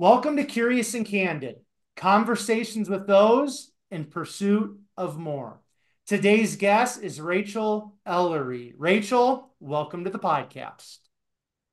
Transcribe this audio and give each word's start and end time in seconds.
Welcome 0.00 0.38
to 0.38 0.44
Curious 0.44 0.94
and 0.94 1.04
Candid, 1.04 1.56
conversations 1.94 2.88
with 2.88 3.06
those 3.06 3.70
in 3.90 4.06
pursuit 4.06 4.80
of 4.96 5.18
more. 5.18 5.60
Today's 6.06 6.56
guest 6.56 7.02
is 7.02 7.20
Rachel 7.20 7.98
Elery. 8.06 8.72
Rachel, 8.78 9.52
welcome 9.60 10.04
to 10.04 10.10
the 10.10 10.18
podcast. 10.18 11.00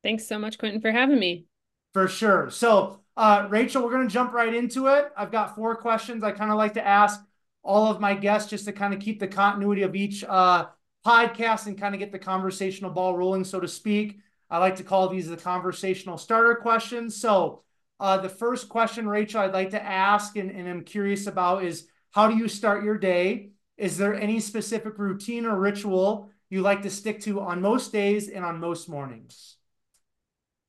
Thanks 0.02 0.28
so 0.28 0.38
much, 0.38 0.58
Quentin, 0.58 0.82
for 0.82 0.92
having 0.92 1.18
me. 1.18 1.46
For 1.94 2.06
sure. 2.06 2.50
So, 2.50 3.00
uh, 3.16 3.46
Rachel, 3.48 3.82
we're 3.82 3.92
going 3.92 4.06
to 4.06 4.12
jump 4.12 4.34
right 4.34 4.52
into 4.52 4.88
it. 4.88 5.10
I've 5.16 5.32
got 5.32 5.54
four 5.54 5.74
questions 5.76 6.22
I 6.22 6.32
kind 6.32 6.50
of 6.50 6.58
like 6.58 6.74
to 6.74 6.86
ask 6.86 7.18
all 7.62 7.90
of 7.90 7.98
my 7.98 8.12
guests 8.12 8.50
just 8.50 8.66
to 8.66 8.72
kind 8.72 8.92
of 8.92 9.00
keep 9.00 9.20
the 9.20 9.26
continuity 9.26 9.84
of 9.84 9.96
each 9.96 10.22
uh, 10.22 10.66
podcast 11.02 11.66
and 11.66 11.80
kind 11.80 11.94
of 11.94 11.98
get 11.98 12.12
the 12.12 12.18
conversational 12.18 12.90
ball 12.90 13.16
rolling, 13.16 13.44
so 13.44 13.58
to 13.58 13.68
speak. 13.68 14.20
I 14.50 14.58
like 14.58 14.76
to 14.76 14.84
call 14.84 15.08
these 15.08 15.28
the 15.30 15.38
conversational 15.38 16.18
starter 16.18 16.56
questions. 16.56 17.16
So, 17.16 17.62
uh, 18.00 18.18
the 18.18 18.28
first 18.28 18.68
question, 18.68 19.08
Rachel, 19.08 19.40
I'd 19.40 19.52
like 19.52 19.70
to 19.70 19.82
ask 19.82 20.36
and, 20.36 20.50
and 20.50 20.68
I'm 20.68 20.84
curious 20.84 21.26
about 21.26 21.64
is 21.64 21.88
how 22.12 22.28
do 22.28 22.36
you 22.36 22.48
start 22.48 22.84
your 22.84 22.98
day? 22.98 23.50
Is 23.76 23.98
there 23.98 24.14
any 24.14 24.40
specific 24.40 24.98
routine 24.98 25.46
or 25.46 25.58
ritual 25.58 26.30
you 26.50 26.62
like 26.62 26.82
to 26.82 26.90
stick 26.90 27.20
to 27.22 27.40
on 27.40 27.60
most 27.60 27.92
days 27.92 28.28
and 28.28 28.44
on 28.44 28.60
most 28.60 28.88
mornings? 28.88 29.56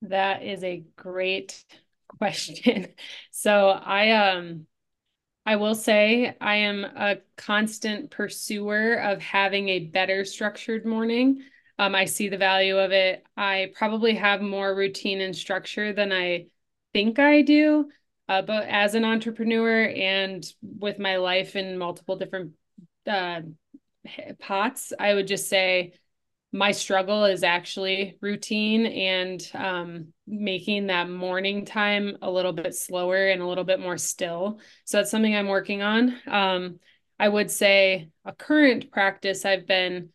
That 0.04 0.44
is 0.44 0.64
a 0.64 0.84
great 0.96 1.64
question. 2.20 2.88
So 3.32 3.70
I 3.70 4.12
um 4.12 4.66
I 5.46 5.56
will 5.56 5.76
say 5.76 6.36
I 6.40 6.56
am 6.58 6.84
a 6.84 7.18
constant 7.38 8.12
pursuer 8.12 8.96
of 8.96 9.22
having 9.22 9.70
a 9.70 9.80
better 9.88 10.26
structured 10.26 10.86
morning. 10.86 11.44
Um, 11.80 11.96
I 11.96 12.06
see 12.06 12.30
the 12.30 12.38
value 12.38 12.78
of 12.78 12.92
it. 12.92 13.26
I 13.38 13.72
probably 13.76 14.16
have 14.16 14.42
more 14.42 14.76
routine 14.76 15.22
and 15.22 15.36
structure 15.36 15.94
than 15.94 16.12
I 16.12 16.48
think 16.94 17.20
I 17.20 17.42
do. 17.42 17.90
Uh, 18.28 18.44
but 18.44 18.68
as 18.68 18.94
an 18.94 19.06
entrepreneur 19.06 19.86
and 19.86 20.46
with 20.62 21.00
my 21.00 21.18
life 21.18 21.56
in 21.56 21.78
multiple 21.78 22.16
different 22.16 22.52
uh, 23.08 23.42
pots, 24.40 24.94
I 24.98 25.14
would 25.14 25.28
just 25.28 25.50
say 25.50 25.94
my 26.52 26.72
struggle 26.72 27.26
is 27.26 27.44
actually 27.44 28.18
routine 28.22 28.86
and 28.86 29.52
um, 29.54 30.08
making 30.28 30.88
that 30.88 31.10
morning 31.10 31.66
time 31.66 32.18
a 32.22 32.30
little 32.30 32.54
bit 32.54 32.74
slower 32.76 33.28
and 33.28 33.42
a 33.42 33.48
little 33.48 33.64
bit 33.64 33.80
more 33.80 33.98
still. 33.98 34.60
So 34.86 34.98
that's 34.98 35.12
something 35.12 35.36
I'm 35.36 35.48
working 35.48 35.82
on. 35.82 36.16
Um, 36.28 36.80
I 37.20 37.28
would 37.28 37.52
say 37.52 38.10
a 38.26 38.34
current 38.34 38.92
practice 38.92 39.46
I've 39.46 39.68
been 39.68 40.10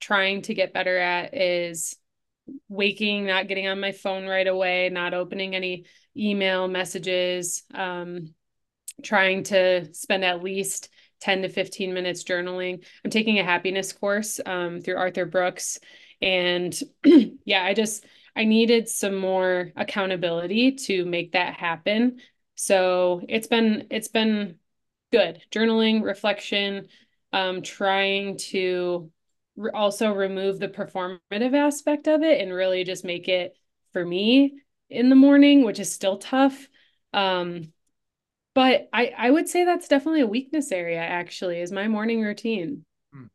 trying 0.00 0.42
to 0.42 0.54
get 0.54 0.74
better 0.74 0.98
at 0.98 1.34
is 1.34 1.96
waking, 2.68 3.26
not 3.26 3.48
getting 3.48 3.68
on 3.68 3.80
my 3.80 3.92
phone 3.92 4.26
right 4.26 4.46
away, 4.46 4.90
not 4.90 5.14
opening 5.14 5.54
any 5.54 5.84
email 6.20 6.68
messages, 6.68 7.62
um, 7.74 8.34
trying 9.02 9.42
to 9.44 9.92
spend 9.94 10.24
at 10.24 10.42
least 10.42 10.90
10 11.20 11.42
to 11.42 11.48
15 11.48 11.94
minutes 11.94 12.24
journaling. 12.24 12.84
I'm 13.04 13.10
taking 13.10 13.38
a 13.38 13.44
happiness 13.44 13.92
course 13.92 14.40
um, 14.44 14.80
through 14.80 14.96
Arthur 14.96 15.26
Brooks. 15.26 15.78
And 16.20 16.78
yeah, 17.44 17.64
I 17.64 17.74
just, 17.74 18.04
I 18.36 18.44
needed 18.44 18.88
some 18.88 19.16
more 19.16 19.72
accountability 19.76 20.72
to 20.72 21.04
make 21.04 21.32
that 21.32 21.54
happen. 21.54 22.20
So 22.54 23.22
it's 23.28 23.46
been, 23.46 23.86
it's 23.90 24.08
been 24.08 24.56
good 25.12 25.42
journaling, 25.50 26.02
reflection, 26.02 26.88
um, 27.32 27.62
trying 27.62 28.36
to 28.38 29.10
re- 29.56 29.70
also 29.72 30.12
remove 30.12 30.58
the 30.58 30.68
performative 30.68 31.54
aspect 31.54 32.06
of 32.06 32.22
it 32.22 32.40
and 32.40 32.52
really 32.52 32.84
just 32.84 33.04
make 33.04 33.28
it 33.28 33.56
for 33.92 34.04
me 34.04 34.54
in 34.90 35.08
the 35.08 35.16
morning, 35.16 35.64
which 35.64 35.78
is 35.78 35.92
still 35.92 36.18
tough. 36.18 36.68
Um, 37.12 37.72
but 38.54 38.88
I, 38.92 39.12
I 39.16 39.30
would 39.30 39.48
say 39.48 39.64
that's 39.64 39.88
definitely 39.88 40.22
a 40.22 40.26
weakness 40.26 40.72
area, 40.72 41.00
actually, 41.00 41.60
is 41.60 41.72
my 41.72 41.88
morning 41.88 42.22
routine. 42.22 42.84
Hmm. 43.12 43.26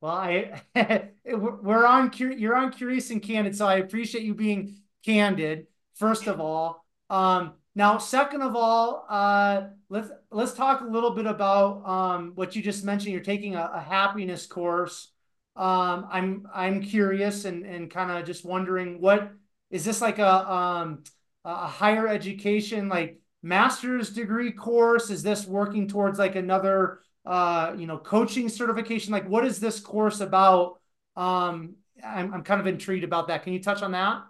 Well, 0.00 0.14
I 0.14 0.62
we're 1.24 1.86
on 1.86 2.10
you're 2.16 2.56
on 2.56 2.72
curious 2.72 3.10
and 3.10 3.22
candid, 3.22 3.56
so 3.56 3.66
I 3.66 3.76
appreciate 3.76 4.24
you 4.24 4.34
being 4.34 4.78
candid. 5.04 5.66
First 5.94 6.26
of 6.26 6.40
all, 6.40 6.84
um, 7.10 7.54
now 7.74 7.98
second 7.98 8.42
of 8.42 8.56
all, 8.56 9.06
uh, 9.08 9.68
let's 9.88 10.10
let's 10.30 10.54
talk 10.54 10.80
a 10.80 10.84
little 10.84 11.10
bit 11.10 11.26
about 11.26 11.86
um, 11.86 12.32
what 12.34 12.56
you 12.56 12.62
just 12.62 12.84
mentioned. 12.84 13.12
You're 13.12 13.22
taking 13.22 13.54
a, 13.54 13.70
a 13.74 13.80
happiness 13.80 14.46
course. 14.46 15.12
Um, 15.54 16.06
I'm 16.10 16.46
I'm 16.54 16.82
curious 16.82 17.44
and 17.44 17.64
and 17.66 17.90
kind 17.90 18.10
of 18.10 18.24
just 18.26 18.44
wondering 18.44 19.00
what 19.00 19.32
is 19.70 19.84
this 19.84 20.00
like 20.00 20.18
a 20.18 20.52
um 20.52 21.04
a 21.44 21.66
higher 21.66 22.08
education 22.08 22.88
like 22.88 23.20
master's 23.42 24.10
degree 24.10 24.52
course? 24.52 25.10
Is 25.10 25.22
this 25.22 25.46
working 25.46 25.88
towards 25.88 26.18
like 26.18 26.36
another 26.36 27.00
uh 27.24 27.74
you 27.76 27.86
know 27.86 27.98
coaching 27.98 28.48
certification? 28.48 29.12
Like 29.12 29.28
what 29.28 29.44
is 29.44 29.60
this 29.60 29.80
course 29.80 30.20
about? 30.20 30.80
Um 31.16 31.76
I'm 32.04 32.32
I'm 32.34 32.42
kind 32.42 32.60
of 32.60 32.66
intrigued 32.66 33.04
about 33.04 33.28
that. 33.28 33.42
Can 33.42 33.52
you 33.52 33.62
touch 33.62 33.82
on 33.82 33.92
that? 33.92 34.24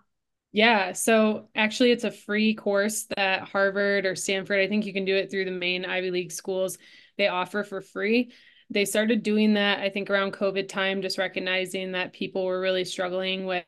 Yeah, 0.52 0.92
so 0.92 1.48
actually 1.54 1.90
it's 1.90 2.04
a 2.04 2.10
free 2.10 2.54
course 2.54 3.06
that 3.16 3.42
Harvard 3.42 4.06
or 4.06 4.16
Stanford, 4.16 4.60
I 4.60 4.68
think 4.68 4.86
you 4.86 4.92
can 4.92 5.04
do 5.04 5.16
it 5.16 5.30
through 5.30 5.44
the 5.44 5.50
main 5.50 5.84
Ivy 5.84 6.10
League 6.10 6.32
schools. 6.32 6.78
They 7.18 7.28
offer 7.28 7.62
for 7.62 7.82
free. 7.82 8.32
They 8.70 8.84
started 8.84 9.22
doing 9.22 9.54
that 9.54 9.80
I 9.80 9.90
think 9.90 10.08
around 10.10 10.32
COVID 10.32 10.68
time 10.68 11.02
just 11.02 11.18
recognizing 11.18 11.92
that 11.92 12.12
people 12.12 12.44
were 12.44 12.60
really 12.60 12.84
struggling 12.84 13.46
with 13.46 13.64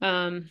um 0.00 0.48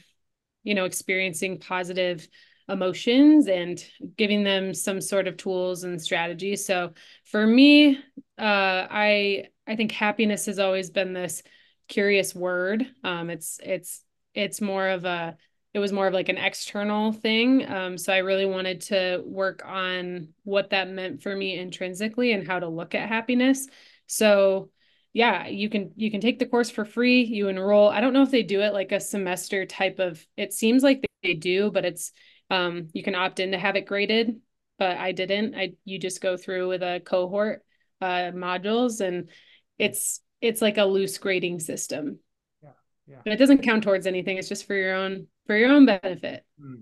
you 0.63 0.75
know, 0.75 0.85
experiencing 0.85 1.59
positive 1.59 2.27
emotions 2.67 3.47
and 3.47 3.83
giving 4.15 4.43
them 4.43 4.73
some 4.73 5.01
sort 5.01 5.27
of 5.27 5.37
tools 5.37 5.83
and 5.83 6.01
strategies. 6.01 6.65
So 6.65 6.93
for 7.25 7.45
me, 7.45 7.97
uh, 8.37 8.87
I 8.89 9.45
I 9.67 9.75
think 9.75 9.91
happiness 9.91 10.45
has 10.45 10.59
always 10.59 10.89
been 10.89 11.13
this 11.13 11.43
curious 11.87 12.33
word. 12.33 12.87
Um, 13.03 13.29
it's 13.29 13.59
it's 13.63 14.03
it's 14.33 14.61
more 14.61 14.87
of 14.87 15.05
a 15.05 15.37
it 15.73 15.79
was 15.79 15.91
more 15.91 16.07
of 16.07 16.13
like 16.13 16.29
an 16.29 16.37
external 16.37 17.11
thing. 17.11 17.69
Um, 17.69 17.97
so 17.97 18.11
I 18.11 18.19
really 18.19 18.45
wanted 18.45 18.81
to 18.81 19.21
work 19.25 19.63
on 19.65 20.29
what 20.43 20.71
that 20.71 20.89
meant 20.89 21.21
for 21.21 21.35
me 21.35 21.57
intrinsically 21.57 22.31
and 22.31 22.47
how 22.47 22.59
to 22.59 22.67
look 22.67 22.95
at 22.95 23.07
happiness. 23.07 23.67
So 24.07 24.71
yeah, 25.13 25.47
you 25.47 25.69
can 25.69 25.91
you 25.95 26.11
can 26.11 26.21
take 26.21 26.39
the 26.39 26.45
course 26.45 26.69
for 26.69 26.85
free. 26.85 27.23
You 27.23 27.47
enroll. 27.47 27.89
I 27.89 28.01
don't 28.01 28.13
know 28.13 28.21
if 28.21 28.31
they 28.31 28.43
do 28.43 28.61
it 28.61 28.73
like 28.73 28.91
a 28.91 28.99
semester 28.99 29.65
type 29.65 29.99
of. 29.99 30.23
It 30.37 30.53
seems 30.53 30.83
like 30.83 31.03
they 31.23 31.33
do, 31.33 31.71
but 31.71 31.85
it's 31.85 32.11
um 32.49 32.89
you 32.93 33.03
can 33.03 33.15
opt 33.15 33.39
in 33.39 33.51
to 33.51 33.57
have 33.57 33.75
it 33.75 33.85
graded, 33.87 34.39
but 34.77 34.97
I 34.97 35.11
didn't. 35.11 35.55
I 35.55 35.73
you 35.83 35.97
just 35.97 36.21
go 36.21 36.37
through 36.37 36.67
with 36.69 36.83
a 36.83 37.01
cohort 37.03 37.63
uh 38.01 38.31
modules 38.33 39.01
and 39.01 39.29
it's 39.77 40.21
it's 40.41 40.61
like 40.61 40.77
a 40.77 40.85
loose 40.85 41.17
grading 41.17 41.59
system. 41.59 42.19
Yeah. 42.63 42.69
Yeah. 43.07 43.17
But 43.23 43.33
it 43.33 43.37
doesn't 43.37 43.63
count 43.63 43.83
towards 43.83 44.05
anything. 44.05 44.37
It's 44.37 44.49
just 44.49 44.67
for 44.67 44.75
your 44.75 44.95
own 44.95 45.27
for 45.47 45.57
your 45.57 45.71
own 45.71 45.85
benefit. 45.87 46.45
Hmm. 46.61 46.75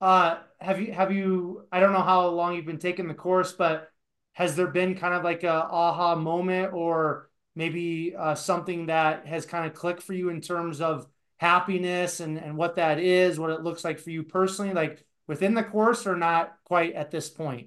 Uh 0.00 0.38
have 0.60 0.80
you 0.80 0.92
have 0.92 1.12
you 1.12 1.66
I 1.72 1.80
don't 1.80 1.92
know 1.92 2.02
how 2.02 2.28
long 2.28 2.54
you've 2.54 2.66
been 2.66 2.78
taking 2.78 3.08
the 3.08 3.14
course, 3.14 3.52
but 3.52 3.90
has 4.34 4.54
there 4.54 4.68
been 4.68 4.94
kind 4.94 5.14
of 5.14 5.24
like 5.24 5.44
a 5.44 5.50
aha 5.50 6.14
moment 6.14 6.72
or 6.72 7.27
maybe 7.58 8.14
uh, 8.16 8.36
something 8.36 8.86
that 8.86 9.26
has 9.26 9.44
kind 9.44 9.66
of 9.66 9.74
clicked 9.74 10.00
for 10.04 10.14
you 10.14 10.28
in 10.28 10.40
terms 10.40 10.80
of 10.80 11.08
happiness 11.38 12.20
and, 12.20 12.38
and 12.38 12.56
what 12.56 12.76
that 12.76 13.00
is, 13.00 13.36
what 13.36 13.50
it 13.50 13.62
looks 13.62 13.84
like 13.84 13.98
for 13.98 14.10
you 14.10 14.22
personally, 14.22 14.72
like 14.72 15.04
within 15.26 15.54
the 15.54 15.64
course 15.64 16.06
or 16.06 16.14
not 16.14 16.52
quite 16.62 16.94
at 16.94 17.10
this 17.10 17.28
point? 17.28 17.66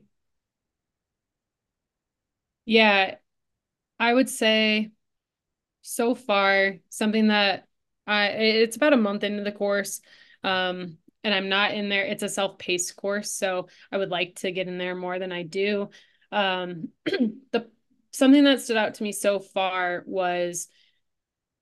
Yeah, 2.64 3.16
I 4.00 4.14
would 4.14 4.30
say 4.30 4.92
so 5.82 6.16
far 6.16 6.78
something 6.90 7.28
that 7.28 7.68
I 8.08 8.28
it's 8.28 8.78
about 8.78 8.94
a 8.94 8.98
month 8.98 9.26
into 9.26 9.44
the 9.44 9.52
course. 9.52 10.00
Um, 10.42 11.00
and 11.26 11.36
I'm 11.36 11.50
not 11.50 11.74
in 11.74 11.90
there. 11.90 12.06
It's 12.06 12.24
a 12.24 12.30
self-paced 12.30 12.96
course, 12.96 13.30
so 13.34 13.68
I 13.92 13.98
would 13.98 14.10
like 14.10 14.38
to 14.38 14.54
get 14.54 14.70
in 14.70 14.78
there 14.78 14.96
more 14.96 15.20
than 15.20 15.34
I 15.34 15.44
do. 15.44 15.90
Um, 16.32 16.90
the 17.06 17.70
something 18.12 18.44
that 18.44 18.62
stood 18.62 18.78
out 18.78 18.96
to 18.96 19.04
me 19.04 19.12
so 19.12 19.40
far 19.40 20.04
was 20.06 20.68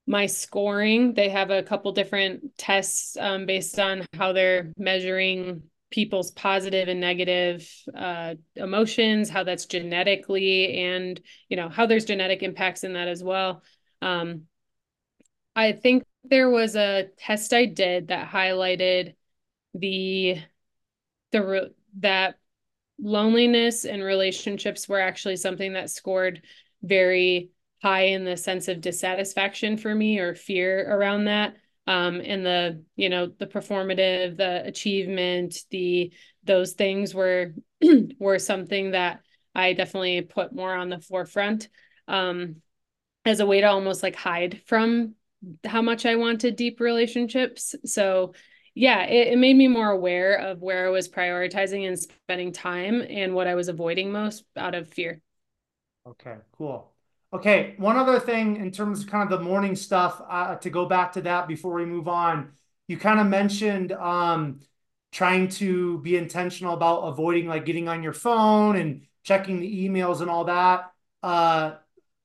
my 0.08 0.26
scoring. 0.26 1.14
They 1.14 1.30
have 1.30 1.52
a 1.52 1.64
couple 1.64 1.92
different 1.92 2.58
tests 2.58 3.16
um, 3.18 3.46
based 3.46 3.80
on 3.80 4.06
how 4.14 4.34
they're 4.34 4.74
measuring 4.78 5.64
people's 5.92 6.32
positive 6.32 6.88
and 6.88 7.00
negative 7.00 7.68
uh, 7.96 8.36
emotions, 8.56 9.30
how 9.30 9.44
that's 9.44 9.66
genetically, 9.66 10.78
and 10.84 11.20
you 11.48 11.58
know 11.58 11.70
how 11.70 11.86
there's 11.86 12.06
genetic 12.06 12.44
impacts 12.44 12.84
in 12.84 12.94
that 12.94 13.08
as 13.08 13.24
well. 13.24 13.64
Um, 14.02 14.44
I 15.56 15.74
think 15.74 16.04
there 16.24 16.50
was 16.50 16.76
a 16.76 17.10
test 17.18 17.54
I 17.54 17.66
did 17.66 18.08
that 18.08 18.30
highlighted 18.30 19.16
the 19.74 20.38
the 21.32 21.74
that 22.00 22.39
loneliness 23.02 23.86
and 23.86 24.04
relationships 24.04 24.88
were 24.90 25.00
actually 25.00 25.36
something 25.38 25.74
that 25.74 25.90
scored 25.90 26.42
very 26.84 27.50
high 27.82 28.08
in 28.08 28.26
the 28.26 28.36
sense 28.38 28.68
of 28.68 28.82
dissatisfaction 28.82 29.78
for 29.78 29.94
me 29.94 30.20
or 30.20 30.36
fear 30.36 30.86
around 30.90 31.26
that. 31.26 31.56
um, 31.88 32.22
and 32.24 32.46
the 32.46 32.84
you 32.96 33.10
know 33.10 33.28
the 33.28 33.48
performative 33.48 34.38
the 34.38 34.64
achievement 34.66 35.64
the 35.72 36.12
those 36.44 36.74
things 36.74 37.14
were 37.14 37.54
were 38.20 38.40
something 38.40 38.92
that 38.92 39.22
i 39.56 39.74
definitely 39.74 40.22
put 40.22 40.54
more 40.54 40.74
on 40.74 40.90
the 40.90 41.00
forefront 41.00 41.70
um, 42.08 42.58
as 43.26 43.40
a 43.40 43.46
way 43.46 43.62
to 43.62 43.68
almost 43.68 44.04
like 44.04 44.16
hide 44.16 44.62
from 44.66 45.16
how 45.64 45.82
much 45.82 46.06
i 46.06 46.16
wanted 46.16 46.56
deep 46.56 46.80
relationships 46.80 47.76
so 47.86 48.34
yeah 48.76 49.04
it, 49.06 49.30
it 49.30 49.38
made 49.38 49.56
me 49.56 49.68
more 49.68 49.90
aware 49.92 50.36
of 50.36 50.62
where 50.62 50.88
i 50.88 50.90
was 50.90 51.08
prioritizing 51.10 51.88
and 51.88 52.00
spending 52.00 52.52
time 52.52 53.02
and 53.10 53.34
what 53.34 53.48
i 53.48 53.56
was 53.56 53.68
avoiding 53.68 54.12
most 54.12 54.44
out 54.58 54.76
of 54.76 54.88
fear 54.88 55.22
okay 56.08 56.36
cool 56.58 56.94
Okay, 57.32 57.76
one 57.78 57.96
other 57.96 58.20
thing 58.20 58.56
in 58.56 58.72
terms 58.72 59.02
of 59.04 59.08
kind 59.08 59.22
of 59.32 59.38
the 59.38 59.46
morning 59.46 59.76
stuff 59.76 60.20
uh, 60.28 60.56
to 60.56 60.72
go 60.72 60.88
back 60.88 61.12
to 61.12 61.22
that 61.22 61.48
before 61.48 61.76
we 61.76 61.86
move 61.86 62.08
on. 62.08 62.54
You 62.88 62.98
kind 62.98 63.20
of 63.20 63.28
mentioned 63.28 63.92
um, 63.92 64.62
trying 65.12 65.50
to 65.50 66.00
be 66.00 66.18
intentional 66.18 66.74
about 66.74 67.02
avoiding 67.02 67.46
like 67.48 67.66
getting 67.66 67.88
on 67.88 68.02
your 68.02 68.14
phone 68.14 68.78
and 68.78 69.04
checking 69.22 69.60
the 69.60 69.88
emails 69.88 70.22
and 70.22 70.30
all 70.32 70.46
that. 70.46 70.92
Uh, 71.22 71.74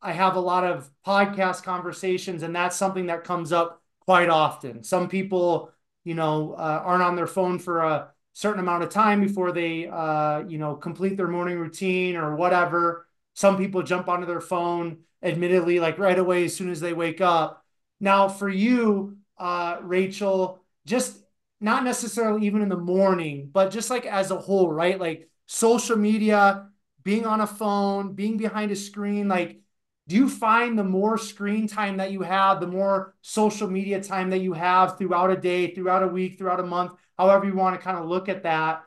I 0.01 0.13
have 0.13 0.37
a 0.37 0.41
lot 0.41 0.65
of 0.65 0.89
podcast 1.07 1.65
conversations, 1.65 2.43
and 2.43 2.57
that's 2.57 2.77
something 2.77 3.09
that 3.09 3.25
comes 3.25 3.53
up 3.53 3.83
quite 4.07 4.31
often. 4.31 4.85
Some 4.85 5.11
people, 5.11 5.71
you 6.05 6.15
know, 6.15 6.53
uh, 6.53 6.83
aren't 6.85 7.03
on 7.03 7.17
their 7.17 7.27
phone 7.27 7.59
for 7.59 7.81
a 7.81 8.09
certain 8.33 8.61
amount 8.61 8.83
of 8.83 8.91
time 8.91 9.21
before 9.21 9.53
they, 9.53 9.87
uh, 9.87 10.41
you 10.47 10.59
know, 10.59 10.75
complete 10.77 11.17
their 11.17 11.29
morning 11.29 11.59
routine 11.59 12.17
or 12.17 12.37
whatever. 12.37 13.07
Some 13.35 13.57
people 13.57 13.83
jump 13.83 14.09
onto 14.09 14.27
their 14.27 14.41
phone, 14.41 14.99
admittedly, 15.23 15.81
like 15.81 15.99
right 15.99 16.19
away 16.19 16.45
as 16.45 16.55
soon 16.55 16.71
as 16.71 16.81
they 16.81 16.93
wake 16.93 17.21
up. 17.21 17.65
Now, 18.01 18.29
for 18.29 18.49
you, 18.49 19.17
uh, 19.39 19.79
Rachel, 19.83 20.63
just 20.87 21.19
not 21.61 21.85
necessarily 21.85 22.47
even 22.47 22.63
in 22.63 22.69
the 22.69 22.77
morning, 22.77 23.49
but 23.53 23.71
just 23.71 23.91
like 23.91 24.07
as 24.07 24.31
a 24.31 24.37
whole, 24.39 24.71
right? 24.71 25.01
Like 25.01 25.29
social 25.47 25.97
media, 25.97 26.69
being 27.03 27.27
on 27.27 27.41
a 27.41 27.47
phone, 27.47 28.15
being 28.15 28.37
behind 28.37 28.71
a 28.71 28.77
screen, 28.77 29.29
like 29.29 29.61
do 30.07 30.17
you 30.17 30.29
find 30.29 30.79
the 30.79 30.85
more 30.85 31.17
screen 31.17 31.67
time 31.67 31.97
that 31.97 32.13
you 32.13 32.21
have, 32.23 32.61
the 32.61 32.67
more 32.67 33.15
social 33.23 33.69
media 33.69 34.03
time 34.03 34.31
that 34.31 34.41
you 34.41 34.53
have 34.53 34.99
throughout 34.99 35.31
a 35.31 35.37
day, 35.37 35.75
throughout 35.75 36.03
a 36.03 36.09
week, 36.09 36.37
throughout 36.37 36.61
a 36.61 36.67
month, 36.67 36.93
however 37.19 37.47
you 37.47 37.55
want 37.55 37.75
to 37.75 37.83
kind 37.83 37.97
of 37.97 38.07
look 38.07 38.29
at 38.29 38.43
that, 38.43 38.85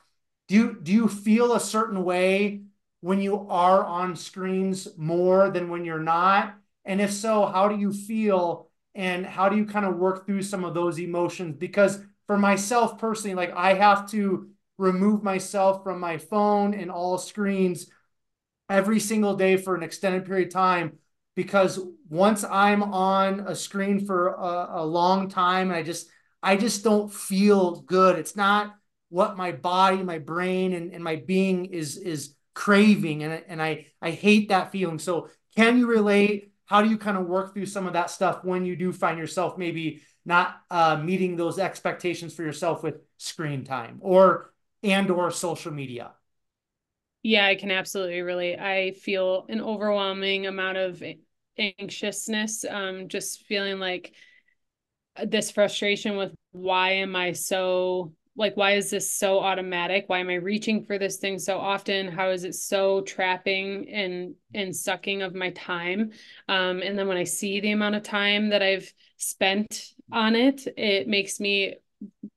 do 0.47 0.55
you 0.55 0.79
do 0.81 0.93
you 0.93 1.07
feel 1.07 1.53
a 1.53 1.59
certain 1.59 2.03
way 2.03 2.61
when 3.01 3.19
you 3.19 3.47
are 3.49 3.83
on 3.83 4.15
screens 4.15 4.87
more 4.95 5.49
than 5.49 5.69
when 5.69 5.85
you're 5.85 5.99
not? 5.99 6.55
And 6.85 7.01
if 7.01 7.11
so, 7.11 7.45
how 7.45 7.67
do 7.67 7.77
you 7.77 7.91
feel 7.91 8.69
and 8.93 9.25
how 9.25 9.49
do 9.49 9.57
you 9.57 9.65
kind 9.65 9.85
of 9.85 9.97
work 9.97 10.25
through 10.25 10.43
some 10.43 10.63
of 10.63 10.73
those 10.75 10.99
emotions? 10.99 11.55
Because 11.57 11.99
for 12.27 12.37
myself 12.37 12.99
personally, 12.99 13.35
like 13.35 13.53
I 13.55 13.73
have 13.73 14.09
to 14.11 14.49
remove 14.77 15.23
myself 15.23 15.83
from 15.83 15.99
my 15.99 16.19
phone 16.19 16.75
and 16.75 16.91
all 16.91 17.17
screens 17.17 17.87
every 18.69 18.99
single 18.99 19.35
day 19.35 19.57
for 19.57 19.75
an 19.75 19.83
extended 19.83 20.25
period 20.25 20.47
of 20.47 20.53
time 20.53 20.99
because 21.37 21.79
once 22.09 22.43
I'm 22.43 22.81
on 22.81 23.41
a 23.41 23.55
screen 23.55 24.07
for 24.07 24.29
a, 24.29 24.81
a 24.81 24.85
long 24.85 25.29
time, 25.29 25.71
I 25.71 25.83
just 25.83 26.09
I 26.41 26.57
just 26.57 26.83
don't 26.83 27.13
feel 27.13 27.81
good. 27.81 28.17
It's 28.17 28.35
not 28.35 28.75
what 29.09 29.37
my 29.37 29.51
body, 29.51 30.01
my 30.01 30.17
brain, 30.17 30.73
and, 30.73 30.91
and 30.91 31.03
my 31.03 31.17
being 31.17 31.65
is 31.65 31.95
is 31.95 32.35
craving 32.55 33.21
and, 33.21 33.43
and 33.47 33.61
I, 33.61 33.85
I 34.01 34.09
hate 34.09 34.49
that 34.49 34.71
feeling. 34.71 34.97
So 34.97 35.29
can 35.55 35.77
you 35.77 35.85
relate? 35.85 36.53
How 36.65 36.81
do 36.81 36.89
you 36.89 36.97
kind 36.97 37.15
of 37.15 37.27
work 37.27 37.53
through 37.53 37.67
some 37.67 37.85
of 37.85 37.93
that 37.93 38.09
stuff 38.09 38.43
when 38.43 38.65
you 38.65 38.75
do 38.75 38.91
find 38.91 39.19
yourself 39.19 39.59
maybe 39.59 40.01
not 40.25 40.55
uh, 40.71 40.97
meeting 40.97 41.35
those 41.35 41.59
expectations 41.59 42.33
for 42.33 42.41
yourself 42.41 42.81
with 42.81 42.95
screen 43.17 43.63
time 43.63 43.99
or 44.01 44.51
and 44.81 45.11
or 45.11 45.29
social 45.29 45.71
media? 45.71 46.13
Yeah, 47.21 47.45
I 47.45 47.55
can 47.55 47.71
absolutely 47.71 48.21
relate. 48.21 48.57
I 48.57 48.91
feel 48.91 49.45
an 49.49 49.61
overwhelming 49.61 50.47
amount 50.47 50.77
of 50.77 51.03
anxiousness, 51.57 52.65
um, 52.65 53.07
just 53.07 53.43
feeling 53.43 53.79
like 53.79 54.13
this 55.25 55.51
frustration 55.51 56.17
with 56.17 56.33
why 56.51 56.91
am 56.91 57.15
I 57.15 57.31
so 57.31 58.13
like 58.35 58.55
why 58.55 58.73
is 58.73 58.91
this 58.91 59.11
so 59.11 59.39
automatic? 59.39 60.05
Why 60.07 60.19
am 60.19 60.29
i 60.29 60.35
reaching 60.35 60.83
for 60.83 60.99
this 60.99 61.17
thing 61.17 61.39
so 61.39 61.57
often? 61.57 62.07
How 62.07 62.29
is 62.29 62.43
it 62.43 62.53
so 62.53 63.01
trapping 63.01 63.89
and 63.89 64.35
and 64.53 64.75
sucking 64.75 65.23
of 65.23 65.33
my 65.33 65.49
time? 65.51 66.11
Um, 66.47 66.81
and 66.81 66.97
then 66.97 67.07
when 67.07 67.17
i 67.17 67.23
see 67.23 67.59
the 67.59 67.71
amount 67.71 67.95
of 67.95 68.03
time 68.03 68.49
that 68.49 68.61
i've 68.61 68.93
spent 69.17 69.93
on 70.11 70.35
it 70.35 70.67
it 70.77 71.07
makes 71.07 71.39
me 71.39 71.75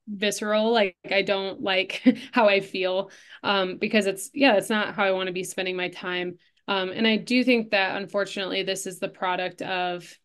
visceral 0.08 0.72
like 0.72 0.96
i 1.10 1.22
don't 1.22 1.60
like 1.60 2.02
how 2.32 2.48
i 2.48 2.60
feel 2.60 3.10
um, 3.42 3.76
because 3.76 4.06
it's 4.06 4.30
yeah 4.32 4.56
it's 4.56 4.70
not 4.70 4.94
how 4.94 5.04
i 5.04 5.12
want 5.12 5.26
to 5.26 5.32
be 5.32 5.44
spending 5.44 5.76
my 5.76 5.88
time 5.88 6.38
um, 6.68 6.90
and 6.90 7.06
i 7.06 7.16
do 7.16 7.42
think 7.44 7.70
that 7.70 7.96
unfortunately 7.96 8.62
this 8.62 8.86
is 8.86 8.98
the 8.98 9.08
product 9.08 9.62
of 9.62 10.18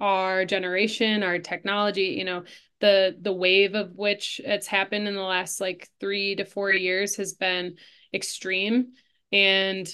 our 0.00 0.44
generation 0.44 1.22
our 1.22 1.38
technology 1.38 2.16
you 2.18 2.24
know 2.24 2.44
the 2.80 3.16
the 3.20 3.32
wave 3.32 3.74
of 3.74 3.96
which 3.96 4.40
it's 4.44 4.66
happened 4.66 5.08
in 5.08 5.14
the 5.14 5.20
last 5.20 5.60
like 5.60 5.88
three 5.98 6.36
to 6.36 6.44
four 6.44 6.72
years 6.72 7.16
has 7.16 7.34
been 7.34 7.76
extreme. 8.12 8.94
And 9.32 9.88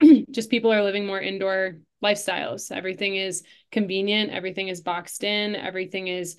just 0.30 0.50
people 0.50 0.72
are 0.72 0.82
living 0.82 1.06
more 1.06 1.20
indoor 1.20 1.78
lifestyles. 2.02 2.70
Everything 2.70 3.16
is 3.16 3.42
convenient. 3.70 4.30
Everything 4.30 4.68
is 4.68 4.80
boxed 4.80 5.24
in. 5.24 5.54
Everything 5.54 6.08
is 6.08 6.36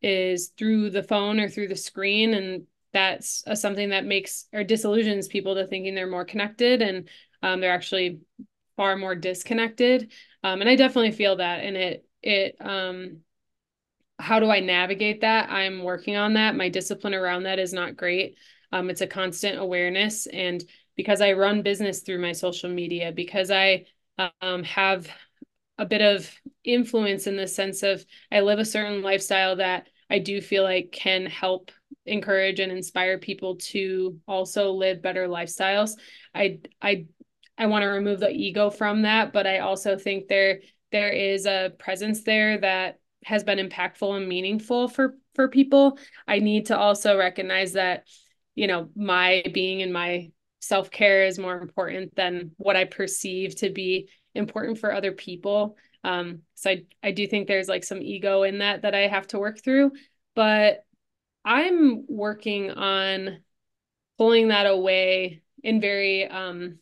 is 0.00 0.52
through 0.56 0.90
the 0.90 1.02
phone 1.02 1.40
or 1.40 1.48
through 1.48 1.68
the 1.68 1.76
screen. 1.76 2.34
And 2.34 2.66
that's 2.92 3.42
a, 3.46 3.56
something 3.56 3.90
that 3.90 4.06
makes 4.06 4.46
or 4.52 4.64
disillusions 4.64 5.28
people 5.28 5.56
to 5.56 5.66
thinking 5.66 5.94
they're 5.94 6.06
more 6.06 6.24
connected 6.24 6.82
and 6.82 7.08
um, 7.42 7.60
they're 7.60 7.72
actually 7.72 8.20
far 8.76 8.96
more 8.96 9.14
disconnected 9.14 10.12
um, 10.44 10.60
and 10.60 10.70
i 10.70 10.76
definitely 10.76 11.12
feel 11.12 11.36
that 11.36 11.64
and 11.64 11.76
it 11.76 12.06
it 12.22 12.56
um 12.60 13.18
how 14.18 14.40
do 14.40 14.50
I 14.50 14.60
navigate 14.60 15.20
that? 15.20 15.50
I'm 15.50 15.82
working 15.82 16.16
on 16.16 16.34
that. 16.34 16.56
My 16.56 16.68
discipline 16.68 17.14
around 17.14 17.44
that 17.44 17.58
is 17.58 17.72
not 17.72 17.96
great. 17.96 18.36
Um, 18.72 18.90
it's 18.90 19.00
a 19.00 19.06
constant 19.06 19.58
awareness. 19.58 20.26
And 20.26 20.62
because 20.96 21.20
I 21.20 21.32
run 21.32 21.62
business 21.62 22.00
through 22.00 22.20
my 22.20 22.32
social 22.32 22.68
media, 22.68 23.12
because 23.12 23.50
I 23.50 23.86
um, 24.42 24.64
have 24.64 25.08
a 25.78 25.86
bit 25.86 26.02
of 26.02 26.28
influence 26.64 27.28
in 27.28 27.36
the 27.36 27.46
sense 27.46 27.84
of 27.84 28.04
I 28.32 28.40
live 28.40 28.58
a 28.58 28.64
certain 28.64 29.02
lifestyle 29.02 29.56
that 29.56 29.86
I 30.10 30.18
do 30.18 30.40
feel 30.40 30.64
like 30.64 30.90
can 30.90 31.26
help 31.26 31.70
encourage 32.04 32.58
and 32.58 32.72
inspire 32.72 33.18
people 33.18 33.56
to 33.56 34.18
also 34.26 34.72
live 34.72 35.00
better 35.00 35.28
lifestyles. 35.28 35.92
I 36.34 36.58
I 36.82 37.06
I 37.58 37.66
want 37.66 37.82
to 37.82 37.88
remove 37.88 38.20
the 38.20 38.30
ego 38.30 38.70
from 38.70 39.02
that, 39.02 39.32
but 39.32 39.46
I 39.46 39.58
also 39.58 39.98
think 39.98 40.28
there 40.28 40.60
there 40.90 41.10
is 41.10 41.44
a 41.44 41.72
presence 41.78 42.22
there 42.22 42.58
that 42.58 43.00
has 43.24 43.44
been 43.44 43.58
impactful 43.58 44.16
and 44.16 44.28
meaningful 44.28 44.88
for 44.88 45.16
for 45.34 45.48
people. 45.48 45.98
I 46.26 46.38
need 46.38 46.66
to 46.66 46.78
also 46.78 47.18
recognize 47.18 47.72
that 47.72 48.06
you 48.54 48.66
know 48.68 48.90
my 48.94 49.42
being 49.52 49.82
and 49.82 49.92
my 49.92 50.30
self-care 50.60 51.26
is 51.26 51.38
more 51.38 51.56
important 51.60 52.14
than 52.16 52.50
what 52.56 52.74
i 52.74 52.84
perceive 52.84 53.54
to 53.54 53.70
be 53.70 54.08
important 54.34 54.78
for 54.78 54.92
other 54.92 55.12
people. 55.12 55.76
Um 56.04 56.42
so 56.54 56.70
i 56.70 56.84
i 57.02 57.10
do 57.10 57.26
think 57.26 57.46
there's 57.46 57.68
like 57.68 57.84
some 57.84 58.02
ego 58.02 58.42
in 58.44 58.58
that 58.58 58.82
that 58.82 58.94
i 58.94 59.06
have 59.06 59.26
to 59.28 59.38
work 59.38 59.62
through 59.62 59.92
but 60.34 60.84
i'm 61.44 62.04
working 62.08 62.70
on 62.70 63.38
pulling 64.16 64.48
that 64.48 64.66
away 64.66 65.42
in 65.62 65.80
very 65.80 66.26
um 66.28 66.78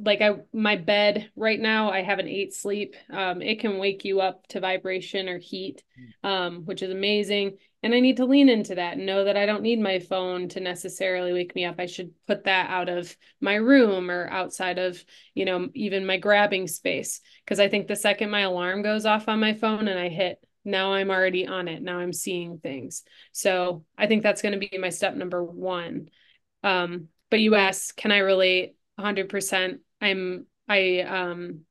like 0.00 0.20
I 0.20 0.36
my 0.52 0.76
bed 0.76 1.30
right 1.36 1.58
now 1.58 1.90
I 1.90 2.02
have 2.02 2.18
an 2.18 2.28
eight 2.28 2.54
sleep. 2.54 2.96
Um, 3.10 3.42
it 3.42 3.60
can 3.60 3.78
wake 3.78 4.04
you 4.04 4.20
up 4.20 4.46
to 4.48 4.60
vibration 4.60 5.28
or 5.28 5.38
heat, 5.38 5.82
um, 6.22 6.64
which 6.64 6.82
is 6.82 6.90
amazing. 6.90 7.58
And 7.82 7.94
I 7.94 8.00
need 8.00 8.18
to 8.18 8.26
lean 8.26 8.48
into 8.50 8.74
that 8.74 8.98
and 8.98 9.06
know 9.06 9.24
that 9.24 9.38
I 9.38 9.46
don't 9.46 9.62
need 9.62 9.80
my 9.80 10.00
phone 10.00 10.48
to 10.50 10.60
necessarily 10.60 11.32
wake 11.32 11.54
me 11.54 11.64
up. 11.64 11.76
I 11.78 11.86
should 11.86 12.12
put 12.26 12.44
that 12.44 12.68
out 12.68 12.90
of 12.90 13.16
my 13.40 13.54
room 13.54 14.10
or 14.10 14.28
outside 14.28 14.78
of, 14.78 15.02
you 15.34 15.46
know, 15.46 15.68
even 15.74 16.04
my 16.04 16.18
grabbing 16.18 16.68
space. 16.68 17.22
Cause 17.46 17.58
I 17.58 17.68
think 17.68 17.86
the 17.86 17.96
second 17.96 18.30
my 18.30 18.40
alarm 18.40 18.82
goes 18.82 19.06
off 19.06 19.28
on 19.28 19.40
my 19.40 19.54
phone 19.54 19.88
and 19.88 19.98
I 19.98 20.08
hit, 20.08 20.44
now 20.64 20.92
I'm 20.92 21.10
already 21.10 21.46
on 21.46 21.68
it. 21.68 21.82
Now 21.82 21.98
I'm 22.00 22.12
seeing 22.12 22.58
things. 22.58 23.02
So 23.32 23.84
I 23.96 24.06
think 24.06 24.22
that's 24.22 24.42
going 24.42 24.58
to 24.60 24.68
be 24.68 24.76
my 24.78 24.90
step 24.90 25.14
number 25.14 25.42
one. 25.42 26.10
Um, 26.62 27.08
but 27.30 27.40
you 27.40 27.54
asked, 27.54 27.96
can 27.96 28.12
I 28.12 28.18
relate? 28.18 28.74
100%. 29.00 29.80
I'm 30.00 30.46
I 30.68 31.00
um 31.00 31.66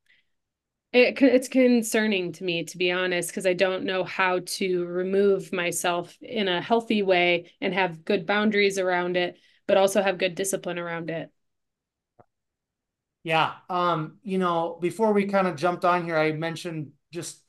it, 0.91 1.21
it's 1.21 1.47
concerning 1.47 2.31
to 2.33 2.43
me 2.43 2.63
to 2.65 2.77
be 2.77 2.91
honest 2.91 3.29
because 3.29 3.45
I 3.45 3.53
don't 3.53 3.83
know 3.85 4.03
how 4.03 4.39
to 4.45 4.85
remove 4.85 5.53
myself 5.53 6.17
in 6.21 6.47
a 6.47 6.61
healthy 6.61 7.03
way 7.03 7.51
and 7.61 7.73
have 7.73 8.05
good 8.05 8.25
boundaries 8.25 8.77
around 8.79 9.17
it 9.17 9.37
but 9.67 9.77
also 9.77 10.01
have 10.01 10.17
good 10.17 10.33
discipline 10.35 10.79
around 10.79 11.09
it. 11.11 11.31
Yeah, 13.23 13.53
um 13.69 14.17
you 14.23 14.37
know, 14.37 14.77
before 14.81 15.13
we 15.13 15.25
kind 15.25 15.47
of 15.47 15.55
jumped 15.55 15.85
on 15.85 16.03
here 16.05 16.17
I 16.17 16.31
mentioned 16.31 16.91
just 17.11 17.41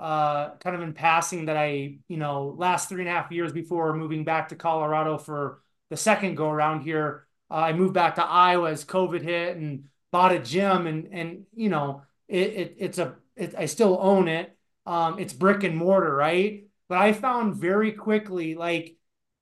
uh, 0.00 0.56
kind 0.58 0.74
of 0.76 0.82
in 0.82 0.94
passing 0.94 1.46
that 1.46 1.56
I, 1.56 1.98
you 2.08 2.16
know, 2.16 2.54
last 2.58 2.88
three 2.88 3.02
and 3.02 3.08
a 3.08 3.12
half 3.12 3.30
years 3.32 3.52
before 3.54 3.94
moving 3.96 4.24
back 4.24 4.48
to 4.50 4.56
Colorado 4.56 5.16
for 5.18 5.62
the 5.90 5.96
second 5.98 6.36
go 6.36 6.50
around 6.50 6.82
here, 6.82 7.26
I 7.56 7.72
moved 7.72 7.94
back 7.94 8.16
to 8.16 8.24
Iowa 8.24 8.70
as 8.70 8.84
COVID 8.84 9.22
hit 9.22 9.56
and 9.56 9.84
bought 10.10 10.32
a 10.32 10.38
gym 10.38 10.86
and 10.86 11.08
and 11.12 11.46
you 11.54 11.68
know 11.68 12.02
it, 12.28 12.50
it 12.52 12.74
it's 12.78 12.98
a 12.98 13.16
it, 13.36 13.54
I 13.56 13.66
still 13.66 13.98
own 14.00 14.28
it. 14.28 14.56
Um, 14.86 15.18
it's 15.18 15.32
brick 15.32 15.62
and 15.64 15.76
mortar, 15.76 16.14
right? 16.14 16.64
But 16.88 16.98
I 16.98 17.12
found 17.12 17.56
very 17.56 17.92
quickly 17.92 18.54
like 18.54 18.96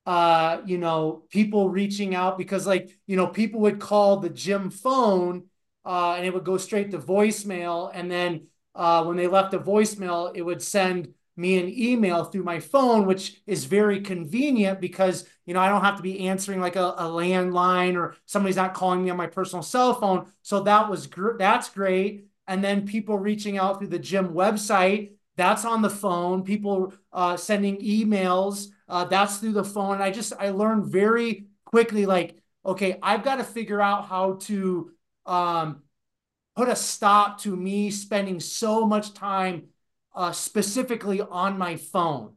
uh, 0.07 0.63
you 0.67 0.79
know, 0.79 1.23
people 1.31 1.69
reaching 1.69 2.15
out 2.15 2.39
because 2.39 2.67
like, 2.67 2.99
you 3.07 3.17
know, 3.17 3.27
people 3.27 3.61
would 3.61 3.79
call 3.79 4.17
the 4.17 4.31
gym 4.31 4.71
phone 4.71 5.45
uh, 5.85 6.15
and 6.15 6.27
it 6.27 6.33
would 6.35 6.45
go 6.45 6.57
straight 6.57 6.91
to 6.91 6.99
voicemail. 6.99 7.91
And 7.93 8.11
then 8.11 8.49
uh, 8.75 9.05
when 9.05 9.17
they 9.17 9.27
left 9.27 9.55
a 9.55 9.59
voicemail, 9.59 10.33
it 10.35 10.43
would 10.43 10.63
send 10.63 11.15
me 11.41 11.59
an 11.59 11.69
email 11.69 12.25
through 12.25 12.45
my 12.45 12.61
phone, 12.61 13.07
which 13.07 13.41
is 13.47 13.65
very 13.65 14.01
convenient 14.01 14.81
because 14.81 15.27
you 15.47 15.55
know 15.55 15.61
I 15.61 15.69
don't 15.69 15.83
have 15.83 15.97
to 15.97 16.03
be 16.03 16.29
answering 16.29 16.61
like 16.61 16.77
a, 16.77 16.95
a 16.99 17.05
landline 17.05 17.97
or 17.97 18.17
somebody's 18.27 18.57
not 18.57 18.75
calling 18.75 19.03
me 19.05 19.11
on 19.11 19.17
my 19.17 19.27
personal 19.27 19.63
cell 19.63 19.95
phone. 19.95 20.31
So 20.43 20.61
that 20.61 20.89
was 20.91 21.07
gr- 21.07 21.37
that's 21.39 21.69
great. 21.71 22.27
And 22.47 22.63
then 22.65 22.87
people 22.87 23.19
reaching 23.19 23.59
out 23.59 23.79
through 23.79 23.89
the 23.89 23.99
gym 23.99 24.31
website, 24.35 25.13
that's 25.37 25.65
on 25.65 25.83
the 25.83 25.91
phone. 25.91 26.43
People 26.43 26.93
uh, 27.13 27.37
sending 27.37 27.79
emails, 27.79 28.69
uh, 28.89 29.05
that's 29.05 29.39
through 29.39 29.53
the 29.53 29.65
phone. 29.65 29.95
And 29.95 30.03
I 30.03 30.11
just 30.11 30.33
I 30.39 30.51
learned 30.51 30.87
very 30.87 31.47
quickly 31.65 32.07
like 32.07 32.37
okay, 32.65 32.99
I've 33.03 33.25
got 33.25 33.37
to 33.37 33.45
figure 33.45 33.81
out 33.81 34.07
how 34.07 34.35
to 34.43 34.91
um, 35.25 35.83
put 36.57 36.69
a 36.69 36.77
stop 36.77 37.41
to 37.41 37.57
me 37.57 37.91
spending 37.91 38.41
so 38.41 38.87
much 38.87 39.15
time 39.15 39.69
uh, 40.15 40.33
specifically 40.33 41.21
on 41.21 41.59
my 41.59 41.77
phone. 41.77 42.35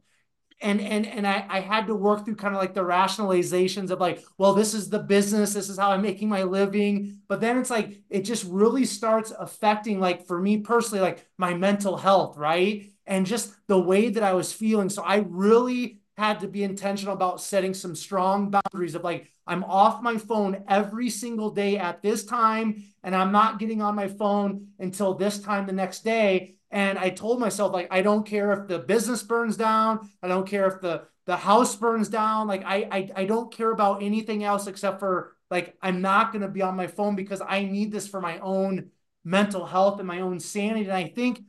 And 0.60 0.80
and 0.80 1.06
and 1.06 1.26
I, 1.26 1.44
I 1.48 1.60
had 1.60 1.88
to 1.88 1.94
work 1.94 2.24
through 2.24 2.36
kind 2.36 2.54
of 2.54 2.60
like 2.60 2.74
the 2.74 2.80
rationalizations 2.84 3.90
of 3.90 4.00
like, 4.00 4.24
well, 4.38 4.54
this 4.54 4.72
is 4.72 4.88
the 4.88 5.00
business, 5.00 5.52
this 5.52 5.68
is 5.68 5.78
how 5.78 5.90
I'm 5.90 6.00
making 6.00 6.28
my 6.28 6.44
living. 6.44 7.20
But 7.28 7.40
then 7.40 7.58
it's 7.58 7.70
like 7.70 8.00
it 8.08 8.22
just 8.22 8.44
really 8.44 8.84
starts 8.86 9.32
affecting, 9.38 10.00
like 10.00 10.26
for 10.26 10.40
me 10.40 10.58
personally, 10.58 11.02
like 11.02 11.26
my 11.36 11.54
mental 11.54 11.96
health, 11.96 12.36
right? 12.38 12.90
And 13.06 13.26
just 13.26 13.52
the 13.66 13.78
way 13.78 14.08
that 14.10 14.22
I 14.22 14.32
was 14.32 14.52
feeling. 14.52 14.88
So 14.88 15.02
I 15.02 15.24
really 15.28 16.00
had 16.16 16.40
to 16.40 16.48
be 16.48 16.62
intentional 16.62 17.14
about 17.14 17.40
setting 17.40 17.74
some 17.74 17.94
strong 17.96 18.50
boundaries 18.50 18.94
of 18.94 19.02
like 19.02 19.30
I'm 19.46 19.64
off 19.64 20.02
my 20.02 20.16
phone 20.16 20.64
every 20.68 21.10
single 21.10 21.50
day 21.50 21.76
at 21.76 22.02
this 22.02 22.24
time 22.24 22.84
and 23.02 23.14
I'm 23.14 23.32
not 23.32 23.58
getting 23.58 23.82
on 23.82 23.94
my 23.96 24.08
phone 24.08 24.68
until 24.78 25.14
this 25.14 25.38
time 25.40 25.66
the 25.66 25.72
next 25.72 26.04
day 26.04 26.54
and 26.74 26.98
I 26.98 27.08
told 27.10 27.38
myself 27.40 27.72
like 27.72 27.88
I 27.90 28.02
don't 28.02 28.26
care 28.26 28.52
if 28.52 28.68
the 28.68 28.80
business 28.80 29.22
burns 29.22 29.56
down 29.56 30.10
I 30.22 30.28
don't 30.28 30.46
care 30.46 30.66
if 30.66 30.80
the 30.80 31.04
the 31.24 31.36
house 31.36 31.74
burns 31.76 32.08
down 32.08 32.48
like 32.48 32.64
I 32.66 32.88
I, 32.90 33.10
I 33.16 33.24
don't 33.24 33.50
care 33.50 33.70
about 33.70 34.02
anything 34.02 34.44
else 34.44 34.66
except 34.66 34.98
for 34.98 35.36
like 35.50 35.76
I'm 35.80 36.02
not 36.02 36.32
going 36.32 36.42
to 36.42 36.48
be 36.48 36.62
on 36.62 36.76
my 36.76 36.88
phone 36.88 37.14
because 37.14 37.40
I 37.40 37.64
need 37.64 37.92
this 37.92 38.08
for 38.08 38.20
my 38.20 38.38
own 38.40 38.90
mental 39.24 39.64
health 39.64 40.00
and 40.00 40.08
my 40.08 40.20
own 40.20 40.40
sanity. 40.40 40.84
And 40.84 40.92
I 40.92 41.04
think 41.08 41.42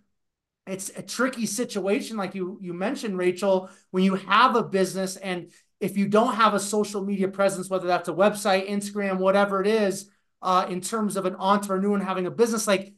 it's 0.67 0.89
a 0.95 1.01
tricky 1.01 1.45
situation 1.45 2.17
like 2.17 2.33
you 2.33 2.57
you 2.61 2.73
mentioned 2.73 3.17
rachel 3.17 3.69
when 3.91 4.03
you 4.03 4.15
have 4.15 4.55
a 4.55 4.63
business 4.63 5.15
and 5.15 5.51
if 5.79 5.95
you 5.95 6.07
don't 6.07 6.33
have 6.33 6.55
a 6.55 6.59
social 6.59 7.03
media 7.03 7.27
presence 7.27 7.69
whether 7.69 7.85
that's 7.85 8.09
a 8.09 8.13
website 8.13 8.67
instagram 8.67 9.19
whatever 9.19 9.61
it 9.61 9.67
is 9.67 10.09
uh, 10.41 10.65
in 10.67 10.81
terms 10.81 11.17
of 11.17 11.25
an 11.27 11.35
entrepreneur 11.35 11.93
and 11.93 12.03
having 12.03 12.25
a 12.25 12.31
business 12.31 12.65
like 12.65 12.95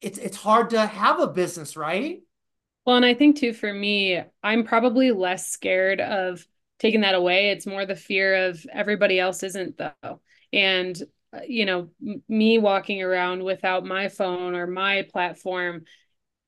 it's 0.00 0.18
it's 0.18 0.36
hard 0.36 0.70
to 0.70 0.86
have 0.86 1.20
a 1.20 1.28
business 1.28 1.76
right? 1.76 2.20
Well 2.84 2.96
and 2.96 3.04
i 3.04 3.14
think 3.14 3.36
too 3.36 3.52
for 3.52 3.72
me 3.72 4.22
i'm 4.42 4.64
probably 4.64 5.10
less 5.10 5.48
scared 5.48 6.00
of 6.00 6.46
taking 6.78 7.02
that 7.02 7.14
away. 7.14 7.50
It's 7.50 7.66
more 7.66 7.86
the 7.86 7.96
fear 7.96 8.48
of 8.48 8.64
everybody 8.72 9.18
else 9.18 9.42
isn't 9.42 9.78
though. 9.78 10.20
And 10.52 11.00
uh, 11.32 11.40
you 11.46 11.66
know 11.66 11.90
me 12.28 12.58
walking 12.58 13.02
around 13.02 13.42
without 13.42 13.84
my 13.84 14.08
phone 14.08 14.54
or 14.54 14.66
my 14.66 15.06
platform 15.10 15.84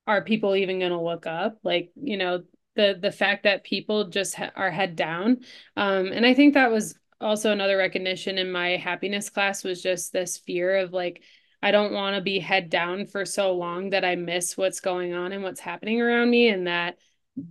are 0.06 0.22
people 0.22 0.56
even 0.56 0.78
going 0.78 0.92
to 0.92 1.00
look 1.00 1.26
up? 1.26 1.58
Like 1.62 1.90
you 1.96 2.16
know 2.16 2.44
the 2.76 2.98
the 3.00 3.12
fact 3.12 3.44
that 3.44 3.64
people 3.64 4.08
just 4.08 4.34
ha- 4.34 4.52
are 4.54 4.70
head 4.70 4.96
down. 4.96 5.38
Um 5.76 6.06
and 6.06 6.24
i 6.24 6.34
think 6.34 6.54
that 6.54 6.70
was 6.70 6.98
also 7.20 7.50
another 7.50 7.76
recognition 7.76 8.38
in 8.38 8.52
my 8.52 8.76
happiness 8.76 9.28
class 9.28 9.64
was 9.64 9.82
just 9.82 10.12
this 10.12 10.38
fear 10.38 10.76
of 10.78 10.92
like 10.92 11.22
i 11.62 11.70
don't 11.70 11.92
want 11.92 12.16
to 12.16 12.22
be 12.22 12.38
head 12.38 12.70
down 12.70 13.06
for 13.06 13.24
so 13.24 13.54
long 13.54 13.90
that 13.90 14.04
i 14.04 14.14
miss 14.14 14.56
what's 14.56 14.80
going 14.80 15.14
on 15.14 15.32
and 15.32 15.42
what's 15.42 15.60
happening 15.60 16.00
around 16.00 16.28
me 16.30 16.48
and 16.48 16.66
that 16.66 16.98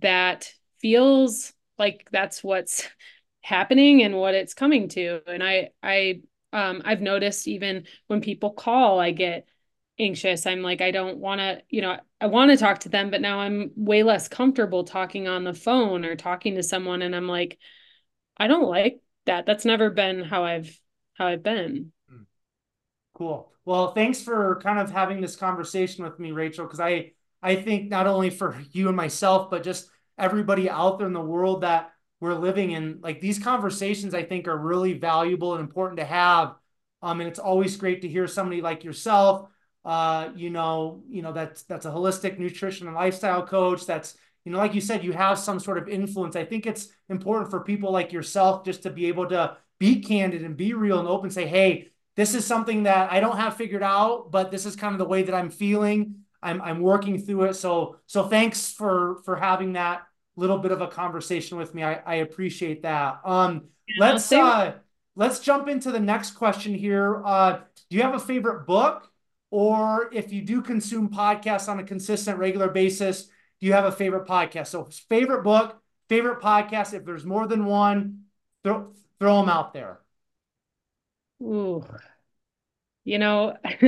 that 0.00 0.52
feels 0.80 1.52
like 1.78 2.08
that's 2.12 2.42
what's 2.42 2.88
happening 3.42 4.02
and 4.02 4.16
what 4.16 4.34
it's 4.34 4.54
coming 4.54 4.88
to 4.88 5.20
and 5.26 5.42
i 5.42 5.70
i 5.82 6.20
um 6.52 6.82
i've 6.84 7.00
noticed 7.00 7.48
even 7.48 7.84
when 8.06 8.20
people 8.20 8.50
call 8.50 8.98
i 9.00 9.10
get 9.10 9.46
anxious. 9.98 10.46
I'm 10.46 10.62
like, 10.62 10.80
I 10.80 10.90
don't 10.90 11.18
want 11.18 11.40
to, 11.40 11.62
you 11.68 11.82
know, 11.82 11.98
I 12.20 12.26
want 12.26 12.50
to 12.50 12.56
talk 12.56 12.80
to 12.80 12.88
them, 12.88 13.10
but 13.10 13.20
now 13.20 13.40
I'm 13.40 13.72
way 13.76 14.02
less 14.02 14.28
comfortable 14.28 14.84
talking 14.84 15.28
on 15.28 15.44
the 15.44 15.54
phone 15.54 16.04
or 16.04 16.16
talking 16.16 16.54
to 16.54 16.62
someone. 16.62 17.02
And 17.02 17.14
I'm 17.14 17.28
like, 17.28 17.58
I 18.36 18.46
don't 18.46 18.68
like 18.68 19.00
that. 19.26 19.46
That's 19.46 19.64
never 19.64 19.90
been 19.90 20.22
how 20.22 20.44
I've 20.44 20.78
how 21.14 21.26
I've 21.26 21.42
been. 21.42 21.92
Cool. 23.18 23.52
Well, 23.64 23.92
thanks 23.92 24.20
for 24.22 24.60
kind 24.62 24.78
of 24.78 24.90
having 24.90 25.20
this 25.20 25.36
conversation 25.36 26.04
with 26.04 26.18
me, 26.18 26.30
Rachel, 26.32 26.64
because 26.64 26.80
I 26.80 27.12
I 27.42 27.56
think 27.56 27.88
not 27.90 28.06
only 28.06 28.30
for 28.30 28.56
you 28.72 28.88
and 28.88 28.96
myself, 28.96 29.50
but 29.50 29.62
just 29.62 29.90
everybody 30.16 30.68
out 30.70 30.98
there 30.98 31.06
in 31.06 31.12
the 31.12 31.20
world 31.20 31.62
that 31.62 31.92
we're 32.20 32.34
living 32.34 32.72
in, 32.72 32.98
like 33.02 33.20
these 33.20 33.38
conversations, 33.38 34.14
I 34.14 34.24
think 34.24 34.48
are 34.48 34.56
really 34.58 34.94
valuable 34.94 35.54
and 35.54 35.60
important 35.60 35.98
to 35.98 36.04
have. 36.04 36.56
Um, 37.02 37.20
and 37.20 37.28
it's 37.28 37.38
always 37.38 37.76
great 37.76 38.02
to 38.02 38.08
hear 38.08 38.26
somebody 38.26 38.60
like 38.60 38.82
yourself 38.84 39.48
uh, 39.84 40.30
you 40.36 40.50
know, 40.50 41.02
you 41.08 41.22
know, 41.22 41.32
that's 41.32 41.62
that's 41.62 41.86
a 41.86 41.90
holistic 41.90 42.38
nutrition 42.38 42.88
and 42.88 42.96
lifestyle 42.96 43.46
coach. 43.46 43.86
That's, 43.86 44.16
you 44.44 44.52
know, 44.52 44.58
like 44.58 44.74
you 44.74 44.80
said, 44.82 45.02
you 45.04 45.12
have 45.12 45.38
some 45.38 45.58
sort 45.60 45.78
of 45.78 45.88
influence. 45.88 46.36
I 46.36 46.44
think 46.44 46.66
it's 46.66 46.88
important 47.08 47.50
for 47.50 47.60
people 47.60 47.90
like 47.90 48.12
yourself 48.12 48.64
just 48.64 48.82
to 48.82 48.90
be 48.90 49.06
able 49.06 49.28
to 49.28 49.56
be 49.78 50.00
candid 50.02 50.42
and 50.42 50.56
be 50.56 50.74
real 50.74 50.98
and 50.98 51.08
open, 51.08 51.30
say, 51.30 51.46
hey, 51.46 51.88
this 52.18 52.34
is 52.34 52.44
something 52.44 52.82
that 52.82 53.12
I 53.12 53.20
don't 53.20 53.36
have 53.36 53.56
figured 53.56 53.84
out, 53.84 54.32
but 54.32 54.50
this 54.50 54.66
is 54.66 54.74
kind 54.74 54.92
of 54.92 54.98
the 54.98 55.04
way 55.04 55.22
that 55.22 55.36
I'm 55.36 55.50
feeling. 55.50 56.16
I'm 56.42 56.60
I'm 56.60 56.80
working 56.80 57.22
through 57.22 57.44
it. 57.44 57.54
So 57.54 57.98
so 58.06 58.26
thanks 58.26 58.72
for 58.72 59.20
for 59.24 59.36
having 59.36 59.74
that 59.74 60.02
little 60.34 60.58
bit 60.58 60.72
of 60.72 60.80
a 60.80 60.88
conversation 60.88 61.58
with 61.58 61.76
me. 61.76 61.84
I, 61.84 61.94
I 61.94 62.14
appreciate 62.16 62.82
that. 62.82 63.20
Um 63.24 63.68
yeah, 63.86 64.04
let's 64.04 64.32
uh 64.32 64.74
let's 65.14 65.38
jump 65.38 65.68
into 65.68 65.92
the 65.92 66.00
next 66.00 66.32
question 66.32 66.74
here. 66.74 67.22
Uh 67.24 67.60
do 67.88 67.96
you 67.96 68.02
have 68.02 68.14
a 68.14 68.18
favorite 68.20 68.66
book? 68.66 69.08
Or 69.52 70.10
if 70.12 70.32
you 70.32 70.42
do 70.42 70.60
consume 70.60 71.10
podcasts 71.10 71.68
on 71.68 71.78
a 71.78 71.84
consistent, 71.84 72.36
regular 72.38 72.68
basis, 72.68 73.26
do 73.60 73.66
you 73.66 73.74
have 73.74 73.84
a 73.84 73.92
favorite 73.92 74.26
podcast? 74.26 74.66
So, 74.66 74.88
favorite 75.08 75.44
book, 75.44 75.80
favorite 76.08 76.40
podcast. 76.40 76.94
If 76.94 77.04
there's 77.04 77.24
more 77.24 77.46
than 77.46 77.64
one, 77.64 78.24
throw, 78.62 78.92
throw 79.18 79.40
them 79.40 79.48
out 79.48 79.72
there. 79.72 80.00
Ooh, 81.42 81.84
you 83.04 83.18
know, 83.18 83.56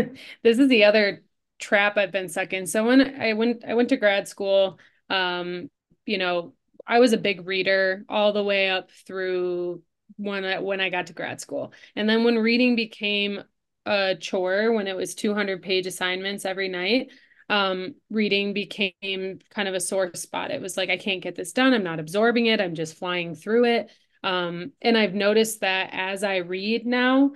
this 0.42 0.58
is 0.58 0.68
the 0.68 0.84
other 0.84 1.22
trap 1.58 1.96
I've 1.96 2.12
been 2.12 2.28
stuck 2.28 2.52
in. 2.52 2.66
So 2.66 2.86
when 2.86 3.20
I 3.20 3.34
went, 3.34 3.64
I 3.66 3.74
went 3.74 3.90
to 3.90 3.96
grad 3.96 4.28
school. 4.28 4.78
Um, 5.08 5.68
you 6.06 6.18
know, 6.18 6.54
I 6.86 7.00
was 7.00 7.12
a 7.12 7.18
big 7.18 7.46
reader 7.46 8.04
all 8.08 8.32
the 8.32 8.42
way 8.44 8.70
up 8.70 8.90
through 9.06 9.82
when 10.16 10.44
I 10.44 10.58
when 10.60 10.80
I 10.80 10.90
got 10.90 11.06
to 11.08 11.12
grad 11.12 11.40
school, 11.40 11.72
and 11.94 12.08
then 12.08 12.24
when 12.24 12.38
reading 12.38 12.76
became 12.76 13.42
a 13.86 14.14
chore 14.16 14.72
when 14.72 14.86
it 14.86 14.96
was 14.96 15.14
200 15.14 15.62
page 15.62 15.86
assignments 15.86 16.44
every 16.44 16.68
night 16.68 17.08
um, 17.48 17.94
reading 18.10 18.52
became 18.52 19.40
kind 19.50 19.68
of 19.68 19.74
a 19.74 19.80
sore 19.80 20.14
spot. 20.14 20.50
It 20.52 20.60
was 20.60 20.76
like 20.76 20.90
i 20.90 20.96
can't 20.96 21.22
get 21.22 21.34
this 21.34 21.52
done. 21.52 21.72
I'm 21.74 21.82
not 21.82 21.98
absorbing 21.98 22.46
it. 22.46 22.60
I'm 22.60 22.74
just 22.74 22.96
flying 22.96 23.34
through 23.34 23.64
it 23.64 23.90
um, 24.22 24.72
and 24.82 24.96
i've 24.96 25.14
noticed 25.14 25.60
that 25.60 25.90
as 25.92 26.22
i 26.24 26.36
read 26.36 26.86
now 26.86 27.32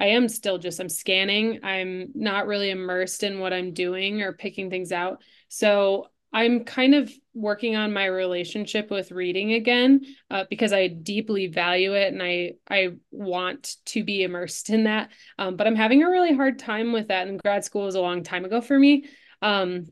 i 0.00 0.06
am 0.06 0.28
still 0.28 0.58
just 0.58 0.80
i'm 0.80 0.88
scanning 0.88 1.60
i'm 1.62 2.10
not 2.14 2.46
really 2.46 2.70
immersed 2.70 3.22
in 3.22 3.38
what 3.38 3.52
i'm 3.52 3.72
doing 3.72 4.22
or 4.22 4.32
picking 4.32 4.70
things 4.70 4.92
out 4.92 5.22
so 5.48 6.08
I'm 6.34 6.64
kind 6.64 6.96
of 6.96 7.12
working 7.32 7.76
on 7.76 7.92
my 7.92 8.06
relationship 8.06 8.90
with 8.90 9.12
reading 9.12 9.52
again 9.52 10.04
uh, 10.32 10.44
because 10.50 10.72
I 10.72 10.88
deeply 10.88 11.46
value 11.46 11.94
it 11.94 12.12
and 12.12 12.20
I 12.20 12.54
I 12.68 12.94
want 13.12 13.76
to 13.86 14.02
be 14.02 14.24
immersed 14.24 14.68
in 14.68 14.84
that. 14.84 15.10
Um, 15.38 15.54
but 15.54 15.68
I'm 15.68 15.76
having 15.76 16.02
a 16.02 16.10
really 16.10 16.34
hard 16.34 16.58
time 16.58 16.92
with 16.92 17.08
that. 17.08 17.28
And 17.28 17.40
grad 17.40 17.64
school 17.64 17.84
was 17.84 17.94
a 17.94 18.00
long 18.00 18.24
time 18.24 18.44
ago 18.44 18.60
for 18.60 18.76
me. 18.76 19.04
Um, 19.42 19.86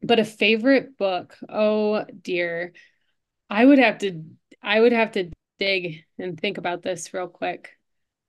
but 0.00 0.20
a 0.20 0.24
favorite 0.24 0.96
book, 0.96 1.36
oh 1.48 2.04
dear, 2.22 2.72
I 3.50 3.64
would 3.64 3.80
have 3.80 3.98
to 3.98 4.22
I 4.62 4.78
would 4.78 4.92
have 4.92 5.10
to 5.12 5.32
dig 5.60 6.04
and 6.18 6.40
think 6.40 6.58
about 6.58 6.82
this 6.82 7.14
real 7.14 7.28
quick. 7.28 7.78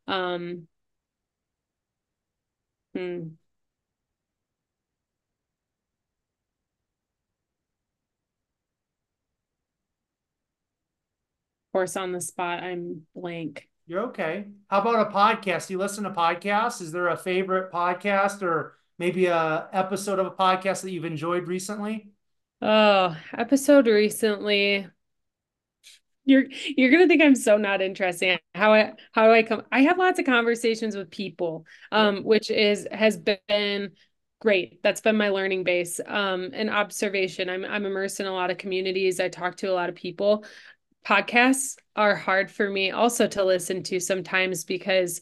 Um, 0.08 0.68
hmm. 2.94 3.38
Of 11.70 11.74
course, 11.74 11.96
on 11.96 12.12
the 12.12 12.20
spot, 12.20 12.64
I'm 12.64 13.08
blank. 13.16 13.70
You're 13.88 14.08
okay. 14.08 14.48
How 14.70 14.82
about 14.82 15.08
a 15.08 15.12
podcast? 15.12 15.68
Do 15.68 15.74
you 15.74 15.80
listen 15.80 16.04
to 16.04 16.12
podcasts? 16.12 16.82
Is 16.82 16.92
there 16.92 17.08
a 17.08 17.18
favorite 17.18 17.72
podcast 17.72 18.42
or 18.42 18.76
maybe 19.00 19.28
a 19.28 19.70
episode 19.72 20.20
of 20.20 20.28
a 20.28 20.32
podcast 20.32 20.82
that 20.82 20.92
you've 20.92 21.06
enjoyed 21.06 21.48
recently? 21.48 22.12
Oh, 22.62 23.18
episode 23.34 23.88
recently. 23.88 24.88
You're 26.26 26.46
you're 26.78 26.92
gonna 26.92 27.08
think 27.08 27.22
I'm 27.22 27.36
so 27.36 27.58
not 27.58 27.82
interesting. 27.82 28.38
How 28.54 28.74
I 28.74 28.94
how 29.12 29.26
do 29.26 29.34
I 29.34 29.44
come? 29.44 29.64
I 29.72 29.82
have 29.82 29.98
lots 29.98 30.20
of 30.20 30.26
conversations 30.26 30.96
with 30.96 31.10
people, 31.10 31.66
um, 31.92 32.24
which 32.24 32.52
is 32.52 32.88
has 32.92 33.18
been 33.18 33.92
great. 34.40 34.82
That's 34.84 35.02
been 35.02 35.18
my 35.18 35.30
learning 35.30 35.64
base. 35.64 36.00
Um, 36.06 36.52
and 36.54 36.70
observation. 36.70 37.50
I'm 37.50 37.66
I'm 37.66 37.86
immersed 37.86 38.20
in 38.20 38.28
a 38.28 38.34
lot 38.34 38.52
of 38.52 38.58
communities. 38.60 39.20
I 39.20 39.30
talk 39.30 39.58
to 39.58 39.72
a 39.72 39.74
lot 39.74 39.90
of 39.90 39.96
people. 39.96 40.46
Podcasts 41.06 41.78
are 41.96 42.16
hard 42.16 42.52
for 42.52 42.70
me 42.70 42.92
also 42.92 43.28
to 43.28 43.44
listen 43.44 43.84
to 43.84 44.00
sometimes 44.00 44.64
because 44.64 45.22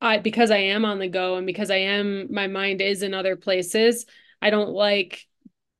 I 0.00 0.18
because 0.18 0.50
I 0.50 0.58
am 0.58 0.84
on 0.84 0.98
the 0.98 1.08
go 1.08 1.36
and 1.36 1.46
because 1.46 1.70
I 1.70 1.76
am 1.76 2.32
my 2.32 2.48
mind 2.48 2.82
is 2.82 3.02
in 3.02 3.14
other 3.14 3.36
places. 3.36 4.06
I 4.42 4.50
don't 4.50 4.70
like 4.70 5.26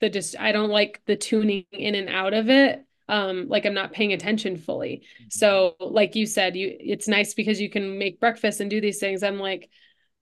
the 0.01 0.11
just 0.11 0.39
I 0.39 0.53
don't 0.53 0.71
like 0.71 1.03
the 1.07 1.17
tuning 1.17 1.67
in 1.73 1.95
and 1.95 2.09
out 2.09 2.35
of 2.35 2.51
it. 2.51 2.86
Um, 3.09 3.49
like 3.49 3.65
I'm 3.67 3.75
not 3.75 3.93
paying 3.93 4.13
attention 4.13 4.57
fully. 4.57 5.03
So, 5.31 5.77
like 5.81 6.17
you 6.17 6.27
said, 6.27 6.57
you 6.57 6.77
it's 6.79 7.09
nice 7.09 7.35
because 7.35 7.61
you 7.61 7.71
can 7.71 7.99
make 7.99 8.21
breakfast 8.21 8.61
and 8.61 8.69
do 8.71 8.81
these 8.81 8.99
things. 8.99 9.23
I'm 9.23 9.39
like, 9.39 9.71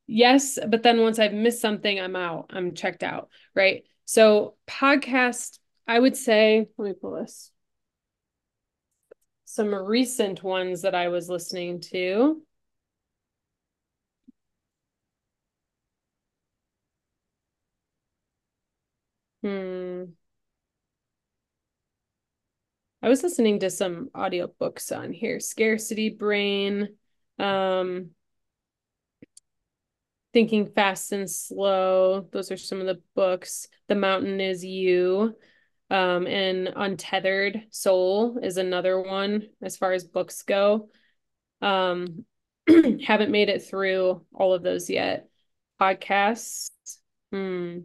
yes, 0.06 0.58
but 0.68 0.82
then 0.82 1.00
once 1.02 1.18
I've 1.18 1.32
missed 1.34 1.60
something, 1.60 2.00
I'm 2.00 2.16
out. 2.16 2.46
I'm 2.50 2.74
checked 2.74 3.02
out, 3.02 3.30
right? 3.54 3.84
So, 4.06 4.56
podcast, 4.68 5.58
I 5.88 5.98
would 5.98 6.16
say, 6.16 6.68
let 6.78 6.86
me 6.88 6.94
pull 6.94 7.12
this. 7.12 7.52
Some 9.46 9.74
recent 9.74 10.42
ones 10.42 10.82
that 10.82 10.94
I 10.94 11.08
was 11.08 11.30
listening 11.30 11.80
to. 11.92 12.42
Hmm. 19.42 20.14
I 23.04 23.08
was 23.10 23.22
listening 23.22 23.58
to 23.58 23.68
some 23.68 24.08
audiobooks 24.14 24.96
on 24.96 25.12
here. 25.12 25.38
Scarcity 25.38 26.08
Brain, 26.08 26.88
um, 27.38 28.12
Thinking 30.32 30.64
Fast 30.68 31.12
and 31.12 31.30
Slow. 31.30 32.26
Those 32.32 32.50
are 32.50 32.56
some 32.56 32.80
of 32.80 32.86
the 32.86 33.02
books. 33.14 33.68
The 33.88 33.94
Mountain 33.94 34.40
is 34.40 34.64
You. 34.64 35.36
Um, 35.90 36.26
and 36.26 36.72
Untethered 36.74 37.64
Soul 37.68 38.38
is 38.42 38.56
another 38.56 38.98
one 38.98 39.50
as 39.60 39.76
far 39.76 39.92
as 39.92 40.04
books 40.04 40.40
go. 40.40 40.88
Um, 41.60 42.24
haven't 43.04 43.30
made 43.30 43.50
it 43.50 43.64
through 43.64 44.24
all 44.32 44.54
of 44.54 44.62
those 44.62 44.88
yet. 44.88 45.28
Podcasts. 45.78 46.70
Hmm. 47.30 47.80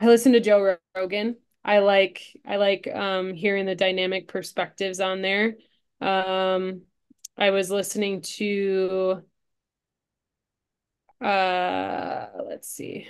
I 0.00 0.06
listen 0.06 0.32
to 0.32 0.40
Joe 0.40 0.78
Rogan. 0.96 1.36
I 1.64 1.78
like 1.78 2.36
I 2.46 2.56
like 2.56 2.86
um 2.88 3.32
hearing 3.34 3.66
the 3.66 3.74
dynamic 3.74 4.28
perspectives 4.28 5.00
on 5.00 5.22
there. 5.22 5.56
Um 6.00 6.82
I 7.36 7.50
was 7.50 7.70
listening 7.70 8.20
to 8.22 9.22
uh 11.20 12.26
let's 12.46 12.68
see. 12.68 13.08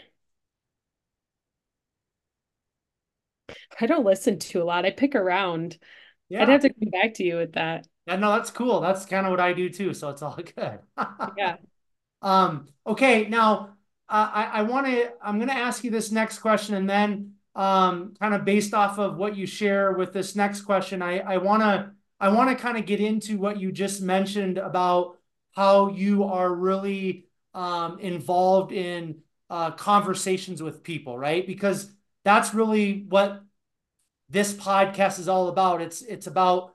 I 3.80 3.87
don't 3.87 4.04
listen 4.04 4.38
to 4.38 4.62
a 4.62 4.64
lot. 4.64 4.84
I 4.87 4.90
pick 4.90 5.14
around. 5.14 5.78
Yeah. 6.28 6.42
I'd 6.42 6.49
have 6.49 6.62
to 6.62 6.73
come 6.73 6.90
back 6.90 7.14
to 7.14 7.25
you 7.25 7.37
with 7.37 7.52
that. 7.52 7.87
Yeah, 8.06 8.16
no, 8.16 8.32
that's 8.32 8.50
cool. 8.50 8.80
That's 8.80 9.06
kind 9.06 9.26
of 9.26 9.30
what 9.30 9.40
I 9.40 9.52
do 9.52 9.68
too. 9.70 9.94
So 9.94 10.11
it's 10.11 10.23
all 10.23 10.37
good. 10.56 10.78
yeah. 11.36 11.56
Um, 12.23 12.69
okay, 12.86 13.26
now 13.28 13.76
uh, 14.08 14.30
I, 14.32 14.45
I 14.47 14.62
want 14.62 14.86
to, 14.86 15.12
I'm 15.23 15.38
going 15.38 15.49
to 15.49 15.54
ask 15.54 15.84
you 15.84 15.90
this 15.90 16.10
next 16.12 16.40
question 16.40 16.75
and 16.75 16.88
then 16.88 17.33
um, 17.54 18.14
kind 18.19 18.34
of 18.34 18.45
based 18.45 18.75
off 18.75 18.99
of 18.99 19.17
what 19.17 19.36
you 19.36 19.47
share 19.47 19.93
with 19.93 20.12
this 20.12 20.34
next 20.34 20.62
question, 20.62 21.02
I, 21.02 21.19
I 21.21 21.36
want 21.38 21.62
to, 21.62 21.93
I 22.19 22.28
want 22.28 22.50
to 22.50 22.62
kind 22.62 22.76
of 22.76 22.86
get 22.86 23.00
into 23.00 23.38
what 23.38 23.60
you 23.60 23.73
just 23.73 24.02
mentioned 24.02 24.58
about 24.58 25.19
how 25.52 25.88
you 25.88 26.25
are 26.25 26.52
really 26.52 27.26
um, 27.54 28.00
involved 28.00 28.73
in 28.73 29.23
uh, 29.50 29.71
conversations 29.73 30.62
with 30.62 30.82
people, 30.82 31.17
right? 31.17 31.47
Because 31.47 31.90
that's 32.25 32.54
really 32.54 33.04
what 33.08 33.43
this 34.28 34.52
podcast 34.52 35.19
is 35.19 35.28
all 35.28 35.49
about. 35.49 35.80
It's 35.80 36.02
it's 36.02 36.26
about 36.26 36.75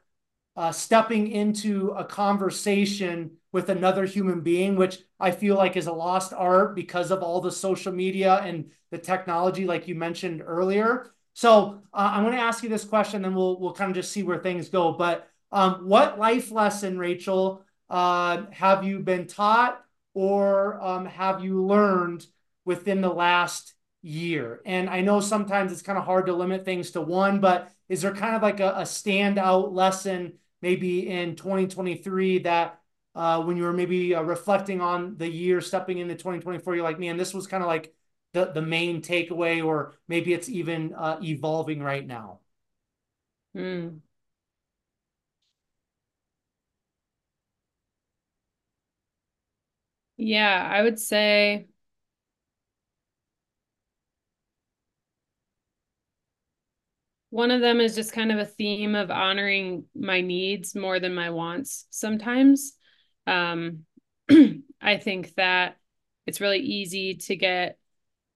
uh, 0.55 0.71
stepping 0.71 1.31
into 1.31 1.91
a 1.91 2.05
conversation 2.05 3.31
with 3.51 3.69
another 3.69 4.05
human 4.05 4.41
being, 4.41 4.75
which 4.75 4.99
I 5.19 5.31
feel 5.31 5.55
like 5.55 5.75
is 5.75 5.87
a 5.87 5.93
lost 5.93 6.33
art 6.33 6.75
because 6.75 7.11
of 7.11 7.23
all 7.23 7.41
the 7.41 7.51
social 7.51 7.91
media 7.91 8.35
and 8.35 8.71
the 8.91 8.97
technology, 8.97 9.65
like 9.65 9.87
you 9.87 9.95
mentioned 9.95 10.43
earlier. 10.45 11.11
So 11.33 11.81
uh, 11.93 12.11
I'm 12.13 12.23
going 12.23 12.35
to 12.35 12.41
ask 12.41 12.63
you 12.63 12.69
this 12.69 12.85
question, 12.85 13.21
then 13.21 13.33
we'll 13.33 13.59
we'll 13.59 13.73
kind 13.73 13.89
of 13.89 13.95
just 13.95 14.11
see 14.11 14.23
where 14.23 14.39
things 14.39 14.69
go. 14.69 14.93
But 14.93 15.27
um, 15.51 15.87
what 15.87 16.19
life 16.19 16.51
lesson, 16.51 16.99
Rachel, 16.99 17.63
uh, 17.89 18.43
have 18.51 18.83
you 18.83 18.99
been 18.99 19.25
taught 19.25 19.83
or 20.13 20.81
um, 20.81 21.05
have 21.05 21.43
you 21.43 21.65
learned 21.65 22.25
within 22.65 23.01
the 23.01 23.13
last 23.13 23.73
year? 24.01 24.61
And 24.65 24.89
I 24.89 25.01
know 25.01 25.21
sometimes 25.21 25.71
it's 25.71 25.81
kind 25.81 25.97
of 25.97 26.05
hard 26.05 26.27
to 26.27 26.33
limit 26.33 26.65
things 26.65 26.91
to 26.91 27.01
one, 27.01 27.39
but 27.39 27.71
is 27.87 28.01
there 28.01 28.13
kind 28.13 28.35
of 28.35 28.41
like 28.41 28.59
a, 28.59 28.71
a 28.71 28.81
standout 28.83 29.73
lesson 29.73 30.33
maybe 30.61 31.07
in 31.09 31.35
2023 31.35 32.39
that 32.39 32.79
uh, 33.19 33.41
when 33.43 33.57
you 33.57 33.63
were 33.63 33.73
maybe 33.73 34.15
uh, 34.15 34.21
reflecting 34.23 34.81
on 34.81 35.17
the 35.17 35.29
year 35.29 35.61
stepping 35.61 35.99
into 35.99 36.15
2024 36.15 36.75
you're 36.75 36.83
like 36.85 36.99
man 36.99 37.17
this 37.17 37.33
was 37.33 37.47
kind 37.47 37.63
of 37.63 37.67
like 37.67 37.93
the, 38.33 38.45
the 38.53 38.61
main 38.61 39.01
takeaway 39.01 39.63
or 39.65 39.95
maybe 40.07 40.33
it's 40.33 40.49
even 40.49 40.93
uh, 40.95 41.19
evolving 41.23 41.83
right 41.83 42.07
now 42.07 42.39
mm. 43.53 44.01
yeah 50.17 50.69
i 50.71 50.81
would 50.81 50.99
say 50.99 51.67
One 57.31 57.51
of 57.51 57.61
them 57.61 57.79
is 57.79 57.95
just 57.95 58.11
kind 58.13 58.31
of 58.31 58.39
a 58.39 58.45
theme 58.45 58.95
of 58.95 59.11
honoring 59.11 59.85
my 59.95 60.21
needs 60.21 60.75
more 60.75 60.99
than 60.99 61.13
my 61.13 61.29
wants 61.29 61.85
sometimes. 61.91 62.73
Um, 63.29 63.85
I 64.81 64.97
think 64.97 65.35
that 65.35 65.77
it's 66.25 66.41
really 66.41 66.59
easy 66.59 67.15
to 67.15 67.35
get 67.35 67.77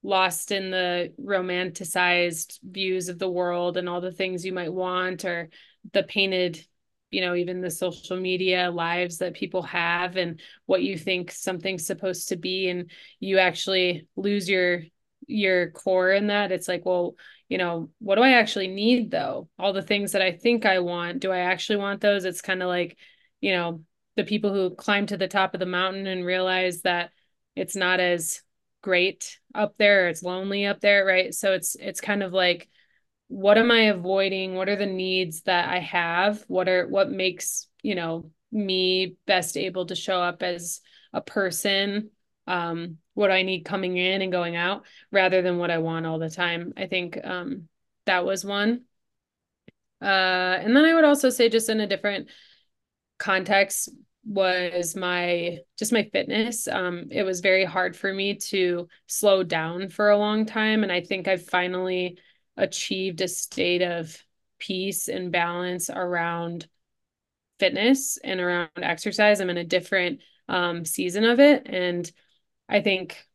lost 0.03 0.51
in 0.51 0.69
the 0.69 1.13
romanticized 1.19 2.59
views 2.63 3.07
of 3.07 3.19
the 3.19 3.29
world 3.29 3.77
and 3.77 3.87
all 3.87 4.01
the 4.01 4.11
things 4.11 4.45
you 4.45 4.51
might 4.53 4.73
want 4.73 5.23
or 5.23 5.49
the 5.93 6.03
painted 6.03 6.65
you 7.13 7.21
know 7.21 7.35
even 7.35 7.61
the 7.61 7.69
social 7.69 8.17
media 8.17 8.71
lives 8.71 9.19
that 9.19 9.35
people 9.35 9.61
have 9.61 10.17
and 10.17 10.41
what 10.65 10.81
you 10.81 10.97
think 10.97 11.31
something's 11.31 11.85
supposed 11.85 12.29
to 12.29 12.35
be. 12.35 12.69
And 12.69 12.91
you 13.19 13.37
actually 13.37 14.07
lose 14.15 14.49
your 14.49 14.81
your 15.27 15.71
core 15.71 16.11
in 16.11 16.27
that. 16.27 16.51
It's 16.51 16.67
like 16.67 16.85
well 16.85 17.15
you 17.47 17.57
know 17.59 17.91
what 17.99 18.15
do 18.15 18.23
i 18.23 18.33
actually 18.33 18.67
need 18.67 19.11
though? 19.11 19.47
All 19.59 19.73
the 19.73 19.81
things 19.83 20.13
that 20.13 20.21
i 20.23 20.31
think 20.31 20.65
i 20.65 20.79
want 20.79 21.19
do 21.19 21.31
i 21.31 21.39
actually 21.39 21.77
want 21.77 22.01
those? 22.01 22.25
It's 22.25 22.41
kind 22.41 22.63
of 22.63 22.67
like 22.67 22.97
you 23.39 23.53
know 23.53 23.83
the 24.15 24.23
people 24.23 24.53
who 24.53 24.75
climb 24.75 25.05
to 25.07 25.17
the 25.17 25.27
top 25.27 25.53
of 25.53 25.59
the 25.59 25.65
mountain 25.65 26.07
and 26.07 26.25
realize 26.25 26.81
that 26.81 27.11
it's 27.55 27.75
not 27.75 27.99
as 27.99 28.41
great 28.81 29.39
up 29.55 29.75
there 29.77 30.09
it's 30.09 30.23
lonely 30.23 30.65
up 30.65 30.81
there 30.81 31.05
right? 31.05 31.33
So 31.33 31.53
it's 31.53 31.75
it's 31.79 32.01
kind 32.01 32.21
of 32.23 32.33
like 32.33 32.69
what 33.27 33.57
am 33.57 33.71
i 33.71 33.83
avoiding? 33.83 34.55
What 34.55 34.69
are 34.69 34.75
the 34.75 34.85
needs 34.85 35.41
that 35.43 35.69
i 35.69 35.79
have? 35.79 36.43
What 36.47 36.67
are 36.69 36.87
what 36.87 37.09
makes 37.09 37.67
you 37.81 37.95
know 37.95 38.31
me 38.51 39.15
best 39.25 39.57
able 39.57 39.87
to 39.87 39.95
show 39.95 40.21
up 40.21 40.43
as 40.43 40.81
a 41.11 41.21
person 41.21 42.11
um 42.45 42.97
what 43.13 43.31
i 43.31 43.41
need 43.41 43.63
coming 43.63 43.97
in 43.97 44.21
and 44.21 44.31
going 44.31 44.55
out 44.55 44.85
rather 45.11 45.41
than 45.41 45.57
what 45.57 45.71
i 45.71 45.77
want 45.79 46.05
all 46.05 46.19
the 46.19 46.29
time? 46.29 46.73
I 46.77 46.87
think 46.87 47.17
um 47.23 47.67
that 48.05 48.25
was 48.25 48.43
one. 48.43 48.81
Uh 50.01 50.05
and 50.61 50.75
then 50.75 50.83
i 50.85 50.93
would 50.93 51.05
also 51.05 51.29
say 51.29 51.47
just 51.49 51.69
in 51.69 51.79
a 51.79 51.87
different 51.87 52.27
context 53.17 53.89
was 54.25 54.95
my 54.95 55.59
just 55.77 55.91
my 55.91 56.03
fitness. 56.13 56.67
Um 56.67 57.07
it 57.11 57.23
was 57.23 57.41
very 57.41 57.65
hard 57.65 57.95
for 57.95 58.13
me 58.13 58.35
to 58.35 58.87
slow 59.07 59.43
down 59.43 59.89
for 59.89 60.09
a 60.09 60.17
long 60.17 60.45
time 60.45 60.83
and 60.83 60.91
i 60.91 61.01
think 61.01 61.27
i've 61.27 61.45
finally 61.45 62.17
achieved 62.55 63.19
a 63.21 63.27
state 63.27 63.81
of 63.81 64.17
peace 64.59 65.09
and 65.09 65.31
balance 65.31 65.89
around 65.89 66.67
fitness 67.59 68.17
and 68.23 68.39
around 68.39 68.69
exercise. 68.77 69.41
I'm 69.41 69.49
in 69.49 69.57
a 69.57 69.63
different 69.63 70.21
um 70.49 70.85
season 70.85 71.23
of 71.23 71.39
it 71.39 71.63
and 71.67 72.09
i 72.67 72.81
think 72.81 73.25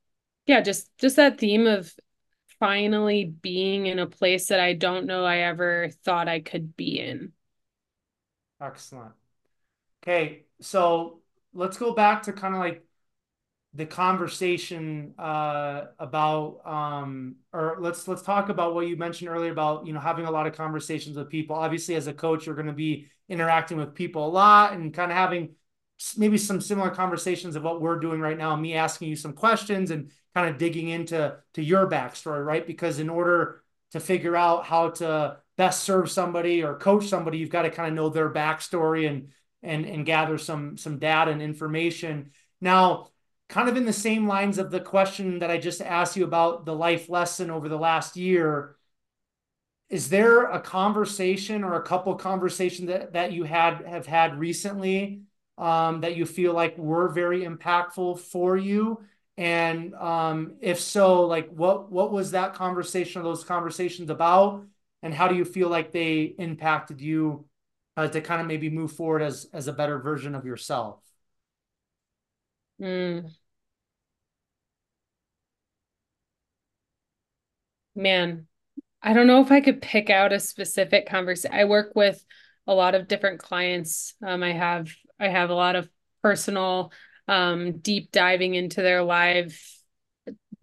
yeah 0.46 0.60
just 0.60 0.90
just 0.98 1.16
that 1.16 1.38
theme 1.38 1.66
of 1.66 1.90
finally 2.60 3.24
being 3.24 3.86
in 3.86 3.98
a 3.98 4.06
place 4.06 4.48
that 4.48 4.60
i 4.60 4.74
don't 4.74 5.06
know 5.06 5.24
i 5.24 5.38
ever 5.38 5.90
thought 6.04 6.28
i 6.28 6.40
could 6.40 6.76
be 6.76 7.00
in. 7.00 7.32
Excellent. 8.60 9.12
Okay, 10.08 10.44
so 10.62 11.20
let's 11.52 11.76
go 11.76 11.92
back 11.92 12.22
to 12.22 12.32
kind 12.32 12.54
of 12.54 12.60
like 12.60 12.82
the 13.74 13.84
conversation 13.84 15.12
uh, 15.18 15.88
about 15.98 16.62
um, 16.64 17.36
or 17.52 17.76
let's 17.78 18.08
let's 18.08 18.22
talk 18.22 18.48
about 18.48 18.74
what 18.74 18.86
you 18.86 18.96
mentioned 18.96 19.28
earlier 19.28 19.52
about 19.52 19.86
you 19.86 19.92
know 19.92 20.00
having 20.00 20.24
a 20.24 20.30
lot 20.30 20.46
of 20.46 20.54
conversations 20.54 21.18
with 21.18 21.28
people. 21.28 21.56
Obviously, 21.56 21.94
as 21.94 22.06
a 22.06 22.14
coach, 22.14 22.46
you're 22.46 22.54
going 22.54 22.68
to 22.68 22.72
be 22.72 23.08
interacting 23.28 23.76
with 23.76 23.94
people 23.94 24.26
a 24.26 24.30
lot 24.30 24.72
and 24.72 24.94
kind 24.94 25.12
of 25.12 25.18
having 25.18 25.50
maybe 26.16 26.38
some 26.38 26.62
similar 26.62 26.88
conversations 26.88 27.54
of 27.54 27.62
what 27.62 27.82
we're 27.82 28.00
doing 28.00 28.18
right 28.18 28.38
now. 28.38 28.56
Me 28.56 28.72
asking 28.72 29.10
you 29.10 29.16
some 29.16 29.34
questions 29.34 29.90
and 29.90 30.10
kind 30.34 30.48
of 30.48 30.56
digging 30.56 30.88
into 30.88 31.36
to 31.52 31.62
your 31.62 31.86
backstory, 31.86 32.42
right? 32.42 32.66
Because 32.66 32.98
in 32.98 33.10
order 33.10 33.62
to 33.90 34.00
figure 34.00 34.36
out 34.36 34.64
how 34.64 34.88
to 34.88 35.36
best 35.58 35.84
serve 35.84 36.10
somebody 36.10 36.62
or 36.62 36.78
coach 36.78 37.08
somebody, 37.08 37.36
you've 37.36 37.50
got 37.50 37.62
to 37.62 37.70
kind 37.70 37.88
of 37.90 37.94
know 37.94 38.08
their 38.08 38.32
backstory 38.32 39.06
and 39.06 39.28
and 39.62 39.84
and 39.84 40.06
gather 40.06 40.38
some 40.38 40.76
some 40.76 40.98
data 40.98 41.30
and 41.30 41.42
information. 41.42 42.30
Now 42.60 43.08
kind 43.48 43.68
of 43.68 43.76
in 43.76 43.86
the 43.86 43.92
same 43.92 44.26
lines 44.26 44.58
of 44.58 44.70
the 44.70 44.80
question 44.80 45.38
that 45.38 45.50
I 45.50 45.58
just 45.58 45.80
asked 45.80 46.16
you 46.16 46.24
about 46.24 46.66
the 46.66 46.74
life 46.74 47.08
lesson 47.08 47.50
over 47.50 47.68
the 47.68 47.78
last 47.78 48.16
year, 48.16 48.76
is 49.88 50.10
there 50.10 50.44
a 50.44 50.60
conversation 50.60 51.64
or 51.64 51.74
a 51.74 51.82
couple 51.82 52.14
conversations 52.14 52.88
that, 52.88 53.14
that 53.14 53.32
you 53.32 53.44
had 53.44 53.86
have 53.86 54.06
had 54.06 54.38
recently 54.38 55.22
um, 55.56 56.02
that 56.02 56.14
you 56.14 56.26
feel 56.26 56.52
like 56.52 56.76
were 56.76 57.08
very 57.08 57.42
impactful 57.42 58.18
for 58.18 58.56
you? 58.56 59.02
And 59.38 59.94
um, 59.94 60.56
if 60.60 60.80
so, 60.80 61.22
like 61.26 61.48
what 61.48 61.90
what 61.90 62.12
was 62.12 62.32
that 62.32 62.54
conversation 62.54 63.20
or 63.20 63.24
those 63.24 63.44
conversations 63.44 64.10
about? 64.10 64.64
And 65.02 65.14
how 65.14 65.28
do 65.28 65.36
you 65.36 65.44
feel 65.44 65.68
like 65.68 65.92
they 65.92 66.34
impacted 66.38 67.00
you 67.00 67.46
uh, 67.98 68.06
to 68.06 68.20
kind 68.20 68.40
of 68.40 68.46
maybe 68.46 68.70
move 68.70 68.92
forward 68.92 69.22
as 69.22 69.48
as 69.52 69.66
a 69.66 69.72
better 69.72 69.98
version 69.98 70.36
of 70.36 70.46
yourself? 70.46 71.00
Mm. 72.80 73.28
Man, 77.96 78.46
I 79.02 79.14
don't 79.14 79.26
know 79.26 79.42
if 79.42 79.50
I 79.50 79.60
could 79.60 79.82
pick 79.82 80.10
out 80.10 80.32
a 80.32 80.40
specific 80.40 81.08
conversation. 81.08 81.56
I 81.56 81.64
work 81.64 81.94
with 81.96 82.24
a 82.68 82.74
lot 82.74 82.94
of 82.94 83.08
different 83.08 83.40
clients. 83.40 84.14
Um, 84.24 84.44
I 84.44 84.52
have 84.52 84.94
I 85.18 85.28
have 85.28 85.50
a 85.50 85.54
lot 85.54 85.76
of 85.76 85.88
personal 86.22 86.92
um, 87.26 87.78
deep 87.78 88.12
diving 88.12 88.54
into 88.54 88.82
their 88.82 89.02
live 89.02 89.60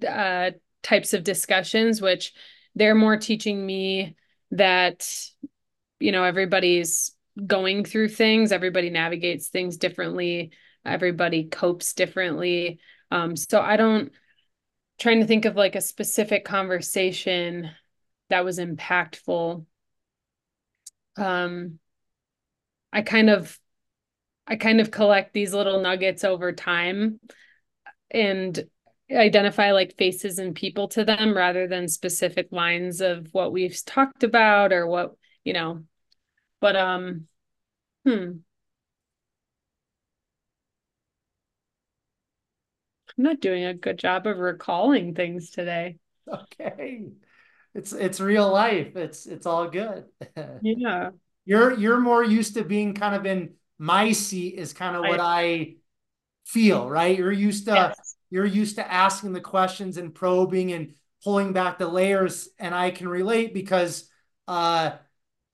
uh, 0.07 0.51
types 0.83 1.13
of 1.13 1.25
discussions, 1.25 2.01
which 2.01 2.33
they're 2.75 2.95
more 2.95 3.17
teaching 3.17 3.65
me 3.65 4.15
that 4.51 5.09
you 5.99 6.13
know 6.13 6.23
everybody's 6.23 7.14
going 7.45 7.83
through 7.83 8.09
things, 8.09 8.51
everybody 8.51 8.89
navigates 8.89 9.47
things 9.49 9.77
differently, 9.77 10.51
everybody 10.85 11.45
copes 11.45 11.93
differently. 11.93 12.79
Um, 13.11 13.35
so 13.35 13.61
I 13.61 13.77
don't 13.77 14.11
trying 14.97 15.19
to 15.19 15.27
think 15.27 15.45
of 15.45 15.55
like 15.55 15.75
a 15.75 15.81
specific 15.81 16.45
conversation 16.45 17.69
that 18.29 18.45
was 18.45 18.59
impactful. 18.59 19.65
Um, 21.17 21.79
I 22.91 23.01
kind 23.01 23.29
of 23.29 23.59
I 24.47 24.55
kind 24.55 24.79
of 24.79 24.91
collect 24.91 25.33
these 25.33 25.53
little 25.53 25.81
nuggets 25.81 26.23
over 26.23 26.51
time 26.51 27.19
and 28.11 28.63
identify 29.11 29.71
like 29.71 29.97
faces 29.97 30.39
and 30.39 30.55
people 30.55 30.87
to 30.89 31.03
them 31.03 31.35
rather 31.35 31.67
than 31.67 31.87
specific 31.87 32.47
lines 32.51 33.01
of 33.01 33.27
what 33.31 33.51
we've 33.51 33.83
talked 33.85 34.23
about 34.23 34.71
or 34.71 34.87
what, 34.87 35.15
you 35.43 35.53
know. 35.53 35.83
But 36.65 36.75
um 36.77 37.27
hmm 38.05 38.09
I'm 38.09 38.43
not 43.23 43.39
doing 43.39 43.65
a 43.65 43.75
good 43.75 43.99
job 43.99 44.25
of 44.25 44.39
recalling 44.39 45.13
things 45.13 45.51
today. 45.51 45.97
Okay. 46.27 47.03
It's 47.75 47.93
it's 47.93 48.19
real 48.19 48.51
life. 48.51 48.95
It's 48.95 49.27
it's 49.27 49.45
all 49.45 49.69
good. 49.69 50.05
Yeah. 50.63 51.11
You're 51.45 51.77
you're 51.77 51.99
more 51.99 52.23
used 52.23 52.55
to 52.55 52.63
being 52.63 52.95
kind 52.95 53.13
of 53.13 53.27
in 53.27 53.53
my 53.77 54.11
seat 54.11 54.55
is 54.55 54.73
kind 54.73 54.95
of 54.95 55.03
what 55.03 55.19
I 55.19 55.75
feel, 56.47 56.89
right? 56.89 57.15
You're 57.15 57.31
used 57.31 57.65
to 57.65 57.75
yes. 57.75 58.15
you're 58.31 58.43
used 58.43 58.77
to 58.77 58.91
asking 58.91 59.33
the 59.33 59.39
questions 59.39 59.97
and 59.97 60.15
probing 60.15 60.71
and 60.71 60.95
pulling 61.23 61.53
back 61.53 61.77
the 61.77 61.87
layers 61.87 62.49
and 62.57 62.73
I 62.73 62.89
can 62.89 63.07
relate 63.07 63.53
because 63.53 64.09
uh 64.47 64.93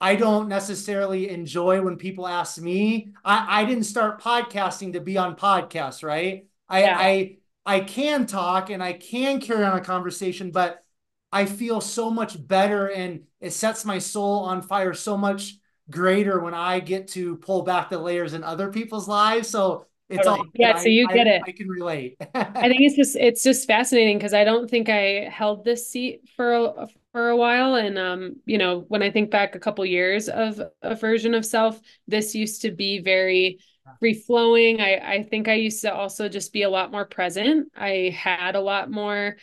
I 0.02 0.16
don't 0.16 0.48
necessarily 0.48 1.30
enjoy 1.30 1.80
when 1.80 1.96
people 1.96 2.26
ask 2.26 2.60
me. 2.60 3.12
I, 3.24 3.62
I 3.62 3.64
didn't 3.64 3.84
start 3.84 4.20
podcasting 4.20 4.94
to 4.94 5.00
be 5.00 5.16
on 5.16 5.36
podcasts, 5.36 6.02
right? 6.02 6.48
I, 6.68 6.80
yeah. 6.82 6.96
I 6.98 7.36
I 7.64 7.80
can 7.80 8.26
talk 8.26 8.68
and 8.70 8.82
I 8.82 8.94
can 8.94 9.40
carry 9.40 9.64
on 9.64 9.78
a 9.78 9.80
conversation, 9.80 10.50
but 10.50 10.82
I 11.30 11.46
feel 11.46 11.80
so 11.80 12.10
much 12.10 12.44
better 12.44 12.88
and 12.88 13.22
it 13.40 13.52
sets 13.52 13.84
my 13.84 14.00
soul 14.00 14.40
on 14.40 14.60
fire 14.62 14.92
so 14.92 15.16
much 15.16 15.54
greater 15.88 16.40
when 16.40 16.52
I 16.52 16.80
get 16.80 17.06
to 17.08 17.36
pull 17.36 17.62
back 17.62 17.88
the 17.88 17.98
layers 17.98 18.34
in 18.34 18.42
other 18.42 18.72
people's 18.72 19.06
lives. 19.06 19.48
So 19.48 19.86
it's 20.08 20.26
totally. 20.26 20.40
all 20.40 20.52
yeah. 20.54 20.78
So 20.78 20.88
you 20.88 21.06
I, 21.08 21.14
get 21.14 21.28
it. 21.28 21.42
I 21.46 21.52
can 21.52 21.68
relate. 21.68 22.16
I 22.34 22.68
think 22.68 22.80
it's 22.80 22.96
just 22.96 23.14
it's 23.14 23.44
just 23.44 23.68
fascinating 23.68 24.18
because 24.18 24.34
I 24.34 24.42
don't 24.42 24.68
think 24.68 24.88
I 24.88 25.28
held 25.32 25.64
this 25.64 25.88
seat 25.88 26.28
for 26.34 26.54
a, 26.54 26.88
for 27.12 27.28
a 27.28 27.36
while, 27.36 27.74
and 27.74 27.98
um, 27.98 28.36
you 28.46 28.58
know, 28.58 28.80
when 28.88 29.02
I 29.02 29.10
think 29.10 29.30
back 29.30 29.54
a 29.54 29.60
couple 29.60 29.84
years 29.84 30.28
of 30.28 30.60
a 30.82 30.94
version 30.94 31.34
of 31.34 31.44
self, 31.44 31.80
this 32.08 32.34
used 32.34 32.62
to 32.62 32.70
be 32.70 33.00
very 33.00 33.58
free 33.98 34.14
flowing. 34.14 34.80
I, 34.80 34.96
I 35.16 35.22
think 35.22 35.48
I 35.48 35.54
used 35.54 35.82
to 35.82 35.92
also 35.94 36.28
just 36.28 36.52
be 36.52 36.62
a 36.62 36.70
lot 36.70 36.90
more 36.90 37.04
present. 37.04 37.70
I 37.76 38.14
had 38.16 38.54
a 38.56 38.60
lot 38.60 38.90
more 38.90 39.36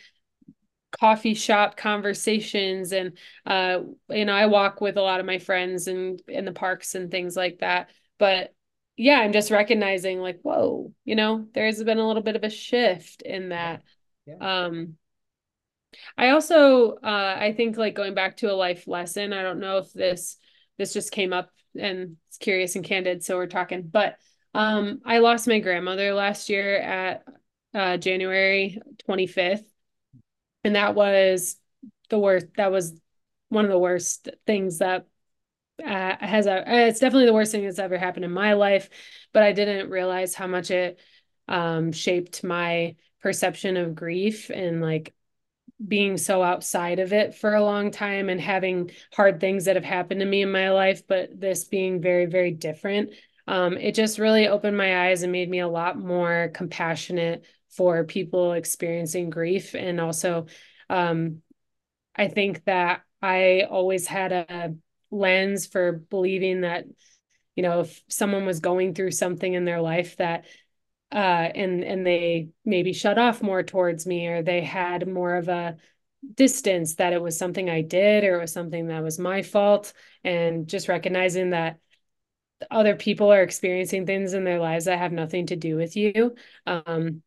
coffee 0.98 1.34
shop 1.34 1.76
conversations 1.76 2.92
and 2.92 3.16
uh 3.46 3.78
you 4.08 4.24
know 4.24 4.32
I 4.34 4.46
walk 4.46 4.80
with 4.80 4.96
a 4.96 5.02
lot 5.02 5.20
of 5.20 5.26
my 5.26 5.38
friends 5.38 5.86
and 5.86 6.20
in 6.26 6.44
the 6.44 6.52
parks 6.52 6.94
and 6.96 7.10
things 7.10 7.36
like 7.36 7.58
that. 7.60 7.90
But 8.18 8.52
yeah, 8.96 9.20
I'm 9.20 9.32
just 9.32 9.50
recognizing 9.50 10.18
like, 10.20 10.40
whoa, 10.42 10.92
you 11.04 11.14
know, 11.14 11.46
there's 11.54 11.82
been 11.82 11.98
a 11.98 12.06
little 12.06 12.22
bit 12.22 12.36
of 12.36 12.44
a 12.44 12.50
shift 12.50 13.22
in 13.22 13.50
that. 13.50 13.82
Yeah. 14.26 14.66
Um 14.66 14.96
I 16.16 16.30
also 16.30 16.92
uh 16.94 17.36
I 17.38 17.52
think 17.56 17.76
like 17.76 17.94
going 17.94 18.14
back 18.14 18.38
to 18.38 18.52
a 18.52 18.54
life 18.54 18.86
lesson, 18.86 19.32
I 19.32 19.42
don't 19.42 19.60
know 19.60 19.78
if 19.78 19.92
this 19.92 20.36
this 20.78 20.92
just 20.92 21.12
came 21.12 21.32
up 21.32 21.50
and 21.78 22.16
it's 22.28 22.38
curious 22.38 22.76
and 22.76 22.84
candid, 22.84 23.22
so 23.24 23.36
we're 23.36 23.46
talking, 23.46 23.82
but 23.82 24.16
um, 24.54 25.00
I 25.04 25.18
lost 25.18 25.46
my 25.46 25.60
grandmother 25.60 26.12
last 26.14 26.48
year 26.48 26.76
at 26.76 27.24
uh, 27.74 27.96
January 27.98 28.78
25th. 29.06 29.64
And 30.64 30.74
that 30.74 30.94
was 30.94 31.56
the 32.08 32.18
worst. 32.18 32.46
That 32.56 32.72
was 32.72 32.98
one 33.48 33.64
of 33.64 33.70
the 33.70 33.78
worst 33.78 34.28
things 34.46 34.78
that 34.78 35.06
uh, 35.84 36.16
has 36.18 36.46
a, 36.46 36.64
it's 36.88 37.00
definitely 37.00 37.26
the 37.26 37.32
worst 37.32 37.52
thing 37.52 37.64
that's 37.64 37.78
ever 37.78 37.96
happened 37.96 38.24
in 38.24 38.32
my 38.32 38.54
life. 38.54 38.90
But 39.32 39.42
I 39.42 39.52
didn't 39.52 39.90
realize 39.90 40.34
how 40.34 40.46
much 40.46 40.70
it 40.70 40.98
um, 41.48 41.92
shaped 41.92 42.44
my 42.44 42.96
perception 43.22 43.76
of 43.76 43.94
grief 43.94 44.50
and 44.50 44.80
like 44.80 45.14
being 45.86 46.16
so 46.16 46.42
outside 46.42 46.98
of 46.98 47.12
it 47.12 47.34
for 47.34 47.54
a 47.54 47.64
long 47.64 47.90
time 47.90 48.28
and 48.28 48.40
having 48.40 48.90
hard 49.14 49.40
things 49.40 49.64
that 49.64 49.76
have 49.76 49.84
happened 49.84 50.20
to 50.20 50.26
me 50.26 50.42
in 50.42 50.52
my 50.52 50.70
life, 50.70 51.06
but 51.06 51.40
this 51.40 51.64
being 51.64 52.00
very, 52.02 52.26
very 52.26 52.50
different 52.50 53.10
um, 53.50 53.76
it 53.76 53.96
just 53.96 54.20
really 54.20 54.46
opened 54.46 54.76
my 54.76 55.08
eyes 55.08 55.24
and 55.24 55.32
made 55.32 55.50
me 55.50 55.58
a 55.58 55.66
lot 55.66 55.98
more 55.98 56.52
compassionate 56.54 57.44
for 57.70 58.04
people 58.04 58.52
experiencing 58.52 59.28
grief. 59.28 59.74
And 59.74 60.00
also, 60.00 60.46
um, 60.88 61.42
I 62.14 62.28
think 62.28 62.64
that 62.66 63.02
I 63.20 63.66
always 63.68 64.06
had 64.06 64.30
a 64.30 64.74
lens 65.10 65.66
for 65.66 65.90
believing 65.90 66.60
that, 66.60 66.84
you 67.56 67.64
know, 67.64 67.80
if 67.80 68.00
someone 68.08 68.46
was 68.46 68.60
going 68.60 68.94
through 68.94 69.10
something 69.10 69.52
in 69.52 69.64
their 69.64 69.80
life 69.80 70.16
that 70.18 70.44
uh, 71.12 71.16
and 71.54 71.82
and 71.82 72.06
they 72.06 72.50
maybe 72.64 72.92
shut 72.92 73.18
off 73.18 73.42
more 73.42 73.62
towards 73.62 74.06
me 74.06 74.26
or 74.28 74.42
they 74.42 74.62
had 74.62 75.08
more 75.08 75.34
of 75.34 75.48
a 75.48 75.76
distance 76.34 76.96
that 76.96 77.12
it 77.12 77.22
was 77.22 77.38
something 77.38 77.70
I 77.70 77.82
did 77.82 78.24
or 78.24 78.36
it 78.36 78.40
was 78.42 78.52
something 78.52 78.88
that 78.88 79.02
was 79.02 79.18
my 79.18 79.42
fault 79.42 79.92
and 80.22 80.68
just 80.68 80.88
recognizing 80.88 81.50
that 81.50 81.78
other 82.70 82.94
people 82.94 83.32
are 83.32 83.42
experiencing 83.42 84.04
things 84.04 84.34
in 84.34 84.44
their 84.44 84.58
lives 84.58 84.84
that 84.84 84.98
have 84.98 85.12
nothing 85.12 85.46
to 85.46 85.56
do 85.56 85.76
with 85.76 85.96
you. 85.96 86.34
Um, 86.66 87.22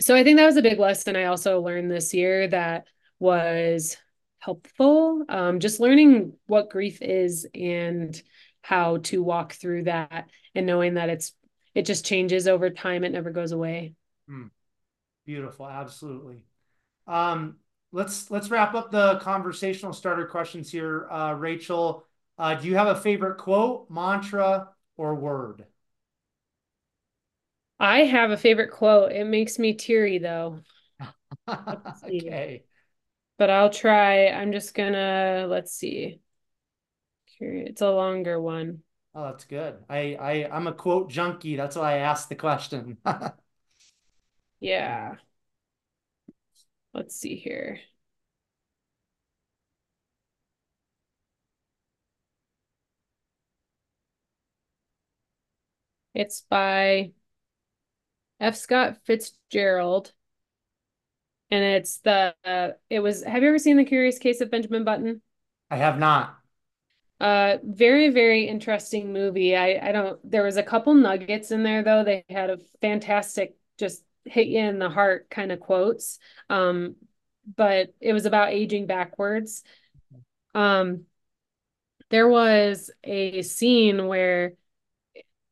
so 0.00 0.16
I 0.16 0.24
think 0.24 0.38
that 0.38 0.46
was 0.46 0.56
a 0.56 0.62
big 0.62 0.78
lesson 0.78 1.16
I 1.16 1.24
also 1.24 1.60
learned 1.60 1.90
this 1.90 2.14
year 2.14 2.48
that 2.48 2.86
was 3.18 3.98
helpful. 4.38 5.24
Um, 5.28 5.60
just 5.60 5.80
learning 5.80 6.32
what 6.46 6.70
grief 6.70 7.02
is 7.02 7.46
and 7.54 8.20
how 8.62 8.98
to 8.98 9.22
walk 9.22 9.52
through 9.52 9.84
that 9.84 10.30
and 10.54 10.66
knowing 10.66 10.94
that 10.94 11.10
it's 11.10 11.34
it 11.74 11.86
just 11.86 12.04
changes 12.04 12.48
over 12.48 12.70
time. 12.70 13.04
It 13.04 13.12
never 13.12 13.30
goes 13.30 13.52
away. 13.52 13.94
Hmm. 14.28 14.46
Beautiful. 15.24 15.68
Absolutely. 15.68 16.44
Um, 17.06 17.56
let's 17.92 18.30
let's 18.30 18.50
wrap 18.50 18.74
up 18.74 18.90
the 18.90 19.18
conversational 19.18 19.92
starter 19.92 20.26
questions 20.26 20.70
here. 20.70 21.08
Uh, 21.10 21.34
Rachel, 21.34 22.04
uh, 22.38 22.54
do 22.54 22.68
you 22.68 22.76
have 22.76 22.88
a 22.88 22.96
favorite 23.00 23.38
quote, 23.38 23.90
mantra, 23.90 24.70
or 24.96 25.14
word? 25.14 25.66
I 27.78 28.00
have 28.00 28.30
a 28.30 28.36
favorite 28.36 28.70
quote. 28.70 29.12
It 29.12 29.24
makes 29.24 29.58
me 29.58 29.74
teary 29.74 30.18
though. 30.18 30.60
okay. 31.48 32.64
But 33.38 33.50
I'll 33.50 33.70
try. 33.70 34.28
I'm 34.28 34.52
just 34.52 34.74
gonna 34.74 35.46
let's 35.48 35.72
see. 35.72 36.20
It's 37.40 37.80
a 37.80 37.90
longer 37.90 38.40
one. 38.40 38.82
Oh, 39.14 39.24
that's 39.24 39.44
good. 39.44 39.76
I, 39.88 40.14
I 40.14 40.56
I'm 40.56 40.66
a 40.68 40.72
quote 40.72 41.10
junkie. 41.10 41.56
That's 41.56 41.76
why 41.76 41.94
I 41.94 41.98
asked 41.98 42.28
the 42.28 42.36
question. 42.36 42.98
yeah. 44.60 45.16
Let's 46.94 47.16
see 47.16 47.36
here. 47.36 47.80
It's 56.14 56.42
by 56.42 57.12
F. 58.40 58.56
Scott 58.56 58.98
Fitzgerald. 59.04 60.12
And 61.50 61.64
it's 61.64 61.98
the, 61.98 62.34
uh, 62.44 62.70
it 62.88 63.00
was, 63.00 63.24
have 63.24 63.42
you 63.42 63.48
ever 63.48 63.58
seen 63.58 63.76
The 63.76 63.84
Curious 63.84 64.18
Case 64.18 64.40
of 64.40 64.50
Benjamin 64.50 64.84
Button? 64.84 65.20
I 65.70 65.76
have 65.76 65.98
not. 65.98 66.39
Uh, 67.20 67.58
very, 67.62 68.08
very 68.08 68.48
interesting 68.48 69.12
movie. 69.12 69.54
I, 69.54 69.88
I 69.88 69.92
don't, 69.92 70.18
there 70.28 70.42
was 70.42 70.56
a 70.56 70.62
couple 70.62 70.94
nuggets 70.94 71.50
in 71.50 71.62
there 71.62 71.82
though. 71.82 72.02
They 72.02 72.24
had 72.30 72.48
a 72.48 72.58
fantastic, 72.80 73.56
just 73.78 74.02
hit 74.24 74.46
you 74.46 74.60
in 74.60 74.78
the 74.78 74.88
heart 74.88 75.28
kind 75.28 75.52
of 75.52 75.60
quotes. 75.60 76.18
Um, 76.48 76.96
but 77.56 77.94
it 78.00 78.14
was 78.14 78.24
about 78.24 78.52
aging 78.52 78.86
backwards. 78.86 79.62
Um, 80.54 81.04
there 82.08 82.28
was 82.28 82.90
a 83.04 83.42
scene 83.42 84.06
where 84.06 84.54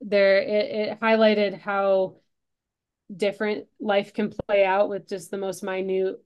there 0.00 0.38
it, 0.38 0.90
it 0.90 1.00
highlighted 1.00 1.60
how 1.60 2.16
different 3.14 3.66
life 3.80 4.12
can 4.12 4.32
play 4.46 4.64
out 4.64 4.88
with 4.88 5.08
just 5.08 5.30
the 5.30 5.38
most 5.38 5.62
minute 5.62 6.22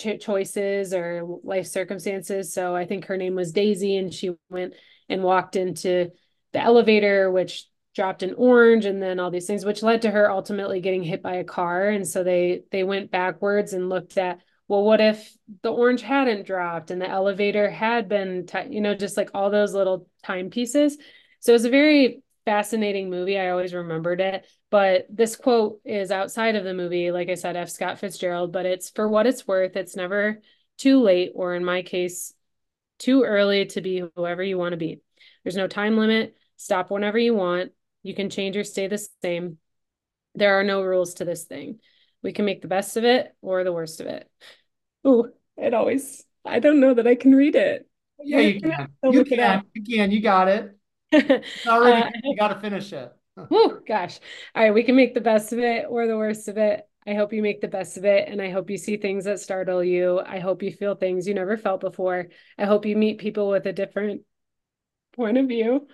ch- 0.00 0.20
choices 0.20 0.92
or 0.94 1.22
life 1.44 1.66
circumstances. 1.66 2.52
So 2.52 2.74
I 2.74 2.86
think 2.86 3.06
her 3.06 3.16
name 3.16 3.34
was 3.34 3.52
Daisy, 3.52 3.96
and 3.96 4.12
she 4.12 4.32
went 4.48 4.74
and 5.08 5.22
walked 5.22 5.56
into 5.56 6.10
the 6.52 6.60
elevator, 6.60 7.30
which 7.30 7.66
dropped 7.94 8.22
an 8.22 8.34
orange 8.34 8.84
and 8.84 9.02
then 9.02 9.18
all 9.18 9.30
these 9.30 9.46
things 9.46 9.64
which 9.64 9.82
led 9.82 10.02
to 10.02 10.10
her 10.10 10.30
ultimately 10.30 10.80
getting 10.80 11.02
hit 11.02 11.22
by 11.22 11.34
a 11.34 11.44
car 11.44 11.88
and 11.88 12.06
so 12.06 12.22
they 12.22 12.62
they 12.70 12.84
went 12.84 13.10
backwards 13.10 13.72
and 13.72 13.88
looked 13.88 14.16
at 14.16 14.38
well 14.68 14.84
what 14.84 15.00
if 15.00 15.36
the 15.62 15.72
orange 15.72 16.00
hadn't 16.00 16.46
dropped 16.46 16.92
and 16.92 17.02
the 17.02 17.10
elevator 17.10 17.68
had 17.68 18.08
been 18.08 18.46
t- 18.46 18.68
you 18.70 18.80
know 18.80 18.94
just 18.94 19.16
like 19.16 19.30
all 19.34 19.50
those 19.50 19.74
little 19.74 20.06
time 20.22 20.50
pieces 20.50 20.98
so 21.40 21.50
it 21.50 21.54
was 21.54 21.64
a 21.64 21.70
very 21.70 22.22
fascinating 22.44 23.10
movie. 23.10 23.38
I 23.38 23.50
always 23.50 23.74
remembered 23.74 24.20
it. 24.20 24.46
But 24.70 25.06
this 25.10 25.36
quote 25.36 25.80
is 25.84 26.10
outside 26.10 26.56
of 26.56 26.64
the 26.64 26.74
movie, 26.74 27.10
like 27.10 27.28
I 27.28 27.34
said, 27.34 27.56
F. 27.56 27.70
Scott 27.70 27.98
Fitzgerald, 27.98 28.52
but 28.52 28.66
it's 28.66 28.90
for 28.90 29.08
what 29.08 29.26
it's 29.26 29.46
worth. 29.46 29.76
It's 29.76 29.96
never 29.96 30.40
too 30.78 31.00
late, 31.02 31.32
or 31.34 31.54
in 31.54 31.64
my 31.64 31.82
case, 31.82 32.32
too 32.98 33.24
early 33.24 33.66
to 33.66 33.80
be 33.80 34.02
whoever 34.16 34.42
you 34.42 34.58
want 34.58 34.72
to 34.72 34.76
be. 34.76 35.00
There's 35.42 35.56
no 35.56 35.66
time 35.66 35.96
limit. 35.96 36.36
Stop 36.56 36.90
whenever 36.90 37.18
you 37.18 37.34
want. 37.34 37.72
You 38.02 38.14
can 38.14 38.30
change 38.30 38.56
or 38.56 38.64
stay 38.64 38.86
the 38.86 39.04
same. 39.22 39.58
There 40.34 40.58
are 40.60 40.64
no 40.64 40.82
rules 40.82 41.14
to 41.14 41.24
this 41.24 41.44
thing. 41.44 41.80
We 42.22 42.32
can 42.32 42.44
make 42.44 42.62
the 42.62 42.68
best 42.68 42.96
of 42.96 43.04
it 43.04 43.34
or 43.42 43.64
the 43.64 43.72
worst 43.72 44.00
of 44.00 44.06
it. 44.06 44.30
Oh, 45.04 45.30
it 45.56 45.74
always, 45.74 46.24
I 46.44 46.60
don't 46.60 46.80
know 46.80 46.94
that 46.94 47.06
I 47.06 47.14
can 47.14 47.34
read 47.34 47.56
it. 47.56 47.88
Yeah, 48.22 48.40
you 48.40 48.60
can. 48.60 48.88
You 49.02 49.24
can. 49.24 49.62
You 49.74 49.82
can. 49.82 50.10
You 50.10 50.20
got 50.20 50.48
it. 50.48 50.76
Already, 51.66 52.02
uh, 52.02 52.10
you 52.24 52.36
got 52.36 52.48
to 52.48 52.60
finish 52.60 52.92
it. 52.92 53.12
oh 53.36 53.80
gosh. 53.86 54.20
All 54.54 54.62
right, 54.62 54.74
we 54.74 54.82
can 54.82 54.96
make 54.96 55.14
the 55.14 55.20
best 55.20 55.52
of 55.52 55.58
it 55.58 55.86
or 55.88 56.06
the 56.06 56.16
worst 56.16 56.48
of 56.48 56.58
it. 56.58 56.86
I 57.06 57.14
hope 57.14 57.32
you 57.32 57.42
make 57.42 57.60
the 57.60 57.68
best 57.68 57.96
of 57.96 58.04
it 58.04 58.28
and 58.28 58.42
I 58.42 58.50
hope 58.50 58.70
you 58.70 58.76
see 58.76 58.96
things 58.96 59.24
that 59.24 59.40
startle 59.40 59.82
you. 59.82 60.20
I 60.20 60.38
hope 60.38 60.62
you 60.62 60.70
feel 60.70 60.94
things 60.94 61.26
you 61.26 61.34
never 61.34 61.56
felt 61.56 61.80
before. 61.80 62.28
I 62.58 62.66
hope 62.66 62.84
you 62.84 62.96
meet 62.96 63.18
people 63.18 63.48
with 63.48 63.66
a 63.66 63.72
different 63.72 64.22
point 65.16 65.38
of 65.38 65.48
view. 65.48 65.88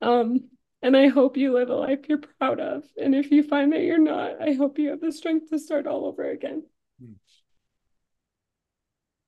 Um, 0.00 0.50
and 0.82 0.96
I 0.96 1.08
hope 1.08 1.36
you 1.36 1.52
live 1.54 1.70
a 1.70 1.74
life 1.74 2.00
you're 2.08 2.18
proud 2.18 2.58
of. 2.58 2.82
And 3.00 3.14
if 3.14 3.30
you 3.30 3.44
find 3.44 3.72
that 3.72 3.82
you're 3.82 3.98
not, 3.98 4.42
I 4.42 4.52
hope 4.52 4.78
you 4.78 4.90
have 4.90 5.00
the 5.00 5.12
strength 5.12 5.50
to 5.50 5.58
start 5.58 5.86
all 5.86 6.06
over 6.06 6.28
again. 6.28 6.64
Hmm. 7.00 7.12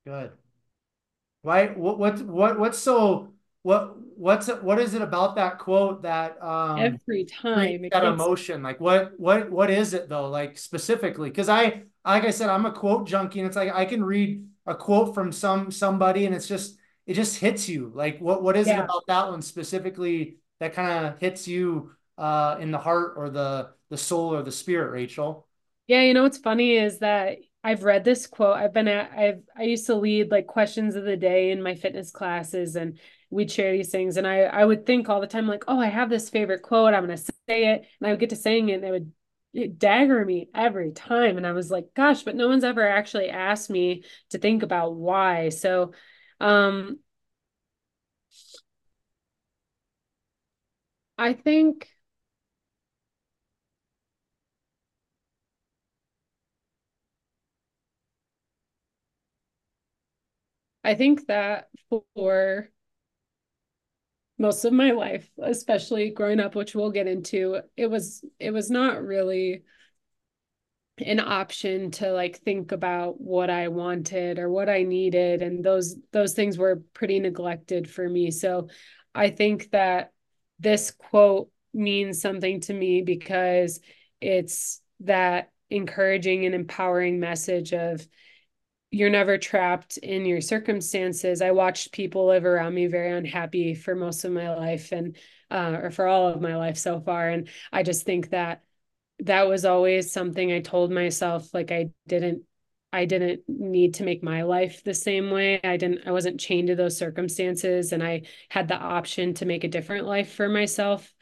Good. 0.05 0.33
Why 1.43 1.69
what 1.69 1.99
what 1.99 2.23
what 2.23 2.59
what's 2.59 2.79
so 2.79 3.34
what 3.65 3.97
what's 4.17 4.49
it, 4.51 4.63
what 4.63 4.79
is 4.79 4.93
it 4.93 5.01
about 5.01 5.37
that 5.37 5.59
quote 5.59 6.03
that 6.03 6.41
um 6.45 6.79
every 6.79 7.25
time 7.25 7.81
that 7.81 7.91
gets... 7.91 8.07
emotion 8.07 8.63
like 8.63 8.79
what 8.79 9.19
what 9.19 9.51
what 9.51 9.71
is 9.71 9.95
it 9.95 10.07
though 10.07 10.29
like 10.29 10.59
specifically 10.59 11.31
because 11.31 11.49
i 11.49 11.83
like 12.05 12.25
i 12.25 12.31
said 12.31 12.51
i'm 12.51 12.67
a 12.67 12.73
quote 12.73 13.09
junkie 13.09 13.41
and 13.41 13.47
it's 13.47 13.57
like 13.57 13.73
i 13.75 13.87
can 13.87 14.05
read 14.05 14.47
a 14.67 14.75
quote 14.75 15.15
from 15.15 15.33
some 15.33 15.71
somebody 15.71 16.27
and 16.27 16.35
it's 16.35 16.47
just 16.47 16.77
it 17.07 17.15
just 17.15 17.39
hits 17.39 17.67
you 17.67 17.91
like 17.95 18.19
what 18.19 18.43
what 18.43 18.55
is 18.55 18.67
yeah. 18.67 18.81
it 18.81 18.85
about 18.85 19.03
that 19.09 19.31
one 19.31 19.41
specifically 19.41 20.37
that 20.61 20.75
kind 20.75 21.07
of 21.07 21.19
hits 21.19 21.49
you 21.49 21.91
uh 22.19 22.57
in 22.61 22.71
the 22.71 22.79
heart 22.79 23.15
or 23.17 23.31
the 23.31 23.71
the 23.89 23.97
soul 23.97 24.35
or 24.35 24.43
the 24.43 24.53
spirit 24.53 24.91
rachel 24.91 25.49
yeah 25.87 26.03
you 26.03 26.13
know 26.13 26.23
what's 26.23 26.39
funny 26.39 26.77
is 26.77 26.99
that 26.99 27.39
I've 27.67 27.83
read 27.83 28.05
this 28.05 28.27
quote. 28.27 28.59
I've 28.59 28.75
been 28.75 28.89
at 28.89 29.11
I've 29.17 29.43
I 29.57 29.63
used 29.63 29.87
to 29.87 29.95
lead 29.95 30.31
like 30.31 30.47
questions 30.47 30.97
of 30.97 31.05
the 31.05 31.17
day 31.17 31.51
in 31.51 31.63
my 31.63 31.75
fitness 31.75 32.11
classes 32.11 32.77
and 32.77 32.99
we'd 33.35 33.51
share 33.51 33.73
these 33.73 33.91
things 33.91 34.17
and 34.17 34.27
I 34.27 34.43
I 34.43 34.65
would 34.65 34.87
think 34.87 35.09
all 35.09 35.21
the 35.21 35.27
time 35.27 35.47
like, 35.49 35.65
"Oh, 35.69 35.79
I 35.81 35.87
have 35.89 36.11
this 36.11 36.31
favorite 36.31 36.63
quote. 36.63 36.95
I'm 36.95 37.07
going 37.07 37.17
to 37.19 37.23
say 37.49 37.73
it." 37.75 37.87
And 38.01 38.09
I 38.09 38.11
would 38.11 38.21
get 38.21 38.31
to 38.31 38.37
saying 38.37 38.69
it 38.71 38.75
and 38.83 38.85
it 38.85 38.91
would 38.91 39.79
dagger 39.79 40.25
me 40.25 40.49
every 40.55 40.93
time 40.93 41.37
and 41.37 41.47
I 41.47 41.53
was 41.53 41.71
like, 41.71 41.95
"Gosh, 41.95 42.23
but 42.23 42.37
no 42.37 42.49
one's 42.49 42.65
ever 42.65 42.87
actually 42.89 43.29
asked 43.31 43.71
me 43.71 44.05
to 44.31 44.39
think 44.39 44.63
about 44.63 44.95
why." 44.97 45.49
So, 45.51 45.93
um 46.41 46.99
I 51.19 51.33
think 51.33 51.89
I 60.85 60.95
think 60.95 61.27
that 61.27 61.69
for 62.15 62.71
most 64.39 64.65
of 64.65 64.73
my 64.73 64.91
life, 64.91 65.29
especially 65.43 66.11
growing 66.11 66.41
up, 66.41 66.55
which 66.55 66.75
we'll 66.75 66.91
get 66.91 67.07
into, 67.07 67.61
it 67.77 67.87
was 67.89 68.25
it 68.39 68.51
was 68.51 68.71
not 68.71 69.03
really 69.03 69.63
an 70.99 71.21
option 71.21 71.91
to 71.91 72.13
like 72.13 72.39
think 72.39 72.71
about 72.71 73.21
what 73.21 73.51
I 73.51 73.69
wanted 73.69 74.39
or 74.39 74.49
what 74.49 74.69
I 74.69 74.85
needed 74.85 75.43
and 75.43 75.65
those 75.65 75.97
those 76.13 76.35
things 76.35 76.57
were 76.57 76.83
pretty 76.95 77.19
neglected 77.19 77.91
for 77.91 78.09
me. 78.09 78.31
So 78.31 78.69
I 79.15 79.31
think 79.31 79.71
that 79.71 80.13
this 80.61 80.93
quote 80.93 81.51
means 81.73 82.21
something 82.21 82.61
to 82.61 82.75
me 82.75 83.03
because 83.03 83.81
it's 84.21 84.81
that 85.01 85.51
encouraging 85.71 86.47
and 86.47 86.55
empowering 86.55 87.19
message 87.19 87.73
of 87.73 88.07
you're 88.95 89.11
never 89.11 89.39
trapped 89.39 89.97
in 89.97 90.25
your 90.25 90.41
circumstances. 90.41 91.43
I 91.43 91.51
watched 91.51 91.91
people 91.91 92.27
live 92.27 92.45
around 92.45 92.75
me 92.75 92.87
very 92.87 93.11
unhappy 93.11 93.75
for 93.75 93.97
most 93.97 94.25
of 94.25 94.31
my 94.31 94.55
life 94.55 94.93
and 94.93 95.17
uh, 95.51 95.81
or 95.83 95.91
for 95.91 96.07
all 96.07 96.29
of 96.29 96.41
my 96.41 96.57
life 96.57 96.77
so 96.77 97.01
far. 97.01 97.29
And 97.29 97.49
I 97.73 97.83
just 97.83 98.07
think 98.07 98.31
that 98.31 98.63
that 99.19 99.49
was 99.49 99.65
always 99.65 100.13
something 100.13 100.53
I 100.53 100.61
told 100.61 100.93
myself 100.93 101.53
like 101.53 101.73
I 101.73 101.91
didn't 102.07 102.43
I 102.93 103.07
didn't 103.07 103.41
need 103.49 103.95
to 103.95 104.05
make 104.05 104.23
my 104.23 104.43
life 104.43 104.85
the 104.85 104.95
same 104.95 105.33
way. 105.33 105.61
I 105.65 105.77
didn't 105.77 106.07
I 106.07 106.13
wasn't 106.13 106.39
chained 106.39 106.69
to 106.69 106.77
those 106.77 106.97
circumstances 106.97 107.93
and 107.93 108.01
I 108.01 108.23
had 108.49 108.69
the 108.69 108.77
option 108.77 109.35
to 109.35 109.45
make 109.45 109.65
a 109.65 109.69
different 109.69 110.07
life 110.07 110.33
for 110.33 110.49
myself. 110.49 111.13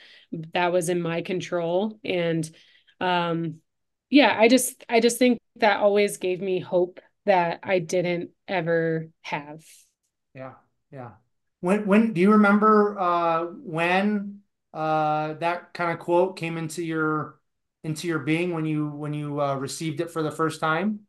That 0.53 0.75
was 0.75 0.91
in 0.91 1.01
my 1.01 1.23
control 1.23 1.99
and 2.05 2.49
um 3.01 3.61
yeah, 4.11 4.37
I 4.39 4.49
just 4.49 4.85
I 4.91 5.01
just 5.01 5.19
think 5.19 5.39
that 5.57 5.79
always 5.81 6.19
gave 6.19 6.43
me 6.43 6.61
hope 6.61 7.01
that 7.27 7.61
I 7.63 7.79
didn't 7.79 8.31
ever 8.49 9.09
have. 9.23 9.63
Yeah. 10.35 10.55
Yeah. 10.91 11.13
When 11.61 11.87
when 11.87 12.13
do 12.13 12.21
you 12.21 12.33
remember 12.33 12.99
uh 12.99 13.47
when 13.47 14.41
uh 14.75 15.35
that 15.35 15.75
kind 15.75 15.93
of 15.93 15.99
quote 15.99 16.37
came 16.37 16.57
into 16.57 16.85
your 16.85 17.39
into 17.85 18.09
your 18.09 18.21
being 18.21 18.53
when 18.53 18.65
you 18.65 18.89
when 18.89 19.15
you 19.15 19.41
uh, 19.41 19.55
received 19.57 20.01
it 20.01 20.11
for 20.11 20.23
the 20.23 20.31
first 20.31 20.61
time? 20.61 21.01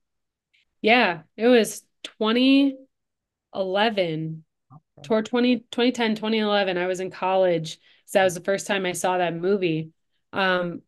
Yeah, 0.81 1.21
it 1.37 1.47
was 1.47 1.83
2011 2.03 4.43
okay. 4.71 5.03
toward 5.03 5.25
20 5.25 5.59
2010 5.71 6.15
2011 6.15 6.77
I 6.77 6.87
was 6.87 6.99
in 6.99 7.11
college. 7.11 7.79
So 8.05 8.19
that 8.19 8.25
was 8.25 8.35
the 8.35 8.41
first 8.41 8.67
time 8.67 8.85
I 8.85 8.91
saw 8.91 9.17
that 9.17 9.35
movie. 9.35 9.91
Um 10.31 10.81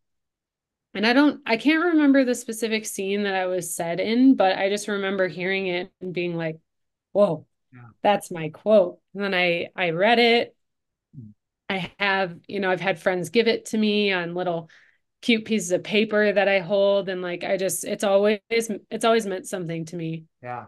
and 0.96 1.06
I 1.06 1.12
don't, 1.12 1.40
I 1.46 1.56
can't 1.56 1.84
remember 1.84 2.24
the 2.24 2.34
specific 2.34 2.86
scene 2.86 3.22
that 3.24 3.34
I 3.34 3.46
was 3.46 3.74
said 3.74 4.00
in, 4.00 4.34
but 4.34 4.58
I 4.58 4.68
just 4.68 4.88
remember 4.88 5.28
hearing 5.28 5.68
it 5.68 5.90
and 6.00 6.12
being 6.12 6.36
like, 6.36 6.58
whoa, 7.12 7.46
yeah. 7.72 7.80
that's 8.02 8.30
my 8.30 8.48
quote. 8.48 8.98
And 9.14 9.22
then 9.22 9.34
I, 9.34 9.68
I 9.76 9.90
read 9.90 10.18
it 10.18 10.56
I 11.68 11.92
have, 11.98 12.36
you 12.46 12.60
know, 12.60 12.70
I've 12.70 12.80
had 12.80 13.00
friends 13.00 13.30
give 13.30 13.48
it 13.48 13.66
to 13.66 13.78
me 13.78 14.12
on 14.12 14.34
little 14.34 14.70
cute 15.22 15.44
pieces 15.44 15.72
of 15.72 15.82
paper 15.82 16.32
that 16.32 16.46
I 16.46 16.60
hold 16.60 17.08
and 17.08 17.22
like 17.22 17.42
I 17.42 17.56
just 17.56 17.84
it's 17.84 18.04
always 18.04 18.38
it's 18.50 19.04
always 19.04 19.26
meant 19.26 19.46
something 19.46 19.84
to 19.86 19.96
me. 19.96 20.24
Yeah. 20.42 20.66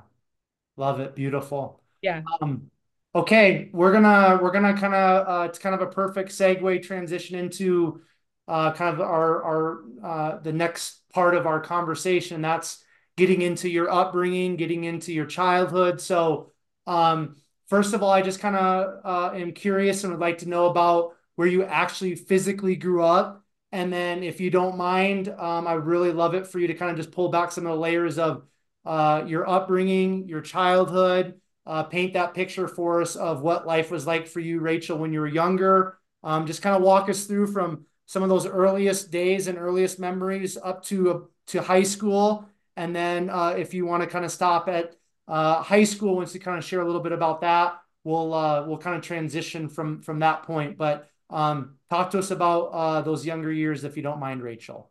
Love 0.77 1.01
it. 1.01 1.15
Beautiful. 1.15 1.81
Yeah. 2.03 2.23
Um, 2.41 2.71
okay, 3.15 3.71
we're 3.73 3.93
gonna 3.93 4.39
we're 4.43 4.51
gonna 4.51 4.77
kind 4.77 4.95
of 4.95 5.29
uh, 5.29 5.49
it's 5.49 5.59
kind 5.59 5.75
of 5.75 5.83
a 5.83 5.87
perfect 5.87 6.31
segue 6.31 6.83
transition 6.83 7.39
into 7.39 8.01
uh, 8.49 8.73
kind 8.73 8.95
of 8.95 9.01
our 9.01 9.43
our 9.45 9.79
uh, 10.03 10.39
the 10.39 10.53
next 10.53 11.03
part 11.13 11.35
of 11.35 11.47
our 11.47 11.61
conversation. 11.61 12.43
That's 12.43 12.83
getting 13.17 13.43
into 13.43 13.69
your 13.69 13.91
upbringing, 13.91 14.57
getting 14.57 14.85
into 14.85 15.13
your 15.13 15.27
childhood. 15.27 16.01
So, 16.01 16.53
um, 16.87 17.37
first 17.69 17.93
of 17.93 18.03
all, 18.03 18.11
I 18.11 18.23
just 18.23 18.41
kind 18.41 18.57
of 18.57 19.01
uh, 19.05 19.37
am 19.37 19.53
curious 19.53 20.03
and 20.03 20.13
would 20.13 20.21
like 20.21 20.39
to 20.39 20.49
know 20.49 20.67
about 20.67 21.15
where 21.37 21.49
you 21.49 21.65
actually 21.65 22.15
physically 22.15 22.75
grew 22.75 23.05
up. 23.05 23.45
And 23.71 23.93
then, 23.93 24.23
if 24.23 24.41
you 24.41 24.51
don't 24.51 24.79
mind, 24.79 25.29
um, 25.29 25.67
I 25.67 25.75
really 25.75 26.13
love 26.13 26.35
it 26.35 26.47
for 26.47 26.59
you 26.59 26.69
to 26.69 26.75
kind 26.75 26.91
of 26.91 26.97
just 26.97 27.13
pull 27.13 27.29
back 27.29 27.53
some 27.53 27.67
of 27.67 27.73
the 27.73 27.79
layers 27.79 28.19
of 28.19 28.45
uh, 28.87 29.25
your 29.27 29.47
upbringing, 29.47 30.27
your 30.27 30.41
childhood, 30.41 31.39
uh, 31.67 31.83
paint 31.83 32.15
that 32.15 32.33
picture 32.33 32.67
for 32.67 33.03
us 33.03 33.15
of 33.15 33.43
what 33.43 33.67
life 33.67 33.91
was 33.91 34.07
like 34.07 34.27
for 34.27 34.41
you, 34.41 34.61
Rachel, 34.61 34.97
when 34.97 35.13
you 35.13 35.21
were 35.21 35.27
younger. 35.27 35.99
Um, 36.25 36.47
just 36.47 36.63
kind 36.63 36.75
of 36.75 36.83
walk 36.83 37.11
us 37.11 37.27
through 37.27 37.49
from 37.49 37.85
some 38.09 38.23
of 38.23 38.31
those 38.31 38.47
earliest 38.47 39.11
days 39.11 39.49
and 39.49 39.59
earliest 39.59 40.01
memories 40.01 40.57
up 40.57 40.83
to 40.83 41.11
uh, 41.11 41.21
to 41.49 41.61
high 41.61 41.83
school, 41.83 42.49
and 42.75 42.97
then 42.97 43.29
uh, 43.29 43.51
if 43.51 43.75
you 43.75 43.85
want 43.85 44.03
to 44.03 44.09
kind 44.09 44.25
of 44.25 44.33
stop 44.33 44.67
at 44.67 44.97
uh, 45.29 45.63
high 45.63 45.85
school, 45.85 46.17
once 46.17 46.33
you 46.33 46.41
kind 46.41 46.57
of 46.57 46.65
share 46.65 46.81
a 46.81 46.87
little 46.87 47.03
bit 47.03 47.13
about 47.13 47.43
that, 47.43 47.79
we'll 48.05 48.33
uh, 48.33 48.67
we'll 48.67 48.79
kind 48.79 48.97
of 48.97 49.03
transition 49.03 49.69
from 49.69 50.01
from 50.01 50.21
that 50.21 50.45
point. 50.45 50.79
But 50.79 51.11
um, 51.29 51.77
talk 51.91 52.11
to 52.13 52.19
us 52.19 52.31
about 52.31 52.63
uh, 52.73 53.03
those 53.03 53.27
younger 53.27 53.53
years, 53.53 53.85
if 53.85 53.95
you 53.95 54.03
don't 54.03 54.21
mind, 54.21 54.43
Rachel. 54.43 54.91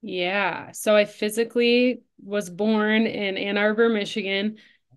Yeah. 0.00 0.72
So 0.72 0.96
I 0.96 1.04
physically 1.04 2.00
was 2.24 2.48
born 2.48 3.06
in 3.06 3.36
Ann 3.36 3.58
Arbor, 3.58 3.90
Michigan. 3.90 4.56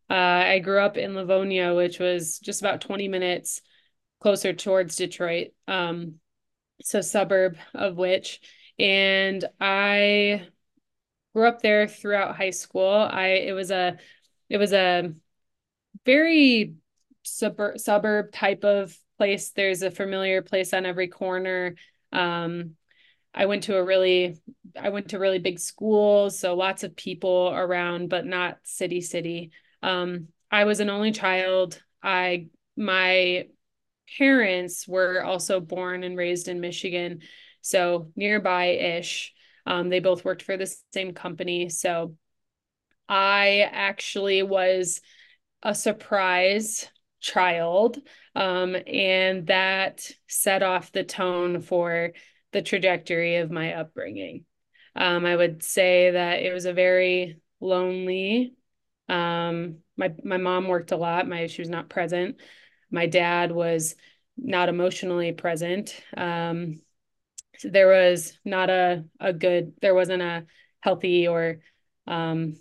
Uh, 0.09 0.13
I 0.13 0.59
grew 0.59 0.79
up 0.79 0.95
in 0.95 1.15
Livonia, 1.15 1.75
which 1.75 1.99
was 1.99 2.39
just 2.39 2.61
about 2.61 2.79
20 2.79 3.09
minutes 3.09 3.61
closer 4.21 4.53
towards 4.53 4.95
Detroit. 4.95 5.49
Um, 5.67 6.15
so 6.81 7.01
suburb 7.01 7.57
of 7.73 7.97
which. 7.97 8.41
And 8.77 9.43
I 9.59 10.47
grew 11.33 11.47
up 11.47 11.61
there 11.61 11.87
throughout 11.87 12.37
high 12.37 12.51
school. 12.51 12.89
I 12.89 13.27
it 13.47 13.53
was 13.53 13.71
a 13.71 13.97
it 14.49 14.57
was 14.57 14.73
a 14.73 15.13
very 16.05 16.75
suburb 17.23 17.79
suburb 17.79 18.31
type 18.31 18.63
of 18.63 18.95
place. 19.17 19.51
There's 19.51 19.81
a 19.81 19.91
familiar 19.91 20.41
place 20.41 20.73
on 20.73 20.85
every 20.85 21.07
corner. 21.07 21.75
Um, 22.11 22.75
I 23.33 23.47
went 23.47 23.63
to 23.63 23.77
a 23.77 23.83
really 23.83 24.39
I 24.79 24.89
went 24.89 25.09
to 25.09 25.19
really 25.19 25.39
big 25.39 25.59
schools, 25.59 26.39
so 26.39 26.55
lots 26.55 26.83
of 26.83 26.95
people 26.95 27.51
around, 27.53 28.09
but 28.09 28.25
not 28.25 28.59
city 28.63 29.01
city. 29.01 29.51
Um, 29.83 30.29
I 30.51 30.65
was 30.65 30.79
an 30.79 30.89
only 30.89 31.11
child. 31.11 31.81
I 32.03 32.47
my 32.77 33.47
parents 34.17 34.87
were 34.87 35.23
also 35.23 35.59
born 35.59 36.03
and 36.03 36.17
raised 36.17 36.47
in 36.47 36.59
Michigan, 36.59 37.21
so 37.61 38.11
nearby-ish. 38.15 39.33
Um, 39.65 39.89
they 39.89 39.99
both 39.99 40.23
worked 40.23 40.43
for 40.43 40.57
the 40.57 40.73
same 40.93 41.13
company, 41.13 41.69
so 41.69 42.15
I 43.09 43.67
actually 43.71 44.43
was 44.43 45.01
a 45.63 45.73
surprise 45.73 46.87
child, 47.19 47.99
um, 48.35 48.75
and 48.87 49.47
that 49.47 50.09
set 50.27 50.61
off 50.61 50.91
the 50.91 51.03
tone 51.03 51.61
for 51.61 52.11
the 52.51 52.61
trajectory 52.61 53.37
of 53.37 53.51
my 53.51 53.73
upbringing. 53.73 54.45
Um, 54.95 55.25
I 55.25 55.35
would 55.35 55.63
say 55.63 56.11
that 56.11 56.41
it 56.41 56.53
was 56.53 56.65
a 56.65 56.73
very 56.73 57.39
lonely. 57.59 58.53
Um, 59.09 59.77
my 59.97 60.13
my 60.23 60.37
mom 60.37 60.67
worked 60.67 60.91
a 60.91 60.97
lot. 60.97 61.27
My 61.27 61.47
she 61.47 61.61
was 61.61 61.69
not 61.69 61.89
present. 61.89 62.37
My 62.91 63.07
dad 63.07 63.51
was 63.51 63.95
not 64.37 64.69
emotionally 64.69 65.31
present. 65.31 65.95
Um, 66.15 66.81
there 67.63 67.87
was 67.87 68.37
not 68.45 68.69
a 68.69 69.05
a 69.19 69.33
good. 69.33 69.73
There 69.81 69.95
wasn't 69.95 70.21
a 70.21 70.45
healthy 70.81 71.27
or 71.27 71.59
um, 72.07 72.57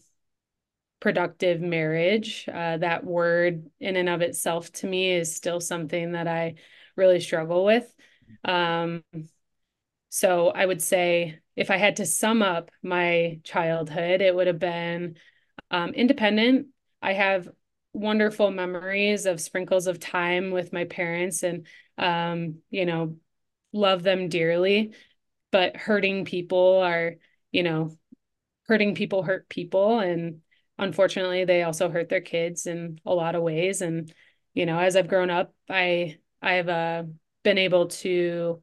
productive 1.01 1.61
marriage. 1.61 2.49
Uh, 2.49 2.79
that 2.79 3.05
word 3.05 3.71
in 3.81 3.97
and 3.97 4.09
of 4.09 4.23
itself 4.23 4.73
to 4.73 4.87
me 4.87 5.13
is 5.13 5.35
still 5.35 5.61
something 5.61 6.13
that 6.13 6.27
I 6.27 6.55
really 6.97 7.21
struggle 7.21 7.65
with. 7.65 7.93
Um, 8.45 9.03
so 10.09 10.49
I 10.49 10.65
would 10.65 10.81
say 10.83 11.41
if 11.57 11.71
I 11.71 11.77
had 11.77 11.97
to 11.97 12.07
sum 12.07 12.43
up 12.43 12.71
my 12.83 13.41
childhood, 13.45 14.21
it 14.21 14.35
would 14.35 14.47
have 14.47 14.59
been 14.59 15.17
um, 15.71 15.91
independent. 15.91 16.69
I 17.03 17.13
have 17.15 17.49
wonderful 17.95 18.51
memories 18.51 19.25
of 19.25 19.41
sprinkles 19.41 19.87
of 19.87 20.01
time 20.01 20.51
with 20.51 20.73
my 20.73 20.85
parents 20.85 21.43
and, 21.43 21.67
um, 21.97 22.57
you 22.69 22.85
know, 22.85 23.17
love 23.73 24.03
them 24.03 24.29
dearly. 24.29 24.93
But 25.53 25.77
hurting 25.77 26.25
people 26.25 26.81
are, 26.81 27.15
you 27.53 27.63
know, 27.63 27.97
hurting 28.67 28.97
people 28.97 29.23
hurt 29.23 29.49
people. 29.49 30.01
And 30.01 30.41
unfortunately, 30.77 31.45
they 31.45 31.63
also 31.63 31.89
hurt 31.89 32.09
their 32.09 32.21
kids 32.21 32.67
in 32.67 32.99
a 33.07 33.15
lot 33.15 33.37
of 33.37 33.43
ways. 33.43 33.81
And, 33.81 34.13
you 34.53 34.67
know, 34.67 34.79
as 34.79 34.97
I've 34.97 35.09
grown 35.09 35.31
up, 35.31 35.55
I, 35.71 36.19
I've 36.43 36.69
uh, 36.69 37.05
been 37.45 37.59
able 37.59 37.87
to 37.89 38.61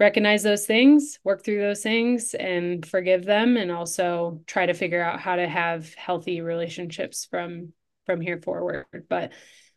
recognize 0.00 0.42
those 0.42 0.66
things, 0.66 1.20
work 1.22 1.44
through 1.44 1.60
those 1.60 1.82
things 1.82 2.34
and 2.34 2.84
forgive 2.84 3.24
them 3.24 3.56
and 3.56 3.70
also 3.70 4.42
try 4.46 4.66
to 4.66 4.74
figure 4.74 5.00
out 5.00 5.20
how 5.20 5.36
to 5.36 5.46
have 5.46 5.94
healthy 5.94 6.40
relationships 6.40 7.28
from 7.30 7.72
from 8.06 8.20
here 8.20 8.38
forward. 8.40 8.86
But 9.08 9.32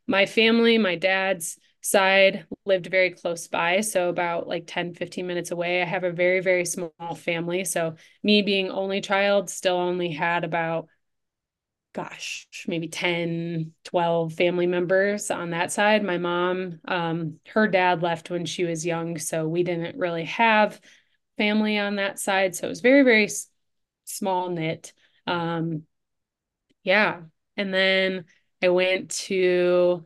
my 0.07 0.25
family, 0.25 0.77
my 0.77 0.95
dad's 0.95 1.57
side 1.81 2.45
lived 2.65 2.88
very 2.88 3.11
close 3.11 3.47
by, 3.47 3.81
so 3.81 4.09
about 4.09 4.47
like 4.47 4.63
10 4.67 4.93
15 4.93 5.27
minutes 5.27 5.51
away. 5.51 5.81
I 5.81 5.85
have 5.85 6.03
a 6.03 6.11
very 6.11 6.39
very 6.41 6.65
small 6.65 7.15
family, 7.15 7.63
so 7.63 7.95
me 8.23 8.41
being 8.41 8.69
only 8.69 9.01
child 9.01 9.49
still 9.49 9.75
only 9.77 10.11
had 10.11 10.43
about 10.43 10.88
gosh, 11.93 12.47
maybe 12.67 12.89
10, 12.89 13.71
12 13.85 14.33
family 14.33 14.67
members 14.67 15.31
on 15.31 15.51
that 15.51 15.71
side. 15.71 16.03
My 16.03 16.17
mom, 16.17 16.79
um, 16.85 17.39
her 17.53 17.67
dad 17.67 18.01
left 18.03 18.29
when 18.29 18.45
she 18.45 18.65
was 18.65 18.85
young, 18.85 19.17
so 19.17 19.47
we 19.47 19.63
didn't 19.63 19.97
really 19.97 20.25
have 20.25 20.79
family 21.38 21.77
on 21.77 21.95
that 21.95 22.19
side. 22.19 22.53
So 22.55 22.67
it 22.67 22.69
was 22.69 22.81
very, 22.81 23.03
very 23.03 23.29
small 24.03 24.49
knit. 24.49 24.91
Um, 25.25 25.83
yeah. 26.83 27.21
And 27.57 27.73
then 27.73 28.25
I 28.61 28.69
went 28.69 29.11
to 29.11 30.05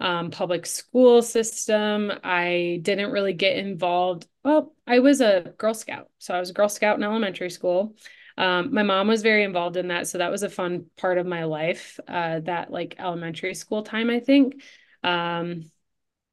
um, 0.00 0.30
public 0.30 0.66
school 0.66 1.22
system. 1.22 2.10
I 2.24 2.80
didn't 2.82 3.12
really 3.12 3.34
get 3.34 3.58
involved. 3.58 4.26
Well, 4.44 4.74
I 4.86 5.00
was 5.00 5.20
a 5.20 5.52
Girl 5.58 5.74
Scout. 5.74 6.08
So 6.18 6.34
I 6.34 6.40
was 6.40 6.50
a 6.50 6.54
Girl 6.54 6.68
Scout 6.68 6.96
in 6.96 7.04
elementary 7.04 7.50
school. 7.50 7.94
Um, 8.38 8.72
my 8.72 8.82
mom 8.82 9.08
was 9.08 9.22
very 9.22 9.44
involved 9.44 9.76
in 9.76 9.88
that, 9.88 10.06
so 10.06 10.18
that 10.18 10.30
was 10.30 10.42
a 10.42 10.48
fun 10.48 10.86
part 10.96 11.18
of 11.18 11.26
my 11.26 11.44
life. 11.44 12.00
Uh, 12.08 12.40
that 12.40 12.70
like 12.70 12.96
elementary 12.98 13.54
school 13.54 13.82
time, 13.82 14.08
I 14.08 14.20
think. 14.20 14.62
Um, 15.04 15.70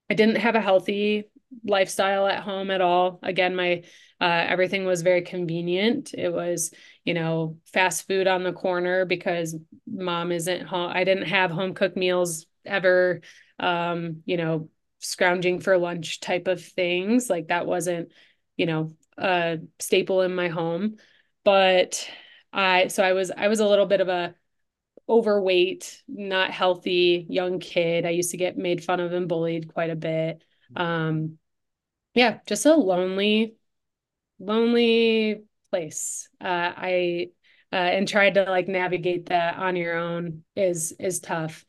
I 0.10 0.14
didn't 0.14 0.38
have 0.38 0.56
a 0.56 0.62
healthy 0.62 1.26
lifestyle 1.66 2.28
at 2.28 2.44
home 2.44 2.72
at 2.72 2.82
all. 2.82 3.20
Again, 3.24 3.56
my 3.56 3.84
uh, 4.22 4.46
everything 4.48 4.86
was 4.86 5.02
very 5.02 5.22
convenient. 5.22 6.14
It 6.14 6.32
was, 6.34 6.72
you 7.08 7.14
know, 7.14 7.58
fast 7.66 8.06
food 8.06 8.28
on 8.28 8.44
the 8.44 8.52
corner 8.52 9.06
because 9.06 9.56
mom 9.88 10.34
isn't 10.34 10.68
home. 10.68 10.92
I 10.94 11.06
didn't 11.06 11.28
have 11.28 11.52
home 11.52 11.74
cooked 11.74 11.96
meals 11.96 12.46
ever. 12.66 13.22
Um, 13.60 14.24
you 14.26 14.36
know, 14.36 14.70
scrounging 15.00 15.62
for 15.62 15.78
lunch 15.78 16.20
type 16.20 16.48
of 16.48 16.62
things 16.62 17.30
like 17.30 17.48
that 17.48 17.66
wasn't, 17.66 18.12
you 18.58 18.66
know, 18.66 18.92
a 19.18 19.60
staple 19.80 20.22
in 20.22 20.36
my 20.36 20.50
home 20.50 20.98
but 21.48 22.06
I 22.52 22.88
so 22.88 23.02
I 23.02 23.14
was 23.14 23.32
I 23.32 23.48
was 23.48 23.62
a 23.62 23.68
little 23.68 23.86
bit 23.86 24.02
of 24.02 24.10
a 24.10 24.36
overweight, 25.08 26.04
not 26.10 26.52
healthy 26.52 27.26
young 27.30 27.60
kid. 27.60 28.06
I 28.06 28.10
used 28.10 28.32
to 28.32 28.38
get 28.38 28.58
made 28.58 28.84
fun 28.84 29.00
of 29.00 29.14
and 29.14 29.30
bullied 29.30 29.74
quite 29.74 29.90
a 29.90 29.96
bit. 29.96 30.44
Um 30.76 31.38
yeah, 32.14 32.40
just 32.46 32.66
a 32.66 32.76
lonely 32.76 33.56
lonely 34.40 35.46
place. 35.72 36.30
Uh 36.42 36.74
I 36.76 37.28
uh 37.72 37.76
and 37.76 38.08
tried 38.08 38.36
to 38.36 38.44
like 38.44 38.68
navigate 38.68 39.28
that 39.28 39.58
on 39.58 39.76
your 39.76 39.96
own 39.98 40.44
is 40.56 40.94
is 41.00 41.20
tough. 41.20 41.66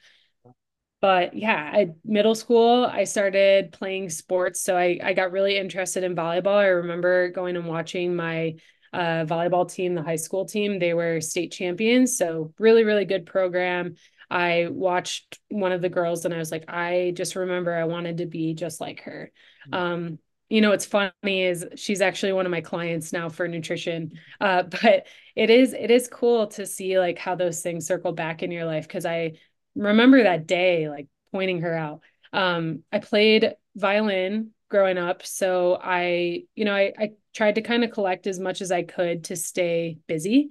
But 1.00 1.34
yeah, 1.34 1.70
I 1.72 1.90
middle 2.04 2.34
school 2.34 2.84
I 2.84 3.04
started 3.04 3.72
playing 3.72 4.10
sports, 4.10 4.60
so 4.60 4.76
I 4.76 4.98
I 5.02 5.12
got 5.12 5.32
really 5.32 5.56
interested 5.56 6.04
in 6.04 6.16
volleyball. 6.16 6.56
I 6.56 6.66
remember 6.66 7.30
going 7.30 7.56
and 7.56 7.66
watching 7.66 8.16
my 8.16 8.56
uh, 8.92 9.24
volleyball 9.24 9.70
team, 9.70 9.94
the 9.94 10.02
high 10.02 10.16
school 10.16 10.44
team. 10.44 10.78
They 10.78 10.94
were 10.94 11.20
state 11.20 11.52
champions. 11.52 12.16
So, 12.16 12.52
really, 12.58 12.84
really 12.84 13.04
good 13.04 13.26
program. 13.26 13.96
I 14.30 14.68
watched 14.70 15.38
one 15.48 15.72
of 15.72 15.80
the 15.80 15.88
girls 15.88 16.24
and 16.24 16.34
I 16.34 16.38
was 16.38 16.50
like, 16.50 16.64
I 16.68 17.12
just 17.16 17.36
remember 17.36 17.74
I 17.74 17.84
wanted 17.84 18.18
to 18.18 18.26
be 18.26 18.54
just 18.54 18.80
like 18.80 19.00
her. 19.02 19.32
Mm-hmm. 19.70 19.74
Um, 19.74 20.18
you 20.48 20.60
know, 20.60 20.70
what's 20.70 20.86
funny 20.86 21.12
is 21.42 21.66
she's 21.76 22.00
actually 22.00 22.32
one 22.32 22.46
of 22.46 22.50
my 22.50 22.60
clients 22.60 23.12
now 23.12 23.28
for 23.28 23.46
nutrition. 23.46 24.12
Uh, 24.40 24.62
but 24.82 25.06
it 25.36 25.50
is 25.50 25.72
it 25.72 25.90
is 25.90 26.08
cool 26.08 26.48
to 26.48 26.66
see 26.66 26.98
like 26.98 27.18
how 27.18 27.34
those 27.34 27.62
things 27.62 27.86
circle 27.86 28.12
back 28.12 28.42
in 28.42 28.50
your 28.50 28.64
life 28.64 28.86
because 28.88 29.06
I 29.06 29.38
remember 29.74 30.22
that 30.22 30.46
day 30.46 30.88
like 30.88 31.06
pointing 31.32 31.60
her 31.60 31.74
out. 31.74 32.00
Um, 32.32 32.82
I 32.92 32.98
played 32.98 33.54
violin 33.76 34.50
growing 34.68 34.98
up, 34.98 35.24
so 35.24 35.78
I, 35.82 36.42
you 36.54 36.64
know, 36.64 36.74
I, 36.74 36.92
I 36.98 37.10
tried 37.34 37.54
to 37.54 37.62
kind 37.62 37.84
of 37.84 37.90
collect 37.90 38.26
as 38.26 38.38
much 38.38 38.60
as 38.60 38.70
I 38.70 38.82
could 38.82 39.24
to 39.24 39.36
stay 39.36 39.98
busy 40.06 40.50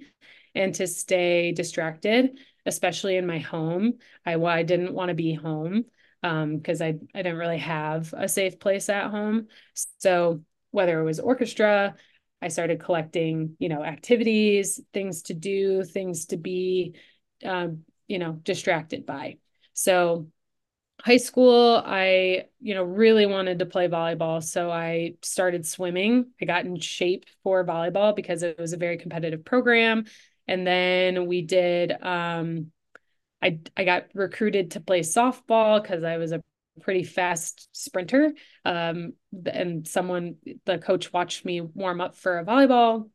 and 0.54 0.74
to 0.76 0.86
stay 0.88 1.52
distracted, 1.52 2.38
especially 2.66 3.16
in 3.16 3.26
my 3.26 3.38
home. 3.38 3.94
I, 4.26 4.34
I 4.34 4.62
didn't 4.64 4.94
want 4.94 5.10
to 5.10 5.14
be 5.14 5.34
home 5.34 5.84
because 6.22 6.80
um, 6.80 6.86
I, 6.86 7.18
I 7.18 7.22
didn't 7.22 7.38
really 7.38 7.58
have 7.58 8.12
a 8.16 8.28
safe 8.28 8.58
place 8.58 8.88
at 8.88 9.10
home. 9.10 9.48
So 9.98 10.42
whether 10.70 11.00
it 11.00 11.04
was 11.04 11.20
orchestra, 11.20 11.94
I 12.40 12.48
started 12.48 12.80
collecting, 12.80 13.56
you 13.58 13.68
know, 13.68 13.82
activities, 13.82 14.80
things 14.92 15.22
to 15.22 15.34
do, 15.34 15.84
things 15.84 16.26
to 16.26 16.36
be, 16.36 16.94
um, 17.44 17.84
you 18.06 18.18
know, 18.18 18.32
distracted 18.32 19.06
by. 19.06 19.38
So 19.72 20.28
high 21.00 21.16
school, 21.16 21.82
I, 21.84 22.46
you 22.60 22.74
know, 22.74 22.82
really 22.82 23.26
wanted 23.26 23.60
to 23.60 23.66
play 23.66 23.88
volleyball. 23.88 24.42
So 24.42 24.70
I 24.70 25.14
started 25.22 25.66
swimming. 25.66 26.30
I 26.40 26.44
got 26.44 26.64
in 26.64 26.78
shape 26.80 27.26
for 27.42 27.64
volleyball 27.64 28.14
because 28.14 28.42
it 28.42 28.58
was 28.58 28.72
a 28.72 28.78
very 28.78 28.98
competitive 28.98 29.44
program. 29.44 30.06
And 30.46 30.66
then 30.66 31.26
we 31.26 31.42
did 31.42 31.92
um 32.02 32.72
I 33.42 33.60
I 33.76 33.84
got 33.84 34.06
recruited 34.14 34.72
to 34.72 34.80
play 34.80 35.00
softball 35.00 35.82
because 35.82 36.04
I 36.04 36.16
was 36.16 36.32
a 36.32 36.42
pretty 36.80 37.04
fast 37.04 37.68
sprinter. 37.72 38.32
Um 38.64 39.14
and 39.46 39.86
someone 39.86 40.36
the 40.64 40.78
coach 40.78 41.12
watched 41.12 41.44
me 41.44 41.60
warm 41.60 42.00
up 42.00 42.16
for 42.16 42.38
a 42.38 42.44
volleyball 42.44 43.08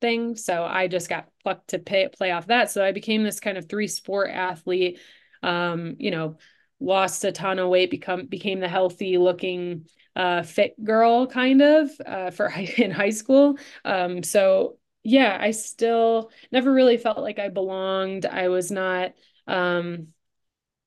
thing. 0.00 0.36
So 0.36 0.64
I 0.64 0.88
just 0.88 1.08
got 1.08 1.28
plucked 1.42 1.68
to 1.68 1.78
pay, 1.78 2.08
play 2.08 2.32
off 2.32 2.48
that. 2.48 2.70
So 2.70 2.84
I 2.84 2.92
became 2.92 3.22
this 3.22 3.40
kind 3.40 3.56
of 3.56 3.68
three 3.68 3.88
sport 3.88 4.30
athlete. 4.30 4.98
Um, 5.42 5.96
you 5.98 6.10
know, 6.10 6.36
lost 6.80 7.24
a 7.24 7.32
ton 7.32 7.58
of 7.58 7.68
weight, 7.68 7.90
become 7.90 8.26
became 8.26 8.60
the 8.60 8.68
healthy 8.68 9.18
looking 9.18 9.86
uh, 10.14 10.42
fit 10.42 10.74
girl 10.82 11.26
kind 11.26 11.62
of 11.62 11.90
uh, 12.04 12.30
for 12.30 12.48
in 12.78 12.90
high 12.90 13.10
school. 13.10 13.56
Um, 13.84 14.22
so 14.22 14.78
yeah, 15.04 15.36
I 15.40 15.50
still 15.50 16.30
never 16.52 16.72
really 16.72 16.96
felt 16.96 17.18
like 17.18 17.38
I 17.38 17.48
belonged. 17.48 18.26
I 18.26 18.48
was 18.48 18.70
not. 18.70 19.12
Um, 19.46 20.08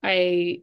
I 0.04 0.62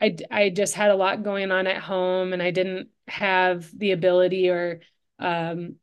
I 0.00 0.16
I 0.30 0.50
just 0.50 0.74
had 0.74 0.90
a 0.92 0.96
lot 0.96 1.22
going 1.24 1.52
on 1.52 1.66
at 1.66 1.82
home, 1.82 2.32
and 2.32 2.42
I 2.42 2.50
didn't 2.52 2.90
have 3.08 3.70
the 3.78 3.92
ability 3.92 4.50
or 4.50 4.80
um, 5.18 5.76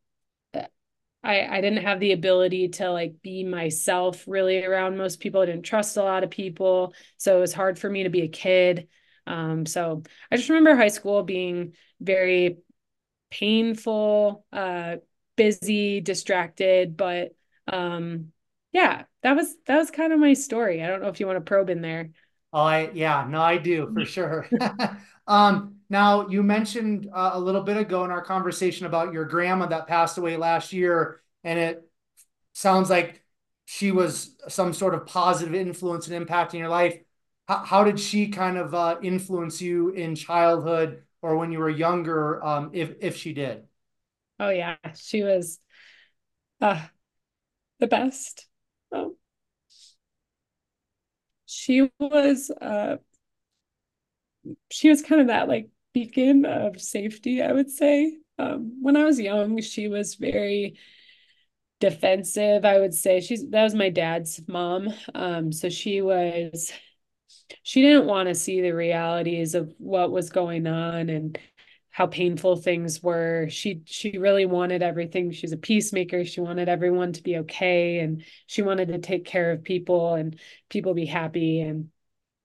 I, 1.23 1.57
I 1.57 1.61
didn't 1.61 1.83
have 1.83 1.99
the 1.99 2.11
ability 2.11 2.69
to 2.69 2.91
like 2.91 3.21
be 3.21 3.43
myself 3.43 4.23
really 4.27 4.63
around 4.63 4.97
most 4.97 5.19
people. 5.19 5.41
I 5.41 5.47
didn't 5.47 5.63
trust 5.63 5.97
a 5.97 6.03
lot 6.03 6.23
of 6.23 6.29
people. 6.29 6.93
So 7.17 7.37
it 7.37 7.41
was 7.41 7.53
hard 7.53 7.79
for 7.79 7.89
me 7.89 8.03
to 8.03 8.09
be 8.09 8.21
a 8.21 8.27
kid. 8.27 8.87
Um, 9.25 9.65
so 9.65 10.03
I 10.31 10.37
just 10.37 10.49
remember 10.49 10.75
high 10.75 10.89
school 10.89 11.23
being 11.23 11.73
very 11.99 12.57
painful, 13.31 14.45
uh, 14.53 14.97
busy, 15.37 16.01
distracted, 16.01 16.97
but 16.97 17.35
um, 17.67 18.31
yeah, 18.71 19.05
that 19.25 19.35
was 19.35 19.55
that 19.65 19.77
was 19.77 19.89
kind 19.89 20.13
of 20.13 20.19
my 20.19 20.33
story. 20.33 20.83
I 20.83 20.87
don't 20.87 21.01
know 21.01 21.07
if 21.07 21.19
you 21.19 21.25
want 21.25 21.37
to 21.37 21.41
probe 21.41 21.71
in 21.71 21.81
there. 21.81 22.11
Oh, 22.53 22.61
I 22.61 22.91
yeah, 22.93 23.25
no, 23.27 23.41
I 23.41 23.57
do 23.57 23.91
for 23.91 24.05
sure. 24.05 24.47
um, 25.27 25.77
now 25.89 26.27
you 26.27 26.43
mentioned 26.43 27.09
uh, 27.11 27.31
a 27.33 27.39
little 27.39 27.63
bit 27.63 27.75
ago 27.75 28.05
in 28.05 28.11
our 28.11 28.21
conversation 28.21 28.85
about 28.85 29.13
your 29.13 29.25
grandma 29.25 29.65
that 29.65 29.87
passed 29.87 30.19
away 30.19 30.37
last 30.37 30.73
year, 30.73 31.21
and 31.43 31.57
it 31.57 31.89
sounds 32.53 32.91
like 32.91 33.23
she 33.65 33.89
was 33.89 34.35
some 34.47 34.73
sort 34.73 34.93
of 34.93 35.07
positive 35.07 35.55
influence 35.55 36.05
and 36.05 36.15
impact 36.15 36.53
in 36.53 36.59
your 36.59 36.69
life. 36.69 36.95
How, 37.47 37.65
how 37.65 37.83
did 37.83 37.99
she 37.99 38.27
kind 38.27 38.57
of 38.57 38.75
uh, 38.75 38.97
influence 39.01 39.59
you 39.59 39.89
in 39.89 40.13
childhood 40.13 41.01
or 41.23 41.35
when 41.35 41.51
you 41.51 41.57
were 41.57 41.69
younger, 41.71 42.45
um, 42.45 42.69
if 42.73 42.93
if 43.01 43.17
she 43.17 43.33
did? 43.33 43.63
Oh 44.39 44.49
yeah, 44.49 44.75
she 44.93 45.23
was 45.23 45.59
uh, 46.61 46.79
the 47.79 47.87
best. 47.87 48.45
Um, 48.91 49.15
she 51.45 51.89
was 51.99 52.49
uh, 52.61 52.97
she 54.71 54.89
was 54.89 55.01
kind 55.01 55.21
of 55.21 55.27
that 55.27 55.47
like 55.47 55.69
beacon 55.93 56.45
of 56.45 56.79
safety, 56.81 57.41
I 57.41 57.51
would 57.51 57.69
say. 57.69 58.17
Um, 58.37 58.79
when 58.81 58.97
I 58.97 59.03
was 59.05 59.19
young, 59.19 59.61
she 59.61 59.87
was 59.87 60.15
very 60.15 60.77
defensive. 61.79 62.65
I 62.65 62.79
would 62.79 62.93
say 62.93 63.21
she's 63.21 63.49
that 63.49 63.63
was 63.63 63.75
my 63.75 63.89
dad's 63.89 64.41
mom. 64.47 64.89
Um, 65.13 65.51
so 65.51 65.69
she 65.69 66.01
was 66.01 66.71
she 67.63 67.81
didn't 67.81 68.07
want 68.07 68.29
to 68.29 68.35
see 68.35 68.61
the 68.61 68.71
realities 68.71 69.55
of 69.55 69.73
what 69.79 70.11
was 70.11 70.29
going 70.29 70.67
on 70.67 71.09
and 71.09 71.37
how 71.95 72.05
painful 72.07 72.57
things 72.57 73.01
were. 73.01 73.47
She 73.49 73.81
she 73.85 74.17
really 74.17 74.45
wanted 74.45 74.83
everything. 74.83 75.31
She's 75.31 75.53
a 75.53 75.57
peacemaker. 75.57 76.25
She 76.25 76.41
wanted 76.41 76.67
everyone 76.67 77.13
to 77.13 77.23
be 77.23 77.37
okay 77.37 77.99
and 77.99 78.21
she 78.47 78.61
wanted 78.61 78.89
to 78.89 78.97
take 78.99 79.23
care 79.23 79.53
of 79.53 79.63
people 79.63 80.15
and 80.15 80.37
people 80.69 80.93
be 80.93 81.05
happy 81.05 81.61
and 81.61 81.89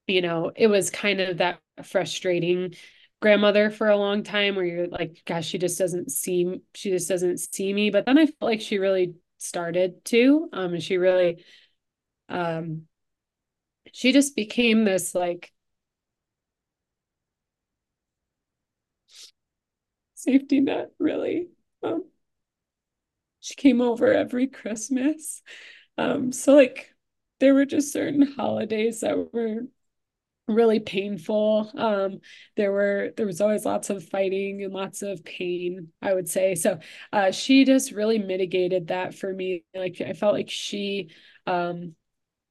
you 0.07 0.21
know, 0.21 0.53
it 0.55 0.67
was 0.67 0.89
kind 0.89 1.19
of 1.19 1.39
that 1.39 1.59
frustrating 1.83 2.75
grandmother 3.21 3.69
for 3.69 3.89
a 3.89 3.97
long 3.97 4.23
time 4.23 4.55
where 4.55 4.63
you're 4.65 4.87
like 4.87 5.21
gosh 5.25 5.47
she 5.47 5.57
just 5.57 5.77
doesn't 5.77 6.11
see 6.11 6.61
she 6.73 6.89
just 6.89 7.07
doesn't 7.09 7.37
see 7.39 7.71
me 7.71 7.91
but 7.91 8.03
then 8.07 8.17
i 8.17 8.25
felt 8.25 8.35
like 8.41 8.61
she 8.61 8.79
really 8.79 9.13
started 9.37 10.03
to 10.03 10.49
um 10.53 10.79
she 10.79 10.97
really 10.97 11.43
um 12.29 12.81
she 13.93 14.11
just 14.11 14.35
became 14.35 14.85
this 14.85 15.13
like 15.13 15.51
safety 20.23 20.59
net 20.61 20.91
really. 20.99 21.47
Um 21.83 22.05
she 23.39 23.55
came 23.55 23.81
over 23.81 24.13
every 24.13 24.47
christmas. 24.47 25.41
Um 25.97 26.31
so 26.31 26.55
like 26.55 26.93
there 27.39 27.53
were 27.53 27.65
just 27.65 27.91
certain 27.93 28.21
holidays 28.21 29.01
that 29.01 29.33
were 29.33 29.63
really 30.47 30.79
painful. 30.79 31.71
Um 31.77 32.21
there 32.57 32.71
were 32.71 33.11
there 33.17 33.25
was 33.25 33.41
always 33.41 33.65
lots 33.65 33.89
of 33.89 34.07
fighting 34.09 34.63
and 34.63 34.73
lots 34.73 35.01
of 35.03 35.23
pain 35.25 35.89
i 36.01 36.13
would 36.13 36.29
say. 36.29 36.55
So 36.55 36.79
uh 37.13 37.31
she 37.31 37.65
just 37.65 37.91
really 37.93 38.19
mitigated 38.19 38.87
that 38.87 39.15
for 39.15 39.33
me. 39.33 39.65
Like 39.75 40.01
i 40.01 40.13
felt 40.13 40.33
like 40.35 40.49
she 40.49 41.11
um 41.47 41.95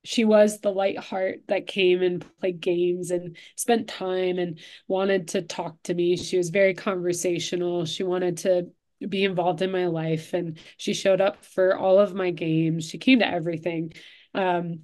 she 0.05 0.25
was 0.25 0.61
the 0.61 0.73
light 0.73 0.99
heart 0.99 1.41
that 1.49 1.67
came 1.67 2.03
and 2.03 2.25
played 2.41 2.61
games 2.61 3.11
and 3.11 3.37
spent 3.57 3.89
time 3.89 4.39
and 4.39 4.59
wanted 4.89 5.29
to 5.29 5.43
talk 5.43 5.77
to 5.85 5.95
me. 5.95 6.17
She 6.17 6.39
was 6.39 6.51
very 6.51 6.75
conversational. 6.75 7.85
She 7.85 8.03
wanted 8.03 8.39
to 8.39 8.69
be 9.07 9.25
involved 9.25 9.63
in 9.63 9.71
my 9.71 9.87
life 9.87 10.35
and 10.35 10.59
she 10.77 10.95
showed 10.95 11.21
up 11.21 11.45
for 11.45 11.77
all 11.77 11.99
of 11.99 12.15
my 12.15 12.31
games. 12.31 12.89
She 12.89 12.99
came 12.99 13.19
to 13.21 13.29
everything. 13.29 13.93
Um 14.35 14.81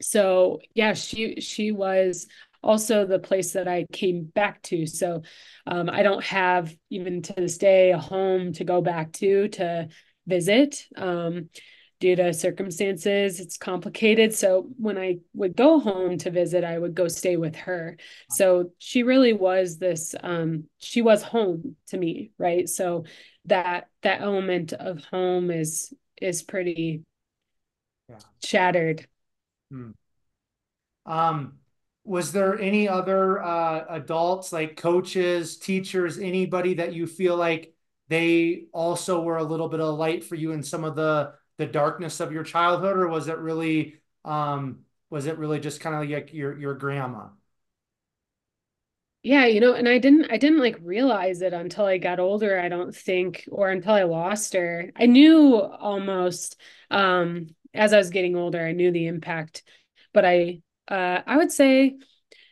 so 0.00 0.60
yeah 0.74 0.94
she 0.94 1.40
she 1.40 1.72
was 1.72 2.28
also 2.62 3.04
the 3.06 3.18
place 3.18 3.52
that 3.52 3.68
i 3.68 3.86
came 3.92 4.24
back 4.24 4.62
to. 4.62 4.86
So 4.86 5.22
um, 5.66 5.88
i 5.90 6.02
don't 6.02 6.24
have 6.24 6.74
even 6.90 7.22
to 7.22 7.32
this 7.32 7.58
day 7.58 7.92
a 7.92 7.98
home 7.98 8.52
to 8.54 8.64
go 8.64 8.80
back 8.80 9.12
to 9.14 9.48
to 9.48 9.88
visit. 10.26 10.86
Um, 10.96 11.48
due 12.00 12.16
to 12.16 12.32
circumstances 12.32 13.40
it's 13.40 13.56
complicated 13.56 14.34
so 14.34 14.68
when 14.78 14.96
i 14.96 15.18
would 15.34 15.56
go 15.56 15.80
home 15.80 16.16
to 16.16 16.30
visit 16.30 16.64
i 16.64 16.78
would 16.78 16.94
go 16.94 17.08
stay 17.08 17.36
with 17.36 17.56
her 17.56 17.96
so 18.30 18.70
she 18.78 19.02
really 19.02 19.32
was 19.32 19.78
this 19.78 20.14
um, 20.22 20.64
she 20.78 21.02
was 21.02 21.22
home 21.22 21.76
to 21.86 21.96
me 21.96 22.30
right 22.38 22.68
so 22.68 23.04
that 23.46 23.88
that 24.02 24.20
element 24.20 24.72
of 24.72 25.04
home 25.04 25.50
is 25.50 25.92
is 26.20 26.42
pretty 26.42 27.02
yeah. 28.08 28.18
shattered 28.44 29.06
Hmm. 29.70 29.90
Um, 31.06 31.58
was 32.04 32.32
there 32.32 32.58
any 32.58 32.88
other 32.88 33.42
uh, 33.42 33.84
adults 33.90 34.52
like 34.52 34.76
coaches, 34.76 35.58
teachers, 35.58 36.18
anybody 36.18 36.74
that 36.74 36.94
you 36.94 37.06
feel 37.06 37.36
like 37.36 37.74
they 38.08 38.64
also 38.72 39.20
were 39.20 39.36
a 39.36 39.44
little 39.44 39.68
bit 39.68 39.80
of 39.80 39.98
light 39.98 40.24
for 40.24 40.34
you 40.34 40.52
in 40.52 40.62
some 40.62 40.84
of 40.84 40.96
the 40.96 41.32
the 41.58 41.66
darkness 41.66 42.20
of 42.20 42.32
your 42.32 42.44
childhood, 42.44 42.96
or 42.96 43.08
was 43.08 43.28
it 43.28 43.38
really 43.38 44.00
um, 44.24 44.84
was 45.10 45.26
it 45.26 45.38
really 45.38 45.60
just 45.60 45.80
kind 45.80 45.94
of 45.96 46.10
like 46.10 46.32
your 46.34 46.58
your 46.58 46.74
grandma? 46.74 47.28
Yeah, 49.22 49.46
you 49.46 49.60
know, 49.60 49.74
and 49.74 49.88
I 49.88 49.98
didn't 49.98 50.30
I 50.30 50.36
didn't 50.38 50.58
like 50.60 50.76
realize 50.80 51.42
it 51.42 51.52
until 51.52 51.84
I 51.84 51.98
got 51.98 52.20
older, 52.20 52.58
I 52.58 52.68
don't 52.68 52.94
think, 52.94 53.44
or 53.50 53.68
until 53.70 53.92
I 53.92 54.04
lost 54.04 54.54
her. 54.54 54.92
I 54.96 55.06
knew 55.06 55.60
almost 55.60 56.56
um 56.90 57.48
as 57.74 57.92
I 57.92 57.98
was 57.98 58.10
getting 58.10 58.36
older, 58.36 58.64
I 58.64 58.72
knew 58.72 58.90
the 58.92 59.06
impact, 59.08 59.62
but 60.14 60.24
I 60.24 60.62
uh, 60.88 61.20
I 61.26 61.36
would 61.36 61.52
say 61.52 61.98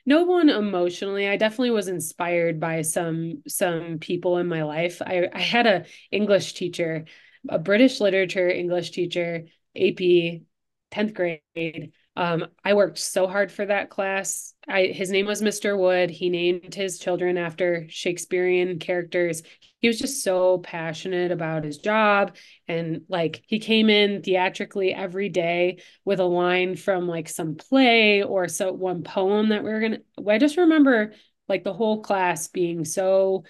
no 0.07 0.24
one 0.24 0.48
emotionally. 0.50 1.28
I 1.28 1.36
definitely 1.38 1.70
was 1.72 1.88
inspired 1.88 2.61
by 2.61 2.82
some 2.82 3.42
some 3.48 3.98
people 4.00 4.38
in 4.38 4.48
my 4.48 4.64
life. 4.64 5.02
I, 5.02 5.28
I 5.32 5.40
had 5.40 5.66
a 5.66 5.86
English 6.12 6.54
teacher, 6.54 7.07
a 7.49 7.59
British 7.59 8.01
literature 8.01 8.49
English 8.49 8.90
teacher, 8.90 9.44
AP, 9.76 10.42
10th 10.90 11.14
grade. 11.14 11.92
Um, 12.16 12.47
I 12.64 12.72
worked 12.74 12.99
so 12.99 13.26
hard 13.26 13.53
for 13.53 13.66
that 13.66 13.90
class. 13.90 14.55
I 14.66 14.86
his 14.86 15.11
name 15.11 15.26
was 15.26 15.42
Mr. 15.42 15.76
Wood. 15.76 16.11
He 16.11 16.30
named 16.30 16.74
his 16.74 16.99
children 16.99 17.36
after 17.36 17.86
Shakespearean 17.88 18.78
characters. 18.78 19.42
He 19.80 19.88
was 19.88 19.99
just 19.99 20.24
so 20.24 20.59
passionate 20.59 21.30
about 21.30 21.64
his 21.64 21.78
job 21.78 22.36
and 22.66 23.03
like 23.09 23.42
he 23.47 23.59
came 23.59 23.90
in 23.90 24.22
theatrically 24.22 24.94
every 24.94 25.28
day 25.28 25.78
with 26.05 26.18
a 26.18 26.24
line 26.24 26.74
from 26.76 27.07
like 27.07 27.28
some 27.28 27.55
play 27.57 28.22
or 28.22 28.49
so 28.49 28.72
one 28.72 29.03
poem 29.03 29.51
that 29.51 29.62
we 29.62 29.70
were 29.70 29.80
gonna 29.80 29.99
I 30.26 30.38
just 30.38 30.57
remember 30.57 31.12
like 31.49 31.64
the 31.64 31.74
whole 31.74 32.01
class 32.03 32.49
being 32.49 32.84
so 32.84 33.44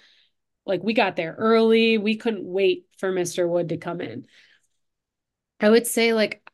like 0.67 0.83
we 0.83 0.93
got 0.93 1.15
there 1.15 1.35
early. 1.37 1.97
We 1.97 2.17
couldn't 2.17 2.45
wait 2.45 2.85
for 2.99 3.11
Mr. 3.11 3.47
Wood 3.47 3.69
to 3.69 3.77
come 3.77 4.01
in. 4.01 4.27
I 5.59 5.69
would 5.69 5.87
say 5.87 6.13
like 6.13 6.47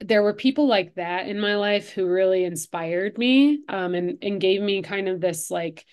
there 0.00 0.22
were 0.22 0.34
people 0.34 0.66
like 0.66 0.94
that 0.94 1.28
in 1.28 1.40
my 1.40 1.56
life 1.56 1.90
who 1.90 2.06
really 2.06 2.44
inspired 2.44 3.18
me 3.18 3.60
um, 3.68 3.94
and 3.94 4.18
and 4.22 4.40
gave 4.40 4.60
me 4.60 4.82
kind 4.82 5.08
of 5.08 5.20
this 5.20 5.50
like 5.50 5.84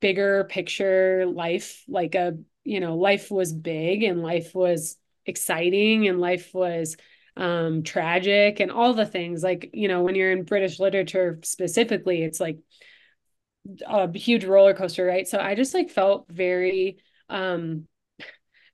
bigger 0.00 0.44
picture 0.44 1.26
life 1.26 1.84
like 1.86 2.14
a 2.14 2.36
you 2.64 2.80
know 2.80 2.96
life 2.96 3.30
was 3.30 3.52
big 3.52 4.02
and 4.02 4.22
life 4.22 4.54
was 4.54 4.96
exciting 5.26 6.08
and 6.08 6.20
life 6.20 6.52
was 6.54 6.96
um 7.36 7.82
tragic 7.82 8.60
and 8.60 8.70
all 8.70 8.94
the 8.94 9.04
things 9.04 9.42
like 9.42 9.70
you 9.74 9.88
know 9.88 10.02
when 10.02 10.14
you're 10.14 10.32
in 10.32 10.44
british 10.44 10.80
literature 10.80 11.38
specifically 11.42 12.22
it's 12.22 12.40
like 12.40 12.58
a 13.86 14.10
huge 14.16 14.44
roller 14.44 14.74
coaster 14.74 15.04
right 15.04 15.28
so 15.28 15.38
i 15.38 15.54
just 15.54 15.74
like 15.74 15.90
felt 15.90 16.26
very 16.28 16.98
um 17.28 17.86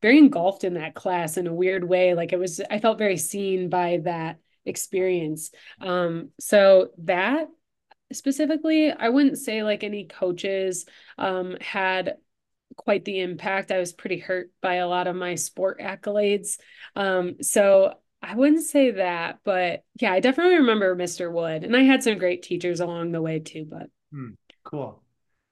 very 0.02 0.18
engulfed 0.18 0.64
in 0.64 0.74
that 0.74 0.94
class 0.94 1.36
in 1.36 1.46
a 1.46 1.54
weird 1.54 1.88
way. 1.88 2.14
Like 2.14 2.32
it 2.32 2.38
was, 2.38 2.60
I 2.68 2.80
felt 2.80 2.98
very 2.98 3.16
seen 3.16 3.70
by 3.70 4.00
that 4.04 4.38
experience. 4.66 5.52
Um, 5.80 6.30
so 6.40 6.88
that 6.98 7.48
specifically, 8.12 8.90
I 8.90 9.08
wouldn't 9.08 9.38
say 9.38 9.62
like 9.62 9.84
any 9.84 10.04
coaches 10.06 10.86
um, 11.16 11.56
had 11.60 12.16
quite 12.76 13.04
the 13.04 13.20
impact. 13.20 13.70
I 13.70 13.78
was 13.78 13.92
pretty 13.92 14.18
hurt 14.18 14.50
by 14.60 14.74
a 14.74 14.88
lot 14.88 15.06
of 15.06 15.14
my 15.14 15.36
sport 15.36 15.80
accolades. 15.80 16.58
Um, 16.96 17.36
so 17.40 17.94
I 18.20 18.34
wouldn't 18.34 18.64
say 18.64 18.92
that, 18.92 19.38
but 19.44 19.84
yeah, 20.00 20.12
I 20.12 20.20
definitely 20.20 20.56
remember 20.56 20.94
Mr. 20.94 21.30
Wood, 21.30 21.64
and 21.64 21.76
I 21.76 21.82
had 21.82 22.02
some 22.02 22.18
great 22.18 22.42
teachers 22.42 22.80
along 22.80 23.12
the 23.12 23.22
way 23.22 23.40
too. 23.40 23.66
But 23.68 23.88
hmm, 24.12 24.30
cool. 24.64 25.02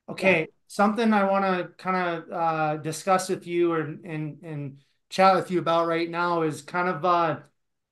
Okay, 0.09 0.41
yeah 0.41 0.47
something 0.71 1.13
I 1.13 1.25
want 1.25 1.45
to 1.45 1.75
kind 1.83 1.97
of 1.97 2.33
uh, 2.33 2.77
discuss 2.77 3.29
with 3.29 3.45
you 3.45 3.75
and, 3.75 4.05
and 4.05 4.39
and 4.43 4.79
chat 5.09 5.35
with 5.35 5.51
you 5.51 5.59
about 5.59 5.89
right 5.89 6.09
now 6.09 6.43
is 6.43 6.63
kind 6.63 6.89
of 6.89 7.05
uh, 7.05 7.41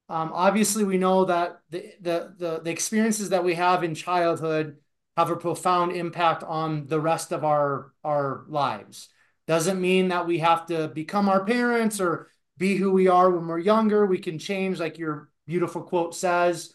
um, 0.08 0.30
obviously 0.32 0.84
we 0.84 0.96
know 0.96 1.24
that 1.24 1.60
the, 1.70 1.92
the 2.00 2.34
the 2.38 2.60
the 2.60 2.70
experiences 2.70 3.30
that 3.30 3.42
we 3.42 3.54
have 3.54 3.82
in 3.82 3.96
childhood 3.96 4.76
have 5.16 5.30
a 5.30 5.36
profound 5.36 5.90
impact 5.90 6.44
on 6.44 6.86
the 6.86 7.00
rest 7.00 7.32
of 7.32 7.44
our 7.44 7.92
our 8.04 8.44
lives. 8.46 9.08
Doesn't 9.48 9.80
mean 9.80 10.08
that 10.08 10.28
we 10.28 10.38
have 10.38 10.66
to 10.66 10.86
become 10.86 11.28
our 11.28 11.44
parents 11.44 12.00
or 12.00 12.28
be 12.58 12.76
who 12.76 12.92
we 12.92 13.08
are 13.08 13.28
when 13.28 13.48
we're 13.48 13.58
younger. 13.58 14.06
We 14.06 14.18
can 14.18 14.38
change, 14.38 14.78
like 14.78 14.98
your 14.98 15.30
beautiful 15.46 15.82
quote 15.82 16.14
says, 16.14 16.74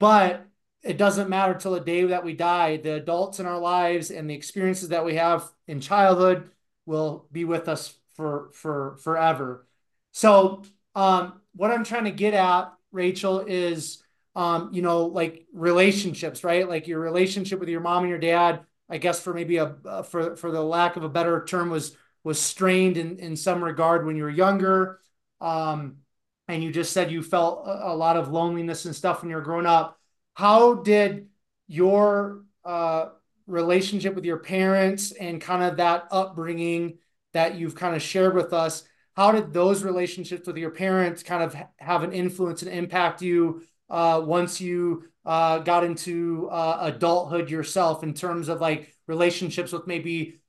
but 0.00 0.44
it 0.84 0.98
doesn't 0.98 1.30
matter 1.30 1.54
till 1.54 1.72
the 1.72 1.80
day 1.80 2.04
that 2.04 2.24
we 2.24 2.34
die. 2.34 2.76
The 2.76 2.94
adults 2.94 3.40
in 3.40 3.46
our 3.46 3.58
lives 3.58 4.10
and 4.10 4.28
the 4.28 4.34
experiences 4.34 4.90
that 4.90 5.04
we 5.04 5.14
have 5.14 5.50
in 5.66 5.80
childhood 5.80 6.50
will 6.84 7.26
be 7.32 7.44
with 7.44 7.68
us 7.68 7.94
for 8.14 8.50
for 8.52 8.96
forever. 9.02 9.66
So, 10.12 10.62
um, 10.94 11.40
what 11.56 11.70
I'm 11.70 11.84
trying 11.84 12.04
to 12.04 12.10
get 12.10 12.34
at, 12.34 12.72
Rachel, 12.92 13.40
is 13.40 14.02
um, 14.36 14.70
you 14.72 14.82
know, 14.82 15.06
like 15.06 15.46
relationships, 15.52 16.44
right? 16.44 16.68
Like 16.68 16.86
your 16.86 17.00
relationship 17.00 17.60
with 17.60 17.68
your 17.68 17.80
mom 17.80 18.02
and 18.02 18.10
your 18.10 18.18
dad. 18.18 18.60
I 18.88 18.98
guess 18.98 19.18
for 19.18 19.32
maybe 19.32 19.56
a 19.56 19.76
uh, 19.86 20.02
for 20.02 20.36
for 20.36 20.50
the 20.50 20.62
lack 20.62 20.96
of 20.96 21.04
a 21.04 21.08
better 21.08 21.44
term 21.46 21.70
was 21.70 21.96
was 22.24 22.38
strained 22.38 22.98
in 22.98 23.18
in 23.18 23.36
some 23.36 23.64
regard 23.64 24.04
when 24.04 24.16
you 24.16 24.24
were 24.24 24.30
younger. 24.30 25.00
Um, 25.40 25.98
and 26.46 26.62
you 26.62 26.70
just 26.70 26.92
said 26.92 27.10
you 27.10 27.22
felt 27.22 27.66
a, 27.66 27.88
a 27.92 27.94
lot 27.94 28.18
of 28.18 28.30
loneliness 28.30 28.84
and 28.84 28.94
stuff 28.94 29.22
when 29.22 29.30
you 29.30 29.36
were 29.36 29.42
growing 29.42 29.66
up 29.66 29.98
how 30.34 30.74
did 30.74 31.28
your 31.66 32.44
uh, 32.64 33.06
relationship 33.46 34.14
with 34.14 34.24
your 34.24 34.38
parents 34.38 35.12
and 35.12 35.40
kind 35.40 35.62
of 35.62 35.76
that 35.78 36.06
upbringing 36.10 36.98
that 37.32 37.56
you've 37.56 37.74
kind 37.74 37.96
of 37.96 38.02
shared 38.02 38.34
with 38.34 38.52
us 38.52 38.84
how 39.16 39.30
did 39.30 39.52
those 39.52 39.84
relationships 39.84 40.46
with 40.46 40.56
your 40.56 40.70
parents 40.70 41.22
kind 41.22 41.42
of 41.42 41.56
have 41.78 42.02
an 42.02 42.12
influence 42.12 42.62
and 42.62 42.72
impact 42.72 43.22
you 43.22 43.62
uh, 43.88 44.20
once 44.24 44.60
you 44.60 45.04
uh, 45.24 45.58
got 45.58 45.84
into 45.84 46.48
uh, 46.50 46.78
adulthood 46.82 47.48
yourself 47.50 48.02
in 48.02 48.12
terms 48.12 48.48
of 48.48 48.60
like 48.60 48.94
relationships 49.06 49.72
with 49.72 49.86
maybe 49.86 50.40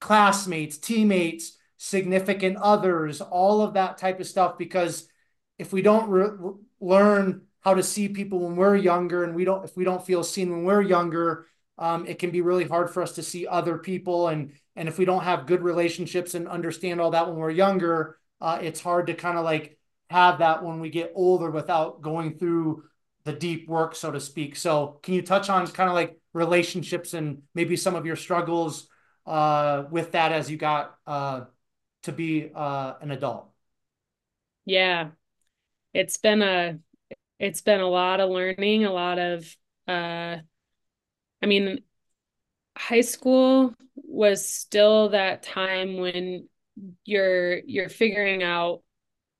classmates 0.00 0.78
teammates 0.78 1.56
significant 1.76 2.56
others 2.58 3.20
all 3.20 3.62
of 3.62 3.74
that 3.74 3.98
type 3.98 4.20
of 4.20 4.26
stuff? 4.26 4.56
Because 4.56 5.08
if 5.58 5.72
we 5.72 5.82
don't 5.82 6.08
re- 6.08 6.54
learn 6.80 7.42
how 7.62 7.74
to 7.74 7.82
see 7.82 8.08
people 8.08 8.40
when 8.40 8.56
we're 8.56 8.76
younger 8.76 9.24
and 9.24 9.34
we 9.34 9.44
don't 9.44 9.64
if 9.64 9.76
we 9.76 9.84
don't 9.84 10.04
feel 10.04 10.22
seen 10.22 10.50
when 10.50 10.64
we're 10.64 10.82
younger 10.82 11.46
um, 11.78 12.06
it 12.06 12.18
can 12.18 12.30
be 12.30 12.42
really 12.42 12.64
hard 12.64 12.90
for 12.90 13.02
us 13.02 13.12
to 13.12 13.22
see 13.22 13.46
other 13.46 13.78
people. 13.78 14.28
And 14.28 14.52
and 14.76 14.88
if 14.88 14.98
we 14.98 15.04
don't 15.04 15.24
have 15.24 15.46
good 15.46 15.62
relationships 15.62 16.34
and 16.34 16.48
understand 16.48 17.00
all 17.00 17.10
that 17.10 17.28
when 17.28 17.36
we're 17.36 17.50
younger 17.50 18.18
uh, 18.40 18.58
it's 18.60 18.80
hard 18.80 19.06
to 19.06 19.14
kind 19.14 19.38
of 19.38 19.44
like 19.44 19.78
have 20.10 20.38
that 20.38 20.64
when 20.64 20.80
we 20.80 20.90
get 20.90 21.12
older 21.14 21.50
without 21.50 22.02
going 22.02 22.38
through 22.38 22.84
the 23.24 23.32
deep 23.32 23.68
work 23.68 23.94
so 23.94 24.10
to 24.10 24.20
speak. 24.20 24.56
So 24.56 24.98
can 25.02 25.14
you 25.14 25.22
touch 25.22 25.48
on 25.48 25.66
kind 25.68 25.88
of 25.88 25.94
like 25.94 26.18
relationships 26.32 27.14
and 27.14 27.42
maybe 27.54 27.76
some 27.76 27.94
of 27.94 28.04
your 28.04 28.16
struggles 28.16 28.88
uh, 29.26 29.84
with 29.90 30.12
that 30.12 30.32
as 30.32 30.50
you 30.50 30.56
got 30.56 30.96
uh, 31.06 31.42
to 32.02 32.12
be 32.12 32.50
uh, 32.54 32.94
an 33.00 33.10
adult? 33.10 33.48
Yeah. 34.64 35.10
It's 35.94 36.16
been 36.16 36.42
a 36.42 36.78
it's 37.42 37.60
been 37.60 37.80
a 37.80 37.88
lot 37.88 38.20
of 38.20 38.30
learning, 38.30 38.84
a 38.84 38.92
lot 38.92 39.18
of 39.18 39.56
uh 39.88 40.36
I 41.42 41.46
mean 41.46 41.80
high 42.76 43.00
school 43.02 43.74
was 43.96 44.48
still 44.48 45.10
that 45.10 45.42
time 45.42 45.98
when 45.98 46.48
you're 47.04 47.58
you're 47.58 47.88
figuring 47.88 48.42
out 48.42 48.82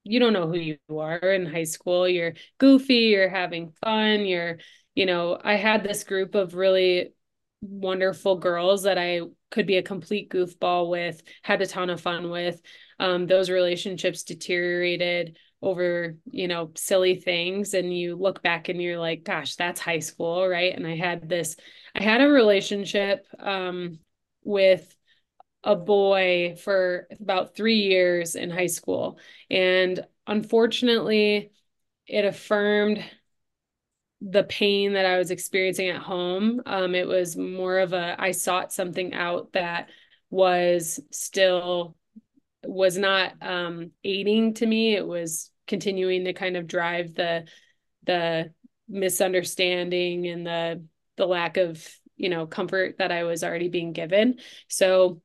you 0.03 0.19
don't 0.19 0.33
know 0.33 0.47
who 0.47 0.57
you 0.57 0.77
are 0.99 1.17
in 1.17 1.45
high 1.45 1.63
school. 1.63 2.07
You're 2.07 2.33
goofy, 2.57 2.95
you're 3.13 3.29
having 3.29 3.71
fun, 3.83 4.25
you're 4.25 4.59
you 4.95 5.05
know, 5.07 5.39
I 5.43 5.55
had 5.55 5.83
this 5.83 6.03
group 6.03 6.35
of 6.35 6.53
really 6.53 7.13
wonderful 7.61 8.37
girls 8.37 8.83
that 8.83 8.97
I 8.97 9.21
could 9.49 9.65
be 9.65 9.77
a 9.77 9.83
complete 9.83 10.29
goofball 10.29 10.89
with, 10.89 11.23
had 11.41 11.61
a 11.61 11.67
ton 11.67 11.89
of 11.89 12.01
fun 12.01 12.29
with. 12.29 12.61
Um, 12.99 13.25
those 13.25 13.49
relationships 13.49 14.23
deteriorated 14.23 15.37
over 15.63 16.17
you 16.29 16.47
know 16.47 16.71
silly 16.75 17.15
things 17.15 17.73
and 17.73 17.95
you 17.97 18.15
look 18.15 18.43
back 18.43 18.67
and 18.69 18.81
you're 18.81 18.99
like 18.99 19.23
gosh 19.23 19.55
that's 19.55 19.79
high 19.79 19.99
school 19.99 20.47
right? 20.47 20.75
And 20.75 20.85
i 20.85 20.95
had 20.95 21.29
this 21.29 21.55
i 21.95 22.03
had 22.03 22.21
a 22.21 22.27
relationship 22.27 23.25
um, 23.39 23.99
with 24.43 24.95
a 25.63 25.75
boy 25.75 26.55
for 26.61 27.07
about 27.19 27.55
three 27.55 27.77
years 27.79 28.35
in 28.35 28.49
high 28.49 28.67
school 28.67 29.17
and 29.49 30.05
unfortunately 30.27 31.51
it 32.05 32.25
affirmed 32.25 33.03
the 34.21 34.43
pain 34.43 34.93
that 34.93 35.05
i 35.05 35.17
was 35.17 35.31
experiencing 35.31 35.89
at 35.89 36.01
home. 36.01 36.61
Um, 36.65 36.95
it 36.95 37.07
was 37.07 37.35
more 37.37 37.79
of 37.79 37.93
a 37.93 38.15
i 38.19 38.31
sought 38.31 38.73
something 38.73 39.13
out 39.13 39.53
that 39.53 39.89
was 40.29 40.99
still 41.11 41.95
was 42.65 42.97
not 42.97 43.33
um, 43.41 43.91
aiding 44.03 44.53
to 44.55 44.65
me. 44.65 44.95
It 44.95 45.05
was 45.05 45.51
continuing 45.67 46.25
to 46.25 46.33
kind 46.33 46.57
of 46.57 46.67
drive 46.67 47.13
the 47.15 47.47
the 48.05 48.53
misunderstanding 48.87 50.27
and 50.27 50.45
the 50.45 50.85
the 51.17 51.25
lack 51.25 51.57
of 51.57 51.87
you 52.15 52.29
know 52.29 52.45
comfort 52.47 52.97
that 52.97 53.11
I 53.11 53.23
was 53.23 53.43
already 53.43 53.69
being 53.69 53.93
given. 53.93 54.39
So 54.67 55.21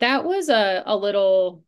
that 0.00 0.24
was 0.24 0.48
a 0.48 0.82
a 0.86 0.96
little 0.96 1.64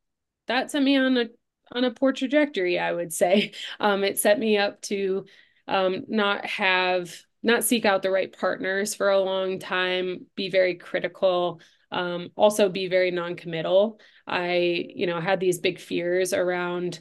that 0.46 0.70
set 0.70 0.82
me 0.82 0.96
on 0.96 1.16
a 1.16 1.26
on 1.72 1.84
a 1.84 1.90
poor 1.92 2.12
trajectory, 2.12 2.78
I 2.78 2.92
would 2.92 3.12
say. 3.12 3.52
Um, 3.78 4.04
it 4.04 4.18
set 4.18 4.38
me 4.38 4.58
up 4.58 4.82
to 4.82 5.24
um, 5.66 6.04
not 6.08 6.44
have 6.46 7.14
not 7.42 7.64
seek 7.64 7.86
out 7.86 8.02
the 8.02 8.10
right 8.10 8.36
partners 8.36 8.94
for 8.94 9.08
a 9.08 9.20
long 9.20 9.58
time, 9.58 10.26
be 10.34 10.50
very 10.50 10.74
critical, 10.74 11.60
um, 11.90 12.30
also 12.36 12.68
be 12.68 12.88
very 12.88 13.10
non-committal. 13.10 13.98
I, 14.26 14.90
you 14.94 15.06
know, 15.06 15.20
had 15.20 15.40
these 15.40 15.58
big 15.58 15.78
fears 15.78 16.34
around 16.34 17.00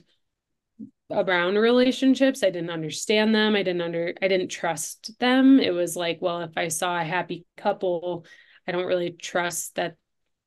around 1.12 1.56
relationships. 1.56 2.44
I 2.44 2.50
didn't 2.50 2.70
understand 2.70 3.34
them. 3.34 3.56
I 3.56 3.64
didn't 3.64 3.82
under 3.82 4.14
I 4.22 4.28
didn't 4.28 4.50
trust 4.50 5.18
them. 5.20 5.60
It 5.60 5.74
was 5.74 5.96
like, 5.96 6.20
well, 6.22 6.42
if 6.42 6.52
I 6.58 6.68
saw 6.68 7.00
a 7.00 7.04
happy 7.04 7.46
couple, 7.58 8.26
I 8.68 8.72
don't 8.72 8.86
really 8.86 9.12
trust 9.12 9.76
that 9.76 9.96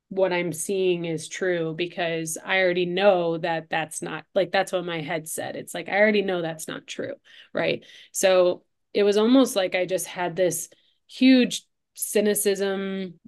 what 0.09 0.31
I'm 0.31 0.53
seeing 0.53 1.05
is 1.05 1.27
true 1.27 1.73
because 1.75 2.37
I 2.43 2.59
already 2.59 2.85
know 2.85 3.37
that 3.39 3.69
that's 3.69 4.01
not 4.01 4.25
like 4.35 4.51
that's 4.51 4.71
what 4.71 4.85
my 4.85 5.01
head 5.01 5.27
said. 5.27 5.55
It's 5.55 5.73
like 5.73 5.89
I 5.89 5.99
already 5.99 6.21
know 6.21 6.41
that's 6.41 6.67
not 6.67 6.87
true, 6.87 7.15
right? 7.53 7.83
So 8.11 8.63
it 8.93 9.03
was 9.03 9.17
almost 9.17 9.55
like 9.55 9.75
I 9.75 9.85
just 9.85 10.05
had 10.07 10.35
this 10.35 10.69
huge 11.07 11.63
cynicism, 11.95 13.19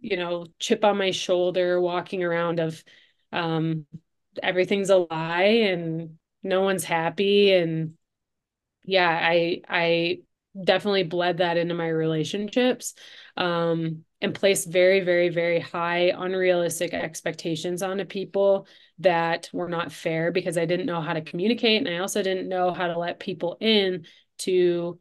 you 0.00 0.16
know, 0.16 0.46
chip 0.58 0.84
on 0.84 0.98
my 0.98 1.10
shoulder 1.10 1.80
walking 1.80 2.22
around 2.22 2.60
of 2.60 2.82
um 3.32 3.86
everything's 4.42 4.90
a 4.90 4.98
lie 4.98 5.64
and 5.70 6.18
no 6.44 6.62
one's 6.62 6.84
happy. 6.84 7.52
And 7.52 7.94
yeah 8.84 9.08
i 9.22 9.60
i 9.68 10.18
definitely 10.62 11.02
bled 11.02 11.38
that 11.38 11.56
into 11.56 11.74
my 11.74 11.88
relationships 11.88 12.94
um, 13.36 14.04
and 14.20 14.34
placed 14.34 14.68
very 14.68 15.00
very 15.00 15.28
very 15.28 15.58
high 15.58 16.12
unrealistic 16.16 16.94
expectations 16.94 17.82
onto 17.82 18.04
people 18.04 18.66
that 19.00 19.50
were 19.52 19.68
not 19.68 19.90
fair 19.90 20.30
because 20.30 20.56
i 20.56 20.64
didn't 20.64 20.86
know 20.86 21.00
how 21.00 21.12
to 21.12 21.22
communicate. 21.22 21.84
And 21.84 21.88
i 21.88 21.98
also 21.98 22.22
didn't 22.22 22.48
know 22.48 22.72
how 22.72 22.86
to 22.86 22.98
let 22.98 23.18
people 23.18 23.56
in 23.60 24.06
to 24.38 25.00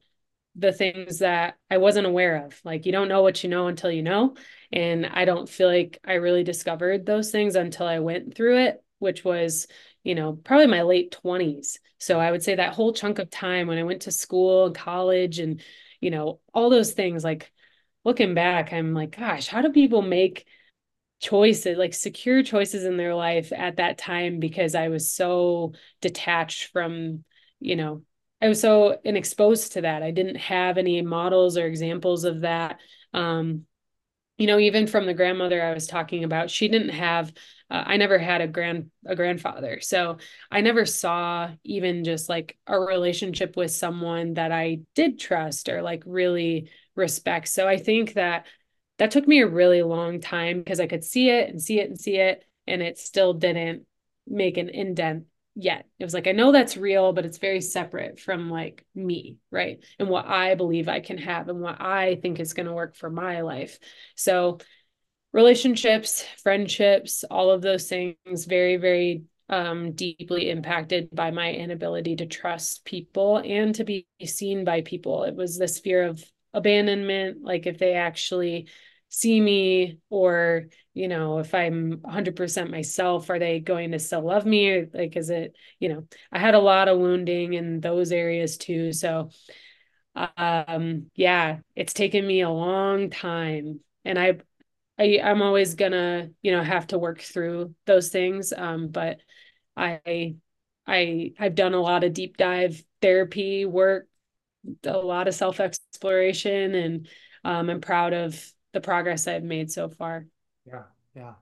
the 0.56 0.72
things 0.72 1.20
that 1.20 1.56
i 1.70 1.78
wasn't 1.78 2.08
aware 2.08 2.46
of. 2.46 2.60
Like 2.64 2.86
you 2.86 2.91
don't 2.91 3.08
know 3.08 3.22
what 3.22 3.44
you 3.44 3.50
know 3.50 3.68
until 3.68 3.91
you 3.91 4.02
know. 4.02 4.36
And 4.72 5.06
i 5.06 5.26
don't 5.26 5.50
feel 5.50 5.68
like 5.68 6.00
i 6.04 6.14
really 6.14 6.44
discovered 6.44 7.06
those 7.06 7.30
things 7.32 7.56
until 7.56 7.86
i 7.86 8.00
went 8.00 8.36
through 8.36 8.58
it 8.58 8.84
which 9.00 9.24
was 9.26 9.68
you 10.04 10.16
know, 10.16 10.34
probably 10.34 10.68
my 10.68 10.82
late 10.82 11.12
20s. 11.12 11.80
So 11.97 12.20
I 12.20 12.32
would 12.32 12.43
say 12.43 12.56
that 12.56 12.74
whole 12.74 12.93
chunk 12.93 13.20
of 13.20 13.30
time 13.30 13.68
when 13.68 13.78
I 13.78 13.84
went 13.84 14.04
to 14.04 14.12
school 14.12 14.66
and 14.66 14.76
college 14.76 15.39
and, 15.39 15.62
you 16.01 16.12
know, 16.12 16.39
all 16.54 16.70
those 16.70 16.91
things, 16.91 17.24
like 17.24 17.51
looking 18.04 18.34
back, 18.34 18.74
I'm 18.74 18.93
like, 18.93 19.16
gosh, 19.18 19.47
how 19.47 19.62
do 19.62 19.72
people 19.72 20.01
make 20.01 20.45
choices, 21.22 21.78
like 21.78 21.93
secure 21.93 22.43
choices 22.43 22.84
in 22.84 22.97
their 22.97 23.16
life 23.16 23.54
at 23.54 23.78
that 23.78 23.97
time? 23.97 24.39
Because 24.39 24.76
I 24.76 24.89
was 24.89 25.14
so 25.14 25.74
detached 26.01 26.72
from, 26.74 27.24
you 27.60 27.78
know, 27.78 28.04
I 28.41 28.49
was 28.49 28.60
so 28.60 28.97
inexposed 29.06 29.74
to 29.74 29.82
that. 29.82 30.04
I 30.04 30.12
didn't 30.12 30.36
have 30.36 30.78
any 30.78 31.01
models 31.01 31.58
or 31.58 31.66
examples 31.66 32.26
of 32.26 32.41
that. 32.41 32.80
Um, 33.14 33.66
you 34.38 34.48
know, 34.48 34.60
even 34.60 34.88
from 34.88 35.06
the 35.06 35.14
grandmother 35.14 35.62
I 35.62 35.74
was 35.74 35.88
talking 35.88 36.24
about, 36.24 36.50
she 36.50 36.68
didn't 36.68 36.90
have 36.90 37.32
uh, 37.70 37.84
I 37.86 37.98
never 37.98 38.18
had 38.18 38.42
a 38.42 38.48
grand 38.48 38.92
a 39.06 39.16
grandfather. 39.16 39.80
So 39.82 40.18
I 40.52 40.62
never 40.62 40.86
saw 40.86 41.52
even 41.64 42.04
just 42.04 42.30
like 42.30 42.58
a 42.68 42.80
relationship 42.80 43.56
with 43.56 43.72
someone 43.72 44.36
that 44.36 44.52
I 44.52 44.82
did 44.96 45.20
trust 45.20 45.70
or 45.70 45.82
like 45.82 46.04
really 46.06 46.70
respect. 46.96 47.48
So 47.50 47.68
I 47.68 47.78
think 47.78 48.14
that 48.14 48.46
that 49.00 49.12
took 49.12 49.28
me 49.28 49.42
a 49.42 49.48
really 49.48 49.82
long 49.82 50.20
time 50.20 50.60
because 50.60 50.80
I 50.80 50.88
could 50.88 51.04
see 51.04 51.30
it 51.30 51.50
and 51.50 51.62
see 51.62 51.80
it 51.80 51.90
and 51.90 52.00
see 52.00 52.18
it 52.18 52.44
and 52.68 52.82
it 52.82 52.98
still 52.98 53.34
didn't 53.34 53.86
make 54.28 54.58
an 54.58 54.70
indent 54.70 55.26
yet. 55.56 55.88
It 55.99 56.04
was 56.04 56.14
like 56.14 56.28
I 56.28 56.32
know 56.32 56.51
that's 56.51 56.78
real, 56.78 57.14
but 57.14 57.26
it's 57.26 57.38
very 57.38 57.62
separate 57.62 58.20
from 58.20 58.49
like 58.49 58.86
me, 58.95 59.38
right? 59.51 59.84
And 59.99 60.10
what 60.10 60.26
I 60.26 60.56
believe 60.56 60.89
I 60.89 60.99
can 60.99 61.18
have 61.20 61.49
and 61.49 61.62
what 61.62 61.82
I 61.82 62.16
think 62.16 62.39
is 62.39 62.54
going 62.54 62.68
to 62.68 62.74
work 62.74 62.95
for 62.95 63.10
my 63.10 63.41
life. 63.41 63.78
So 64.16 64.60
relationships, 65.32 66.26
friendships, 66.41 67.24
all 67.30 67.51
of 67.51 67.62
those 67.62 67.88
things 67.88 68.45
very, 68.45 68.78
very 68.78 69.24
um, 69.49 69.91
deeply 69.91 70.49
impacted 70.49 71.10
by 71.14 71.32
my 71.32 71.51
inability 71.51 72.16
to 72.18 72.26
trust 72.26 72.86
people 72.86 73.38
and 73.38 73.76
to 73.76 73.84
be 73.84 74.08
seen 74.26 74.64
by 74.64 74.82
people. 74.82 75.24
It 75.24 75.36
was 75.36 75.58
this 75.58 75.80
fear 75.80 76.04
of 76.04 76.24
abandonment, 76.54 77.43
like 77.43 77.66
if 77.68 77.78
they 77.78 77.93
actually 77.93 78.68
see 79.16 79.39
me 79.39 79.99
or 80.09 80.70
you 80.95 81.07
know 81.07 81.38
if 81.38 81.53
i'm 81.53 81.99
100% 82.01 82.72
myself 82.72 83.30
are 83.30 83.38
they 83.38 83.59
going 83.59 83.91
to 83.91 83.99
still 83.99 84.24
love 84.26 84.43
me? 84.45 84.86
Like 84.91 85.16
is 85.16 85.30
it 85.30 85.55
you 85.80 85.89
know 85.89 86.07
i 86.32 86.39
had 86.39 86.55
a 86.55 86.59
lot 86.59 86.88
of 86.88 86.97
wounding 86.99 87.53
in 87.53 87.80
those 87.80 88.11
areas 88.11 88.57
too. 88.57 88.91
So 88.91 89.30
um 90.38 91.07
yeah 91.16 91.59
it's 91.76 91.93
taken 91.93 92.26
me 92.26 92.41
a 92.41 92.49
long 92.49 93.09
time. 93.09 93.80
And 94.05 94.20
i 94.20 94.38
I, 94.99 95.22
I'm 95.24 95.41
always 95.41 95.76
gonna, 95.76 96.30
you 96.43 96.51
know, 96.51 96.64
have 96.64 96.88
to 96.88 96.99
work 96.99 97.22
through 97.22 97.74
those 97.86 98.09
things. 98.09 98.53
Um, 98.53 98.89
but 98.89 99.20
I, 99.76 100.36
I, 100.88 101.34
I've 101.39 101.55
done 101.55 101.74
a 101.74 101.82
lot 101.82 102.03
of 102.03 102.14
deep 102.14 102.38
dive 102.38 102.84
therapy 103.01 103.66
work, 103.66 104.07
a 104.84 104.97
lot 104.97 105.28
of 105.28 105.36
self 105.36 105.59
exploration, 105.59 106.76
and 106.76 107.09
um, 107.43 107.70
I'm 107.72 107.82
proud 107.82 108.14
of 108.14 108.53
the 108.74 108.82
progress 108.82 109.28
I've 109.28 109.44
made 109.44 109.72
so 109.72 109.90
far. 109.90 110.26
Yeah, 110.66 110.84
yeah. 111.16 111.34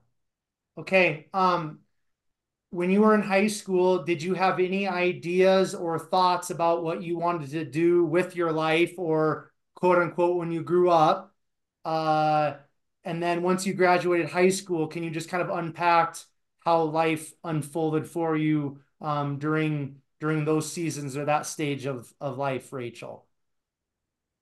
Okay. 0.78 1.28
Um, 1.34 1.80
when 2.70 2.90
you 2.90 3.02
were 3.02 3.14
in 3.14 3.22
high 3.22 3.48
school, 3.48 4.04
did 4.04 4.22
you 4.22 4.34
have 4.34 4.60
any 4.60 4.88
ideas 4.88 5.74
or 5.74 5.98
thoughts 5.98 6.50
about 6.50 6.82
what 6.82 7.02
you 7.02 7.18
wanted 7.18 7.50
to 7.50 7.64
do 7.64 8.04
with 8.04 8.36
your 8.36 8.52
life, 8.52 8.94
or 8.98 9.52
quote 9.74 9.98
unquote, 9.98 10.36
when 10.36 10.52
you 10.52 10.62
grew 10.62 10.90
up? 10.90 11.34
Uh, 11.84 12.54
and 13.04 13.22
then 13.22 13.42
once 13.42 13.66
you 13.66 13.74
graduated 13.74 14.28
high 14.30 14.48
school, 14.48 14.86
can 14.86 15.02
you 15.02 15.10
just 15.10 15.28
kind 15.28 15.42
of 15.42 15.50
unpack 15.50 16.16
how 16.60 16.82
life 16.84 17.32
unfolded 17.44 18.06
for 18.06 18.36
you 18.36 18.80
um, 19.00 19.38
during 19.38 19.96
during 20.20 20.44
those 20.44 20.70
seasons 20.70 21.16
or 21.16 21.24
that 21.26 21.46
stage 21.46 21.86
of 21.86 22.12
of 22.20 22.38
life, 22.38 22.72
Rachel? 22.72 23.26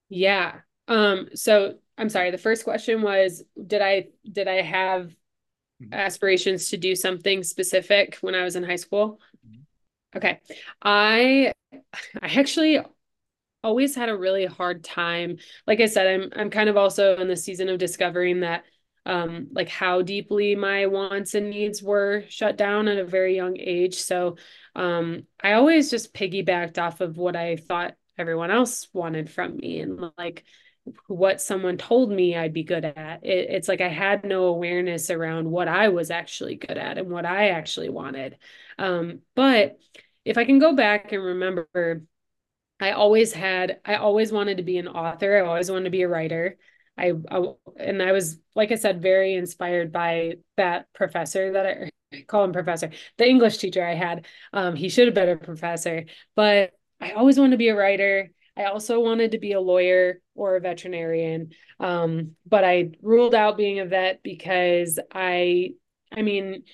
Yeah. 0.08 0.60
Um, 0.88 1.28
so 1.34 1.78
I'm 2.00 2.08
sorry, 2.08 2.30
the 2.30 2.38
first 2.38 2.64
question 2.64 3.02
was 3.02 3.44
did 3.66 3.82
I 3.82 4.06
did 4.30 4.48
I 4.48 4.62
have 4.62 5.14
mm-hmm. 5.82 5.92
aspirations 5.92 6.70
to 6.70 6.78
do 6.78 6.96
something 6.96 7.42
specific 7.42 8.16
when 8.22 8.34
I 8.34 8.42
was 8.42 8.56
in 8.56 8.62
high 8.62 8.76
school? 8.76 9.20
Mm-hmm. 9.46 10.16
Okay. 10.16 10.40
I 10.80 11.52
I 12.22 12.28
actually 12.38 12.80
always 13.62 13.94
had 13.94 14.08
a 14.08 14.16
really 14.16 14.46
hard 14.46 14.82
time. 14.82 15.36
Like 15.66 15.80
I 15.80 15.86
said, 15.86 16.06
I'm 16.06 16.30
I'm 16.34 16.50
kind 16.50 16.70
of 16.70 16.78
also 16.78 17.18
in 17.18 17.28
the 17.28 17.36
season 17.36 17.68
of 17.68 17.78
discovering 17.78 18.40
that 18.40 18.64
um 19.04 19.48
like 19.52 19.68
how 19.68 20.00
deeply 20.00 20.54
my 20.56 20.86
wants 20.86 21.34
and 21.34 21.50
needs 21.50 21.82
were 21.82 22.24
shut 22.28 22.56
down 22.56 22.88
at 22.88 22.96
a 22.96 23.04
very 23.04 23.36
young 23.36 23.58
age. 23.58 23.96
So 23.96 24.38
um 24.74 25.24
I 25.38 25.52
always 25.52 25.90
just 25.90 26.14
piggybacked 26.14 26.78
off 26.78 27.02
of 27.02 27.18
what 27.18 27.36
I 27.36 27.56
thought 27.56 27.94
everyone 28.16 28.50
else 28.50 28.88
wanted 28.94 29.28
from 29.30 29.58
me 29.58 29.80
and 29.80 30.10
like 30.16 30.44
what 31.06 31.40
someone 31.40 31.76
told 31.76 32.10
me 32.10 32.36
I'd 32.36 32.52
be 32.52 32.62
good 32.62 32.84
at. 32.84 33.24
It, 33.24 33.50
it's 33.50 33.68
like 33.68 33.80
I 33.80 33.88
had 33.88 34.24
no 34.24 34.44
awareness 34.44 35.10
around 35.10 35.50
what 35.50 35.68
I 35.68 35.88
was 35.88 36.10
actually 36.10 36.56
good 36.56 36.76
at 36.78 36.98
and 36.98 37.10
what 37.10 37.26
I 37.26 37.50
actually 37.50 37.88
wanted. 37.88 38.38
Um, 38.78 39.20
but 39.34 39.78
if 40.24 40.38
I 40.38 40.44
can 40.44 40.58
go 40.58 40.74
back 40.74 41.12
and 41.12 41.22
remember 41.22 42.02
I 42.80 42.92
always 42.92 43.32
had, 43.32 43.80
I 43.84 43.96
always 43.96 44.32
wanted 44.32 44.56
to 44.56 44.62
be 44.62 44.78
an 44.78 44.88
author. 44.88 45.36
I 45.36 45.46
always 45.46 45.70
wanted 45.70 45.84
to 45.84 45.90
be 45.90 46.02
a 46.02 46.08
writer. 46.08 46.56
I, 46.96 47.12
I 47.30 47.52
and 47.76 48.02
I 48.02 48.12
was, 48.12 48.38
like 48.54 48.72
I 48.72 48.76
said, 48.76 49.02
very 49.02 49.34
inspired 49.34 49.92
by 49.92 50.34
that 50.56 50.92
professor 50.94 51.52
that 51.52 51.66
I, 51.66 51.90
I 52.16 52.22
call 52.22 52.44
him 52.44 52.52
professor, 52.52 52.90
the 53.18 53.28
English 53.28 53.58
teacher 53.58 53.84
I 53.84 53.94
had. 53.94 54.26
Um, 54.52 54.76
he 54.76 54.88
should 54.88 55.06
have 55.06 55.14
been 55.14 55.28
a 55.28 55.36
professor, 55.36 56.06
but 56.34 56.72
I 57.00 57.12
always 57.12 57.38
wanted 57.38 57.52
to 57.52 57.56
be 57.58 57.68
a 57.68 57.76
writer. 57.76 58.30
I 58.56 58.64
also 58.64 59.00
wanted 59.00 59.32
to 59.32 59.38
be 59.38 59.52
a 59.52 59.60
lawyer 59.60 60.20
or 60.34 60.56
a 60.56 60.60
veterinarian. 60.60 61.50
Um, 61.78 62.36
but 62.46 62.64
I 62.64 62.92
ruled 63.02 63.34
out 63.34 63.56
being 63.56 63.80
a 63.80 63.86
vet 63.86 64.22
because 64.22 64.98
I, 65.12 65.74
I 66.12 66.22
mean, 66.22 66.64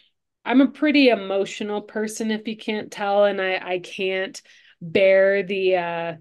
I'm 0.45 0.61
a 0.61 0.69
pretty 0.69 1.09
emotional 1.09 1.83
person, 1.83 2.31
if 2.31 2.47
you 2.47 2.57
can't 2.57 2.91
tell, 2.91 3.25
and 3.25 3.41
I, 3.41 3.61
I 3.63 3.79
can't 3.81 4.41
bear 4.83 5.43
the 5.43 5.77
uh 5.77 6.15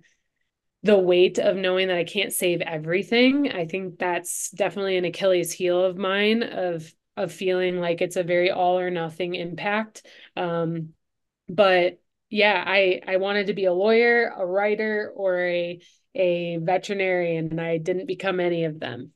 the 0.84 0.98
weight 0.98 1.40
of 1.40 1.56
knowing 1.58 1.88
that 1.88 1.98
I 1.98 2.04
can't 2.04 2.32
save 2.32 2.62
everything. 2.62 3.52
I 3.52 3.66
think 3.66 3.98
that's 3.98 4.52
definitely 4.52 4.98
an 4.98 5.06
Achilles 5.06 5.52
heel 5.52 5.84
of 5.84 5.98
mine 5.98 6.44
of 6.44 6.94
of 7.18 7.32
feeling 7.32 7.80
like 7.80 8.02
it's 8.02 8.18
a 8.18 8.24
very 8.24 8.52
all 8.52 8.78
or 8.78 8.92
nothing 8.92 9.36
impact. 9.36 10.06
Um, 10.36 10.90
but 11.50 12.00
yeah, 12.36 12.62
I 12.68 13.00
I 13.08 13.16
wanted 13.16 13.48
to 13.48 13.54
be 13.54 13.64
a 13.64 13.72
lawyer, 13.72 14.34
a 14.36 14.46
writer, 14.46 15.14
or 15.16 15.40
a 15.40 15.80
a 16.14 16.58
veterinarian, 16.58 17.48
and 17.52 17.62
I 17.62 17.78
didn't 17.78 18.08
become 18.08 18.42
any 18.42 18.66
of 18.66 18.78
them. 18.78 19.12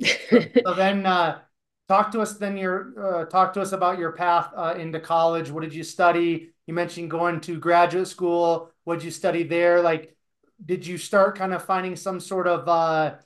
so 0.00 0.74
then, 0.76 1.04
uh, 1.04 1.40
talk 1.88 2.12
to 2.12 2.20
us. 2.20 2.34
Then 2.34 2.56
your 2.56 2.94
uh, 2.96 3.24
talk 3.24 3.54
to 3.54 3.60
us 3.60 3.72
about 3.72 3.98
your 3.98 4.12
path 4.12 4.52
uh, 4.56 4.76
into 4.78 5.00
college. 5.00 5.50
What 5.50 5.64
did 5.64 5.74
you 5.74 5.82
study? 5.82 6.52
You 6.68 6.74
mentioned 6.74 7.10
going 7.10 7.40
to 7.40 7.58
graduate 7.58 8.06
school. 8.06 8.70
What 8.84 9.00
did 9.00 9.04
you 9.04 9.10
study 9.10 9.42
there? 9.42 9.82
Like, 9.82 10.16
did 10.64 10.86
you 10.86 10.96
start 10.96 11.36
kind 11.36 11.52
of 11.52 11.64
finding 11.64 11.96
some 11.96 12.20
sort 12.20 12.46
of 12.46 12.68
uh, 12.68 13.16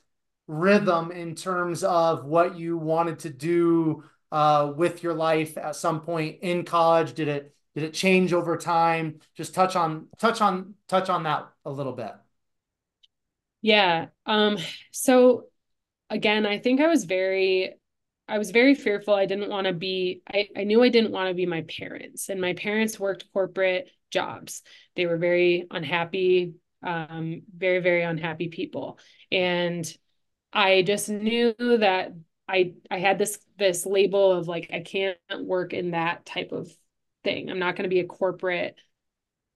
rhythm 0.47 1.11
in 1.11 1.35
terms 1.35 1.85
of 1.85 2.25
what 2.25 2.59
you 2.59 2.79
wanted 2.79 3.19
to 3.21 3.31
do 3.31 4.05
uh, 4.33 4.73
with 4.75 5.03
your 5.03 5.13
life 5.13 5.59
at 5.59 5.77
some 5.77 6.01
point 6.01 6.39
in 6.41 6.65
college? 6.65 7.13
Did 7.13 7.29
it 7.29 7.55
Did 7.79 7.91
it 7.91 7.95
change 7.95 8.33
over 8.33 8.57
time? 8.57 9.21
Just 9.37 9.55
touch 9.55 9.77
on 9.77 10.09
touch 10.19 10.41
on 10.41 10.75
touch 10.89 11.09
on 11.09 11.23
that 11.23 11.49
a 11.65 11.71
little 11.71 11.93
bit. 11.93 12.13
Yeah. 13.63 14.07
Um, 14.27 14.59
so 14.91 15.45
again, 16.11 16.45
I 16.45 16.59
think 16.59 16.81
I 16.81 16.89
was 16.89 17.05
very 17.05 17.75
I 18.27 18.39
was 18.39 18.51
very 18.51 18.75
fearful. 18.75 19.15
I 19.15 19.27
didn't 19.27 19.49
want 19.49 19.69
to 19.69 19.73
be 19.73 20.23
I, 20.29 20.49
I 20.57 20.65
knew 20.65 20.83
I 20.83 20.89
didn't 20.89 21.13
want 21.13 21.29
to 21.29 21.35
be 21.35 21.47
my 21.47 21.63
parents. 21.63 22.31
And 22.31 22.41
my 22.41 22.55
parents 22.55 22.99
worked 22.99 23.33
corporate 23.33 23.89
jobs. 24.11 24.63
They 24.97 25.07
were 25.07 25.19
very 25.19 25.69
unhappy, 25.71 26.55
um, 26.83 27.43
very, 27.57 27.79
very 27.79 28.03
unhappy 28.03 28.49
people. 28.49 28.99
And 29.31 29.87
I 30.53 30.83
just 30.83 31.09
knew 31.09 31.55
that 31.59 32.11
I 32.49 32.73
I 32.91 32.99
had 32.99 33.19
this 33.19 33.39
this 33.57 33.87
label 33.87 34.33
of 34.33 34.49
like 34.49 34.71
I 34.73 34.81
can't 34.81 35.19
work 35.39 35.73
in 35.75 35.93
that 35.93 36.27
type 36.27 36.51
of 36.51 36.69
thing. 37.25 37.51
I'm 37.51 37.59
not 37.59 37.77
going 37.77 37.85
to 37.85 37.95
be 37.95 38.01
a 38.01 38.07
corporate 38.07 38.77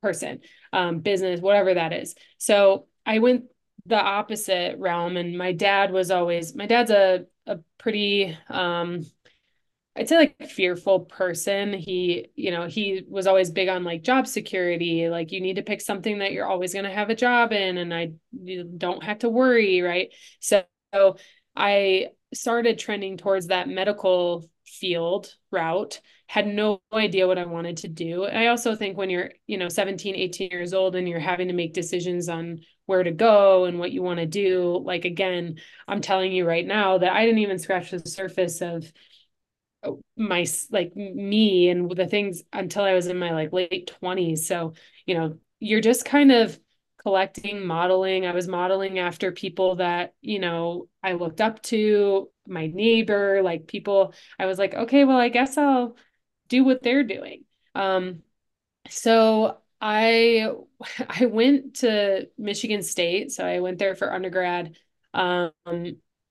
person, 0.03 0.41
um, 0.73 1.01
business, 1.01 1.41
whatever 1.41 1.75
that 1.75 1.93
is. 1.93 2.15
So 2.39 2.87
I 3.07 3.21
went 3.21 3.45
the 3.87 4.01
opposite 4.01 4.79
realm, 4.79 5.17
and 5.17 5.37
my 5.37 5.53
dad 5.53 5.93
was 5.93 6.11
always 6.11 6.55
my 6.55 6.67
dad's 6.67 6.91
a 6.91 7.27
a 7.47 7.59
pretty 7.79 8.37
um 8.49 9.03
I'd 9.95 10.09
say 10.09 10.17
like 10.17 10.49
fearful 10.49 11.01
person. 11.01 11.75
He, 11.75 12.29
you 12.35 12.51
know, 12.51 12.67
he 12.67 13.05
was 13.09 13.27
always 13.27 13.51
big 13.51 13.69
on 13.69 13.85
like 13.85 14.03
job 14.03 14.27
security. 14.27 15.09
Like 15.11 15.33
you 15.33 15.41
need 15.43 15.57
to 15.57 15.63
pick 15.63 15.83
something 15.83 16.19
that 16.21 16.33
you're 16.33 16.47
always 16.47 16.73
going 16.73 16.87
to 16.87 16.91
have 16.95 17.11
a 17.11 17.15
job 17.15 17.53
in 17.53 17.77
and 17.77 17.93
I 17.93 18.13
don't 18.79 19.03
have 19.05 19.19
to 19.19 19.29
worry, 19.29 19.83
right? 19.83 20.09
So 20.41 20.65
I 21.55 22.09
started 22.33 22.79
trending 22.79 23.19
towards 23.19 23.49
that 23.49 23.69
medical 23.69 24.49
field 24.73 25.35
route 25.51 26.01
had 26.27 26.47
no 26.47 26.81
idea 26.93 27.27
what 27.27 27.39
i 27.39 27.45
wanted 27.45 27.77
to 27.77 27.89
do 27.89 28.25
i 28.25 28.47
also 28.47 28.75
think 28.75 28.97
when 28.97 29.11
you're 29.11 29.31
you 29.47 29.59
know 29.59 29.69
17 29.69 30.15
18 30.15 30.51
years 30.51 30.73
old 30.73 30.97
and 30.97 31.09
you're 31.09 31.21
having 31.21 31.49
to 31.49 31.55
make 31.55 31.75
decisions 31.75 32.29
on 32.29 32.61
where 32.87 33.03
to 33.03 33.13
go 33.13 33.65
and 33.67 33.79
what 33.79 33.93
you 33.93 34.03
want 34.03 34.19
to 34.19 34.27
do 34.27 34.83
like 34.85 35.05
again 35.05 35.57
i'm 35.87 36.01
telling 36.01 36.33
you 36.33 36.47
right 36.47 36.67
now 36.67 36.99
that 36.99 37.13
i 37.13 37.25
didn't 37.25 37.41
even 37.41 37.59
scratch 37.59 37.91
the 37.91 38.01
surface 38.01 38.63
of 38.63 38.91
oh, 39.83 40.01
my 40.17 40.47
like 40.71 40.95
me 40.97 41.69
and 41.69 41.91
the 41.95 42.07
things 42.07 42.43
until 42.53 42.85
I 42.85 42.95
was 42.95 43.07
in 43.07 43.19
my 43.19 43.33
like 43.33 43.53
late 43.53 43.91
20s. 44.03 44.47
So, 44.47 44.75
you 45.07 45.15
know, 45.15 45.39
you're 45.61 45.81
just 45.81 46.05
kind 46.05 46.33
of 46.33 46.59
collecting, 47.03 47.65
modeling. 47.67 48.27
I 48.27 48.33
was 48.33 48.49
modeling 48.49 48.99
after 48.99 49.33
people 49.33 49.77
that, 49.77 50.15
you 50.21 50.39
know, 50.39 50.89
I 51.03 51.13
looked 51.15 51.41
up 51.41 51.63
to, 51.65 52.29
my 52.49 52.67
neighbor, 52.67 53.41
like 53.43 53.69
people 53.69 54.15
I 54.39 54.47
was 54.47 54.59
like, 54.59 54.75
okay, 54.75 55.05
well, 55.05 55.17
I 55.19 55.29
guess 55.29 55.57
I'll 55.57 55.97
do 56.49 56.65
what 56.65 56.83
they're 56.83 57.05
doing. 57.05 57.45
Um 57.75 58.23
so 58.91 59.59
I 59.81 60.53
I 61.09 61.27
went 61.27 61.77
to 61.77 62.29
Michigan 62.39 62.83
State, 62.83 63.33
so 63.33 63.45
I 63.47 63.61
went 63.61 63.79
there 63.79 63.95
for 63.97 64.13
undergrad. 64.13 64.77
Um 65.15 65.53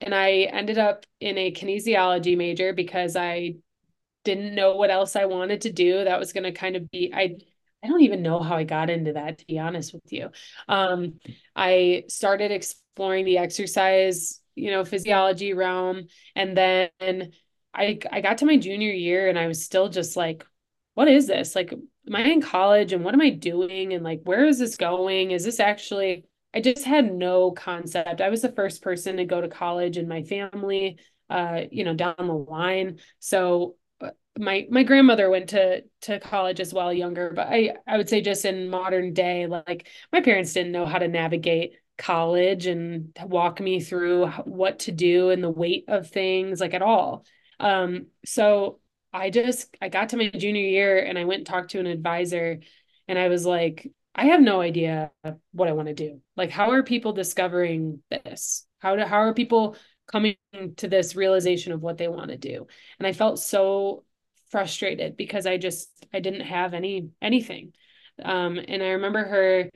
and 0.00 0.14
I 0.14 0.42
ended 0.52 0.78
up 0.78 1.06
in 1.20 1.38
a 1.38 1.52
kinesiology 1.52 2.36
major 2.36 2.72
because 2.72 3.16
I 3.16 3.56
didn't 4.24 4.54
know 4.54 4.76
what 4.76 4.90
else 4.90 5.16
I 5.16 5.26
wanted 5.26 5.62
to 5.62 5.72
do. 5.72 6.04
That 6.04 6.18
was 6.18 6.32
going 6.32 6.44
to 6.44 6.52
kind 6.52 6.76
of 6.76 6.90
be 6.90 7.12
I 7.14 7.38
I 7.82 7.88
don't 7.88 8.02
even 8.02 8.22
know 8.22 8.40
how 8.40 8.56
I 8.56 8.64
got 8.64 8.90
into 8.90 9.14
that 9.14 9.38
to 9.38 9.46
be 9.46 9.58
honest 9.58 9.92
with 9.92 10.12
you. 10.12 10.30
Um, 10.68 11.18
I 11.56 12.04
started 12.08 12.50
exploring 12.52 13.24
the 13.24 13.38
exercise, 13.38 14.40
you 14.54 14.70
know, 14.70 14.84
physiology 14.84 15.52
realm 15.52 16.06
and 16.36 16.56
then 16.56 17.32
I 17.74 17.98
I 18.10 18.20
got 18.20 18.38
to 18.38 18.46
my 18.46 18.56
junior 18.56 18.92
year 18.92 19.28
and 19.28 19.38
I 19.38 19.46
was 19.46 19.64
still 19.64 19.88
just 19.88 20.16
like 20.16 20.44
what 20.94 21.08
is 21.08 21.26
this? 21.26 21.56
Like 21.56 21.72
am 21.72 22.16
I 22.16 22.22
in 22.22 22.42
college 22.42 22.92
and 22.92 23.04
what 23.04 23.14
am 23.14 23.20
I 23.20 23.30
doing 23.30 23.94
and 23.94 24.04
like 24.04 24.20
where 24.24 24.44
is 24.44 24.58
this 24.58 24.76
going? 24.76 25.30
Is 25.30 25.44
this 25.44 25.60
actually 25.60 26.24
I 26.54 26.60
just 26.60 26.84
had 26.84 27.12
no 27.12 27.50
concept. 27.52 28.20
I 28.20 28.28
was 28.28 28.42
the 28.42 28.52
first 28.52 28.82
person 28.82 29.16
to 29.16 29.24
go 29.24 29.40
to 29.40 29.48
college 29.48 29.96
in 29.96 30.06
my 30.06 30.22
family, 30.22 30.98
uh, 31.30 31.62
you 31.70 31.82
know, 31.84 31.94
down 31.94 32.14
the 32.18 32.24
line. 32.24 32.98
So 33.20 33.76
my 34.38 34.66
my 34.70 34.82
grandmother 34.82 35.28
went 35.30 35.50
to 35.50 35.82
to 36.02 36.20
college 36.20 36.60
as 36.60 36.72
well, 36.72 36.92
younger, 36.92 37.32
but 37.34 37.48
I 37.48 37.74
I 37.86 37.96
would 37.96 38.08
say 38.08 38.20
just 38.20 38.44
in 38.44 38.70
modern 38.70 39.12
day, 39.12 39.46
like 39.46 39.88
my 40.12 40.20
parents 40.20 40.52
didn't 40.52 40.72
know 40.72 40.86
how 40.86 40.98
to 40.98 41.08
navigate 41.08 41.74
college 41.98 42.66
and 42.66 43.16
walk 43.24 43.60
me 43.60 43.80
through 43.80 44.26
what 44.44 44.80
to 44.80 44.92
do 44.92 45.30
and 45.30 45.42
the 45.42 45.50
weight 45.50 45.84
of 45.88 46.08
things 46.10 46.60
like 46.60 46.74
at 46.74 46.82
all. 46.82 47.24
Um, 47.60 48.06
so 48.24 48.80
I 49.12 49.30
just 49.30 49.76
I 49.80 49.88
got 49.88 50.10
to 50.10 50.16
my 50.16 50.30
junior 50.30 50.62
year 50.62 50.98
and 50.98 51.18
I 51.18 51.24
went 51.24 51.40
and 51.40 51.46
talked 51.46 51.72
to 51.72 51.80
an 51.80 51.86
advisor 51.86 52.60
and 53.08 53.18
I 53.18 53.28
was 53.28 53.44
like, 53.44 53.90
I 54.14 54.26
have 54.26 54.40
no 54.40 54.60
idea 54.60 55.10
what 55.52 55.68
I 55.68 55.72
want 55.72 55.88
to 55.88 55.94
do. 55.94 56.20
Like, 56.36 56.50
how 56.50 56.70
are 56.70 56.82
people 56.82 57.12
discovering 57.12 58.02
this? 58.10 58.66
How 58.78 58.96
do, 58.96 59.04
how 59.04 59.18
are 59.18 59.34
people 59.34 59.76
coming 60.10 60.36
to 60.76 60.88
this 60.88 61.14
realization 61.14 61.72
of 61.72 61.82
what 61.82 61.98
they 61.98 62.08
want 62.08 62.30
to 62.30 62.36
do? 62.36 62.66
And 62.98 63.06
I 63.06 63.12
felt 63.12 63.38
so 63.38 64.04
frustrated 64.52 65.16
because 65.16 65.46
I 65.46 65.56
just 65.58 65.90
I 66.14 66.20
didn't 66.20 66.42
have 66.42 66.74
any 66.74 67.10
anything. 67.22 67.74
Um, 68.22 68.58
and 68.68 68.82
I 68.82 68.90
remember 68.90 69.24
her 69.24 69.70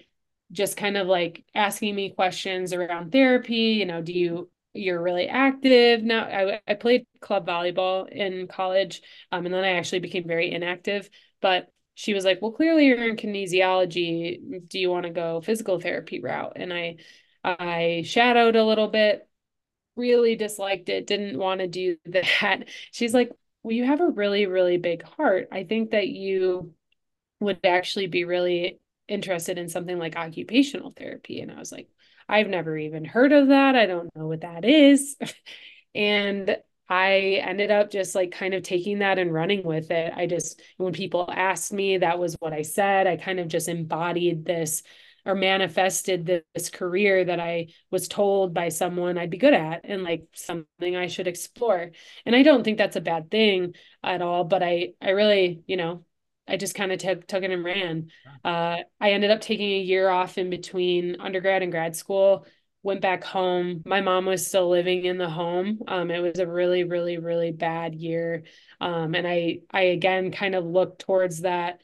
just 0.52 0.76
kind 0.76 0.96
of 0.96 1.06
like 1.08 1.44
asking 1.54 1.94
me 1.94 2.10
questions 2.10 2.72
around 2.72 3.12
therapy. 3.12 3.74
You 3.80 3.86
know, 3.86 4.02
do 4.02 4.12
you 4.12 4.50
you're 4.74 5.02
really 5.02 5.28
active 5.28 6.02
now? 6.02 6.24
I 6.24 6.60
I 6.68 6.74
played 6.74 7.06
club 7.20 7.46
volleyball 7.46 8.08
in 8.08 8.46
college, 8.48 9.02
um, 9.32 9.46
and 9.46 9.54
then 9.54 9.64
I 9.64 9.72
actually 9.76 10.00
became 10.00 10.26
very 10.28 10.52
inactive. 10.52 11.10
But 11.40 11.68
she 11.94 12.14
was 12.14 12.24
like, 12.24 12.42
well, 12.42 12.52
clearly 12.52 12.86
you're 12.86 13.08
in 13.08 13.16
kinesiology. 13.16 14.68
Do 14.68 14.78
you 14.78 14.90
want 14.90 15.04
to 15.06 15.10
go 15.10 15.40
physical 15.40 15.80
therapy 15.80 16.20
route? 16.20 16.52
And 16.56 16.72
I, 16.72 16.96
I 17.44 18.02
shadowed 18.04 18.54
a 18.56 18.64
little 18.64 18.88
bit, 18.88 19.26
really 19.96 20.36
disliked 20.36 20.88
it, 20.90 21.06
didn't 21.06 21.38
want 21.38 21.60
to 21.60 21.66
do 21.68 21.96
that. 22.06 22.68
She's 22.92 23.14
like, 23.14 23.30
well, 23.66 23.74
you 23.74 23.84
have 23.84 24.00
a 24.00 24.10
really, 24.10 24.46
really 24.46 24.76
big 24.76 25.02
heart. 25.02 25.48
I 25.50 25.64
think 25.64 25.90
that 25.90 26.06
you 26.06 26.72
would 27.40 27.58
actually 27.64 28.06
be 28.06 28.22
really 28.22 28.78
interested 29.08 29.58
in 29.58 29.68
something 29.68 29.98
like 29.98 30.14
occupational 30.14 30.92
therapy. 30.96 31.40
And 31.40 31.50
I 31.50 31.58
was 31.58 31.72
like, 31.72 31.88
I've 32.28 32.46
never 32.46 32.78
even 32.78 33.04
heard 33.04 33.32
of 33.32 33.48
that. 33.48 33.74
I 33.74 33.86
don't 33.86 34.08
know 34.14 34.28
what 34.28 34.42
that 34.42 34.64
is. 34.64 35.16
and 35.96 36.56
I 36.88 37.40
ended 37.42 37.72
up 37.72 37.90
just 37.90 38.14
like 38.14 38.30
kind 38.30 38.54
of 38.54 38.62
taking 38.62 39.00
that 39.00 39.18
and 39.18 39.34
running 39.34 39.64
with 39.64 39.90
it. 39.90 40.12
I 40.14 40.28
just, 40.28 40.62
when 40.76 40.92
people 40.92 41.28
asked 41.28 41.72
me, 41.72 41.98
that 41.98 42.20
was 42.20 42.36
what 42.38 42.52
I 42.52 42.62
said. 42.62 43.08
I 43.08 43.16
kind 43.16 43.40
of 43.40 43.48
just 43.48 43.66
embodied 43.68 44.44
this 44.44 44.84
or 45.26 45.34
manifested 45.34 46.24
this 46.54 46.70
career 46.70 47.24
that 47.24 47.40
I 47.40 47.68
was 47.90 48.08
told 48.08 48.54
by 48.54 48.70
someone 48.70 49.18
I'd 49.18 49.30
be 49.30 49.36
good 49.38 49.52
at 49.52 49.82
and 49.84 50.04
like 50.04 50.28
something 50.32 50.96
I 50.96 51.08
should 51.08 51.26
explore. 51.26 51.90
And 52.24 52.34
I 52.34 52.42
don't 52.42 52.62
think 52.64 52.78
that's 52.78 52.96
a 52.96 53.00
bad 53.00 53.30
thing 53.30 53.74
at 54.02 54.22
all, 54.22 54.44
but 54.44 54.62
I 54.62 54.94
I 55.02 55.10
really, 55.10 55.62
you 55.66 55.76
know, 55.76 56.04
I 56.48 56.56
just 56.56 56.76
kind 56.76 56.92
of 56.92 56.98
took 56.98 57.26
took 57.26 57.42
it 57.42 57.50
and 57.50 57.64
ran. 57.64 58.10
Uh, 58.44 58.78
I 59.00 59.10
ended 59.10 59.30
up 59.32 59.40
taking 59.40 59.72
a 59.72 59.80
year 59.80 60.08
off 60.08 60.38
in 60.38 60.48
between 60.48 61.20
undergrad 61.20 61.62
and 61.62 61.72
grad 61.72 61.96
school 61.96 62.46
went 62.86 63.00
back 63.00 63.24
home. 63.24 63.82
My 63.84 64.00
mom 64.00 64.26
was 64.26 64.46
still 64.46 64.68
living 64.68 65.04
in 65.04 65.18
the 65.18 65.28
home. 65.28 65.80
Um, 65.88 66.08
it 66.10 66.20
was 66.20 66.38
a 66.38 66.46
really, 66.46 66.84
really, 66.84 67.18
really 67.18 67.50
bad 67.50 67.96
year. 67.96 68.44
Um, 68.80 69.16
and 69.16 69.26
I, 69.26 69.58
I 69.72 69.82
again 69.82 70.30
kind 70.30 70.54
of 70.54 70.64
looked 70.64 71.00
towards 71.00 71.40
that. 71.40 71.82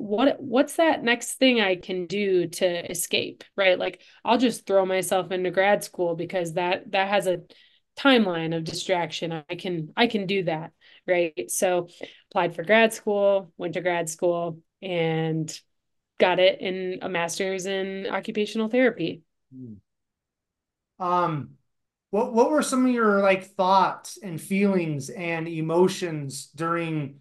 What, 0.00 0.40
what's 0.40 0.76
that 0.76 1.04
next 1.04 1.34
thing 1.34 1.60
I 1.60 1.76
can 1.76 2.06
do 2.06 2.46
to 2.46 2.90
escape? 2.90 3.44
Right. 3.54 3.78
Like 3.78 4.00
I'll 4.24 4.38
just 4.38 4.66
throw 4.66 4.86
myself 4.86 5.30
into 5.30 5.50
grad 5.50 5.84
school 5.84 6.16
because 6.16 6.54
that, 6.54 6.90
that 6.92 7.08
has 7.08 7.26
a 7.26 7.42
timeline 7.98 8.56
of 8.56 8.64
distraction. 8.64 9.44
I 9.48 9.54
can, 9.56 9.92
I 9.96 10.06
can 10.06 10.26
do 10.26 10.44
that. 10.44 10.72
Right. 11.06 11.50
So 11.50 11.88
applied 12.30 12.54
for 12.54 12.62
grad 12.62 12.94
school, 12.94 13.52
went 13.58 13.74
to 13.74 13.82
grad 13.82 14.08
school 14.08 14.60
and 14.80 15.52
got 16.18 16.38
it 16.38 16.60
in 16.60 17.00
a 17.02 17.08
master's 17.08 17.66
in 17.66 18.06
occupational 18.06 18.68
therapy. 18.68 19.22
Mm. 19.54 19.76
Um, 20.98 21.50
what 22.10 22.32
what 22.32 22.50
were 22.50 22.62
some 22.62 22.86
of 22.86 22.92
your 22.92 23.20
like 23.20 23.54
thoughts 23.54 24.18
and 24.22 24.40
feelings 24.40 25.10
and 25.10 25.46
emotions 25.46 26.50
during 26.54 27.19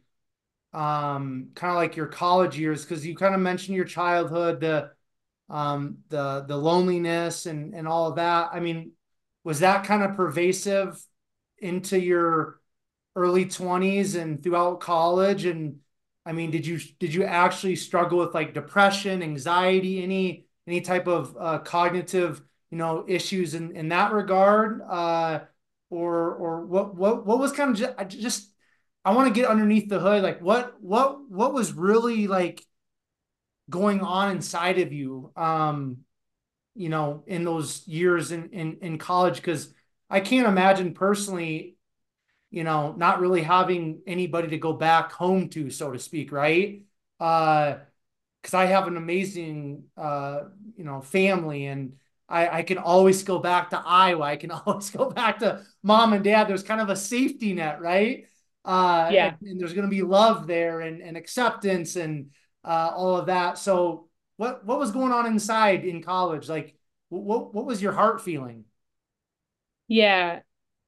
um 0.74 1.50
kind 1.56 1.72
of 1.72 1.78
like 1.78 1.96
your 1.96 2.08
college 2.08 2.58
years? 2.58 2.84
Because 2.86 3.06
you 3.06 3.16
kind 3.16 3.34
of 3.36 3.42
mentioned 3.42 3.76
your 3.76 3.86
childhood, 3.86 4.60
the 4.60 4.92
um 5.50 6.00
the 6.10 6.46
the 6.48 6.58
loneliness 6.58 7.46
and 7.46 7.74
and 7.74 7.88
all 7.88 8.08
of 8.10 8.16
that. 8.18 8.50
I 8.54 8.60
mean, 8.60 8.92
was 9.44 9.60
that 9.62 9.86
kind 9.86 10.04
of 10.04 10.16
pervasive 10.16 11.04
into 11.60 12.00
your 12.00 12.60
early 13.16 13.46
20s 13.46 14.16
and 14.16 14.42
throughout 14.42 14.80
college 14.80 15.46
and 15.46 15.80
I 16.26 16.32
mean, 16.34 16.52
did 16.52 16.66
you 16.66 16.80
did 17.00 17.14
you 17.14 17.24
actually 17.24 17.76
struggle 17.76 18.20
with 18.20 18.34
like 18.36 18.54
depression, 18.54 19.24
anxiety, 19.24 20.04
any 20.04 20.46
any 20.68 20.82
type 20.82 21.08
of 21.08 21.36
uh, 21.40 21.60
cognitive 21.60 22.42
you 22.70 22.78
know 22.78 23.04
issues 23.08 23.56
in 23.56 23.76
in 23.76 23.90
that 23.90 24.12
regard 24.12 24.82
uh 24.88 25.40
or 25.90 26.36
or 26.36 26.66
what 26.66 26.96
what 26.96 27.26
what 27.26 27.40
was 27.40 27.52
kind 27.52 27.72
of 27.72 27.78
just, 27.78 28.20
just 28.20 28.50
I 29.06 29.14
want 29.14 29.28
to 29.34 29.40
get 29.40 29.50
underneath 29.50 29.90
the 29.90 30.00
hood. 30.00 30.24
Like 30.24 30.42
what 30.42 30.82
what 30.82 31.30
what 31.30 31.54
was 31.54 31.74
really 31.74 32.28
like 32.28 32.64
going 33.70 34.02
on 34.02 34.32
inside 34.32 34.80
of 34.80 34.92
you 34.92 35.32
um 35.36 35.98
you 36.76 36.90
know 36.90 37.24
in 37.28 37.44
those 37.44 37.88
years 37.88 38.32
in 38.32 38.50
in, 38.52 38.78
in 38.82 38.98
college 38.98 39.38
because 39.38 39.74
I 40.10 40.22
can't 40.22 40.48
imagine 40.48 40.94
personally 40.94 41.78
you 42.52 42.64
know 42.64 42.94
not 42.98 43.20
really 43.22 43.44
having 43.44 44.02
anybody 44.08 44.50
to 44.50 44.58
go 44.58 44.74
back 44.74 45.12
home 45.12 45.50
to 45.50 45.70
so 45.70 45.92
to 45.92 46.00
speak 46.00 46.32
right 46.32 46.84
uh 47.20 47.78
because 48.42 48.54
I 48.56 48.66
have 48.66 48.88
an 48.88 48.98
amazing 48.98 49.86
uh 49.98 50.44
you 50.78 50.84
know 50.86 51.02
family 51.02 51.66
and 51.68 51.94
I, 52.30 52.60
I 52.60 52.64
can 52.64 52.78
always 52.78 53.24
go 53.24 53.40
back 53.40 53.72
to 53.72 53.80
Iowa. 53.80 54.24
I 54.24 54.36
can 54.38 54.52
always 54.66 54.92
go 54.92 55.10
back 55.10 55.40
to 55.40 55.66
mom 55.84 56.14
and 56.14 56.24
dad. 56.24 56.48
There's 56.48 56.64
kind 56.64 56.80
of 56.82 56.90
a 56.90 56.96
safety 56.96 57.54
net, 57.54 57.82
right? 57.82 58.28
Uh, 58.66 59.10
yeah. 59.12 59.36
and, 59.42 59.50
and 59.50 59.60
there's 59.60 59.74
going 59.74 59.88
to 59.88 59.96
be 59.96 60.02
love 60.02 60.48
there 60.48 60.82
and, 60.82 61.02
and 61.02 61.18
acceptance 61.18 61.96
and 61.96 62.32
uh, 62.64 62.92
all 62.94 63.18
of 63.18 63.28
that. 63.28 63.58
So 63.58 64.10
what 64.38 64.66
what 64.66 64.80
was 64.80 64.92
going 64.92 65.12
on 65.12 65.26
inside 65.26 65.86
in 65.86 66.02
college? 66.02 66.48
Like 66.48 66.76
what 67.10 67.54
what 67.54 67.66
was 67.66 67.82
your 67.82 67.92
heart 67.92 68.22
feeling? 68.22 68.66
Yeah. 69.88 70.42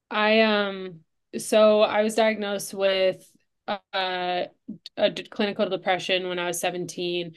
I 0.10 0.42
um 0.42 1.02
so 1.38 1.82
I 1.82 2.04
was 2.04 2.16
diagnosed 2.16 2.74
with 2.74 3.26
uh, 3.68 4.46
a 4.98 5.12
clinical 5.30 5.70
depression 5.70 6.28
when 6.28 6.40
I 6.40 6.48
was 6.48 6.60
17. 6.60 7.34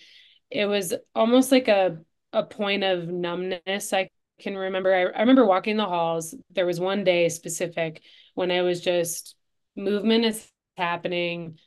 It 0.51 0.67
was 0.67 0.95
almost 1.15 1.53
like 1.53 1.69
a 1.69 1.99
a 2.33 2.43
point 2.43 2.83
of 2.85 3.09
numbness. 3.09 3.93
I 3.93 4.11
can 4.41 4.57
remember 4.57 4.93
I, 4.93 5.17
I 5.17 5.21
remember 5.21 5.47
walking 5.47 5.77
the 5.77 5.85
halls. 5.85 6.35
There 6.51 6.67
was 6.67 6.81
one 6.81 7.05
day 7.05 7.29
specific 7.29 8.03
when 8.35 8.51
I 8.51 8.63
was 8.63 8.81
just 8.81 9.37
movement 9.77 10.25
is 10.25 10.47
happening 10.77 11.59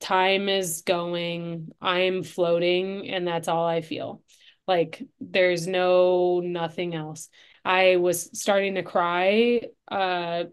time 0.00 0.48
is 0.48 0.82
going, 0.82 1.70
I'm 1.80 2.22
floating, 2.22 3.08
and 3.08 3.26
that's 3.26 3.48
all 3.48 3.66
I 3.66 3.82
feel. 3.82 4.22
Like 4.66 5.02
there's 5.20 5.66
no 5.66 6.40
nothing 6.40 6.94
else. 6.94 7.28
I 7.64 7.96
was 7.96 8.38
starting 8.38 8.76
to 8.76 8.82
cry 8.82 9.60
uh, 9.90 10.44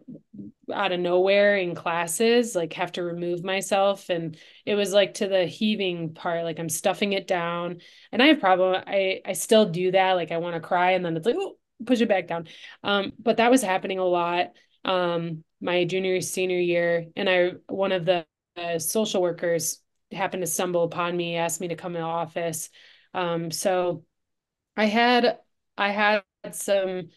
out 0.73 0.91
of 0.91 0.99
nowhere 0.99 1.55
in 1.55 1.75
classes, 1.75 2.53
like 2.53 2.73
have 2.73 2.91
to 2.93 3.03
remove 3.03 3.43
myself. 3.43 4.09
And 4.09 4.37
it 4.65 4.75
was 4.75 4.91
like 4.91 5.15
to 5.15 5.27
the 5.27 5.45
heaving 5.45 6.13
part, 6.13 6.43
like 6.43 6.59
I'm 6.59 6.67
stuffing 6.67 7.13
it 7.13 7.27
down. 7.27 7.79
And 8.11 8.21
I 8.21 8.27
have 8.27 8.39
problem. 8.41 8.83
I, 8.85 9.21
I 9.25 9.33
still 9.33 9.67
do 9.69 9.91
that. 9.91 10.13
Like 10.13 10.31
I 10.31 10.37
want 10.37 10.55
to 10.55 10.59
cry 10.67 10.91
and 10.91 11.05
then 11.05 11.15
it's 11.15 11.25
like, 11.25 11.35
oh, 11.37 11.57
push 11.85 12.01
it 12.01 12.09
back 12.09 12.27
down. 12.27 12.47
Um, 12.83 13.13
but 13.19 13.37
that 13.37 13.51
was 13.51 13.61
happening 13.61 13.99
a 13.99 14.05
lot 14.05 14.47
um, 14.85 15.43
my 15.61 15.85
junior, 15.85 16.21
senior 16.21 16.59
year. 16.59 17.07
And 17.15 17.29
I, 17.29 17.51
one 17.67 17.91
of 17.91 18.05
the 18.05 18.25
uh, 18.55 18.79
social 18.79 19.21
workers 19.21 19.81
happened 20.11 20.41
to 20.43 20.47
stumble 20.47 20.83
upon 20.83 21.15
me, 21.15 21.35
asked 21.35 21.61
me 21.61 21.69
to 21.69 21.75
come 21.75 21.95
in 21.95 22.01
the 22.01 22.07
office. 22.07 22.69
Um, 23.13 23.51
so 23.51 24.03
I 24.75 24.85
had 24.85 25.39
I 25.77 25.89
had 25.91 26.23
some 26.51 27.09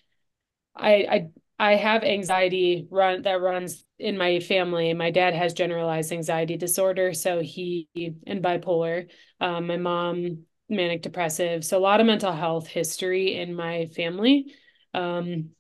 I 0.75 0.93
I 0.95 1.31
I 1.59 1.77
have 1.77 2.05
anxiety 2.05 2.87
run 2.91 3.23
that 3.23 3.41
runs 3.41 3.85
in 3.99 4.17
my 4.17 4.41
family. 4.41 4.95
My 4.95 5.11
dad 5.11 5.35
has 5.35 5.53
generalized 5.53 6.13
anxiety 6.13 6.57
disorder, 6.57 7.13
so 7.13 7.41
he 7.41 7.89
and 8.27 8.43
bipolar. 8.43 9.11
Um, 9.41 9.67
my 9.67 9.77
mom 9.77 10.45
manic 10.69 11.03
depressive, 11.03 11.65
so 11.65 11.79
a 11.79 11.81
lot 11.81 12.01
of 12.01 12.07
mental 12.07 12.33
health 12.33 12.67
history 12.67 13.37
in 13.37 13.55
my 13.55 13.87
family. 13.87 14.55
Um, 14.95 15.51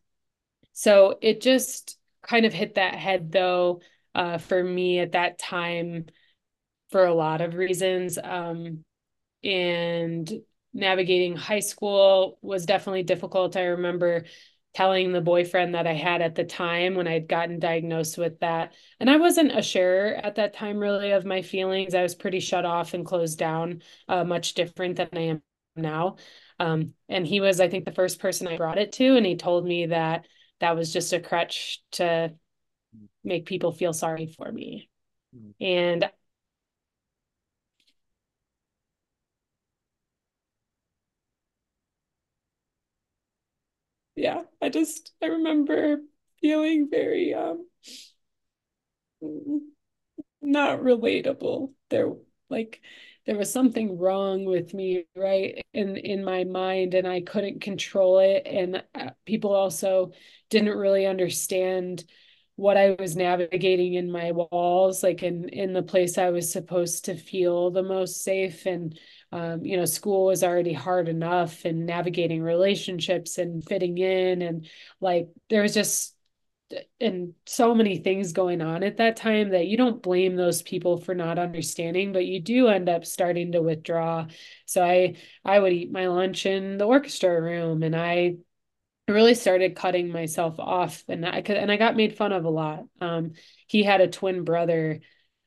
so 0.80 1.18
it 1.20 1.42
just 1.42 1.98
kind 2.22 2.46
of 2.46 2.54
hit 2.54 2.76
that 2.76 2.94
head 2.94 3.30
though 3.30 3.82
uh, 4.14 4.38
for 4.38 4.64
me 4.64 4.98
at 4.98 5.12
that 5.12 5.38
time 5.38 6.06
for 6.90 7.04
a 7.04 7.12
lot 7.12 7.42
of 7.42 7.54
reasons. 7.54 8.16
Um, 8.16 8.82
and 9.44 10.32
navigating 10.72 11.36
high 11.36 11.60
school 11.60 12.38
was 12.40 12.64
definitely 12.64 13.02
difficult. 13.02 13.58
I 13.58 13.64
remember 13.64 14.24
telling 14.72 15.12
the 15.12 15.20
boyfriend 15.20 15.74
that 15.74 15.86
I 15.86 15.92
had 15.92 16.22
at 16.22 16.34
the 16.34 16.44
time 16.44 16.94
when 16.94 17.06
I'd 17.06 17.28
gotten 17.28 17.58
diagnosed 17.58 18.16
with 18.16 18.40
that. 18.40 18.72
And 18.98 19.10
I 19.10 19.16
wasn't 19.16 19.54
a 19.54 19.60
sharer 19.60 20.14
at 20.14 20.36
that 20.36 20.54
time, 20.54 20.78
really, 20.78 21.10
of 21.10 21.26
my 21.26 21.42
feelings. 21.42 21.94
I 21.94 22.02
was 22.02 22.14
pretty 22.14 22.40
shut 22.40 22.64
off 22.64 22.94
and 22.94 23.04
closed 23.04 23.38
down, 23.38 23.82
uh, 24.08 24.24
much 24.24 24.54
different 24.54 24.96
than 24.96 25.10
I 25.12 25.20
am 25.20 25.42
now. 25.76 26.16
Um, 26.58 26.94
and 27.06 27.26
he 27.26 27.40
was, 27.40 27.60
I 27.60 27.68
think, 27.68 27.84
the 27.84 27.92
first 27.92 28.18
person 28.18 28.48
I 28.48 28.56
brought 28.56 28.78
it 28.78 28.92
to. 28.92 29.16
And 29.18 29.26
he 29.26 29.36
told 29.36 29.66
me 29.66 29.86
that 29.86 30.24
that 30.60 30.76
was 30.76 30.92
just 30.92 31.12
a 31.12 31.20
crutch 31.20 31.82
to 31.92 32.32
make 33.24 33.46
people 33.46 33.72
feel 33.72 33.92
sorry 33.92 34.26
for 34.26 34.50
me. 34.50 34.88
Mm. 35.36 35.54
And 35.60 36.10
yeah, 44.16 44.42
I 44.60 44.68
just 44.68 45.12
I 45.22 45.26
remember 45.26 45.98
feeling 46.40 46.88
very 46.90 47.34
um 47.34 47.66
not 50.42 50.80
relatable. 50.80 51.72
There 51.88 52.12
like 52.48 52.80
there 53.30 53.38
was 53.38 53.52
something 53.52 53.96
wrong 53.96 54.44
with 54.44 54.74
me 54.74 55.04
right 55.14 55.62
in 55.72 55.96
in 55.96 56.24
my 56.24 56.42
mind 56.42 56.94
and 56.94 57.06
I 57.06 57.20
couldn't 57.20 57.60
control 57.60 58.18
it 58.18 58.44
and 58.44 58.82
uh, 58.92 59.10
people 59.24 59.54
also 59.54 60.10
didn't 60.48 60.76
really 60.76 61.06
understand 61.06 62.02
what 62.56 62.76
I 62.76 62.96
was 62.98 63.14
navigating 63.14 63.94
in 63.94 64.10
my 64.10 64.32
walls, 64.32 65.04
like 65.04 65.22
in 65.22 65.48
in 65.48 65.72
the 65.72 65.82
place 65.84 66.18
I 66.18 66.30
was 66.30 66.52
supposed 66.52 67.04
to 67.04 67.14
feel 67.14 67.70
the 67.70 67.84
most 67.84 68.22
safe. 68.22 68.66
And 68.66 68.98
um, 69.30 69.64
you 69.64 69.76
know, 69.76 69.86
school 69.86 70.26
was 70.26 70.42
already 70.42 70.74
hard 70.74 71.08
enough, 71.08 71.64
and 71.64 71.86
navigating 71.86 72.42
relationships 72.42 73.38
and 73.38 73.64
fitting 73.64 73.96
in, 73.96 74.42
and 74.42 74.68
like 75.00 75.28
there 75.48 75.62
was 75.62 75.72
just 75.72 76.14
and 77.00 77.34
so 77.46 77.74
many 77.74 77.98
things 77.98 78.32
going 78.32 78.60
on 78.60 78.82
at 78.82 78.98
that 78.98 79.16
time 79.16 79.50
that 79.50 79.66
you 79.66 79.76
don't 79.76 80.02
blame 80.02 80.36
those 80.36 80.62
people 80.62 80.98
for 80.98 81.14
not 81.14 81.38
understanding 81.38 82.12
but 82.12 82.26
you 82.26 82.40
do 82.40 82.68
end 82.68 82.88
up 82.88 83.04
starting 83.04 83.52
to 83.52 83.60
withdraw 83.60 84.24
so 84.66 84.82
i 84.84 85.16
i 85.44 85.58
would 85.58 85.72
eat 85.72 85.90
my 85.90 86.06
lunch 86.06 86.46
in 86.46 86.78
the 86.78 86.84
orchestra 86.84 87.40
room 87.40 87.82
and 87.82 87.96
i 87.96 88.34
really 89.10 89.34
started 89.34 89.76
cutting 89.76 90.10
myself 90.10 90.58
off 90.58 91.04
and 91.08 91.26
I 91.26 91.42
could 91.42 91.56
and 91.56 91.70
I 91.70 91.76
got 91.76 91.96
made 91.96 92.16
fun 92.16 92.32
of 92.32 92.44
a 92.44 92.50
lot. 92.50 92.84
Um, 93.00 93.32
he 93.66 93.82
had 93.82 94.00
a 94.00 94.08
twin 94.08 94.44
brother 94.44 95.00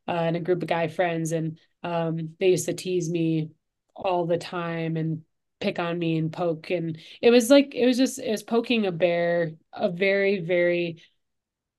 uh, 0.07 0.11
and 0.11 0.36
a 0.36 0.41
group 0.41 0.61
of 0.61 0.67
guy 0.67 0.88
friends 0.88 1.32
and 1.32 1.57
um, 1.84 2.36
they 2.39 2.49
used 2.49 2.65
to 2.65 2.74
tease 2.74 3.09
me 3.09 3.51
all 3.95 4.26
the 4.26 4.38
time 4.38 4.97
and 4.97 5.21
pick 5.59 5.80
on 5.80 5.97
me 5.97 6.17
and 6.17 6.34
poke 6.34 6.71
and 6.71 6.97
it 7.21 7.30
was 7.30 7.49
like 7.49 7.74
it 7.74 7.86
was 7.86 7.97
just 7.97 8.19
it 8.19 8.30
was 8.30 8.43
poking 8.43 8.86
a 8.86 8.91
bear 8.91 9.53
a 9.71 9.89
very 9.89 10.41
very 10.41 11.01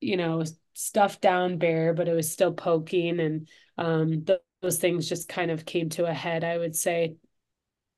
you 0.04 0.16
know 0.16 0.42
stuffed 0.74 1.20
down 1.20 1.58
bear 1.58 1.94
but 1.94 2.08
it 2.08 2.14
was 2.14 2.30
still 2.30 2.52
poking 2.52 3.20
and 3.20 3.48
um, 3.78 4.24
th- 4.24 4.40
those 4.62 4.78
things 4.78 5.08
just 5.08 5.28
kind 5.28 5.50
of 5.50 5.64
came 5.66 5.88
to 5.90 6.04
a 6.06 6.12
head 6.12 6.44
I 6.44 6.58
would 6.58 6.76
say 6.76 7.16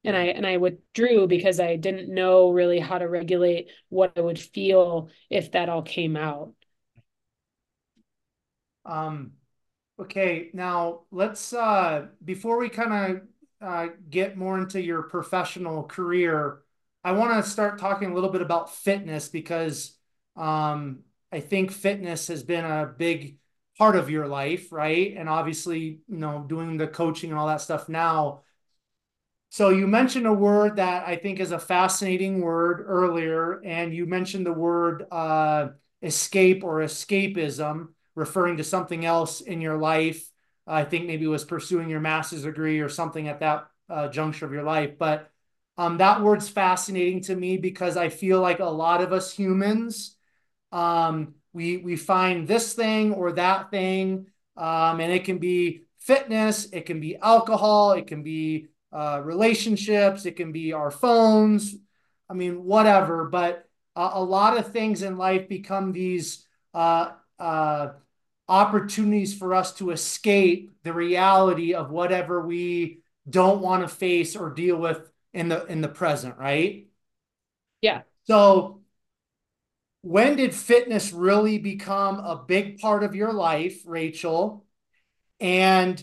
and 0.05 0.17
I 0.17 0.25
and 0.27 0.47
I 0.47 0.59
withdrew 0.59 1.27
because 1.27 1.61
I 1.61 1.77
didn't 1.77 2.13
know 2.15 2.51
really 2.51 2.79
how 2.79 2.99
to 2.99 3.09
regulate 3.09 3.71
what 3.89 4.13
I 4.17 4.21
would 4.21 4.39
feel 4.39 5.11
if 5.31 5.53
that 5.53 5.69
all 5.69 5.83
came 5.83 6.17
out. 6.17 6.55
Um 8.85 9.33
okay, 10.01 10.51
now 10.55 11.03
let's 11.13 11.53
uh 11.53 12.09
before 12.25 12.59
we 12.59 12.69
kind 12.71 12.93
of 13.63 13.69
uh 13.69 13.93
get 14.11 14.37
more 14.39 14.59
into 14.59 14.83
your 14.83 15.05
professional 15.05 15.85
career, 15.85 16.61
I 17.05 17.13
want 17.13 17.45
to 17.45 17.51
start 17.51 17.79
talking 17.81 18.13
a 18.13 18.15
little 18.15 18.31
bit 18.31 18.43
about 18.43 18.75
fitness 18.75 19.29
because 19.29 19.97
um 20.37 21.01
I 21.37 21.41
think 21.41 21.71
fitness 21.71 22.29
has 22.29 22.43
been 22.43 22.65
a 22.65 22.87
big 22.87 23.39
part 23.79 23.97
of 23.97 24.11
your 24.11 24.27
life, 24.27 24.73
right? 24.73 25.15
And 25.17 25.29
obviously, 25.29 26.01
you 26.09 26.17
know, 26.17 26.45
doing 26.49 26.77
the 26.79 26.89
coaching 26.89 27.31
and 27.31 27.39
all 27.39 27.49
that 27.49 27.61
stuff 27.61 27.89
now 27.89 28.43
so 29.49 29.71
you 29.71 29.87
mentioned 29.87 30.27
a 30.27 30.33
word 30.33 30.77
that 30.77 31.07
I 31.09 31.17
think 31.17 31.41
is 31.41 31.53
a 31.53 31.59
fascinating 31.59 32.41
word 32.41 32.85
earlier, 32.87 33.63
and 33.65 33.95
you 33.95 34.05
mentioned 34.05 34.45
the 34.45 34.53
word 34.53 35.07
uh, 35.11 35.69
escape 36.03 36.65
or 36.65 36.81
escapism, 36.81 37.89
referring 38.15 38.59
to 38.59 38.65
something 38.65 39.05
else 39.05 39.41
in 39.41 39.61
your 39.61 39.79
life. 39.79 40.31
I 40.67 40.85
think 40.85 41.07
maybe 41.07 41.27
was 41.27 41.45
pursuing 41.45 41.89
your 41.89 42.01
master's 42.01 42.43
degree 42.43 42.81
or 42.81 42.89
something 42.89 43.29
at 43.29 43.41
that 43.41 43.69
uh, 43.89 44.09
juncture 44.09 44.47
of 44.47 44.53
your 44.53 44.65
life. 44.65 44.99
But 44.99 45.31
um, 45.79 45.99
that 45.99 46.23
word's 46.23 46.49
fascinating 46.49 47.23
to 47.23 47.37
me 47.37 47.57
because 47.57 47.97
I 47.97 48.09
feel 48.09 48.41
like 48.41 48.59
a 48.59 48.65
lot 48.65 49.01
of 49.01 49.13
us 49.13 49.33
humans, 49.33 50.16
um, 50.73 51.35
we 51.53 51.79
we 51.79 51.97
find 51.97 52.47
this 52.47 52.75
thing 52.75 53.13
or 53.13 53.33
that 53.33 53.71
thing, 53.71 54.27
um, 54.57 55.01
and 55.01 55.13
it 55.13 55.25
can 55.25 55.39
be 55.39 55.83
fitness, 55.99 56.69
it 56.73 56.87
can 56.87 57.01
be 57.01 57.17
alcohol, 57.17 57.93
it 57.93 58.07
can 58.07 58.23
be 58.23 58.69
uh, 58.93 59.21
relationships, 59.25 60.27
it 60.27 60.37
can 60.37 60.53
be 60.53 60.73
our 60.73 60.91
phones. 60.91 61.75
I 62.29 62.35
mean, 62.35 62.65
whatever. 62.65 63.25
But 63.25 63.69
uh, 63.95 64.11
a 64.15 64.23
lot 64.23 64.59
of 64.59 64.73
things 64.73 65.03
in 65.03 65.17
life 65.17 65.49
become 65.49 65.93
these 65.93 66.45
uh, 66.75 67.13
uh, 67.39 67.89
opportunities 68.49 69.37
for 69.37 69.55
us 69.55 69.73
to 69.75 69.91
escape 69.91 70.77
the 70.83 70.93
reality 70.93 71.75
of 71.75 71.91
whatever 71.91 72.41
we 72.47 73.01
don't 73.29 73.61
want 73.61 73.83
to 73.83 73.89
face 73.89 74.37
or 74.37 74.51
deal 74.51 74.77
with 74.77 75.11
in 75.33 75.49
the 75.49 75.65
in 75.67 75.81
the 75.81 75.89
present, 75.89 76.37
right? 76.39 76.87
Yeah. 77.81 78.03
So 78.25 78.81
when 80.07 80.37
did 80.37 80.55
fitness 80.55 81.13
really 81.13 81.59
become 81.59 82.21
a 82.21 82.45
big 82.47 82.79
part 82.79 83.03
of 83.03 83.17
your 83.17 83.33
life, 83.33 83.83
Rachel? 83.85 84.65
And 85.41 86.03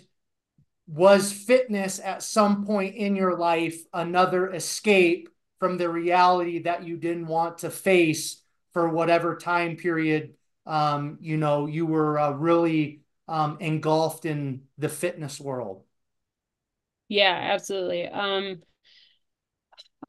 was 0.88 1.32
fitness 1.32 2.02
at 2.04 2.22
some 2.22 2.66
point 2.66 2.96
in 2.96 3.16
your 3.16 3.38
life 3.38 3.80
another 3.94 4.52
escape 4.52 5.30
from 5.58 5.78
the 5.78 5.90
reality 5.90 6.64
that 6.64 6.84
you 6.84 6.98
didn't 6.98 7.28
want 7.28 7.60
to 7.60 7.70
face 7.70 8.42
for 8.74 8.90
whatever 8.90 9.38
time 9.38 9.78
period 9.78 10.34
um, 10.66 11.18
you 11.22 11.38
know 11.38 11.68
you 11.68 11.86
were 11.86 12.20
uh, 12.20 12.32
really 12.32 13.00
um, 13.30 13.58
engulfed 13.62 14.26
in 14.26 14.64
the 14.78 14.90
fitness 14.90 15.40
world 15.40 15.84
yeah 17.08 17.40
absolutely 17.54 18.08
um, 18.10 18.62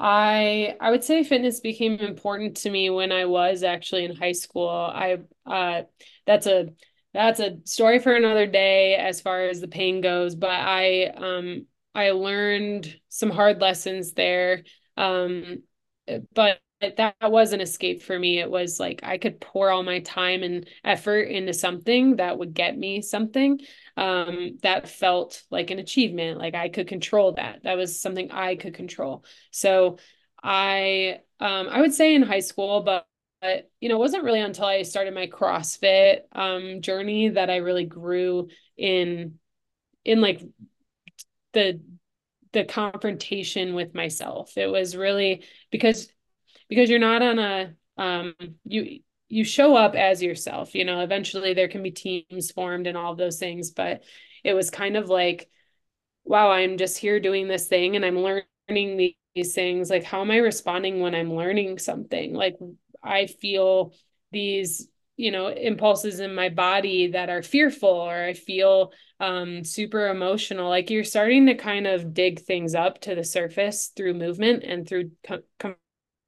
I 0.00 0.76
I 0.80 0.90
would 0.90 1.04
say 1.04 1.24
fitness 1.24 1.60
became 1.60 1.94
important 1.98 2.56
to 2.58 2.70
me 2.70 2.90
when 2.90 3.12
I 3.12 3.26
was 3.26 3.62
actually 3.62 4.04
in 4.04 4.16
high 4.16 4.32
school. 4.32 4.68
I 4.68 5.18
uh 5.46 5.82
that's 6.26 6.46
a 6.46 6.70
that's 7.12 7.40
a 7.40 7.58
story 7.64 7.98
for 8.00 8.14
another 8.14 8.46
day 8.46 8.96
as 8.96 9.20
far 9.20 9.44
as 9.46 9.60
the 9.60 9.68
pain 9.68 10.00
goes, 10.00 10.34
but 10.34 10.50
I 10.50 11.06
um 11.06 11.66
I 11.94 12.10
learned 12.10 13.00
some 13.08 13.30
hard 13.30 13.60
lessons 13.60 14.12
there. 14.14 14.64
Um 14.96 15.62
but 16.34 16.60
that 16.96 17.16
was 17.22 17.52
an 17.52 17.60
escape 17.60 18.02
for 18.02 18.18
me. 18.18 18.38
It 18.38 18.50
was 18.50 18.78
like 18.80 19.00
I 19.02 19.18
could 19.18 19.40
pour 19.40 19.70
all 19.70 19.82
my 19.82 20.00
time 20.00 20.42
and 20.42 20.66
effort 20.84 21.22
into 21.22 21.52
something 21.52 22.16
that 22.16 22.38
would 22.38 22.54
get 22.54 22.76
me 22.76 23.02
something 23.02 23.60
um, 23.96 24.58
that 24.62 24.88
felt 24.88 25.42
like 25.50 25.70
an 25.70 25.78
achievement. 25.78 26.38
Like 26.38 26.54
I 26.54 26.68
could 26.68 26.88
control 26.88 27.32
that. 27.32 27.62
That 27.64 27.76
was 27.76 28.00
something 28.00 28.30
I 28.30 28.56
could 28.56 28.74
control. 28.74 29.24
So 29.50 29.98
I 30.42 31.20
um, 31.40 31.68
I 31.68 31.80
would 31.80 31.94
say 31.94 32.14
in 32.14 32.22
high 32.22 32.40
school, 32.40 32.82
but 32.82 33.06
but 33.40 33.70
you 33.80 33.88
know, 33.88 33.96
it 33.96 33.98
wasn't 33.98 34.24
really 34.24 34.40
until 34.40 34.64
I 34.64 34.82
started 34.82 35.12
my 35.14 35.26
CrossFit 35.26 36.20
um, 36.32 36.80
journey 36.80 37.28
that 37.28 37.50
I 37.50 37.56
really 37.56 37.84
grew 37.84 38.48
in 38.76 39.38
in 40.04 40.20
like 40.20 40.40
the 41.52 41.80
the 42.52 42.64
confrontation 42.64 43.74
with 43.74 43.94
myself. 43.94 44.56
It 44.56 44.68
was 44.68 44.96
really 44.96 45.44
because 45.70 46.08
because 46.68 46.90
you're 46.90 46.98
not 46.98 47.22
on 47.22 47.38
a 47.38 47.74
um 47.98 48.34
you 48.64 49.00
you 49.28 49.44
show 49.44 49.76
up 49.76 49.94
as 49.94 50.22
yourself 50.22 50.74
you 50.74 50.84
know 50.84 51.00
eventually 51.00 51.54
there 51.54 51.68
can 51.68 51.82
be 51.82 51.90
teams 51.90 52.50
formed 52.50 52.86
and 52.86 52.96
all 52.96 53.12
of 53.12 53.18
those 53.18 53.38
things 53.38 53.70
but 53.70 54.02
it 54.42 54.54
was 54.54 54.70
kind 54.70 54.96
of 54.96 55.08
like 55.08 55.48
wow 56.24 56.50
i'm 56.50 56.76
just 56.76 56.98
here 56.98 57.20
doing 57.20 57.48
this 57.48 57.68
thing 57.68 57.96
and 57.96 58.04
i'm 58.04 58.18
learning 58.18 58.96
these 59.34 59.54
things. 59.54 59.90
Like 59.90 60.04
how 60.04 60.20
am 60.20 60.30
i 60.30 60.36
responding 60.36 61.00
when 61.00 61.14
i'm 61.14 61.34
learning 61.34 61.78
something? 61.78 62.34
Like 62.34 62.56
i 63.02 63.26
feel 63.26 63.94
these 64.32 64.88
you 65.16 65.30
know 65.30 65.48
impulses 65.48 66.20
in 66.20 66.34
my 66.34 66.48
body 66.48 67.08
that 67.08 67.30
are 67.30 67.42
fearful 67.42 67.88
or 67.88 68.24
i 68.24 68.32
feel 68.32 68.92
um, 69.20 69.64
super 69.64 70.08
emotional. 70.08 70.68
Like 70.68 70.90
you're 70.90 71.04
starting 71.04 71.46
to 71.46 71.54
kind 71.54 71.86
of 71.86 72.14
dig 72.14 72.40
things 72.40 72.74
up 72.74 73.00
to 73.02 73.14
the 73.14 73.24
surface 73.24 73.92
through 73.94 74.14
movement 74.14 74.64
and 74.64 74.86
through 74.86 75.12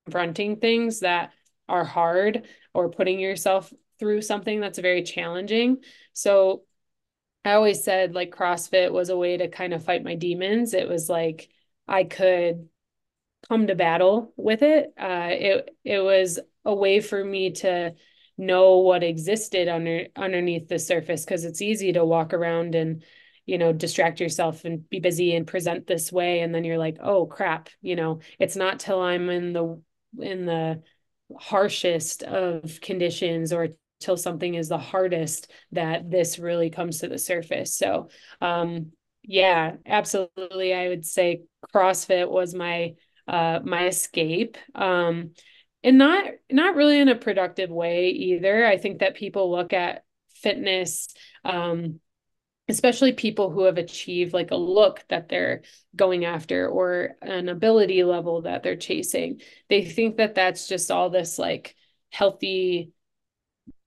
confronting 0.06 0.56
things 0.56 1.00
that 1.00 1.32
are 1.68 1.84
hard 1.84 2.46
or 2.72 2.90
putting 2.90 3.18
yourself 3.18 3.72
through 3.98 4.22
something 4.22 4.60
that's 4.60 4.78
very 4.78 5.02
challenging. 5.02 5.78
So 6.12 6.62
I 7.44 7.52
always 7.52 7.84
said 7.84 8.14
like 8.14 8.30
CrossFit 8.30 8.92
was 8.92 9.08
a 9.08 9.16
way 9.16 9.36
to 9.36 9.48
kind 9.48 9.72
of 9.72 9.84
fight 9.84 10.04
my 10.04 10.14
demons. 10.14 10.74
It 10.74 10.88
was 10.88 11.08
like 11.08 11.48
I 11.88 12.04
could 12.04 12.68
come 13.48 13.66
to 13.66 13.74
battle 13.74 14.32
with 14.36 14.62
it. 14.62 14.92
Uh, 14.98 15.28
it 15.30 15.76
it 15.84 16.00
was 16.00 16.38
a 16.64 16.74
way 16.74 17.00
for 17.00 17.22
me 17.24 17.52
to 17.52 17.94
know 18.38 18.78
what 18.78 19.02
existed 19.02 19.68
under 19.68 20.06
underneath 20.16 20.68
the 20.68 20.78
surface 20.78 21.24
because 21.24 21.44
it's 21.44 21.62
easy 21.62 21.92
to 21.92 22.04
walk 22.04 22.34
around 22.34 22.74
and 22.74 23.02
you 23.46 23.56
know 23.56 23.72
distract 23.72 24.20
yourself 24.20 24.64
and 24.64 24.88
be 24.90 25.00
busy 25.00 25.34
and 25.34 25.46
present 25.46 25.86
this 25.86 26.12
way 26.12 26.40
and 26.40 26.54
then 26.54 26.64
you're 26.64 26.76
like 26.76 26.98
oh 27.00 27.24
crap 27.24 27.70
you 27.80 27.96
know 27.96 28.20
it's 28.38 28.56
not 28.56 28.78
till 28.78 29.00
i'm 29.00 29.30
in 29.30 29.54
the 29.54 29.80
in 30.20 30.46
the 30.46 30.82
harshest 31.38 32.22
of 32.22 32.80
conditions 32.80 33.52
or 33.52 33.68
till 34.00 34.16
something 34.16 34.54
is 34.54 34.68
the 34.68 34.78
hardest 34.78 35.50
that 35.72 36.10
this 36.10 36.38
really 36.38 36.70
comes 36.70 37.00
to 37.00 37.08
the 37.08 37.18
surface. 37.18 37.76
So, 37.76 38.08
um, 38.40 38.92
yeah, 39.22 39.76
absolutely. 39.84 40.74
I 40.74 40.88
would 40.88 41.04
say 41.04 41.42
CrossFit 41.74 42.30
was 42.30 42.54
my 42.54 42.94
uh, 43.26 43.60
my 43.64 43.88
escape. 43.88 44.56
Um, 44.74 45.32
and 45.82 45.98
not 45.98 46.24
not 46.50 46.76
really 46.76 47.00
in 47.00 47.08
a 47.08 47.14
productive 47.16 47.70
way 47.70 48.08
either. 48.08 48.66
I 48.66 48.76
think 48.76 49.00
that 49.00 49.16
people 49.16 49.50
look 49.50 49.72
at 49.72 50.04
fitness 50.34 51.08
um, 51.44 52.00
especially 52.68 53.12
people 53.12 53.50
who 53.50 53.62
have 53.62 53.78
achieved 53.78 54.32
like 54.32 54.50
a 54.50 54.56
look 54.56 55.04
that 55.08 55.28
they're 55.28 55.62
going 55.94 56.24
after 56.24 56.68
or 56.68 57.16
an 57.22 57.48
ability 57.48 58.02
level 58.04 58.42
that 58.42 58.62
they're 58.62 58.76
chasing 58.76 59.40
they 59.68 59.84
think 59.84 60.16
that 60.16 60.34
that's 60.34 60.68
just 60.68 60.90
all 60.90 61.10
this 61.10 61.38
like 61.38 61.74
healthy 62.10 62.92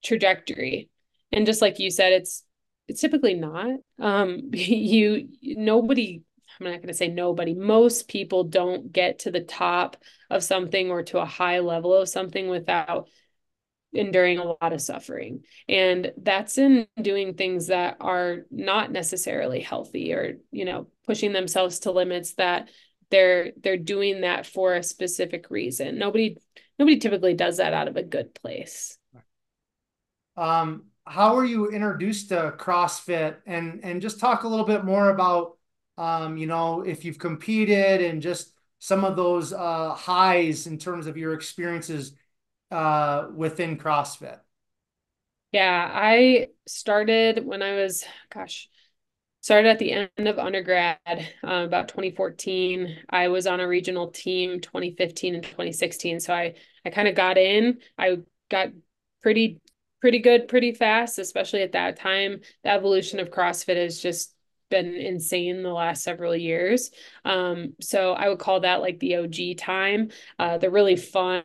trajectory. 0.04 0.90
And 1.32 1.46
just 1.46 1.62
like 1.62 1.80
you 1.80 1.92
said 1.92 2.14
it's 2.14 2.44
it's 2.88 3.02
typically 3.02 3.36
not. 3.36 3.80
Um 4.00 4.50
you 4.54 5.30
nobody 5.42 6.24
i'm 6.60 6.66
not 6.66 6.78
going 6.78 6.88
to 6.88 6.94
say 6.94 7.08
nobody 7.08 7.54
most 7.54 8.08
people 8.08 8.44
don't 8.44 8.92
get 8.92 9.20
to 9.20 9.32
the 9.32 9.40
top 9.40 9.98
of 10.32 10.44
something 10.44 10.90
or 10.90 11.04
to 11.04 11.20
a 11.20 11.26
high 11.26 11.60
level 11.60 11.94
of 11.94 12.10
something 12.10 12.50
without 12.50 13.08
enduring 13.94 14.38
a 14.38 14.44
lot 14.44 14.74
of 14.74 14.82
suffering. 14.82 15.44
And 15.68 16.12
that's 16.18 16.58
in 16.58 16.88
doing 17.02 17.34
things 17.34 17.68
that 17.68 17.98
are 18.00 18.46
not 18.52 18.92
necessarily 18.92 19.62
healthy 19.62 20.14
or, 20.14 20.36
you 20.52 20.66
know, 20.66 20.88
pushing 21.06 21.34
themselves 21.34 21.80
to 21.80 21.92
limits 21.92 22.34
that 22.34 22.70
they're 23.10 23.52
they're 23.62 23.78
doing 23.78 24.22
that 24.22 24.46
for 24.46 24.76
a 24.76 24.84
specific 24.84 25.50
reason. 25.50 25.98
Nobody 25.98 26.38
nobody 26.78 26.98
typically 26.98 27.34
does 27.34 27.58
that 27.58 27.74
out 27.74 27.88
of 27.88 27.98
a 27.98 28.04
good 28.04 28.34
place. 28.36 28.98
Um 30.38 30.86
how 31.06 31.36
were 31.36 31.46
you 31.46 31.70
introduced 31.70 32.30
to 32.30 32.54
CrossFit 32.58 33.38
and 33.48 33.80
and 33.84 34.02
just 34.02 34.20
talk 34.20 34.44
a 34.44 34.48
little 34.48 34.66
bit 34.66 34.86
more 34.86 35.10
about 35.10 35.58
um 35.98 36.38
you 36.38 36.46
know 36.46 36.82
if 36.82 37.04
you've 37.04 37.18
competed 37.18 38.02
and 38.02 38.22
just 38.22 38.54
some 38.78 39.04
of 39.04 39.16
those 39.16 39.52
uh 39.52 39.94
highs 39.96 40.68
in 40.68 40.78
terms 40.78 41.08
of 41.08 41.18
your 41.18 41.34
experiences 41.34 42.14
uh, 42.72 43.28
within 43.36 43.78
CrossFit? 43.78 44.40
Yeah, 45.52 45.90
I 45.92 46.50
started 46.68 47.44
when 47.44 47.62
I 47.62 47.74
was, 47.74 48.06
gosh, 48.32 48.70
started 49.42 49.70
at 49.70 49.80
the 49.80 49.92
end 49.92 50.28
of 50.28 50.38
undergrad, 50.38 50.98
uh, 51.08 51.64
about 51.66 51.88
2014. 51.88 52.98
I 53.10 53.30
was 53.30 53.48
on 53.48 53.60
a 53.60 53.68
regional 53.68 54.12
team 54.12 54.60
2015 54.60 55.36
and 55.36 55.44
2016. 55.44 56.20
So 56.20 56.34
I, 56.34 56.56
I 56.86 56.92
kind 56.92 57.08
of 57.08 57.16
got 57.16 57.38
in. 57.38 57.80
I 57.98 58.18
got 58.50 58.70
pretty, 59.24 59.60
pretty 60.02 60.20
good 60.20 60.48
pretty 60.48 60.74
fast, 60.74 61.18
especially 61.18 61.64
at 61.64 61.72
that 61.72 61.98
time. 61.98 62.42
The 62.64 62.70
evolution 62.70 63.20
of 63.20 63.32
CrossFit 63.32 63.78
is 63.78 64.00
just 64.02 64.36
been 64.70 64.96
insane 64.96 65.64
the 65.64 65.74
last 65.74 66.04
several 66.04 66.36
years. 66.36 66.92
Um, 67.26 67.74
so 67.82 68.14
I 68.14 68.30
would 68.30 68.40
call 68.40 68.62
that 68.62 68.82
like 68.82 69.00
the 69.00 69.18
OG 69.18 69.56
time. 69.56 70.12
Uh, 70.38 70.58
the 70.58 70.70
really 70.70 70.96
fun 70.96 71.44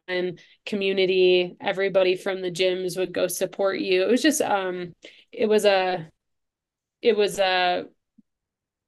community. 0.66 1.56
Everybody 1.60 2.16
from 2.16 2.42
the 2.42 2.50
gyms 2.50 2.96
would 2.98 3.12
go 3.12 3.26
support 3.26 3.80
you. 3.80 4.02
It 4.02 4.10
was 4.10 4.22
just 4.22 4.40
um, 4.40 4.94
it 5.32 5.46
was 5.46 5.64
a 5.64 6.10
it 7.02 7.16
was 7.16 7.38
a 7.38 7.86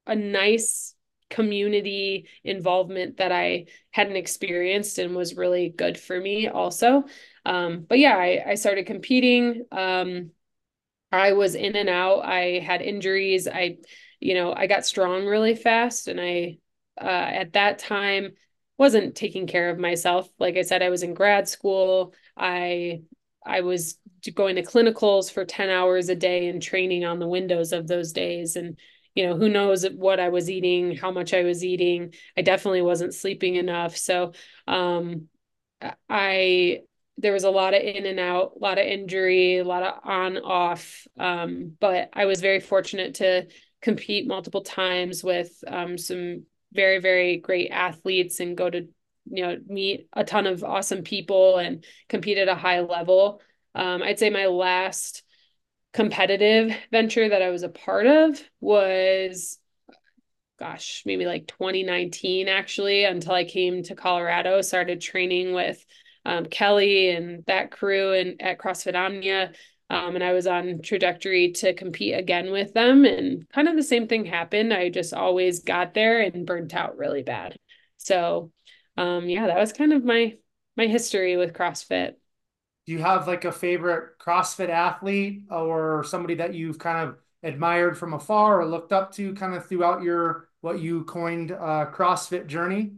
a 0.07 0.14
nice 0.14 0.95
community 1.28 2.28
involvement 2.45 3.16
that 3.16 3.32
I 3.32 3.66
hadn't 3.91 4.16
experienced 4.16 4.99
and 4.99 5.14
was 5.16 5.34
really 5.37 5.70
good 5.70 5.99
for 5.99 6.20
me 6.20 6.49
also. 6.49 7.05
Um, 7.45 7.84
but 7.89 7.99
yeah, 7.99 8.16
I, 8.16 8.45
I 8.51 8.55
started 8.55 8.87
competing. 8.87 9.64
Um, 9.72 10.30
I 11.12 11.32
was 11.32 11.55
in 11.55 11.76
and 11.76 11.89
out. 11.89 12.24
I 12.24 12.61
had 12.61 12.82
injuries. 12.82 13.49
I 13.49 13.78
you 14.21 14.35
know, 14.35 14.53
I 14.55 14.67
got 14.67 14.87
strong 14.87 15.27
really 15.27 15.55
fast 15.55 16.09
and 16.09 16.21
I 16.21 16.59
uh, 17.01 17.05
at 17.05 17.53
that 17.55 17.79
time 17.79 18.33
wasn't 18.79 19.14
taking 19.14 19.47
care 19.47 19.71
of 19.71 19.79
myself. 19.79 20.29
Like 20.39 20.57
I 20.57 20.62
said, 20.62 20.83
I 20.83 20.91
was 20.91 21.03
in 21.03 21.14
grad 21.14 21.49
school. 21.49 22.14
I 22.37 23.03
I 23.45 23.61
was 23.61 23.99
going 24.35 24.57
to 24.57 24.62
clinicals 24.62 25.31
for 25.31 25.45
10 25.45 25.71
hours 25.71 26.09
a 26.09 26.17
day 26.17 26.49
and 26.49 26.61
training 26.61 27.05
on 27.05 27.19
the 27.19 27.29
windows 27.29 27.73
of 27.73 27.87
those 27.87 28.12
days 28.12 28.57
and 28.57 28.79
you 29.14 29.25
know 29.25 29.37
who 29.37 29.49
knows 29.49 29.87
what 29.87 30.19
i 30.19 30.31
was 30.31 30.51
eating 30.51 30.97
how 30.97 31.12
much 31.12 31.33
i 31.33 31.45
was 31.45 31.64
eating 31.64 32.12
i 32.37 32.43
definitely 32.43 32.83
wasn't 32.83 33.14
sleeping 33.14 33.55
enough 33.55 33.97
so 33.97 34.33
um 34.67 35.29
i 36.09 36.81
there 37.19 37.33
was 37.33 37.45
a 37.45 37.51
lot 37.51 37.73
of 37.75 37.81
in 37.83 38.05
and 38.05 38.21
out, 38.21 38.53
a 38.57 38.59
lot 38.59 38.79
of 38.79 38.85
injury, 38.85 39.59
a 39.59 39.64
lot 39.64 39.83
of 39.83 39.95
on 40.05 40.37
off. 40.37 41.07
Um, 41.19 41.73
but 41.81 42.11
I 42.12 42.27
was 42.27 42.41
very 42.43 42.61
fortunate 42.61 43.14
to 43.14 43.47
compete 43.83 44.27
multiple 44.27 44.62
times 44.62 45.22
with 45.22 45.53
um, 45.66 45.99
some 45.99 46.45
very, 46.72 46.99
very 46.99 47.39
great 47.39 47.70
athletes 47.70 48.41
and 48.41 48.57
go 48.57 48.68
to, 48.68 48.89
you 49.31 49.43
know, 49.43 49.59
meet 49.66 50.09
a 50.12 50.24
ton 50.24 50.47
of 50.47 50.64
awesome 50.64 51.03
people 51.03 51.59
and 51.59 51.85
compete 52.09 52.39
at 52.39 52.49
a 52.49 52.55
high 52.55 52.81
level. 52.81 53.41
Um, 53.74 54.03
I'd 54.03 54.18
say 54.18 54.31
my 54.31 54.47
last 54.47 55.22
competitive 55.93 56.77
venture 56.91 57.29
that 57.29 57.43
I 57.43 57.51
was 57.51 57.62
a 57.62 57.68
part 57.68 58.07
of 58.07 58.43
was 58.61 59.59
gosh, 60.59 61.03
maybe 61.05 61.27
like 61.27 61.47
2019 61.47 62.49
actually, 62.49 63.05
until 63.05 63.33
I 63.33 63.45
came 63.45 63.83
to 63.85 63.95
Colorado, 63.95 64.61
started 64.62 65.01
training 65.01 65.53
with 65.53 65.85
um, 66.24 66.47
Kelly 66.47 67.11
and 67.11 67.45
that 67.47 67.70
crew 67.70 68.12
and 68.12 68.41
at 68.41 68.59
CrossFit 68.59 68.95
Omnia. 68.95 69.53
Um, 69.89 70.16
and 70.16 70.24
I 70.24 70.32
was 70.32 70.47
on 70.47 70.80
trajectory 70.82 71.53
to 71.53 71.72
compete 71.74 72.14
again 72.14 72.51
with 72.51 72.74
them. 72.74 73.05
And 73.05 73.49
kind 73.51 73.68
of 73.68 73.76
the 73.76 73.82
same 73.82 74.09
thing 74.09 74.24
happened. 74.24 74.72
I 74.72 74.89
just 74.91 75.14
always 75.14 75.61
got 75.61 75.95
there 75.95 76.20
and 76.20 76.47
burnt 76.47 76.74
out 76.74 76.97
really 76.99 77.22
bad. 77.22 77.57
So 77.99 78.51
um, 78.97 79.28
yeah, 79.28 79.47
that 79.47 79.59
was 79.59 79.72
kind 79.72 79.93
of 79.93 80.05
my 80.05 80.37
my 80.76 80.87
history 80.87 81.37
with 81.37 81.53
CrossFit. 81.53 82.14
Do 82.87 82.93
you 82.93 82.99
have 82.99 83.26
like 83.26 83.45
a 83.45 83.53
favorite 83.53 84.18
CrossFit 84.18 84.68
athlete 84.68 85.45
or 85.51 86.05
somebody 86.05 86.37
that 86.37 86.55
you've 86.55 86.78
kind 86.78 87.09
of 87.09 87.18
admired 87.43 87.99
from 87.99 88.14
afar 88.14 88.61
or 88.61 88.66
looked 88.66 88.93
up 88.93 89.12
to 89.12 89.34
kind 89.34 89.55
of 89.55 89.66
throughout 89.66 90.03
your 90.03 90.49
what 90.61 90.80
you 90.80 91.05
coined 91.05 91.53
uh, 91.53 91.87
CrossFit 91.93 92.47
journey? 92.47 92.93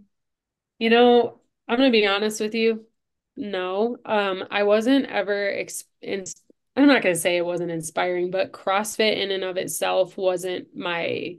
You 0.78 0.90
know, 0.90 1.40
I'm 1.66 1.78
going 1.78 1.90
to 1.90 1.98
be 1.98 2.06
honest 2.06 2.40
with 2.40 2.54
you. 2.54 2.86
No, 3.36 3.96
um, 4.04 4.44
I 4.50 4.64
wasn't 4.64 5.06
ever. 5.06 5.50
Ex- 5.50 5.84
in, 6.00 6.24
I'm 6.78 6.86
not 6.86 7.02
going 7.02 7.14
to 7.14 7.20
say 7.20 7.36
it 7.36 7.44
wasn't 7.44 7.72
inspiring, 7.72 8.30
but 8.30 8.52
CrossFit 8.52 9.20
in 9.20 9.32
and 9.32 9.42
of 9.42 9.56
itself 9.56 10.16
wasn't 10.16 10.76
my 10.76 11.38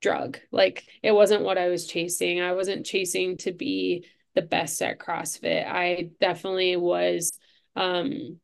drug. 0.00 0.38
Like 0.50 0.84
it 1.02 1.12
wasn't 1.12 1.42
what 1.42 1.58
I 1.58 1.68
was 1.68 1.86
chasing. 1.86 2.40
I 2.40 2.52
wasn't 2.52 2.86
chasing 2.86 3.36
to 3.38 3.52
be 3.52 4.06
the 4.34 4.40
best 4.40 4.80
at 4.80 4.98
CrossFit. 4.98 5.66
I 5.66 6.10
definitely 6.18 6.76
was. 6.76 7.32
Um, 7.76 8.40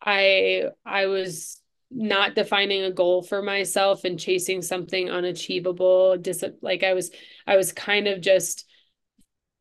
I 0.00 0.64
I 0.86 1.06
was 1.06 1.60
not 1.90 2.34
defining 2.34 2.84
a 2.84 2.90
goal 2.90 3.22
for 3.22 3.42
myself 3.42 4.04
and 4.04 4.18
chasing 4.18 4.62
something 4.62 5.10
unachievable 5.10 6.18
dis- 6.18 6.44
like 6.60 6.82
i 6.82 6.92
was 6.92 7.10
i 7.46 7.56
was 7.56 7.72
kind 7.72 8.06
of 8.06 8.20
just 8.20 8.67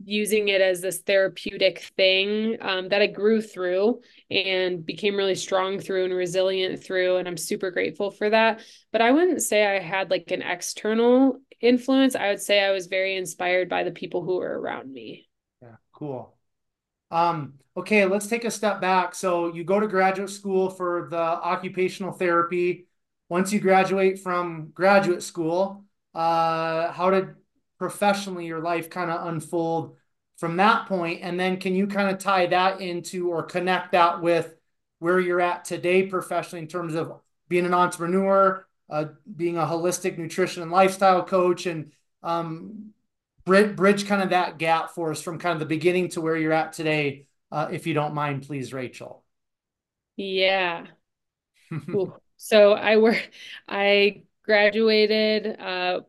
using 0.03 0.47
it 0.47 0.61
as 0.61 0.81
this 0.81 0.99
therapeutic 0.99 1.79
thing 1.97 2.57
um, 2.61 2.89
that 2.89 3.01
i 3.01 3.07
grew 3.07 3.41
through 3.41 3.99
and 4.29 4.85
became 4.85 5.15
really 5.15 5.35
strong 5.35 5.79
through 5.79 6.05
and 6.05 6.13
resilient 6.13 6.83
through 6.83 7.17
and 7.17 7.27
i'm 7.27 7.37
super 7.37 7.71
grateful 7.71 8.11
for 8.11 8.29
that 8.29 8.61
but 8.91 9.01
i 9.01 9.11
wouldn't 9.11 9.41
say 9.41 9.65
i 9.65 9.79
had 9.79 10.09
like 10.09 10.31
an 10.31 10.41
external 10.41 11.39
influence 11.61 12.15
i 12.15 12.29
would 12.29 12.41
say 12.41 12.63
i 12.63 12.71
was 12.71 12.87
very 12.87 13.15
inspired 13.15 13.67
by 13.69 13.83
the 13.83 13.91
people 13.91 14.23
who 14.23 14.37
were 14.37 14.59
around 14.59 14.91
me 14.91 15.27
yeah 15.61 15.75
cool 15.93 16.37
um, 17.11 17.53
okay, 17.75 18.05
let's 18.05 18.27
take 18.27 18.45
a 18.45 18.51
step 18.51 18.81
back. 18.81 19.15
So 19.15 19.53
you 19.53 19.63
go 19.63 19.79
to 19.79 19.87
graduate 19.87 20.29
school 20.29 20.69
for 20.69 21.07
the 21.09 21.17
occupational 21.17 22.11
therapy. 22.11 22.87
Once 23.29 23.51
you 23.51 23.59
graduate 23.59 24.19
from 24.19 24.71
graduate 24.73 25.23
school, 25.23 25.85
uh, 26.13 26.91
how 26.91 27.09
did 27.09 27.35
professionally 27.78 28.45
your 28.45 28.61
life 28.61 28.89
kind 28.89 29.11
of 29.11 29.28
unfold 29.28 29.95
from 30.38 30.57
that? 30.57 30.89
And 30.89 31.39
then 31.39 31.57
can 31.57 31.75
you 31.75 31.88
kind 31.88 32.09
of 32.09 32.19
tie 32.19 32.47
that 32.47 32.82
into 32.82 33.30
or 33.30 33.43
connect 33.43 33.91
that 33.91 34.21
with 34.21 34.55
where 34.99 35.19
you're 35.19 35.41
at 35.41 35.65
today 35.65 36.07
professionally 36.07 36.61
in 36.61 36.67
terms 36.67 36.95
of 36.95 37.19
being 37.49 37.65
an 37.65 37.73
entrepreneur, 37.73 38.65
uh, 38.89 39.05
being 39.36 39.57
a 39.57 39.61
holistic 39.61 40.17
nutrition 40.17 40.63
and 40.63 40.71
lifestyle 40.71 41.23
coach, 41.23 41.65
and 41.65 41.91
um, 42.23 42.91
bridge, 43.45 43.75
bridge 43.75 44.07
kind 44.07 44.21
of 44.21 44.30
that 44.30 44.57
gap 44.57 44.91
for 44.91 45.11
us 45.11 45.21
from 45.21 45.39
kind 45.39 45.53
of 45.53 45.59
the 45.59 45.65
beginning 45.65 46.09
to 46.09 46.21
where 46.21 46.38
you're 46.38 46.53
at 46.53 46.73
today, 46.73 47.25
uh, 47.51 47.67
if 47.71 47.88
you 47.88 47.93
don't 47.93 48.13
mind, 48.13 48.45
please, 48.45 48.73
Rachel. 48.73 49.23
Yeah. 50.15 50.86
so 52.38 52.73
I 52.73 52.97
work, 52.97 53.30
I 53.67 54.23
graduated, 54.43 55.59
uh, 55.59 56.01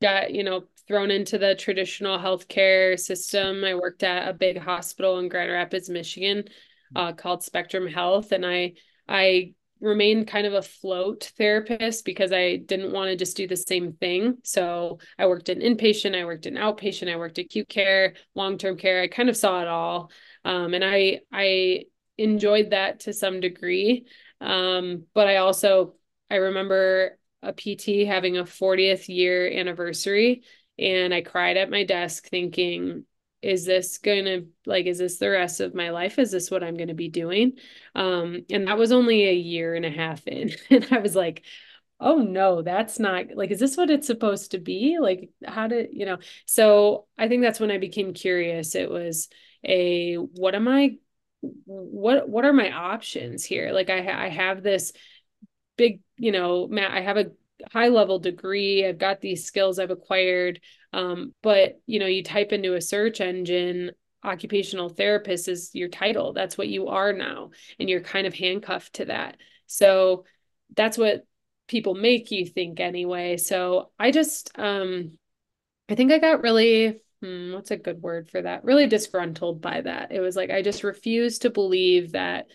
got, 0.00 0.32
you 0.32 0.44
know, 0.44 0.64
thrown 0.90 1.12
into 1.12 1.38
the 1.38 1.54
traditional 1.54 2.18
healthcare 2.18 2.98
system. 2.98 3.62
I 3.62 3.76
worked 3.76 4.02
at 4.02 4.28
a 4.28 4.32
big 4.32 4.58
hospital 4.58 5.20
in 5.20 5.28
Grand 5.28 5.48
Rapids, 5.48 5.88
Michigan, 5.88 6.46
uh, 6.96 7.12
called 7.12 7.44
Spectrum 7.44 7.86
Health. 7.86 8.32
And 8.32 8.44
I, 8.44 8.72
I 9.08 9.54
remained 9.80 10.26
kind 10.26 10.48
of 10.48 10.52
a 10.52 10.62
float 10.62 11.30
therapist 11.38 12.04
because 12.04 12.32
I 12.32 12.56
didn't 12.56 12.90
want 12.90 13.08
to 13.08 13.14
just 13.14 13.36
do 13.36 13.46
the 13.46 13.56
same 13.56 13.92
thing. 13.92 14.38
So 14.42 14.98
I 15.16 15.28
worked 15.28 15.48
in 15.48 15.60
inpatient, 15.60 16.20
I 16.20 16.24
worked 16.24 16.46
in 16.46 16.54
outpatient, 16.54 17.08
I 17.08 17.18
worked 17.18 17.38
acute 17.38 17.68
care, 17.68 18.14
long-term 18.34 18.76
care. 18.76 19.00
I 19.00 19.06
kind 19.06 19.28
of 19.28 19.36
saw 19.36 19.62
it 19.62 19.68
all. 19.68 20.10
Um, 20.44 20.74
and 20.74 20.84
I 20.84 21.20
I 21.32 21.84
enjoyed 22.18 22.70
that 22.70 23.00
to 23.00 23.12
some 23.12 23.38
degree. 23.38 24.06
Um, 24.40 25.04
but 25.14 25.28
I 25.28 25.36
also 25.36 25.94
I 26.28 26.34
remember 26.34 27.16
a 27.42 27.52
PT 27.52 28.06
having 28.08 28.36
a 28.36 28.44
40th 28.44 29.08
year 29.08 29.50
anniversary 29.50 30.42
and 30.80 31.12
I 31.12 31.20
cried 31.20 31.56
at 31.56 31.70
my 31.70 31.84
desk 31.84 32.26
thinking 32.28 33.04
is 33.42 33.64
this 33.64 33.98
going 33.98 34.24
to 34.26 34.46
like 34.66 34.86
is 34.86 34.98
this 34.98 35.18
the 35.18 35.30
rest 35.30 35.60
of 35.60 35.74
my 35.74 35.90
life? 35.90 36.18
Is 36.18 36.30
this 36.30 36.50
what 36.50 36.62
i'm 36.62 36.76
going 36.76 36.88
to 36.88 36.94
be 36.94 37.08
doing? 37.08 37.54
Um 37.94 38.44
and 38.50 38.66
that 38.66 38.78
was 38.78 38.92
only 38.92 39.26
a 39.26 39.34
year 39.34 39.74
and 39.74 39.84
a 39.84 39.90
half 39.90 40.26
in. 40.26 40.50
And 40.70 40.86
i 40.90 40.98
was 40.98 41.14
like 41.14 41.44
oh 42.02 42.16
no 42.18 42.62
that's 42.62 42.98
not 42.98 43.26
like 43.34 43.50
is 43.50 43.60
this 43.60 43.76
what 43.76 43.90
it's 43.90 44.06
supposed 44.06 44.52
to 44.52 44.58
be? 44.58 44.98
Like 45.00 45.30
how 45.44 45.68
did 45.68 45.90
you 45.92 46.06
know? 46.06 46.18
So 46.46 47.06
i 47.18 47.28
think 47.28 47.42
that's 47.42 47.60
when 47.60 47.70
i 47.70 47.78
became 47.78 48.14
curious. 48.14 48.74
It 48.74 48.90
was 48.90 49.28
a 49.64 50.14
what 50.16 50.54
am 50.54 50.68
i 50.68 50.96
what 51.64 52.28
what 52.28 52.44
are 52.44 52.52
my 52.52 52.72
options 52.72 53.44
here? 53.44 53.72
Like 53.72 53.90
i 53.90 54.26
i 54.26 54.28
have 54.28 54.62
this 54.62 54.92
big 55.76 56.02
you 56.18 56.30
know 56.30 56.68
matt 56.68 56.90
i 56.90 57.00
have 57.00 57.16
a 57.16 57.30
high 57.72 57.88
level 57.88 58.18
degree 58.18 58.86
i've 58.86 58.98
got 58.98 59.20
these 59.20 59.44
skills 59.44 59.78
i've 59.78 59.90
acquired 59.90 60.60
um, 60.92 61.34
but 61.42 61.80
you 61.86 61.98
know, 61.98 62.06
you 62.06 62.22
type 62.22 62.52
into 62.52 62.74
a 62.74 62.80
search 62.80 63.20
engine, 63.20 63.92
occupational 64.24 64.88
therapist 64.88 65.48
is 65.48 65.70
your 65.74 65.88
title. 65.88 66.32
That's 66.32 66.58
what 66.58 66.68
you 66.68 66.88
are 66.88 67.12
now. 67.12 67.50
And 67.78 67.88
you're 67.88 68.00
kind 68.00 68.26
of 68.26 68.34
handcuffed 68.34 68.94
to 68.94 69.06
that. 69.06 69.36
So 69.66 70.24
that's 70.76 70.98
what 70.98 71.26
people 71.68 71.94
make 71.94 72.30
you 72.30 72.44
think 72.44 72.80
anyway. 72.80 73.36
So 73.36 73.90
I 73.98 74.10
just 74.10 74.50
um 74.58 75.12
I 75.88 75.94
think 75.94 76.12
I 76.12 76.18
got 76.18 76.42
really 76.42 77.00
hmm, 77.22 77.52
what's 77.52 77.70
a 77.70 77.76
good 77.76 78.00
word 78.02 78.30
for 78.30 78.42
that? 78.42 78.64
Really 78.64 78.86
disgruntled 78.86 79.60
by 79.60 79.82
that. 79.82 80.10
It 80.10 80.20
was 80.20 80.36
like 80.36 80.50
I 80.50 80.62
just 80.62 80.84
refused 80.84 81.42
to 81.42 81.50
believe 81.50 82.12
that 82.12 82.46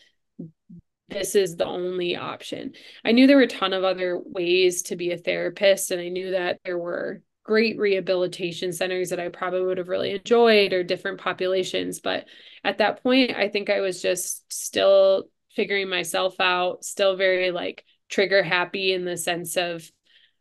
this 1.09 1.35
is 1.35 1.55
the 1.55 1.65
only 1.65 2.15
option. 2.15 2.73
I 3.03 3.11
knew 3.11 3.27
there 3.27 3.37
were 3.37 3.43
a 3.43 3.47
ton 3.47 3.73
of 3.73 3.83
other 3.83 4.19
ways 4.23 4.83
to 4.83 4.95
be 4.95 5.11
a 5.11 5.17
therapist, 5.17 5.91
and 5.91 6.01
I 6.01 6.09
knew 6.09 6.31
that 6.31 6.59
there 6.65 6.77
were 6.77 7.21
great 7.43 7.77
rehabilitation 7.77 8.73
centers 8.73 9.09
that 9.09 9.19
I 9.19 9.29
probably 9.29 9.61
would 9.61 9.77
have 9.77 9.87
really 9.87 10.11
enjoyed 10.11 10.73
or 10.73 10.83
different 10.83 11.19
populations. 11.19 11.99
But 11.99 12.25
at 12.63 12.79
that 12.79 13.03
point, 13.03 13.35
I 13.35 13.49
think 13.49 13.69
I 13.69 13.81
was 13.81 14.01
just 14.01 14.51
still 14.51 15.25
figuring 15.55 15.87
myself 15.87 16.39
out, 16.39 16.83
still 16.83 17.15
very 17.15 17.51
like 17.51 17.85
trigger 18.09 18.41
happy 18.41 18.93
in 18.93 19.05
the 19.05 19.15
sense 19.15 19.57
of 19.57 19.89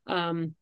um, 0.06 0.54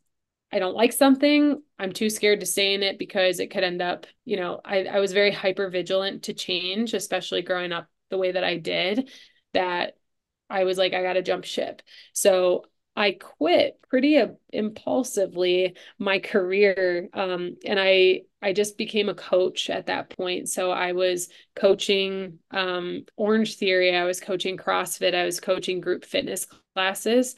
I 0.52 0.58
don't 0.58 0.76
like 0.76 0.92
something, 0.92 1.62
I'm 1.78 1.92
too 1.92 2.10
scared 2.10 2.40
to 2.40 2.46
stay 2.46 2.74
in 2.74 2.82
it 2.82 2.98
because 2.98 3.40
it 3.40 3.50
could 3.50 3.64
end 3.64 3.80
up, 3.80 4.06
you 4.26 4.36
know, 4.36 4.60
I, 4.62 4.84
I 4.84 5.00
was 5.00 5.14
very 5.14 5.30
hyper 5.30 5.70
vigilant 5.70 6.24
to 6.24 6.34
change, 6.34 6.92
especially 6.92 7.40
growing 7.40 7.72
up 7.72 7.88
the 8.10 8.18
way 8.18 8.32
that 8.32 8.44
I 8.44 8.58
did, 8.58 9.10
that 9.54 9.96
I 10.50 10.64
was 10.64 10.78
like, 10.78 10.94
I 10.94 11.02
got 11.02 11.14
to 11.14 11.22
jump 11.22 11.44
ship. 11.44 11.82
So 12.12 12.64
I 12.94 13.12
quit 13.12 13.78
pretty 13.88 14.18
uh, 14.18 14.28
impulsively 14.50 15.76
my 15.98 16.18
career 16.18 17.08
um, 17.14 17.56
and 17.64 17.80
I 17.80 18.22
I 18.42 18.52
just 18.52 18.76
became 18.76 19.08
a 19.08 19.14
coach 19.14 19.70
at 19.70 19.86
that 19.86 20.10
point. 20.10 20.48
So 20.48 20.72
I 20.72 20.92
was 20.92 21.28
coaching 21.54 22.40
um, 22.50 23.04
Orangetheory, 23.18 23.94
I 23.94 24.04
was 24.04 24.20
coaching 24.20 24.56
CrossFit, 24.56 25.14
I 25.14 25.24
was 25.24 25.40
coaching 25.40 25.80
group 25.80 26.04
fitness 26.04 26.46
classes 26.74 27.36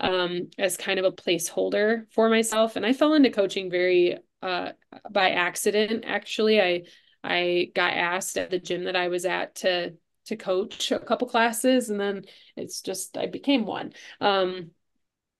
um, 0.00 0.48
as 0.58 0.76
kind 0.76 0.98
of 0.98 1.04
a 1.04 1.12
placeholder 1.12 2.06
for 2.12 2.28
myself. 2.28 2.76
And 2.76 2.86
I 2.86 2.92
fell 2.92 3.14
into 3.14 3.30
coaching 3.30 3.70
very 3.70 4.18
uh, 4.42 4.72
by 5.10 5.30
accident. 5.30 6.04
Actually, 6.06 6.60
I 6.60 6.82
I 7.24 7.72
got 7.74 7.94
asked 7.94 8.38
at 8.38 8.50
the 8.50 8.60
gym 8.60 8.84
that 8.84 8.96
I 8.96 9.08
was 9.08 9.24
at 9.24 9.56
to 9.56 9.94
to 10.28 10.36
coach 10.36 10.92
a 10.92 10.98
couple 10.98 11.28
classes 11.28 11.90
and 11.90 12.00
then 12.00 12.24
it's 12.56 12.82
just 12.82 13.16
I 13.16 13.26
became 13.26 13.66
one. 13.66 13.92
Um, 14.20 14.70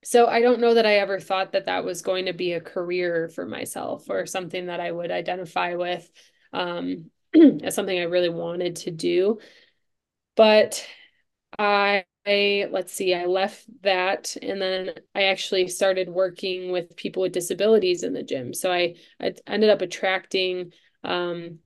so 0.05 0.27
I 0.27 0.41
don't 0.41 0.61
know 0.61 0.75
that 0.75 0.87
I 0.87 0.97
ever 0.97 1.19
thought 1.21 1.53
that 1.53 1.67
that 1.67 1.85
was 1.85 2.03
going 2.03 2.27
to 2.27 2.33
be 2.33 2.53
a 2.53 2.61
career 2.61 3.29
for 3.29 3.47
myself 3.47 4.09
or 4.09 4.27
something 4.27 4.67
that 4.67 4.81
I 4.81 4.93
would 4.93 5.11
identify 5.11 5.75
with. 5.75 6.11
Um, 6.53 7.11
as 7.63 7.75
something 7.75 7.99
I 7.99 8.05
really 8.05 8.31
wanted 8.31 8.77
to 8.77 8.91
do. 8.91 9.39
But 10.37 10.87
I, 11.59 12.05
let's 12.27 12.93
see, 12.93 13.15
I 13.15 13.27
left 13.27 13.65
that 13.83 14.37
and 14.43 14.61
then 14.61 14.91
I 15.15 15.25
actually 15.25 15.69
started 15.69 16.09
working 16.09 16.71
with 16.73 16.97
people 16.97 17.23
with 17.23 17.33
disabilities 17.33 18.03
in 18.03 18.13
the 18.13 18.23
gym. 18.23 18.55
So 18.55 18.71
I, 18.73 18.97
I 19.21 19.35
ended 19.47 19.71
up 19.71 19.83
attracting 19.83 20.73
um, 21.05 21.61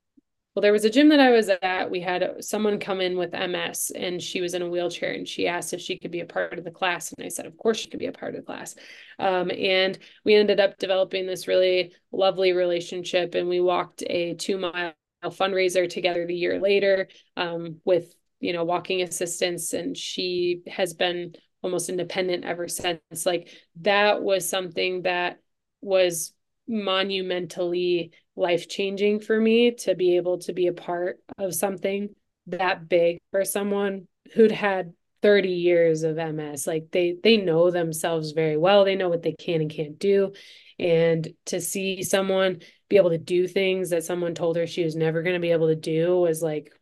well, 0.55 0.61
there 0.61 0.73
was 0.73 0.85
a 0.85 0.91
gym 0.91 1.09
that 1.09 1.21
I 1.21 1.31
was 1.31 1.49
at. 1.49 1.91
We 1.91 2.01
had 2.01 2.45
someone 2.45 2.79
come 2.79 3.01
in 3.01 3.17
with 3.17 3.33
MS 3.33 3.91
and 3.95 4.21
she 4.21 4.43
was 4.43 4.53
in 4.53 4.61
a 4.61 4.69
wheelchair 4.69 5.13
and 5.13 5.27
she 5.27 5.49
asked 5.49 5.73
if 5.73 5.81
she 5.81 5.99
could 5.99 6.11
be 6.11 6.21
a 6.21 6.27
part 6.27 6.59
of 6.59 6.65
the 6.65 6.71
class. 6.71 7.13
And 7.13 7.25
I 7.25 7.29
said, 7.29 7.47
of 7.47 7.57
course 7.57 7.79
she 7.79 7.89
could 7.89 8.01
be 8.01 8.07
a 8.07 8.13
part 8.13 8.35
of 8.35 8.41
the 8.41 8.47
class. 8.47 8.75
Um, 9.19 9.51
and 9.51 9.99
we 10.25 10.35
ended 10.35 10.61
up 10.61 10.79
developing 10.79 11.27
this 11.27 11.49
really 11.49 11.95
lovely 12.13 12.53
relationship 12.53 13.35
and 13.35 13.49
we 13.49 13.61
walked 13.61 14.03
a 14.07 14.35
two 14.35 14.59
mile 14.59 14.93
fundraiser 15.25 15.89
together 15.89 16.27
the 16.27 16.35
year 16.35 16.61
later 16.61 17.09
um, 17.39 17.81
with, 17.87 18.15
you 18.41 18.53
know, 18.53 18.65
walking 18.65 19.01
assistance. 19.01 19.73
And 19.73 19.97
she 19.97 20.61
has 20.67 20.93
been 20.93 21.35
almost 21.63 21.89
independent 21.89 22.45
ever 22.45 22.69
since. 22.69 23.25
Like 23.25 23.49
that 23.81 24.23
was 24.23 24.47
something 24.47 25.03
that 25.03 25.39
was 25.81 26.35
monumentally 26.69 28.13
life 28.37 28.69
changing 28.69 29.21
for 29.21 29.39
me 29.39 29.73
to 29.73 29.95
be 29.95 30.17
able 30.17 30.39
to 30.39 30.53
be 30.53 30.67
a 30.67 30.73
part 30.73 31.19
of 31.39 31.55
something 31.55 32.15
that 32.47 32.89
big 32.89 33.19
for 33.31 33.45
someone 33.45 34.09
who'd 34.35 34.53
had 34.53 34.93
30 35.21 35.51
years 35.51 36.03
of 36.03 36.17
MS 36.17 36.67
like 36.67 36.91
they 36.91 37.17
they 37.23 37.37
know 37.37 37.71
themselves 37.71 38.33
very 38.33 38.57
well. 38.57 38.85
They 38.85 38.97
know 38.97 39.09
what 39.09 39.23
they 39.23 39.33
can 39.33 39.61
and 39.61 39.71
can't 39.71 39.99
do. 39.99 40.33
And 40.79 41.29
to 41.47 41.61
see 41.61 42.03
someone 42.03 42.61
be 42.89 42.97
able 42.97 43.11
to 43.11 43.19
do 43.19 43.47
things 43.47 43.91
that 43.91 44.05
someone 44.05 44.35
told 44.35 44.57
her 44.57 44.67
she 44.67 44.83
was 44.83 44.97
never 44.97 45.23
going 45.23 45.35
to 45.35 45.41
be 45.41 45.53
able 45.53 45.69
to 45.69 45.77
do 45.77 46.19
was 46.19 46.43
like 46.43 46.73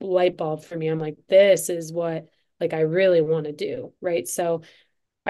light 0.00 0.36
bulb 0.36 0.64
for 0.64 0.76
me. 0.76 0.86
I'm 0.86 1.00
like 1.00 1.16
this 1.28 1.68
is 1.68 1.92
what 1.92 2.26
like 2.60 2.72
I 2.72 2.80
really 2.80 3.22
want 3.22 3.46
to 3.46 3.52
do 3.52 3.92
right? 4.00 4.28
So 4.28 4.62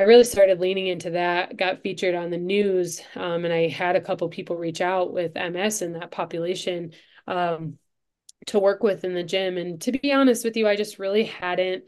I 0.00 0.04
really 0.04 0.24
started 0.24 0.60
leaning 0.60 0.86
into 0.86 1.10
that, 1.10 1.58
got 1.58 1.82
featured 1.82 2.14
on 2.14 2.30
the 2.30 2.38
news, 2.38 3.02
um, 3.16 3.44
and 3.44 3.52
I 3.52 3.68
had 3.68 3.96
a 3.96 4.00
couple 4.00 4.30
people 4.30 4.56
reach 4.56 4.80
out 4.80 5.12
with 5.12 5.36
MS 5.36 5.82
in 5.82 5.92
that 5.92 6.10
population 6.10 6.92
um, 7.26 7.76
to 8.46 8.58
work 8.58 8.82
with 8.82 9.04
in 9.04 9.12
the 9.12 9.22
gym. 9.22 9.58
And 9.58 9.78
to 9.82 9.92
be 9.92 10.10
honest 10.10 10.42
with 10.42 10.56
you, 10.56 10.66
I 10.66 10.74
just 10.74 10.98
really 10.98 11.24
hadn't, 11.24 11.84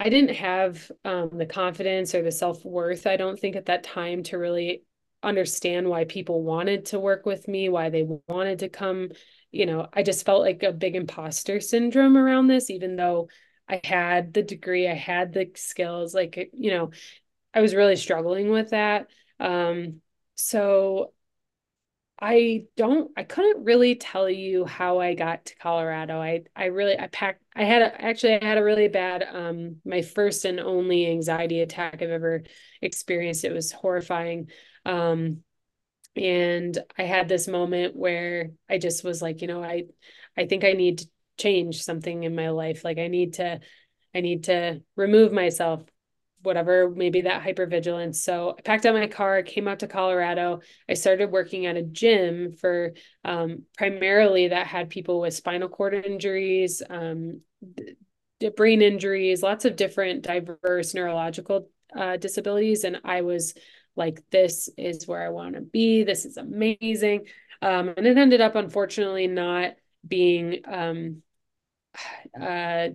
I 0.00 0.08
didn't 0.08 0.34
have 0.34 0.90
um, 1.04 1.30
the 1.38 1.46
confidence 1.46 2.16
or 2.16 2.24
the 2.24 2.32
self 2.32 2.64
worth, 2.64 3.06
I 3.06 3.16
don't 3.16 3.38
think, 3.38 3.54
at 3.54 3.66
that 3.66 3.84
time 3.84 4.24
to 4.24 4.36
really 4.36 4.82
understand 5.22 5.88
why 5.88 6.04
people 6.04 6.42
wanted 6.42 6.86
to 6.86 6.98
work 6.98 7.26
with 7.26 7.46
me, 7.46 7.68
why 7.68 7.90
they 7.90 8.08
wanted 8.26 8.58
to 8.58 8.68
come. 8.68 9.10
You 9.52 9.66
know, 9.66 9.86
I 9.92 10.02
just 10.02 10.26
felt 10.26 10.42
like 10.42 10.64
a 10.64 10.72
big 10.72 10.96
imposter 10.96 11.60
syndrome 11.60 12.16
around 12.16 12.48
this, 12.48 12.70
even 12.70 12.96
though 12.96 13.28
I 13.68 13.80
had 13.82 14.32
the 14.32 14.42
degree, 14.42 14.88
I 14.88 14.94
had 14.94 15.32
the 15.32 15.50
skills, 15.56 16.14
like, 16.14 16.50
you 16.52 16.70
know, 16.70 16.90
I 17.52 17.60
was 17.60 17.74
really 17.74 17.96
struggling 17.96 18.50
with 18.50 18.70
that. 18.70 19.08
Um, 19.40 20.00
so 20.34 21.12
I 22.18 22.64
don't, 22.76 23.10
I 23.16 23.24
couldn't 23.24 23.64
really 23.64 23.96
tell 23.96 24.30
you 24.30 24.64
how 24.64 25.00
I 25.00 25.14
got 25.14 25.46
to 25.46 25.56
Colorado. 25.56 26.18
I, 26.18 26.44
I 26.54 26.66
really, 26.66 26.98
I 26.98 27.08
packed, 27.08 27.42
I 27.54 27.64
had 27.64 27.82
a, 27.82 28.02
actually, 28.02 28.40
I 28.40 28.44
had 28.44 28.56
a 28.56 28.64
really 28.64 28.88
bad, 28.88 29.22
um, 29.22 29.76
my 29.84 30.00
first 30.00 30.44
and 30.46 30.58
only 30.58 31.10
anxiety 31.10 31.60
attack 31.60 32.00
I've 32.00 32.08
ever 32.08 32.44
experienced. 32.80 33.44
It 33.44 33.52
was 33.52 33.70
horrifying. 33.70 34.48
Um, 34.86 35.42
and 36.14 36.78
I 36.96 37.02
had 37.02 37.28
this 37.28 37.48
moment 37.48 37.94
where 37.94 38.52
I 38.70 38.78
just 38.78 39.04
was 39.04 39.20
like, 39.20 39.42
you 39.42 39.48
know, 39.48 39.62
I, 39.62 39.84
I 40.38 40.46
think 40.46 40.64
I 40.64 40.72
need 40.72 40.98
to 40.98 41.08
change 41.38 41.82
something 41.82 42.24
in 42.24 42.34
my 42.34 42.50
life. 42.50 42.84
Like 42.84 42.98
i 42.98 43.08
need 43.08 43.34
to 43.34 43.60
i 44.14 44.20
need 44.20 44.44
to 44.44 44.82
remove 44.96 45.32
myself 45.32 45.82
whatever 46.42 46.90
maybe 46.90 47.22
that 47.22 47.42
hypervigilance. 47.42 48.16
So 48.16 48.54
i 48.56 48.62
packed 48.62 48.86
up 48.86 48.94
my 48.94 49.06
car 49.08 49.42
came 49.42 49.66
out 49.68 49.80
to 49.80 49.88
colorado. 49.88 50.60
I 50.88 50.94
started 50.94 51.30
working 51.30 51.66
at 51.66 51.76
a 51.76 51.82
gym 51.82 52.52
for 52.52 52.94
um, 53.24 53.64
primarily 53.76 54.48
that 54.48 54.66
had 54.66 54.90
people 54.90 55.20
with 55.20 55.34
spinal 55.34 55.68
cord 55.68 55.94
injuries 55.94 56.82
um, 56.88 57.40
brain 58.56 58.82
injuries 58.82 59.42
lots 59.42 59.64
of 59.64 59.76
different 59.76 60.22
diverse 60.22 60.94
neurological 60.94 61.68
uh, 61.96 62.16
disabilities. 62.16 62.84
And 62.84 63.00
i 63.04 63.22
was 63.22 63.54
like 63.96 64.22
this 64.30 64.68
is 64.76 65.06
where 65.08 65.24
i 65.24 65.30
want 65.30 65.54
to 65.54 65.62
be. 65.62 66.04
This 66.04 66.24
is 66.24 66.36
amazing. 66.36 67.26
Um, 67.62 67.88
and 67.96 68.06
it 68.06 68.18
ended 68.18 68.40
up 68.40 68.54
unfortunately 68.54 69.26
not 69.26 69.72
being 70.06 70.60
um, 70.66 71.22
uh, 72.40 72.88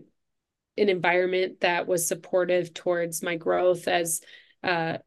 an 0.77 0.89
environment 0.89 1.61
that 1.61 1.87
was 1.87 2.07
supportive 2.07 2.73
towards 2.73 3.21
my 3.21 3.35
growth 3.35 3.87
as 3.87 4.21
uh, 4.63 4.97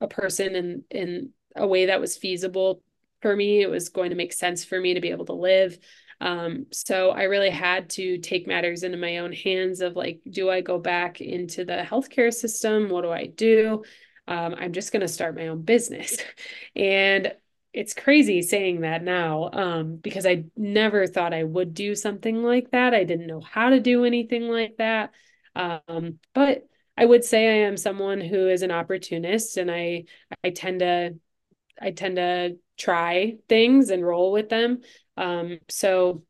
a 0.00 0.08
person 0.08 0.54
in 0.54 0.84
in 0.90 1.30
a 1.56 1.66
way 1.66 1.86
that 1.86 2.00
was 2.00 2.16
feasible 2.16 2.82
for 3.22 3.34
me. 3.34 3.62
It 3.62 3.70
was 3.70 3.88
going 3.88 4.10
to 4.10 4.16
make 4.16 4.32
sense 4.32 4.64
for 4.64 4.78
me 4.78 4.94
to 4.94 5.00
be 5.00 5.10
able 5.10 5.26
to 5.26 5.32
live. 5.32 5.78
Um, 6.20 6.66
so 6.72 7.10
I 7.10 7.24
really 7.24 7.50
had 7.50 7.90
to 7.90 8.18
take 8.18 8.46
matters 8.46 8.82
into 8.82 8.98
my 8.98 9.18
own 9.18 9.32
hands 9.32 9.80
of 9.80 9.96
like, 9.96 10.20
do 10.28 10.50
I 10.50 10.60
go 10.60 10.78
back 10.78 11.20
into 11.20 11.64
the 11.64 11.84
healthcare 11.88 12.32
system? 12.32 12.88
What 12.88 13.02
do 13.02 13.10
I 13.10 13.26
do? 13.26 13.82
Um, 14.26 14.54
I'm 14.58 14.72
just 14.72 14.92
going 14.92 15.02
to 15.02 15.08
start 15.08 15.36
my 15.36 15.48
own 15.48 15.62
business. 15.62 16.18
and 16.76 17.34
it's 17.74 17.92
crazy 17.92 18.40
saying 18.40 18.82
that 18.82 19.02
now 19.02 19.50
um, 19.52 19.96
because 19.96 20.24
I 20.26 20.44
never 20.56 21.08
thought 21.08 21.34
I 21.34 21.42
would 21.42 21.74
do 21.74 21.96
something 21.96 22.40
like 22.40 22.70
that. 22.70 22.94
I 22.94 23.02
didn't 23.02 23.26
know 23.26 23.40
how 23.40 23.70
to 23.70 23.80
do 23.80 24.04
anything 24.04 24.44
like 24.44 24.76
that. 24.78 25.10
Um, 25.56 26.20
but 26.34 26.68
I 26.96 27.04
would 27.04 27.24
say 27.24 27.48
I 27.48 27.66
am 27.66 27.76
someone 27.76 28.20
who 28.20 28.48
is 28.48 28.62
an 28.62 28.70
opportunist 28.70 29.56
and 29.56 29.72
I 29.72 30.04
I 30.44 30.50
tend 30.50 30.80
to 30.80 31.18
I 31.82 31.90
tend 31.90 32.16
to 32.16 32.58
try 32.78 33.38
things 33.48 33.90
and 33.90 34.06
roll 34.06 34.30
with 34.30 34.48
them. 34.48 34.82
Um, 35.16 35.58
so 35.68 36.22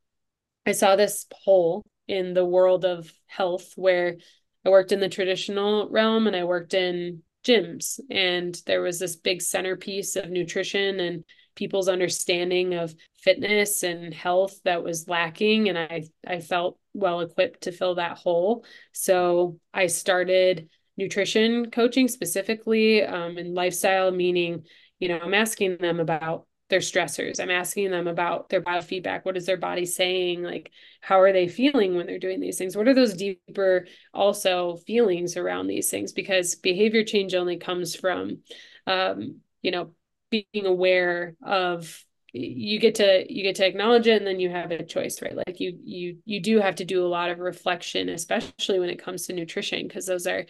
I 0.65 0.73
saw 0.73 0.97
this 0.97 1.27
hole 1.31 1.83
in 2.09 2.33
the 2.33 2.45
world 2.45 2.87
of 2.87 3.13
health 3.27 3.75
where 3.77 4.17
I 4.65 4.71
worked 4.71 4.93
in 4.93 5.01
the 5.01 5.11
traditional 5.11 5.91
realm 5.91 6.27
and 6.27 6.35
I 6.35 6.45
worked 6.45 6.73
in 6.73 7.23
gyms 7.45 8.01
and 8.11 8.61
there 8.67 8.81
was 8.81 8.99
this 8.99 9.17
big 9.17 9.43
centerpiece 9.43 10.17
of 10.17 10.31
nutrition 10.31 11.01
and 11.01 11.25
people's 11.55 11.89
understanding 11.89 12.75
of 12.75 12.95
fitness 13.21 13.83
and 13.83 14.13
health 14.13 14.59
that 14.65 14.83
was 14.83 15.09
lacking 15.09 15.69
and 15.69 15.79
i 15.79 16.03
i 16.27 16.41
felt 16.41 16.79
well 16.95 17.21
equipped 17.21 17.63
to 17.63 17.73
fill 17.73 17.97
that 17.97 18.19
hole. 18.19 18.65
So 18.93 19.59
i 19.73 19.87
started 19.87 20.69
nutrition 20.97 21.71
coaching 21.71 22.09
specifically 22.09 23.03
um, 23.03 23.37
and 23.37 23.55
lifestyle 23.55 24.11
meaning 24.11 24.65
you 25.01 25.09
know 25.09 25.19
i'm 25.19 25.35
asking 25.35 25.77
them 25.79 26.01
about 26.01 26.47
their 26.71 26.81
stressors. 26.81 27.41
I'm 27.41 27.51
asking 27.51 27.91
them 27.91 28.07
about 28.07 28.49
their 28.49 28.63
biofeedback. 28.63 29.25
What 29.25 29.37
is 29.37 29.47
their 29.47 29.57
body 29.57 29.85
saying? 29.85 30.43
Like, 30.43 30.71
how 31.01 31.21
are 31.21 31.33
they 31.33 31.47
feeling 31.49 31.95
when 31.95 32.07
they're 32.07 32.19
doing 32.19 32.41
these 32.41 32.59
things? 32.59 32.77
What 32.77 32.89
are 32.89 32.95
those 32.95 33.15
deeper 33.15 33.87
also 34.13 34.77
feelings 34.77 35.37
around 35.37 35.67
these 35.67 35.91
things? 35.91 36.13
Because 36.13 36.55
behavior 36.55 37.05
change 37.05 37.35
only 37.35 37.59
comes 37.59 37.95
from, 37.95 38.39
um, 38.87 39.41
you 39.63 39.71
know, 39.71 39.91
being 40.31 40.67
aware 40.67 41.37
of 41.43 42.05
you 42.33 42.81
get 42.81 42.97
to 42.97 43.33
you 43.33 43.45
get 43.45 43.55
to 43.57 43.67
acknowledge 43.67 44.09
it 44.09 44.17
and 44.17 44.27
then 44.27 44.41
you 44.41 44.51
have 44.51 44.73
a 44.73 44.85
choice 44.85 45.23
right 45.23 45.37
like 45.37 45.61
you 45.61 45.79
you 45.85 46.19
you 46.25 46.41
do 46.41 46.59
have 46.59 46.75
to 46.75 46.85
do 46.85 47.07
a 47.07 47.09
lot 47.09 47.31
of 47.31 47.39
reflection 47.39 48.09
especially 48.09 48.81
when 48.81 48.91
it 48.91 49.01
comes 49.01 49.27
to 49.27 49.33
nutrition 49.33 49.87
because 49.87 50.05
those 50.07 50.27
are 50.27 50.45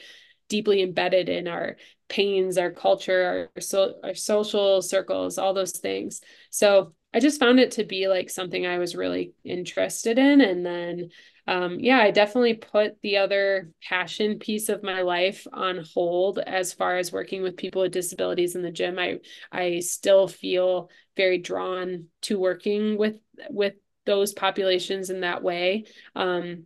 deeply 0.48 0.82
embedded 0.82 1.28
in 1.28 1.48
our 1.48 1.76
pains, 2.08 2.58
our 2.58 2.70
culture, 2.70 3.50
our, 3.56 3.60
so, 3.60 3.94
our 4.02 4.14
social 4.14 4.82
circles, 4.82 5.38
all 5.38 5.54
those 5.54 5.72
things. 5.72 6.20
So 6.50 6.94
I 7.12 7.20
just 7.20 7.40
found 7.40 7.60
it 7.60 7.72
to 7.72 7.84
be 7.84 8.08
like 8.08 8.28
something 8.28 8.66
I 8.66 8.78
was 8.78 8.96
really 8.96 9.32
interested 9.44 10.18
in. 10.18 10.40
And 10.40 10.66
then, 10.66 11.10
um, 11.46 11.78
yeah, 11.78 11.98
I 11.98 12.10
definitely 12.10 12.54
put 12.54 13.00
the 13.02 13.18
other 13.18 13.70
passion 13.88 14.38
piece 14.38 14.68
of 14.68 14.82
my 14.82 15.02
life 15.02 15.46
on 15.52 15.84
hold 15.94 16.38
as 16.38 16.72
far 16.72 16.96
as 16.96 17.12
working 17.12 17.42
with 17.42 17.56
people 17.56 17.82
with 17.82 17.92
disabilities 17.92 18.56
in 18.56 18.62
the 18.62 18.72
gym. 18.72 18.98
I 18.98 19.20
I 19.52 19.80
still 19.80 20.26
feel 20.26 20.90
very 21.16 21.38
drawn 21.38 22.06
to 22.22 22.38
working 22.38 22.98
with 22.98 23.16
with 23.48 23.74
those 24.06 24.32
populations 24.32 25.10
in 25.10 25.20
that 25.20 25.42
way. 25.42 25.84
Um, 26.16 26.64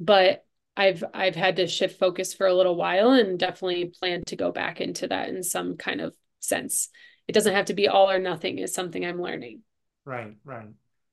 but 0.00 0.44
I've 0.76 1.04
I've 1.12 1.36
had 1.36 1.56
to 1.56 1.66
shift 1.66 1.98
focus 1.98 2.32
for 2.32 2.46
a 2.46 2.54
little 2.54 2.76
while 2.76 3.10
and 3.10 3.38
definitely 3.38 3.86
plan 3.86 4.22
to 4.26 4.36
go 4.36 4.52
back 4.52 4.80
into 4.80 5.08
that 5.08 5.28
in 5.28 5.42
some 5.42 5.76
kind 5.76 6.00
of 6.00 6.14
sense. 6.38 6.88
It 7.28 7.32
doesn't 7.32 7.54
have 7.54 7.66
to 7.66 7.74
be 7.74 7.88
all 7.88 8.10
or 8.10 8.18
nothing 8.18 8.58
is 8.58 8.74
something 8.74 9.04
I'm 9.04 9.20
learning. 9.20 9.62
Right, 10.04 10.36
right. 10.44 10.68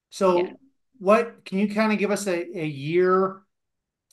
So 0.09 0.37
yeah. 0.37 0.53
what 0.99 1.45
can 1.45 1.59
you 1.59 1.73
kind 1.73 1.91
of 1.91 1.99
give 1.99 2.11
us 2.11 2.27
a, 2.27 2.59
a 2.59 2.65
year 2.65 3.41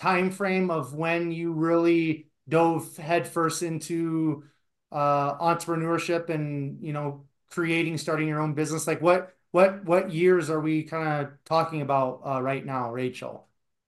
time 0.00 0.30
frame 0.30 0.70
of 0.70 0.94
when 0.94 1.30
you 1.30 1.52
really 1.52 2.28
dove 2.48 2.96
headfirst 2.96 3.62
into 3.62 4.44
uh 4.92 5.38
entrepreneurship 5.38 6.28
and 6.28 6.82
you 6.82 6.92
know 6.92 7.24
creating 7.50 7.96
starting 7.96 8.28
your 8.28 8.40
own 8.40 8.52
business 8.52 8.86
like 8.86 9.00
what 9.00 9.34
what 9.54 9.84
what 9.84 10.12
years 10.12 10.50
are 10.50 10.58
we 10.58 10.82
kind 10.82 11.08
of 11.08 11.32
talking 11.44 11.80
about 11.80 12.22
uh, 12.26 12.42
right 12.42 12.66
now, 12.66 12.90
Rachel? 12.90 13.46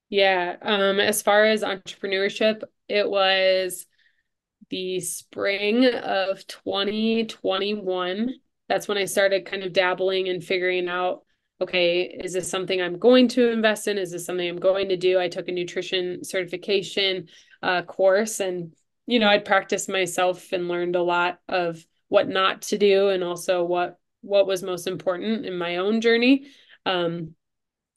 Yeah, 0.09 0.57
um, 0.63 1.01
as 1.01 1.23
far 1.23 1.45
as 1.45 1.63
entrepreneurship, 1.63 2.63
it 2.89 3.09
was 3.09 3.87
the 4.71 5.01
spring 5.01 5.87
of 5.87 6.47
2021. 6.49 8.35
That's 8.69 8.89
when 8.89 8.99
I 8.99 9.07
started 9.07 9.47
kind 9.47 9.63
of 9.65 9.73
dabbling 9.73 10.29
and 10.29 10.45
figuring 10.45 10.89
out, 10.89 11.25
okay, 11.61 12.03
is 12.03 12.35
this 12.35 12.51
something 12.51 12.83
I'm 12.83 12.99
going 12.99 13.29
to 13.31 13.51
invest 13.51 13.89
in? 13.89 13.99
Is 13.99 14.13
this 14.13 14.27
something 14.27 14.49
I'm 14.49 14.59
going 14.59 14.91
to 14.91 14.99
do? 14.99 15.21
I 15.21 15.29
took 15.29 15.49
a 15.49 15.53
nutrition 15.53 16.25
certification 16.25 17.29
uh, 17.63 17.83
course 17.83 18.41
and, 18.41 18.75
you 19.07 19.21
know, 19.21 19.29
I'd 19.29 19.47
practiced 19.47 19.89
myself 19.89 20.53
and 20.53 20.69
learned 20.69 20.97
a 20.97 21.03
lot 21.03 21.41
of 21.49 21.85
what 22.09 22.29
not 22.29 22.63
to 22.63 22.79
do 22.79 23.09
and 23.11 23.25
also 23.25 23.65
what 23.65 23.99
what 24.23 24.47
was 24.49 24.63
most 24.63 24.89
important 24.89 25.47
in 25.47 25.57
my 25.57 25.77
own 25.77 26.01
journey. 26.01 26.49
Um, 26.85 27.36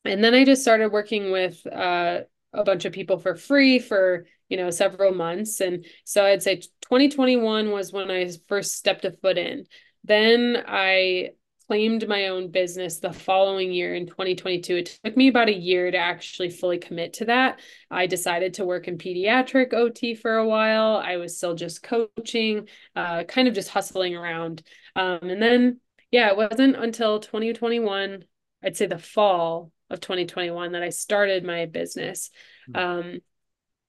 and 0.09 0.23
then 0.23 0.33
I 0.33 0.43
just 0.43 0.61
started 0.61 0.91
working 0.91 1.31
with 1.31 1.65
uh, 1.67 2.21
a 2.53 2.63
bunch 2.63 2.85
of 2.85 2.93
people 2.93 3.19
for 3.19 3.35
free 3.35 3.79
for 3.79 4.25
you 4.49 4.57
know 4.57 4.69
several 4.71 5.13
months. 5.13 5.61
And 5.61 5.85
so 6.03 6.25
i'd 6.25 6.43
say 6.43 6.55
2021 6.81 7.71
was 7.71 7.93
when 7.93 8.09
i 8.09 8.29
first 8.47 8.75
stepped 8.75 9.05
a 9.05 9.11
foot 9.11 9.37
in. 9.37 9.65
Then 10.03 10.63
i 10.67 11.29
claimed 11.67 12.07
my 12.07 12.29
own 12.29 12.49
business 12.49 12.99
the 12.99 13.13
following 13.13 13.71
year 13.71 13.93
in 13.93 14.07
2022 14.07 14.77
it 14.77 14.99
took 15.05 15.15
me 15.15 15.27
about 15.27 15.49
a 15.49 15.55
year 15.55 15.91
to 15.91 15.97
actually 15.97 16.49
fully 16.49 16.79
commit 16.79 17.13
to 17.13 17.25
that. 17.25 17.59
I 17.91 18.07
decided 18.07 18.55
to 18.55 18.65
work 18.65 18.87
in 18.87 18.97
pediatric 18.97 19.71
ot 19.73 20.17
for 20.17 20.37
a 20.37 20.47
while. 20.47 20.95
I 20.95 21.17
was 21.17 21.37
still 21.37 21.53
just 21.53 21.83
coaching 21.83 22.67
uh, 22.95 23.25
kind 23.25 23.47
of 23.47 23.53
just 23.53 23.69
hustling 23.69 24.15
around. 24.15 24.63
Um, 24.95 25.19
and 25.21 25.41
then 25.41 25.79
yeah 26.11 26.29
it 26.29 26.37
wasn't 26.37 26.75
until 26.75 27.19
2021 27.19 28.23
i'd 28.63 28.75
say 28.75 28.87
the 28.87 28.97
fall 28.97 29.71
of 29.89 29.99
2021 29.99 30.73
that 30.73 30.83
I 30.83 30.89
started 30.89 31.43
my 31.43 31.65
business. 31.65 32.31
Hmm. 32.67 32.75
Um, 32.75 33.19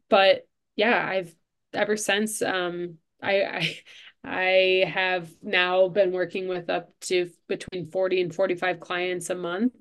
but 0.08 0.46
yeah, 0.76 1.06
I've 1.06 1.34
ever 1.72 1.96
since 1.96 2.42
um, 2.42 2.98
I, 3.22 3.42
I 3.42 3.78
I 4.22 4.84
have 4.92 5.30
now 5.42 5.88
been 5.88 6.12
working 6.12 6.46
with 6.46 6.68
up 6.68 6.90
to 7.02 7.30
between 7.48 7.86
40 7.86 8.20
and 8.20 8.34
45 8.34 8.78
clients 8.78 9.30
a 9.30 9.34
month 9.34 9.72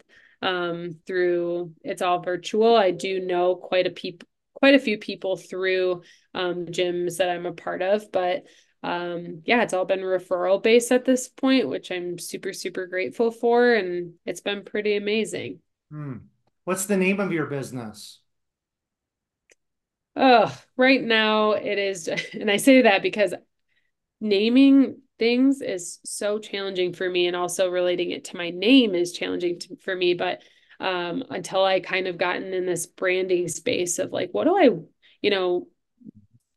um, 0.41 0.91
through 1.05 1.73
it's 1.83 2.01
all 2.01 2.21
virtual. 2.21 2.75
I 2.75 2.91
do 2.91 3.19
know 3.19 3.55
quite 3.55 3.87
a 3.87 3.91
people 3.91 4.27
quite 4.53 4.75
a 4.75 4.79
few 4.79 4.97
people 4.97 5.37
through 5.37 6.03
um, 6.33 6.65
gyms 6.65 7.17
that 7.17 7.29
I'm 7.29 7.45
a 7.45 7.53
part 7.53 7.81
of, 7.81 8.11
but 8.11 8.43
um, 8.83 9.41
yeah, 9.45 9.63
it's 9.63 9.73
all 9.73 9.85
been 9.85 10.01
referral 10.01 10.61
based 10.61 10.91
at 10.91 11.05
this 11.05 11.29
point, 11.29 11.67
which 11.67 11.91
I'm 11.91 12.17
super, 12.17 12.53
super 12.53 12.85
grateful 12.87 13.31
for. 13.31 13.73
And 13.73 14.13
it's 14.25 14.41
been 14.41 14.63
pretty 14.63 14.95
amazing. 14.95 15.59
Hmm. 15.91 16.17
What's 16.65 16.85
the 16.85 16.97
name 16.97 17.19
of 17.19 17.31
your 17.31 17.47
business? 17.47 18.19
Oh, 20.15 20.55
right 20.77 21.01
now 21.01 21.51
it 21.53 21.77
is, 21.77 22.07
and 22.33 22.51
I 22.51 22.57
say 22.57 22.83
that 22.83 23.01
because 23.01 23.33
naming 24.21 25.01
things 25.17 25.61
is 25.61 25.99
so 26.05 26.39
challenging 26.39 26.93
for 26.93 27.09
me, 27.09 27.27
and 27.27 27.35
also 27.35 27.69
relating 27.69 28.11
it 28.11 28.25
to 28.25 28.37
my 28.37 28.49
name 28.49 28.95
is 28.95 29.13
challenging 29.13 29.59
to, 29.59 29.77
for 29.77 29.95
me. 29.95 30.13
But 30.13 30.43
um, 30.79 31.23
until 31.29 31.63
I 31.63 31.79
kind 31.79 32.07
of 32.07 32.17
gotten 32.17 32.53
in 32.53 32.65
this 32.65 32.85
branding 32.85 33.47
space 33.47 33.99
of 33.99 34.11
like, 34.11 34.29
what 34.31 34.45
do 34.45 34.57
I, 34.57 34.69
you 35.21 35.29
know, 35.29 35.67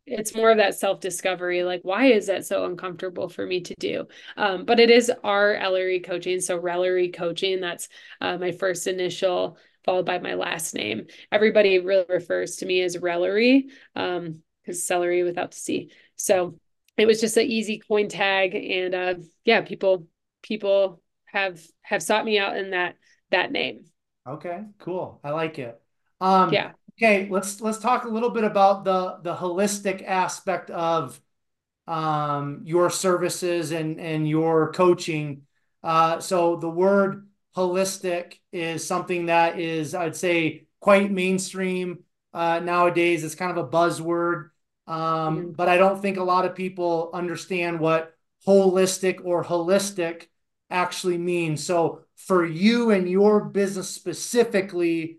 it's 0.07 0.35
more 0.35 0.51
of 0.51 0.57
that 0.57 0.75
self 0.75 1.01
discovery 1.01 1.63
like 1.63 1.81
why 1.83 2.07
is 2.07 2.27
that 2.27 2.45
so 2.45 2.65
uncomfortable 2.65 3.29
for 3.29 3.47
me 3.47 3.61
to 3.61 3.75
do? 3.79 4.07
Um, 4.37 4.65
but 4.65 4.81
it 4.81 4.91
is 4.91 5.13
R 5.23 5.55
Elery 5.55 6.01
coaching 6.01 6.41
so 6.41 6.57
Relery 6.57 7.11
coaching 7.11 7.61
that's 7.61 7.89
uh, 8.21 8.37
my 8.39 8.53
first 8.53 8.87
initial 8.87 9.59
followed 9.85 10.07
by 10.07 10.19
my 10.19 10.35
last 10.35 10.75
name. 10.75 11.07
Everybody 11.31 11.79
really 11.81 12.05
refers 12.09 12.57
to 12.57 12.67
me 12.67 12.83
as 12.83 12.99
Relery 12.99 13.69
um 13.95 14.43
because 14.65 14.85
celery 14.87 15.23
without 15.23 15.53
the 15.53 15.57
c. 15.57 15.91
So 16.17 16.59
it 16.97 17.07
was 17.07 17.21
just 17.21 17.37
an 17.37 17.47
easy 17.47 17.79
coin 17.79 18.09
tag 18.09 18.55
and 18.55 18.95
uh 18.95 19.15
yeah 19.45 19.63
people 19.63 20.07
people 20.43 21.01
have 21.27 21.61
have 21.83 22.03
sought 22.03 22.25
me 22.25 22.39
out 22.39 22.57
in 22.57 22.71
that 22.71 22.97
that 23.31 23.53
name. 23.53 23.85
Okay 24.27 24.63
cool. 24.79 25.21
I 25.23 25.31
like 25.31 25.59
it. 25.59 25.81
Um 26.21 26.53
yeah 26.53 26.73
Okay, 27.03 27.27
let's 27.29 27.61
let's 27.61 27.79
talk 27.79 28.05
a 28.05 28.09
little 28.09 28.31
bit 28.31 28.45
about 28.45 28.85
the 28.85 29.19
the 29.23 29.35
holistic 29.35 30.07
aspect 30.07 30.71
of 30.71 31.21
um, 31.89 32.61
your 32.65 32.91
services 32.91 33.73
and 33.73 33.99
and 33.99 34.29
your 34.29 34.73
coaching. 34.73 35.43
Uh, 35.83 36.21
so 36.21 36.55
the 36.55 36.71
word 36.71 37.27
holistic 37.57 38.35
is 38.53 38.87
something 38.87 39.27
that 39.27 39.59
is, 39.59 39.97
I'd 39.97 40.15
say, 40.15 40.67
quite 40.79 41.11
mainstream 41.11 42.05
uh, 42.33 42.61
nowadays. 42.61 43.25
It's 43.25 43.35
kind 43.35 43.51
of 43.51 43.57
a 43.57 43.69
buzzword, 43.69 44.51
um, 44.87 44.97
mm-hmm. 44.97 45.51
but 45.53 45.69
I 45.69 45.79
don't 45.79 46.01
think 46.01 46.19
a 46.19 46.23
lot 46.23 46.45
of 46.45 46.55
people 46.55 47.11
understand 47.13 47.81
what 47.81 48.15
holistic 48.47 49.23
or 49.25 49.43
holistic 49.43 50.29
actually 50.71 51.19
means. 51.19 51.67
So 51.67 52.03
for 52.15 52.47
you 52.47 52.93
and 52.93 53.11
your 53.11 53.45
business 53.45 53.89
specifically, 53.89 55.19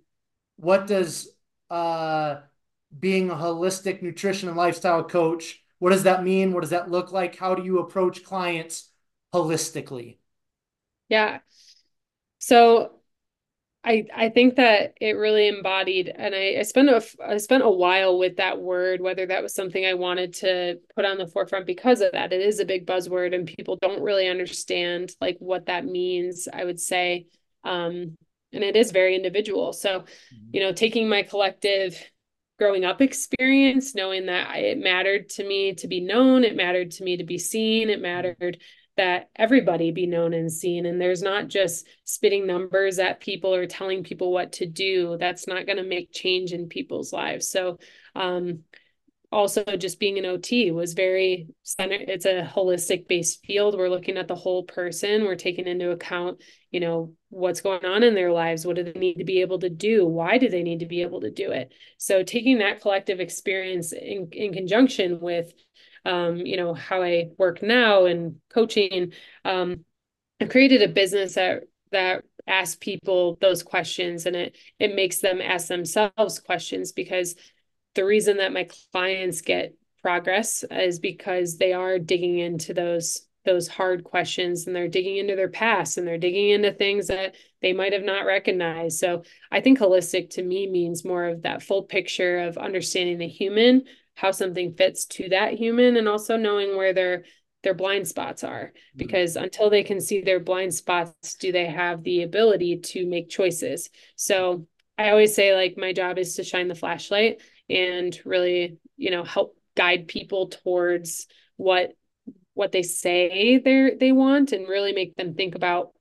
what 0.55 0.87
does 0.87 1.32
uh, 1.73 2.41
being 2.97 3.31
a 3.31 3.35
holistic 3.35 4.03
nutrition 4.03 4.47
and 4.47 4.55
lifestyle 4.55 5.03
coach. 5.03 5.63
What 5.79 5.89
does 5.89 6.03
that 6.03 6.23
mean? 6.23 6.53
What 6.53 6.61
does 6.61 6.69
that 6.69 6.91
look 6.91 7.11
like? 7.11 7.35
How 7.35 7.55
do 7.55 7.63
you 7.63 7.79
approach 7.79 8.23
clients 8.23 8.89
holistically? 9.33 10.17
Yeah. 11.09 11.39
So 12.37 12.91
I 13.83 14.05
I 14.15 14.29
think 14.29 14.55
that 14.55 14.93
it 15.01 15.13
really 15.13 15.47
embodied, 15.47 16.13
and 16.15 16.35
I, 16.35 16.59
I 16.59 16.61
spent 16.61 16.89
a 16.89 17.03
I 17.25 17.37
spent 17.37 17.63
a 17.63 17.69
while 17.69 18.19
with 18.19 18.37
that 18.37 18.61
word, 18.61 19.01
whether 19.01 19.25
that 19.25 19.41
was 19.41 19.55
something 19.55 19.83
I 19.83 19.95
wanted 19.95 20.33
to 20.35 20.79
put 20.95 21.05
on 21.05 21.17
the 21.17 21.27
forefront 21.27 21.65
because 21.65 22.01
of 22.01 22.11
that. 22.11 22.31
It 22.31 22.41
is 22.41 22.59
a 22.59 22.65
big 22.65 22.85
buzzword, 22.85 23.33
and 23.33 23.47
people 23.47 23.77
don't 23.81 24.03
really 24.03 24.27
understand 24.27 25.11
like 25.19 25.37
what 25.39 25.65
that 25.65 25.85
means. 25.85 26.47
I 26.51 26.63
would 26.63 26.79
say, 26.79 27.25
um, 27.63 28.15
and 28.53 28.63
it 28.63 28.75
is 28.75 28.91
very 28.91 29.15
individual. 29.15 29.73
So, 29.73 29.99
mm-hmm. 29.99 30.49
you 30.51 30.61
know, 30.61 30.73
taking 30.73 31.09
my 31.09 31.23
collective 31.23 32.01
growing 32.59 32.85
up 32.85 33.01
experience, 33.01 33.95
knowing 33.95 34.27
that 34.27 34.55
it 34.55 34.77
mattered 34.77 35.27
to 35.27 35.43
me 35.43 35.73
to 35.75 35.87
be 35.87 35.99
known, 35.99 36.43
it 36.43 36.55
mattered 36.55 36.91
to 36.91 37.03
me 37.03 37.17
to 37.17 37.23
be 37.23 37.37
seen, 37.37 37.89
it 37.89 38.01
mattered 38.01 38.59
that 38.95 39.29
everybody 39.35 39.91
be 39.91 40.05
known 40.05 40.33
and 40.33 40.51
seen. 40.51 40.85
And 40.85 41.01
there's 41.01 41.23
not 41.23 41.47
just 41.47 41.87
spitting 42.03 42.45
numbers 42.45 42.99
at 42.99 43.19
people 43.19 43.53
or 43.53 43.65
telling 43.65 44.03
people 44.03 44.31
what 44.31 44.53
to 44.53 44.67
do. 44.67 45.17
That's 45.19 45.47
not 45.47 45.65
going 45.65 45.77
to 45.77 45.83
make 45.83 46.11
change 46.11 46.53
in 46.53 46.69
people's 46.69 47.11
lives. 47.11 47.49
So, 47.49 47.79
um, 48.15 48.59
also 49.33 49.63
just 49.63 49.99
being 49.99 50.17
an 50.17 50.25
OT 50.25 50.71
was 50.71 50.93
very 50.93 51.47
center 51.63 51.97
it's 51.99 52.25
a 52.25 52.49
holistic 52.55 53.07
based 53.07 53.45
field. 53.45 53.77
We're 53.77 53.89
looking 53.89 54.17
at 54.17 54.27
the 54.27 54.35
whole 54.35 54.63
person. 54.63 55.23
We're 55.23 55.35
taking 55.35 55.67
into 55.67 55.91
account 55.91 56.41
you 56.71 56.79
know 56.79 57.15
what's 57.29 57.61
going 57.61 57.85
on 57.85 58.03
in 58.03 58.15
their 58.15 58.31
lives. 58.31 58.65
What 58.65 58.75
do 58.75 58.83
they 58.83 58.99
need 58.99 59.15
to 59.15 59.23
be 59.25 59.41
able 59.41 59.59
to 59.59 59.69
do? 59.69 60.05
Why 60.05 60.37
do 60.37 60.49
they 60.49 60.63
need 60.63 60.79
to 60.79 60.85
be 60.85 61.01
able 61.01 61.21
to 61.21 61.31
do 61.31 61.51
it? 61.51 61.73
So 61.97 62.23
taking 62.23 62.59
that 62.59 62.81
collective 62.81 63.19
experience 63.19 63.91
in, 63.91 64.29
in 64.31 64.53
conjunction 64.53 65.19
with 65.19 65.53
um, 66.05 66.37
you 66.37 66.57
know 66.57 66.73
how 66.73 67.01
I 67.01 67.29
work 67.37 67.61
now 67.63 68.05
and 68.05 68.37
coaching 68.53 69.13
um, 69.45 69.85
I 70.41 70.45
created 70.45 70.81
a 70.81 70.87
business 70.87 71.35
that 71.35 71.63
that 71.91 72.23
asks 72.45 72.75
people 72.75 73.37
those 73.39 73.63
questions 73.63 74.25
and 74.25 74.35
it 74.35 74.57
it 74.79 74.95
makes 74.95 75.19
them 75.19 75.41
ask 75.41 75.67
themselves 75.67 76.39
questions 76.39 76.91
because 76.91 77.35
the 77.95 78.05
reason 78.05 78.37
that 78.37 78.53
my 78.53 78.67
clients 78.91 79.41
get 79.41 79.75
progress 80.01 80.63
is 80.69 80.99
because 80.99 81.57
they 81.57 81.73
are 81.73 81.97
digging 81.99 82.39
into 82.39 82.73
those 82.73 83.25
those 83.45 83.67
hard 83.67 84.05
questions 84.05 84.67
and 84.67 84.75
they're 84.75 84.87
digging 84.87 85.17
into 85.17 85.35
their 85.35 85.49
past 85.49 85.97
and 85.97 86.07
they're 86.07 86.17
digging 86.17 86.51
into 86.51 86.71
things 86.71 87.07
that 87.07 87.35
they 87.61 87.73
might 87.73 87.91
have 87.91 88.03
not 88.03 88.25
recognized. 88.25 88.99
So 88.99 89.23
I 89.51 89.59
think 89.59 89.79
holistic 89.79 90.29
to 90.31 90.43
me 90.43 90.69
means 90.69 91.03
more 91.03 91.25
of 91.25 91.41
that 91.41 91.61
full 91.61 91.83
picture 91.83 92.39
of 92.39 92.57
understanding 92.57 93.17
the 93.17 93.27
human, 93.27 93.83
how 94.15 94.31
something 94.31 94.73
fits 94.75 95.05
to 95.07 95.27
that 95.29 95.55
human, 95.55 95.97
and 95.97 96.07
also 96.07 96.37
knowing 96.37 96.77
where 96.77 96.93
their 96.93 97.25
their 97.63 97.73
blind 97.73 98.07
spots 98.07 98.43
are. 98.43 98.67
Mm-hmm. 98.67 98.97
Because 98.97 99.35
until 99.35 99.69
they 99.69 99.83
can 99.83 99.99
see 99.99 100.21
their 100.21 100.39
blind 100.39 100.73
spots, 100.73 101.35
do 101.35 101.51
they 101.51 101.65
have 101.65 102.03
the 102.03 102.23
ability 102.23 102.77
to 102.77 103.05
make 103.05 103.29
choices? 103.29 103.89
So 104.15 104.67
I 104.97 105.09
always 105.09 105.33
say 105.35 105.55
like 105.55 105.75
my 105.77 105.91
job 105.91 106.17
is 106.17 106.35
to 106.35 106.43
shine 106.43 106.67
the 106.67 106.75
flashlight 106.75 107.41
and 107.73 108.19
really, 108.25 108.77
you 108.97 109.11
know, 109.11 109.23
help 109.23 109.57
guide 109.75 110.07
people 110.07 110.49
towards 110.49 111.27
what 111.57 111.93
what 112.53 112.71
they 112.71 112.83
say 112.83 113.57
they 113.57 113.95
they 113.99 114.11
want 114.11 114.51
and 114.51 114.67
really 114.67 114.93
make 114.93 115.15
them 115.15 115.33
think 115.33 115.55
about 115.55 115.91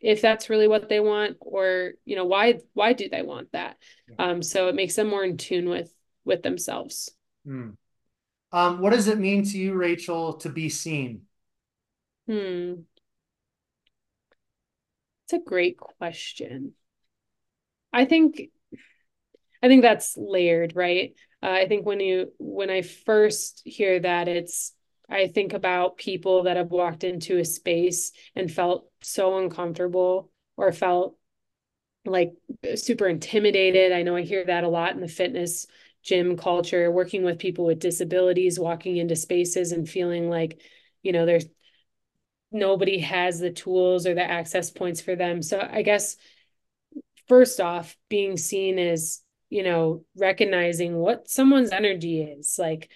if 0.00 0.20
that's 0.20 0.50
really 0.50 0.66
what 0.66 0.88
they 0.88 0.98
want 1.00 1.36
or 1.40 1.92
you 2.04 2.16
know 2.16 2.24
why 2.24 2.58
why 2.74 2.92
do 2.92 3.08
they 3.08 3.22
want 3.22 3.52
that? 3.52 3.76
Um 4.18 4.42
so 4.42 4.68
it 4.68 4.74
makes 4.74 4.96
them 4.96 5.08
more 5.08 5.24
in 5.24 5.36
tune 5.36 5.68
with 5.68 5.92
with 6.24 6.42
themselves. 6.42 7.10
Hmm. 7.44 7.70
um 8.52 8.80
what 8.80 8.90
does 8.92 9.08
it 9.08 9.18
mean 9.18 9.44
to 9.44 9.58
you 9.58 9.74
rachel 9.74 10.34
to 10.34 10.48
be 10.48 10.68
seen? 10.68 11.22
Hmm. 12.26 12.82
It's 15.24 15.32
a 15.32 15.38
great 15.38 15.76
question. 15.76 16.74
I 17.92 18.04
think 18.04 18.50
I 19.62 19.68
think 19.68 19.82
that's 19.82 20.16
layered, 20.16 20.74
right? 20.74 21.14
Uh, 21.42 21.50
I 21.50 21.68
think 21.68 21.86
when 21.86 22.00
you 22.00 22.32
when 22.38 22.70
I 22.70 22.82
first 22.82 23.62
hear 23.64 24.00
that, 24.00 24.28
it's 24.28 24.72
I 25.08 25.26
think 25.28 25.52
about 25.52 25.96
people 25.96 26.44
that 26.44 26.56
have 26.56 26.70
walked 26.70 27.04
into 27.04 27.38
a 27.38 27.44
space 27.44 28.12
and 28.34 28.50
felt 28.50 28.88
so 29.02 29.38
uncomfortable 29.38 30.30
or 30.56 30.72
felt 30.72 31.16
like 32.04 32.32
super 32.76 33.08
intimidated. 33.08 33.92
I 33.92 34.02
know 34.02 34.16
I 34.16 34.22
hear 34.22 34.44
that 34.46 34.64
a 34.64 34.68
lot 34.68 34.94
in 34.94 35.00
the 35.00 35.08
fitness 35.08 35.66
gym 36.02 36.36
culture, 36.36 36.90
working 36.90 37.24
with 37.24 37.38
people 37.38 37.66
with 37.66 37.78
disabilities, 37.78 38.58
walking 38.58 38.96
into 38.96 39.16
spaces 39.16 39.72
and 39.72 39.88
feeling 39.88 40.30
like, 40.30 40.60
you 41.02 41.12
know, 41.12 41.26
there's 41.26 41.46
nobody 42.52 42.98
has 42.98 43.38
the 43.38 43.50
tools 43.50 44.06
or 44.06 44.14
the 44.14 44.22
access 44.28 44.70
points 44.70 45.00
for 45.00 45.14
them. 45.14 45.42
So 45.42 45.60
I 45.60 45.82
guess 45.82 46.16
first 47.28 47.60
off, 47.60 47.96
being 48.08 48.36
seen 48.36 48.78
as, 48.78 49.20
you 49.50 49.62
know, 49.62 50.04
recognizing 50.16 50.96
what 50.96 51.28
someone's 51.28 51.72
energy 51.72 52.22
is. 52.22 52.56
Like, 52.58 52.90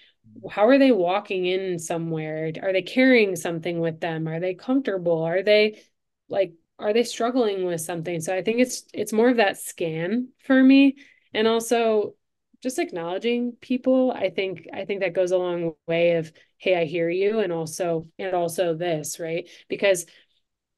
how 0.51 0.69
are 0.69 0.79
they 0.79 0.93
walking 0.93 1.47
in 1.47 1.79
somewhere? 1.79 2.53
Are 2.63 2.73
they 2.73 2.83
carrying 2.83 3.37
something 3.37 3.81
with 3.81 4.01
them? 4.01 4.27
Are 4.29 4.41
they 4.41 4.55
comfortable? 4.55 5.23
Are 5.23 5.43
they 5.43 5.83
like 6.29 6.55
are 6.79 6.93
they 6.93 7.05
struggling 7.05 7.65
with 7.65 7.81
something? 7.81 8.21
So 8.21 8.35
I 8.35 8.43
think 8.43 8.61
it's 8.61 8.85
it's 8.95 9.13
more 9.13 9.29
of 9.29 9.37
that 9.37 9.59
scan 9.59 10.29
for 10.45 10.63
me. 10.63 10.97
And 11.33 11.47
also 11.49 12.15
just 12.63 12.79
acknowledging 12.79 13.53
people. 13.61 14.11
I 14.13 14.31
think 14.31 14.69
I 14.73 14.85
think 14.85 15.01
that 15.01 15.13
goes 15.13 15.33
a 15.33 15.39
long 15.39 15.75
way 15.87 16.13
of, 16.17 16.33
hey, 16.59 16.77
I 16.81 16.85
hear 16.87 17.11
you, 17.11 17.41
and 17.41 17.53
also 17.53 18.09
and 18.19 18.35
also 18.35 18.75
this, 18.75 19.21
right? 19.21 19.49
Because 19.69 20.07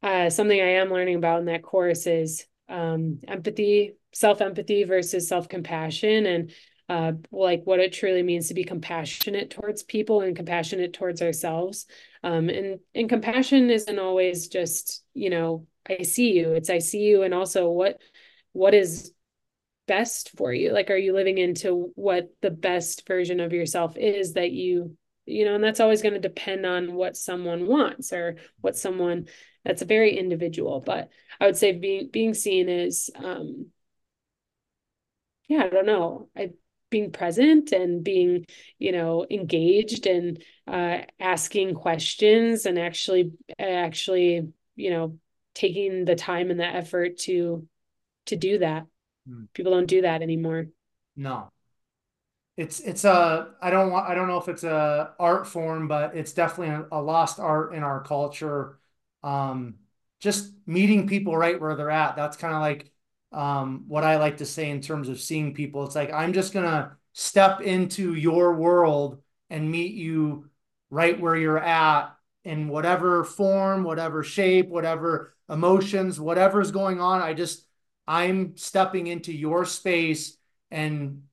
uh, 0.03 0.31
something 0.31 0.61
I 0.61 0.75
am 0.75 0.91
learning 0.91 1.17
about 1.17 1.41
in 1.41 1.47
that 1.47 1.63
course 1.63 2.07
is 2.07 2.47
um, 2.69 3.21
empathy, 3.29 3.95
self 4.13 4.41
empathy 4.41 4.85
versus 4.85 5.29
self 5.29 5.49
compassion, 5.49 6.27
and 6.27 6.53
uh, 6.89 7.13
like 7.31 7.63
what 7.65 7.81
it 7.81 7.93
truly 7.93 8.23
means 8.23 8.49
to 8.49 8.55
be 8.55 8.65
compassionate 8.65 9.51
towards 9.51 9.83
people 9.83 10.21
and 10.21 10.37
compassionate 10.37 10.93
towards 10.93 11.23
ourselves. 11.23 11.87
Um, 12.23 12.49
and 12.49 12.81
and 12.95 13.09
compassion 13.09 13.71
isn't 13.71 13.99
always 13.99 14.49
just 14.49 15.05
you 15.15 15.31
know 15.31 15.67
I 15.89 16.03
see 16.03 16.33
you. 16.33 16.53
It's 16.53 16.71
I 16.71 16.79
see 16.79 17.01
you, 17.01 17.23
and 17.23 17.35
also 17.35 17.71
what 17.71 18.01
what 18.53 18.75
is 18.75 19.13
best 19.87 20.31
for 20.37 20.53
you. 20.53 20.73
Like, 20.73 20.91
are 20.91 20.97
you 20.97 21.13
living 21.13 21.39
into 21.39 21.93
what 21.95 22.31
the 22.43 22.51
best 22.51 23.07
version 23.07 23.41
of 23.41 23.53
yourself 23.53 23.97
is 23.97 24.35
that 24.35 24.53
you 24.53 24.97
you 25.27 25.45
know, 25.45 25.55
and 25.55 25.65
that's 25.65 25.81
always 25.81 26.03
going 26.03 26.15
to 26.15 26.21
depend 26.21 26.65
on 26.65 26.95
what 26.95 27.17
someone 27.17 27.67
wants 27.67 28.13
or 28.13 28.37
what 28.61 28.77
someone 28.77 29.27
that's 29.65 29.83
a 29.83 29.87
very 29.87 30.17
individual. 30.17 30.81
But 30.81 31.11
I 31.41 31.47
would 31.47 31.57
say 31.57 31.73
being 31.73 32.09
being 32.13 32.35
seen 32.35 32.69
is 32.69 33.11
um 33.17 33.67
yeah, 35.49 35.65
I 35.65 35.69
don't 35.69 35.87
know. 35.87 36.29
I 36.37 36.51
being 36.91 37.13
present 37.13 37.73
and 37.73 38.05
being 38.05 38.47
you 38.79 38.93
know 38.93 39.27
engaged 39.31 40.07
and 40.07 40.43
uh, 40.67 40.99
asking 41.19 41.75
questions 41.75 42.67
and 42.67 42.79
actually 42.79 43.33
actually 43.59 44.49
you 44.77 44.91
know 44.91 45.19
taking 45.55 46.05
the 46.05 46.15
time 46.15 46.51
and 46.51 46.61
the 46.61 46.65
effort 46.65 47.19
to 47.19 47.67
to 48.27 48.37
do 48.37 48.59
that 48.59 48.87
mm. 49.29 49.47
people 49.53 49.73
don't 49.73 49.87
do 49.87 50.03
that 50.03 50.23
anymore 50.23 50.67
no 51.17 51.51
it's 52.57 52.81
it's 52.81 53.05
a 53.05 53.49
i 53.61 53.71
don't 53.71 53.91
want 53.91 54.09
i 54.09 54.15
don't 54.15 54.29
know 54.29 54.39
if 54.39 54.49
it's 54.49 54.65
a 54.65 55.13
art 55.19 55.47
form 55.47 55.89
but 55.89 56.17
it's 56.17 56.33
definitely 56.33 56.87
a, 56.91 57.01
lost 57.01 57.39
art 57.39 57.75
in 57.75 57.83
our 57.83 58.03
culture 58.03 58.79
um 59.23 59.75
just 60.21 60.53
meeting 60.67 61.07
people 61.07 61.37
right 61.37 61.61
where 61.61 61.77
they're 61.77 61.91
at 61.91 62.17
that's 62.17 62.37
kind 62.37 62.55
of 62.55 62.61
like 62.61 62.91
um, 63.33 63.85
what 63.89 64.05
I 64.05 64.17
like 64.17 64.39
to 64.39 64.47
say 64.47 64.71
in 64.71 64.81
terms 64.81 65.09
of 65.09 65.21
seeing 65.21 65.55
people. 65.55 65.85
It's 65.85 65.95
like 65.95 66.13
I'm 66.13 66.33
just 66.33 66.53
gonna 66.53 66.97
step 67.13 67.61
into 67.61 68.15
your 68.15 68.55
world 68.55 69.21
and 69.51 69.71
meet 69.71 69.95
you 69.95 70.49
right 70.91 71.19
where 71.21 71.37
you're 71.37 71.59
at 71.59 72.15
in 72.45 72.69
whatever 72.69 73.25
form, 73.25 73.85
whatever 73.85 74.23
shape, 74.23 74.69
whatever 74.69 75.35
emotions, 75.49 76.21
whatever's 76.21 76.71
going 76.71 77.01
on. 77.01 77.21
I 77.21 77.35
just 77.35 77.65
I'm 78.07 78.57
stepping 78.57 79.07
into 79.07 79.33
your 79.33 79.65
space 79.65 80.37
and 80.71 81.25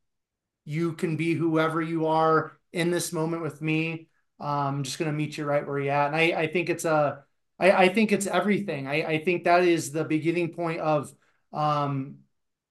you 0.66 0.94
can 0.94 1.18
be 1.18 1.34
whoever 1.34 1.82
you 1.82 2.08
are 2.08 2.58
in 2.72 2.92
this 2.92 3.14
moment 3.14 3.42
with 3.42 3.62
me. 3.62 4.08
I'm 4.40 4.84
just 4.84 5.00
gonna 5.00 5.12
meet 5.14 5.38
you 5.38 5.46
right 5.46 5.66
where 5.66 5.80
you're 5.80 5.94
at. 5.94 6.08
And 6.08 6.16
I, 6.16 6.42
I 6.42 6.48
think 6.48 6.70
it's 6.70 6.86
a 6.86 7.24
I, 7.60 7.72
I 7.72 7.90
think 7.90 8.12
it's 8.12 8.28
everything. 8.28 8.88
I, 8.88 9.04
I 9.04 9.24
think 9.24 9.44
that 9.44 9.64
is 9.64 9.92
the 9.92 10.04
beginning 10.04 10.50
point 10.54 10.80
of 10.82 11.14
um, 11.54 12.18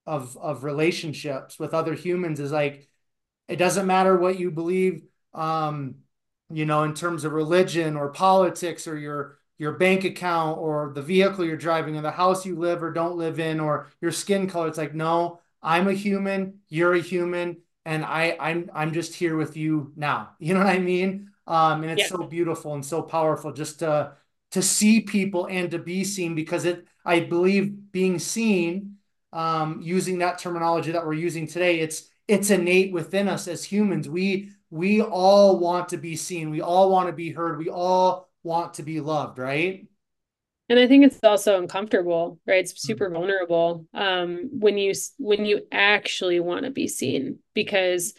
of 0.06 0.36
of 0.36 0.64
relationships 0.64 1.58
with 1.58 1.74
other 1.74 1.94
humans 1.94 2.40
is 2.40 2.52
like 2.52 2.88
it 3.48 3.56
doesn't 3.56 3.86
matter 3.86 4.16
what 4.16 4.38
you 4.38 4.50
believe 4.50 5.02
um, 5.34 5.96
you 6.50 6.66
know 6.66 6.82
in 6.82 6.94
terms 6.94 7.24
of 7.24 7.32
religion 7.32 7.96
or 7.96 8.10
politics 8.10 8.86
or 8.88 8.98
your 8.98 9.38
your 9.58 9.72
bank 9.72 10.04
account 10.04 10.58
or 10.58 10.92
the 10.94 11.02
vehicle 11.02 11.44
you're 11.44 11.56
driving 11.56 11.96
or 11.96 12.02
the 12.02 12.10
house 12.10 12.44
you 12.44 12.56
live 12.56 12.82
or 12.82 12.92
don't 12.92 13.16
live 13.16 13.38
in 13.38 13.60
or 13.60 13.88
your 14.00 14.10
skin 14.10 14.48
color 14.48 14.66
it's 14.66 14.78
like 14.78 14.94
no 14.94 15.40
i'm 15.62 15.86
a 15.86 15.92
human 15.92 16.58
you're 16.68 16.94
a 16.94 17.00
human 17.00 17.58
and 17.84 18.04
i 18.04 18.36
i'm 18.40 18.70
i'm 18.74 18.92
just 18.92 19.14
here 19.14 19.36
with 19.36 19.56
you 19.56 19.92
now. 19.96 20.30
You 20.38 20.54
know 20.54 20.60
what 20.60 20.68
i 20.68 20.78
mean? 20.78 21.30
Um, 21.46 21.82
and 21.82 21.90
it's 21.92 22.02
yeah. 22.02 22.16
so 22.16 22.24
beautiful 22.24 22.74
and 22.74 22.84
so 22.84 23.02
powerful 23.02 23.52
just 23.52 23.80
to 23.80 24.12
to 24.52 24.62
see 24.62 25.00
people 25.00 25.46
and 25.46 25.70
to 25.70 25.78
be 25.78 26.04
seen 26.04 26.34
because 26.34 26.64
it 26.64 26.86
i 27.04 27.20
believe 27.20 27.92
being 27.92 28.18
seen 28.18 28.96
um, 29.32 29.80
using 29.82 30.18
that 30.18 30.38
terminology 30.38 30.92
that 30.92 31.06
we're 31.06 31.14
using 31.14 31.46
today 31.46 31.80
it's 31.80 32.10
it's 32.28 32.50
innate 32.50 32.92
within 32.92 33.28
us 33.28 33.48
as 33.48 33.64
humans. 33.64 34.08
We 34.08 34.50
we 34.70 35.02
all 35.02 35.58
want 35.58 35.90
to 35.90 35.98
be 35.98 36.16
seen. 36.16 36.50
We 36.50 36.62
all 36.62 36.90
want 36.90 37.08
to 37.08 37.12
be 37.12 37.30
heard. 37.30 37.58
We 37.58 37.68
all 37.68 38.30
want 38.42 38.74
to 38.74 38.82
be 38.82 39.00
loved 39.00 39.38
right 39.38 39.86
and 40.68 40.78
i 40.78 40.86
think 40.86 41.04
it's 41.04 41.18
also 41.22 41.58
uncomfortable 41.58 42.38
right 42.46 42.60
it's 42.60 42.80
super 42.80 43.06
mm-hmm. 43.06 43.14
vulnerable 43.14 43.86
um, 43.94 44.48
when 44.52 44.78
you 44.78 44.92
when 45.18 45.44
you 45.44 45.62
actually 45.70 46.40
want 46.40 46.64
to 46.64 46.70
be 46.70 46.88
seen 46.88 47.38
because 47.54 48.14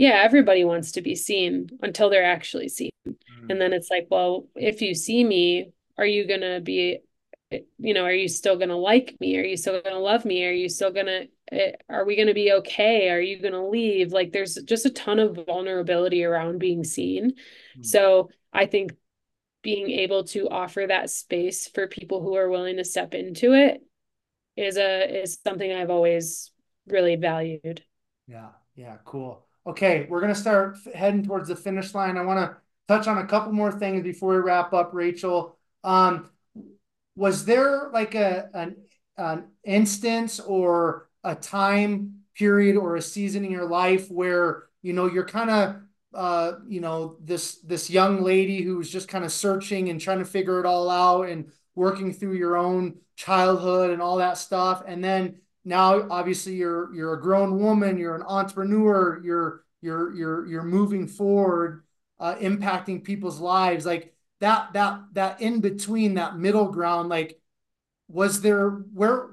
yeah, 0.00 0.22
everybody 0.24 0.64
wants 0.64 0.92
to 0.92 1.02
be 1.02 1.14
seen 1.14 1.68
until 1.82 2.08
they're 2.08 2.24
actually 2.24 2.70
seen. 2.70 2.90
Mm-hmm. 3.06 3.50
And 3.50 3.60
then 3.60 3.74
it's 3.74 3.90
like, 3.90 4.06
well, 4.10 4.48
if 4.56 4.80
you 4.80 4.94
see 4.94 5.22
me, 5.22 5.72
are 5.98 6.06
you 6.06 6.26
going 6.26 6.40
to 6.40 6.62
be 6.64 7.00
you 7.78 7.94
know, 7.94 8.04
are 8.04 8.12
you 8.12 8.28
still 8.28 8.56
going 8.56 8.68
to 8.68 8.76
like 8.76 9.16
me? 9.20 9.36
Are 9.36 9.44
you 9.44 9.56
still 9.56 9.82
going 9.82 9.94
to 9.94 10.00
love 10.00 10.24
me? 10.24 10.46
Are 10.46 10.52
you 10.52 10.68
still 10.68 10.92
going 10.92 11.06
to 11.06 11.28
eh, 11.52 11.72
are 11.88 12.04
we 12.06 12.16
going 12.16 12.28
to 12.28 12.34
be 12.34 12.52
okay? 12.52 13.10
Are 13.10 13.20
you 13.20 13.42
going 13.42 13.52
to 13.52 13.66
leave? 13.66 14.12
Like 14.12 14.32
there's 14.32 14.54
just 14.54 14.86
a 14.86 14.90
ton 14.90 15.18
of 15.18 15.38
vulnerability 15.46 16.24
around 16.24 16.60
being 16.60 16.84
seen. 16.84 17.32
Mm-hmm. 17.32 17.82
So, 17.82 18.30
I 18.52 18.66
think 18.66 18.92
being 19.62 19.90
able 19.90 20.24
to 20.24 20.48
offer 20.48 20.86
that 20.88 21.10
space 21.10 21.68
for 21.68 21.86
people 21.86 22.20
who 22.22 22.36
are 22.36 22.48
willing 22.48 22.76
to 22.76 22.84
step 22.84 23.14
into 23.14 23.52
it 23.52 23.82
is 24.56 24.76
a 24.76 25.22
is 25.22 25.38
something 25.44 25.72
I've 25.72 25.90
always 25.90 26.50
really 26.86 27.16
valued. 27.16 27.84
Yeah. 28.26 28.48
Yeah, 28.80 28.96
cool. 29.04 29.44
Okay, 29.66 30.06
we're 30.08 30.20
going 30.20 30.32
to 30.32 30.40
start 30.40 30.78
heading 30.94 31.22
towards 31.22 31.48
the 31.48 31.56
finish 31.56 31.94
line. 31.94 32.16
I 32.16 32.22
want 32.22 32.38
to 32.38 32.56
touch 32.88 33.06
on 33.06 33.18
a 33.18 33.26
couple 33.26 33.52
more 33.52 33.70
things 33.70 34.02
before 34.02 34.34
we 34.34 34.40
wrap 34.40 34.72
up, 34.72 34.94
Rachel. 34.94 35.58
Um, 35.84 36.30
was 37.14 37.44
there 37.44 37.90
like 37.92 38.14
a 38.14 38.48
an, 38.54 38.76
an 39.18 39.44
instance 39.64 40.40
or 40.40 41.10
a 41.22 41.34
time 41.34 42.20
period 42.34 42.76
or 42.76 42.96
a 42.96 43.02
season 43.02 43.44
in 43.44 43.50
your 43.50 43.68
life 43.68 44.10
where 44.10 44.64
you 44.80 44.94
know 44.94 45.06
you're 45.06 45.26
kind 45.26 45.50
of 45.50 45.76
uh, 46.14 46.52
you 46.68 46.80
know 46.80 47.16
this 47.20 47.56
this 47.60 47.90
young 47.90 48.22
lady 48.22 48.62
who's 48.62 48.90
just 48.90 49.08
kind 49.08 49.24
of 49.24 49.32
searching 49.32 49.88
and 49.88 50.00
trying 50.00 50.18
to 50.18 50.24
figure 50.24 50.60
it 50.60 50.66
all 50.66 50.90
out 50.90 51.28
and 51.28 51.52
working 51.74 52.12
through 52.12 52.34
your 52.34 52.56
own 52.56 52.96
childhood 53.16 53.90
and 53.90 54.02
all 54.02 54.16
that 54.16 54.38
stuff, 54.38 54.82
and 54.86 55.02
then 55.02 55.40
now 55.64 56.06
obviously 56.10 56.54
you're 56.54 56.92
you're 56.94 57.14
a 57.14 57.20
grown 57.20 57.58
woman 57.58 57.98
you're 57.98 58.16
an 58.16 58.24
entrepreneur 58.26 59.20
you're 59.22 59.62
you're 59.82 60.14
you're 60.14 60.46
you're 60.46 60.62
moving 60.62 61.06
forward 61.06 61.84
uh, 62.20 62.34
impacting 62.36 63.02
people's 63.02 63.40
lives. 63.40 63.86
Like 63.86 64.14
that 64.40 64.72
that 64.74 65.00
that 65.14 65.40
in 65.40 65.60
between 65.60 66.14
that 66.14 66.36
middle 66.36 66.68
ground 66.68 67.08
like 67.08 67.40
was 68.08 68.42
there 68.42 68.70
where 68.70 69.30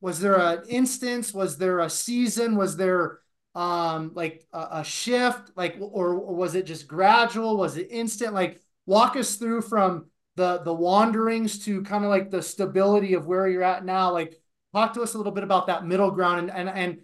was 0.00 0.20
there 0.20 0.38
an 0.38 0.62
instance? 0.68 1.34
Was 1.34 1.58
there 1.58 1.80
a 1.80 1.90
season? 1.90 2.56
Was 2.56 2.76
there 2.76 3.19
um 3.54 4.12
like 4.14 4.46
a, 4.52 4.68
a 4.80 4.84
shift 4.84 5.50
like 5.56 5.76
or, 5.80 6.14
or 6.14 6.34
was 6.34 6.54
it 6.54 6.66
just 6.66 6.86
gradual 6.86 7.56
was 7.56 7.76
it 7.76 7.88
instant 7.90 8.32
like 8.32 8.60
walk 8.86 9.16
us 9.16 9.36
through 9.36 9.60
from 9.60 10.06
the 10.36 10.58
the 10.58 10.72
wanderings 10.72 11.64
to 11.64 11.82
kind 11.82 12.04
of 12.04 12.10
like 12.10 12.30
the 12.30 12.42
stability 12.42 13.14
of 13.14 13.26
where 13.26 13.48
you're 13.48 13.62
at 13.64 13.84
now 13.84 14.12
like 14.12 14.40
talk 14.72 14.94
to 14.94 15.02
us 15.02 15.14
a 15.14 15.16
little 15.18 15.32
bit 15.32 15.42
about 15.44 15.66
that 15.66 15.84
middle 15.84 16.10
ground 16.12 16.38
and 16.48 16.50
and, 16.50 16.68
and 16.68 16.98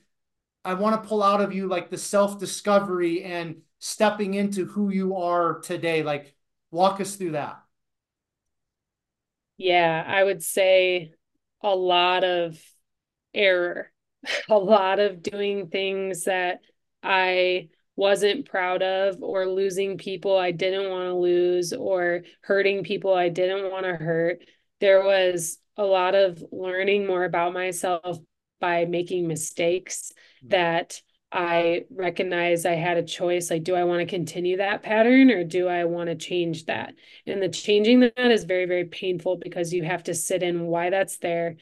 I 0.64 0.74
want 0.74 1.01
to 1.02 1.09
pull 1.09 1.23
out 1.23 1.40
of 1.40 1.52
you 1.55 1.68
like 1.68 1.90
the 1.90 1.98
self 1.98 2.39
discovery 2.39 3.23
and 3.23 3.62
stepping 3.78 4.35
into 4.35 4.64
who 4.66 4.90
you 4.90 5.16
are 5.16 5.60
today. 5.60 6.02
Like, 6.02 6.35
walk 6.70 7.01
us 7.01 7.16
through 7.16 7.32
that. 7.32 7.62
Yeah, 9.56 10.05
I 10.06 10.23
would 10.23 10.43
say 10.43 11.12
a 11.62 11.74
lot 11.74 12.24
of 12.24 12.59
error, 13.35 13.93
a 14.48 14.59
lot 14.59 14.98
of 14.98 15.23
doing 15.23 15.69
things 15.69 16.24
that 16.24 16.61
I 17.03 17.69
wasn't 17.97 18.48
proud 18.48 18.82
of, 18.82 19.23
or 19.23 19.47
losing 19.47 19.97
people 19.97 20.36
I 20.36 20.51
didn't 20.51 20.90
want 20.90 21.05
to 21.05 21.15
lose, 21.15 21.73
or 21.73 22.23
hurting 22.43 22.85
people 22.85 23.15
I 23.15 23.28
didn't 23.31 23.70
want 23.70 23.85
to 23.85 23.94
hurt. 23.94 24.44
There 24.81 25.03
was 25.03 25.59
a 25.77 25.85
lot 25.85 26.15
of 26.15 26.43
learning 26.53 27.07
more 27.07 27.24
about 27.24 27.53
myself 27.53 28.19
by 28.61 28.85
making 28.85 29.27
mistakes 29.27 30.12
mm-hmm. 30.43 30.48
that 30.48 31.01
I 31.32 31.85
recognize 31.90 32.65
I 32.65 32.74
had 32.74 32.97
a 32.97 33.03
choice. 33.03 33.51
Like, 33.51 33.65
do 33.65 33.74
I 33.74 33.85
want 33.85 34.01
to 34.01 34.07
continue 34.07 34.59
that 34.59 34.82
pattern 34.82 35.31
or 35.31 35.44
do 35.44 35.69
I 35.69 35.85
want 35.85 36.09
to 36.09 36.15
change 36.15 36.66
that? 36.66 36.94
And 37.27 37.43
the 37.43 37.48
changing 37.48 38.01
that 38.01 38.31
is 38.31 38.44
very, 38.44 38.65
very 38.65 38.85
painful 38.85 39.36
because 39.36 39.73
you 39.73 39.82
have 39.82 40.05
to 40.05 40.15
sit 40.15 40.43
in 40.43 40.66
why 40.66 40.90
that's 40.90 41.19
there, 41.19 41.57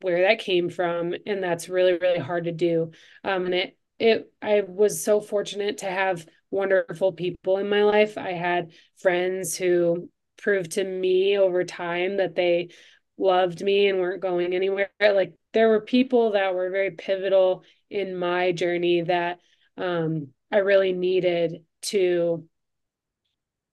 where 0.00 0.22
that 0.22 0.38
came 0.40 0.70
from. 0.70 1.14
And 1.26 1.42
that's 1.42 1.68
really, 1.68 1.96
really 1.98 2.18
hard 2.18 2.44
to 2.44 2.52
do. 2.52 2.92
Um, 3.24 3.46
and 3.46 3.54
it, 3.54 3.78
it, 3.98 4.32
I 4.40 4.62
was 4.66 5.02
so 5.02 5.20
fortunate 5.20 5.78
to 5.78 5.86
have 5.86 6.26
wonderful 6.50 7.12
people 7.12 7.58
in 7.58 7.68
my 7.68 7.82
life. 7.82 8.16
I 8.16 8.32
had 8.32 8.72
friends 8.98 9.56
who 9.56 10.08
proved 10.36 10.72
to 10.72 10.84
me 10.84 11.36
over 11.38 11.64
time 11.64 12.18
that 12.18 12.34
they 12.34 12.70
loved 13.18 13.62
me 13.62 13.88
and 13.88 13.98
weren't 13.98 14.22
going 14.22 14.54
anywhere. 14.54 14.90
Like 15.00 15.34
there 15.52 15.68
were 15.68 15.80
people 15.80 16.32
that 16.32 16.54
were 16.54 16.70
very 16.70 16.92
pivotal 16.92 17.64
in 17.90 18.16
my 18.16 18.52
journey 18.52 19.02
that 19.02 19.40
um, 19.76 20.28
I 20.52 20.58
really 20.58 20.92
needed 20.92 21.64
to 21.82 22.44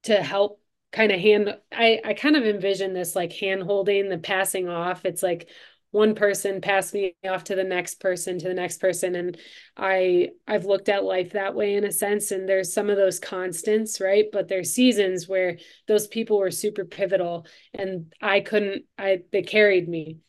to 0.03 0.21
help 0.21 0.61
kind 0.91 1.11
of 1.11 1.19
hand 1.19 1.57
I 1.71 1.99
I 2.05 2.13
kind 2.13 2.35
of 2.35 2.45
envision 2.45 2.93
this 2.93 3.15
like 3.15 3.33
hand 3.33 3.63
holding 3.63 4.09
the 4.09 4.17
passing 4.17 4.69
off. 4.69 5.05
It's 5.05 5.23
like 5.23 5.49
one 5.95 6.13
person 6.13 6.59
passed 6.59 6.93
me 6.93 7.15
off 7.25 7.45
to 7.45 7.55
the 7.55 7.63
next 7.63 8.01
person 8.01 8.37
to 8.37 8.49
the 8.49 8.53
next 8.53 8.79
person. 8.81 9.15
And 9.15 9.37
i 9.77 10.29
i've 10.45 10.65
looked 10.65 10.89
at 10.89 11.05
life 11.05 11.31
that 11.31 11.55
way 11.55 11.75
in 11.75 11.85
a 11.85 11.91
sense. 11.91 12.31
And 12.31 12.47
there's 12.49 12.73
some 12.73 12.89
of 12.89 12.97
those 12.97 13.19
constants 13.19 14.01
right? 14.01 14.25
But 14.31 14.49
there's 14.49 14.73
seasons 14.73 15.29
where 15.29 15.57
those 15.87 16.07
people 16.07 16.37
were 16.37 16.51
super 16.51 16.83
pivotal 16.83 17.47
and 17.73 18.13
i 18.21 18.41
couldn't 18.41 18.83
i 18.97 19.21
they 19.31 19.41
carried 19.41 19.87
me. 19.87 20.19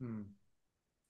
Hmm. 0.00 0.22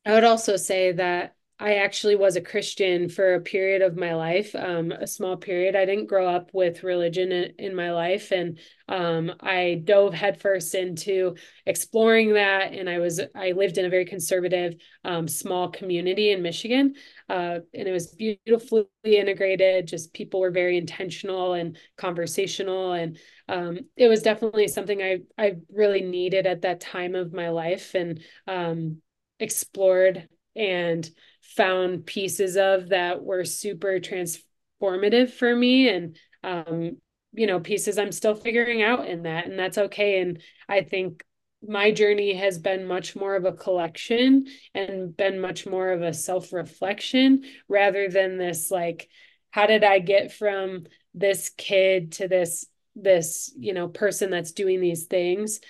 i 0.04 0.12
would 0.14 0.24
also 0.24 0.56
say 0.56 0.92
that 0.92 1.36
I 1.62 1.74
actually 1.74 2.16
was 2.16 2.34
a 2.34 2.40
Christian 2.40 3.08
for 3.08 3.34
a 3.34 3.40
period 3.40 3.82
of 3.82 3.96
my 3.96 4.16
life, 4.16 4.52
um, 4.56 4.90
a 4.90 5.06
small 5.06 5.36
period. 5.36 5.76
I 5.76 5.84
didn't 5.84 6.08
grow 6.08 6.26
up 6.26 6.50
with 6.52 6.82
religion 6.82 7.30
in, 7.30 7.52
in 7.56 7.76
my 7.76 7.92
life, 7.92 8.32
and 8.32 8.58
um, 8.88 9.32
I 9.38 9.80
dove 9.84 10.12
headfirst 10.12 10.74
into 10.74 11.36
exploring 11.64 12.34
that. 12.34 12.72
And 12.72 12.90
I 12.90 12.98
was 12.98 13.20
I 13.36 13.52
lived 13.52 13.78
in 13.78 13.84
a 13.84 13.90
very 13.90 14.04
conservative, 14.04 14.74
um, 15.04 15.28
small 15.28 15.70
community 15.70 16.32
in 16.32 16.42
Michigan, 16.42 16.96
uh, 17.28 17.60
and 17.72 17.86
it 17.86 17.92
was 17.92 18.08
beautifully 18.08 18.88
integrated. 19.04 19.86
Just 19.86 20.12
people 20.12 20.40
were 20.40 20.50
very 20.50 20.76
intentional 20.76 21.52
and 21.52 21.76
conversational, 21.96 22.92
and 22.92 23.20
um, 23.48 23.78
it 23.96 24.08
was 24.08 24.22
definitely 24.22 24.66
something 24.66 25.00
I 25.00 25.20
I 25.38 25.58
really 25.72 26.02
needed 26.02 26.44
at 26.44 26.62
that 26.62 26.80
time 26.80 27.14
of 27.14 27.32
my 27.32 27.50
life, 27.50 27.94
and 27.94 28.20
um, 28.48 29.00
explored 29.38 30.28
and 30.54 31.08
found 31.56 32.06
pieces 32.06 32.56
of 32.56 32.90
that 32.90 33.22
were 33.22 33.44
super 33.44 33.98
transformative 34.00 35.30
for 35.30 35.54
me 35.54 35.88
and 35.88 36.16
um, 36.44 36.96
you 37.32 37.46
know 37.46 37.60
pieces 37.60 37.98
i'm 37.98 38.12
still 38.12 38.34
figuring 38.34 38.82
out 38.82 39.06
in 39.06 39.22
that 39.22 39.46
and 39.46 39.58
that's 39.58 39.78
okay. 39.78 40.20
And 40.20 40.40
i 40.68 40.82
think 40.82 41.24
my 41.66 41.92
journey 41.92 42.34
has 42.34 42.58
been 42.58 42.86
much 42.86 43.14
more 43.14 43.36
of 43.36 43.44
a 43.44 43.52
collection 43.52 44.46
and 44.74 45.16
been 45.16 45.38
much 45.38 45.64
more 45.64 45.90
of 45.90 46.02
a 46.02 46.12
self-reflection 46.12 47.44
rather 47.68 48.08
than 48.08 48.36
this 48.36 48.70
like 48.70 49.08
how 49.50 49.66
did 49.66 49.84
i 49.84 49.98
get 50.00 50.32
from 50.32 50.84
this 51.14 51.50
kid 51.56 52.12
to 52.12 52.26
this 52.26 52.66
this 52.96 53.52
you 53.56 53.72
know 53.74 53.88
person 53.88 54.30
that's 54.30 54.52
doing 54.52 54.80
these 54.80 55.04
things 55.04 55.60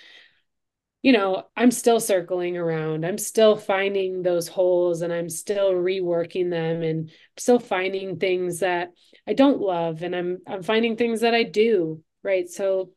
you 1.03 1.11
know, 1.11 1.43
I'm 1.55 1.69
still 1.69 1.99
circling 1.99 2.57
around. 2.57 3.05
I'm 3.05 3.17
still 3.17 3.57
finding 3.57 4.23
those 4.23 4.47
holes 4.47 5.01
and 5.01 5.11
I'm 5.11 5.29
still 5.29 5.73
reworking 5.73 6.49
them 6.49 6.81
and 6.81 7.11
still 7.37 7.59
finding 7.59 8.17
things 8.17 8.61
that 8.61 8.89
I 9.27 9.33
don't 9.33 9.59
love 9.59 10.01
and 10.01 10.15
I'm 10.15 10.39
I'm 10.47 10.63
finding 10.63 10.95
things 10.95 11.21
that 11.21 11.35
I 11.35 11.43
do, 11.43 12.01
right? 12.23 12.49
So 12.49 12.91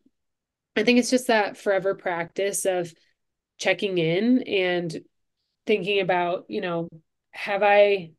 I 0.77 0.85
think 0.85 1.01
it's 1.01 1.11
just 1.11 1.27
that 1.27 1.57
forever 1.57 1.97
practice 1.97 2.65
of 2.65 2.95
checking 3.59 3.99
in 3.99 4.43
and 4.45 4.97
thinking 5.67 5.99
about, 6.01 6.45
you 6.49 6.61
know, 6.61 6.89
have 7.33 7.65
I 7.65 8.13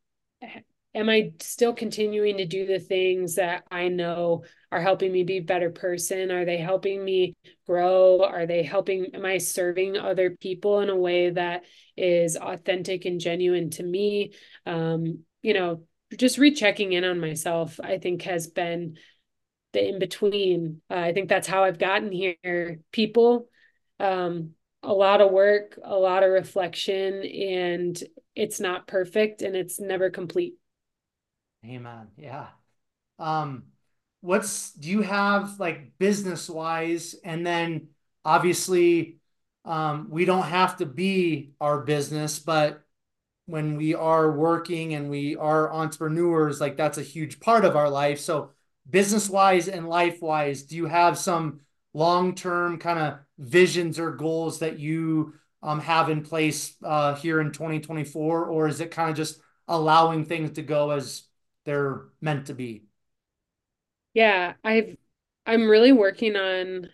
am 0.94 1.08
I 1.08 1.32
still 1.40 1.74
continuing 1.74 2.38
to 2.38 2.46
do 2.46 2.66
the 2.66 2.80
things 2.80 3.36
that 3.36 3.64
I 3.72 3.88
know 3.88 4.44
are 4.72 4.82
helping 4.82 5.12
me 5.12 5.24
be 5.24 5.38
a 5.38 5.42
better 5.42 5.70
person? 5.70 6.32
Are 6.32 6.46
they 6.46 6.58
helping 6.58 7.04
me 7.04 7.36
grow? 7.66 8.24
Are 8.24 8.46
they 8.46 8.64
helping? 8.64 9.16
Am 9.16 9.26
I 9.26 9.38
serving 9.38 9.98
other 9.98 10.32
people 10.32 10.82
in 10.82 10.90
a 10.90 10.96
way 10.96 11.30
that 11.30 11.64
is 11.96 12.36
authentic 12.36 13.06
and 13.06 13.20
genuine 13.20 13.70
to 13.72 13.84
me? 13.84 14.34
Um, 14.66 15.20
you 15.42 15.54
know, 15.54 15.84
just 16.18 16.38
rechecking 16.38 16.94
in 16.94 17.04
on 17.04 17.20
myself, 17.20 17.80
I 17.82 17.98
think 17.98 18.24
has 18.24 18.48
been 18.48 18.98
the 19.74 19.88
in 19.88 20.00
between. 20.00 20.82
Uh, 20.90 20.96
I 20.96 21.14
think 21.14 21.30
that's 21.30 21.48
how 21.48 21.64
I've 21.64 21.80
gotten 21.80 22.12
here. 22.12 22.80
People, 22.92 23.48
um, 24.00 24.52
a 24.84 24.94
lot 24.94 25.22
of 25.22 25.32
work, 25.32 25.80
a 25.84 25.96
lot 25.96 26.24
of 26.24 26.30
reflection, 26.30 27.24
and 27.24 28.02
it's 28.36 28.60
not 28.60 28.88
perfect 28.88 29.42
and 29.42 29.56
it's 29.56 29.80
never 29.80 30.10
complete. 30.10 30.56
Amen. 31.66 32.08
Yeah. 32.18 32.48
Um, 33.20 33.64
what's 34.28 34.74
do 34.74 34.90
you 34.90 35.02
have 35.02 35.58
like 35.58 35.98
business 35.98 36.50
wise, 36.50 37.16
and 37.24 37.48
then 37.48 37.88
obviously, 38.26 39.20
um, 39.64 40.10
we 40.10 40.26
don't 40.26 40.44
have 40.44 40.78
to 40.78 40.86
be 40.86 41.54
our 41.62 41.82
business, 41.82 42.38
but 42.38 42.84
when 43.46 43.78
we 43.78 43.96
are 43.96 44.30
working 44.32 44.94
and 44.94 45.10
we 45.10 45.38
are 45.38 45.72
entrepreneurs, 45.72 46.60
like 46.60 46.76
that's 46.76 46.98
a 46.98 47.04
huge 47.04 47.40
part 47.40 47.64
of 47.64 47.78
our 47.78 47.90
life. 47.90 48.20
So, 48.20 48.52
business 48.90 49.30
wise 49.30 49.70
and 49.70 49.88
life 49.88 50.22
wise, 50.22 50.64
do 50.64 50.76
you 50.76 50.88
have 50.88 51.18
some 51.18 51.62
long 51.94 52.36
term 52.36 52.80
kind 52.80 53.00
of 53.00 53.20
visions 53.38 53.98
or 53.98 54.12
goals 54.12 54.60
that 54.60 54.78
you 54.78 55.36
um, 55.64 55.80
have 55.80 56.10
in 56.10 56.22
place 56.22 56.76
uh, 56.84 57.16
here 57.16 57.40
in 57.40 57.54
2024, 57.54 58.46
or 58.46 58.68
is 58.68 58.82
it 58.82 58.92
kind 58.92 59.10
of 59.10 59.16
just 59.16 59.40
allowing 59.70 60.26
things 60.26 60.52
to 60.52 60.62
go 60.62 60.92
as 60.92 61.24
they're 61.66 62.06
meant 62.22 62.48
to 62.48 62.54
be. 62.54 62.87
Yeah, 64.18 64.56
I've 64.64 64.98
I'm 65.46 65.70
really 65.70 65.92
working 65.92 66.36
on 66.36 66.90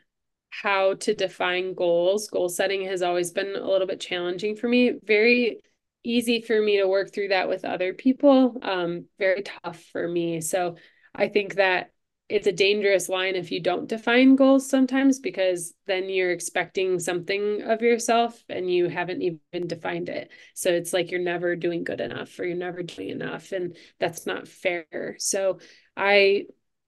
how 0.50 0.96
to 0.96 1.14
define 1.16 1.74
goals. 1.74 2.28
Goal 2.28 2.50
setting 2.50 2.86
has 2.86 3.02
always 3.02 3.32
been 3.32 3.56
a 3.56 3.66
little 3.66 3.88
bit 3.88 4.02
challenging 4.02 4.58
for 4.58 4.68
me. 4.68 5.00
Very 5.06 5.62
easy 6.04 6.42
for 6.42 6.62
me 6.62 6.80
to 6.80 6.88
work 6.88 7.14
through 7.14 7.30
that 7.30 7.48
with 7.48 7.64
other 7.64 7.94
people. 7.94 8.58
Um, 8.62 9.06
very 9.18 9.42
tough 9.42 9.82
for 9.94 10.06
me. 10.06 10.42
So 10.42 10.76
I 11.16 11.30
think 11.30 11.56
that 11.56 11.92
it's 12.28 12.46
a 12.48 12.52
dangerous 12.52 13.08
line 13.08 13.36
if 13.36 13.52
you 13.52 13.62
don't 13.62 13.88
define 13.88 14.36
goals 14.36 14.70
sometimes 14.70 15.20
because 15.20 15.74
then 15.88 16.10
you're 16.10 16.32
expecting 16.32 17.00
something 17.00 17.62
of 17.62 17.82
yourself 17.82 18.44
and 18.50 18.70
you 18.70 18.90
haven't 18.90 19.22
even 19.22 19.68
defined 19.68 20.10
it. 20.10 20.30
So 20.56 20.72
it's 20.72 20.92
like 20.92 21.10
you're 21.10 21.22
never 21.22 21.56
doing 21.56 21.86
good 21.86 22.02
enough 22.02 22.38
or 22.38 22.44
you're 22.44 22.58
never 22.58 22.84
doing 22.84 23.10
enough 23.12 23.54
and 23.54 23.78
that's 23.98 24.26
not 24.26 24.50
fair. 24.50 25.16
So 25.20 25.60
I 25.96 26.48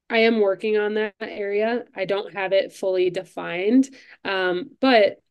I 0.09 0.19
am 0.19 0.39
working 0.39 0.77
on 0.77 0.95
that 0.95 1.15
area. 1.19 1.85
I 1.95 2.05
don't 2.05 2.33
have 2.33 2.53
it 2.53 2.73
fully 2.73 3.09
defined. 3.09 3.89
Um, 4.23 4.71
but 4.79 5.21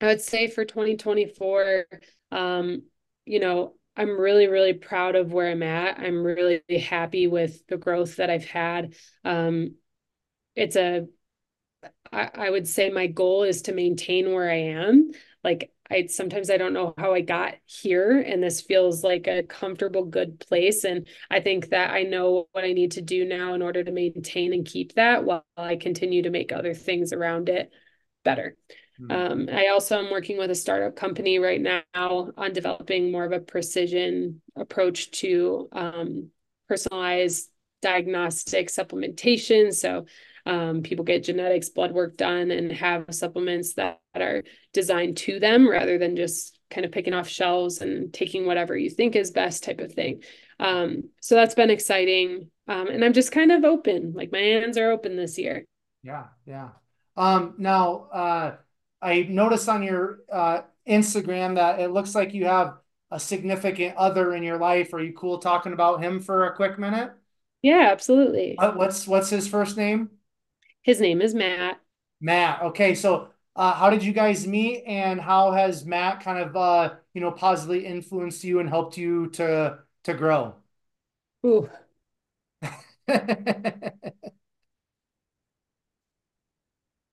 I 0.00 0.06
would 0.06 0.20
say 0.20 0.48
for 0.48 0.64
2024 0.64 1.86
um, 2.30 2.82
you 3.24 3.40
know, 3.40 3.74
I'm 3.96 4.18
really, 4.18 4.46
really 4.46 4.74
proud 4.74 5.16
of 5.16 5.32
where 5.32 5.50
I'm 5.50 5.62
at. 5.62 5.98
I'm 5.98 6.22
really 6.22 6.62
happy 6.80 7.26
with 7.26 7.66
the 7.66 7.76
growth 7.76 8.16
that 8.16 8.30
I've 8.30 8.44
had. 8.44 8.94
Um, 9.24 9.74
it's 10.56 10.76
a, 10.76 11.06
I, 12.12 12.30
I 12.34 12.50
would 12.50 12.66
say 12.66 12.90
my 12.90 13.06
goal 13.06 13.42
is 13.44 13.62
to 13.62 13.72
maintain 13.72 14.32
where 14.32 14.50
I 14.50 14.54
am. 14.72 15.10
Like 15.44 15.72
I 15.90 16.06
sometimes 16.06 16.50
I 16.50 16.56
don't 16.58 16.72
know 16.72 16.94
how 16.98 17.14
I 17.14 17.22
got 17.22 17.54
here, 17.64 18.18
and 18.20 18.42
this 18.42 18.60
feels 18.60 19.02
like 19.02 19.26
a 19.26 19.42
comfortable, 19.42 20.04
good 20.04 20.40
place. 20.40 20.84
And 20.84 21.06
I 21.30 21.40
think 21.40 21.70
that 21.70 21.90
I 21.90 22.02
know 22.02 22.48
what 22.52 22.64
I 22.64 22.72
need 22.72 22.92
to 22.92 23.02
do 23.02 23.24
now 23.24 23.54
in 23.54 23.62
order 23.62 23.82
to 23.82 23.90
maintain 23.90 24.52
and 24.52 24.66
keep 24.66 24.94
that 24.94 25.24
while 25.24 25.44
I 25.56 25.76
continue 25.76 26.22
to 26.22 26.30
make 26.30 26.52
other 26.52 26.74
things 26.74 27.12
around 27.12 27.48
it 27.48 27.70
better. 28.24 28.56
Hmm. 28.98 29.10
Um, 29.10 29.48
I 29.50 29.68
also 29.68 29.98
am 29.98 30.10
working 30.10 30.38
with 30.38 30.50
a 30.50 30.54
startup 30.54 30.96
company 30.96 31.38
right 31.38 31.60
now 31.60 31.82
on 32.36 32.52
developing 32.52 33.10
more 33.10 33.24
of 33.24 33.32
a 33.32 33.40
precision 33.40 34.42
approach 34.56 35.10
to 35.12 35.68
um, 35.72 36.30
personalized 36.68 37.50
diagnostic 37.80 38.68
supplementation. 38.68 39.72
So 39.72 40.06
um, 40.48 40.82
people 40.82 41.04
get 41.04 41.24
genetics 41.24 41.68
blood 41.68 41.92
work 41.92 42.16
done 42.16 42.50
and 42.50 42.72
have 42.72 43.04
supplements 43.10 43.74
that 43.74 44.00
are 44.14 44.44
designed 44.72 45.18
to 45.18 45.38
them 45.38 45.68
rather 45.68 45.98
than 45.98 46.16
just 46.16 46.58
kind 46.70 46.86
of 46.86 46.90
picking 46.92 47.12
off 47.12 47.28
shelves 47.28 47.82
and 47.82 48.14
taking 48.14 48.46
whatever 48.46 48.74
you 48.74 48.88
think 48.88 49.14
is 49.14 49.30
best 49.30 49.62
type 49.62 49.78
of 49.78 49.92
thing. 49.92 50.22
Um, 50.58 51.10
so 51.20 51.34
that's 51.34 51.54
been 51.54 51.68
exciting. 51.68 52.50
Um, 52.66 52.88
and 52.88 53.04
i'm 53.04 53.12
just 53.12 53.30
kind 53.30 53.52
of 53.52 53.64
open. 53.64 54.14
Like 54.14 54.32
my 54.32 54.38
hands 54.38 54.78
are 54.78 54.90
open 54.90 55.16
this 55.16 55.38
year. 55.38 55.66
Yeah 56.02 56.24
yeah. 56.46 56.70
Um, 57.16 57.54
now 57.58 58.08
uh, 58.10 58.56
i 59.02 59.22
noticed 59.28 59.68
on 59.68 59.82
your 59.82 60.20
uh, 60.32 60.62
instagram 60.88 61.56
that 61.56 61.78
it 61.78 61.90
looks 61.90 62.14
like 62.14 62.32
you 62.32 62.46
have 62.46 62.78
a 63.10 63.20
significant 63.20 63.96
other 63.96 64.34
in 64.34 64.42
your 64.42 64.58
life. 64.58 64.94
Are 64.94 65.00
you 65.00 65.12
cool 65.12 65.38
talking 65.38 65.74
about 65.74 66.02
him 66.02 66.20
for 66.20 66.46
a 66.46 66.56
quick 66.56 66.78
minute? 66.78 67.12
Yeah 67.60 67.88
absolutely. 67.92 68.56
What's 68.58 69.06
what's 69.06 69.28
his 69.28 69.46
first 69.46 69.76
name 69.76 70.10
his 70.88 71.02
name 71.02 71.20
is 71.20 71.34
Matt. 71.34 71.78
Matt. 72.18 72.62
Okay, 72.62 72.94
so 72.94 73.28
uh, 73.54 73.74
how 73.74 73.90
did 73.90 74.02
you 74.02 74.14
guys 74.14 74.46
meet, 74.46 74.84
and 74.86 75.20
how 75.20 75.52
has 75.52 75.84
Matt 75.84 76.20
kind 76.20 76.38
of 76.38 76.56
uh, 76.56 76.94
you 77.12 77.20
know 77.20 77.30
positively 77.30 77.84
influenced 77.84 78.42
you 78.42 78.60
and 78.60 78.70
helped 78.70 78.96
you 78.96 79.28
to 79.32 79.80
to 80.04 80.14
grow? 80.14 80.54
Ooh. 81.44 81.68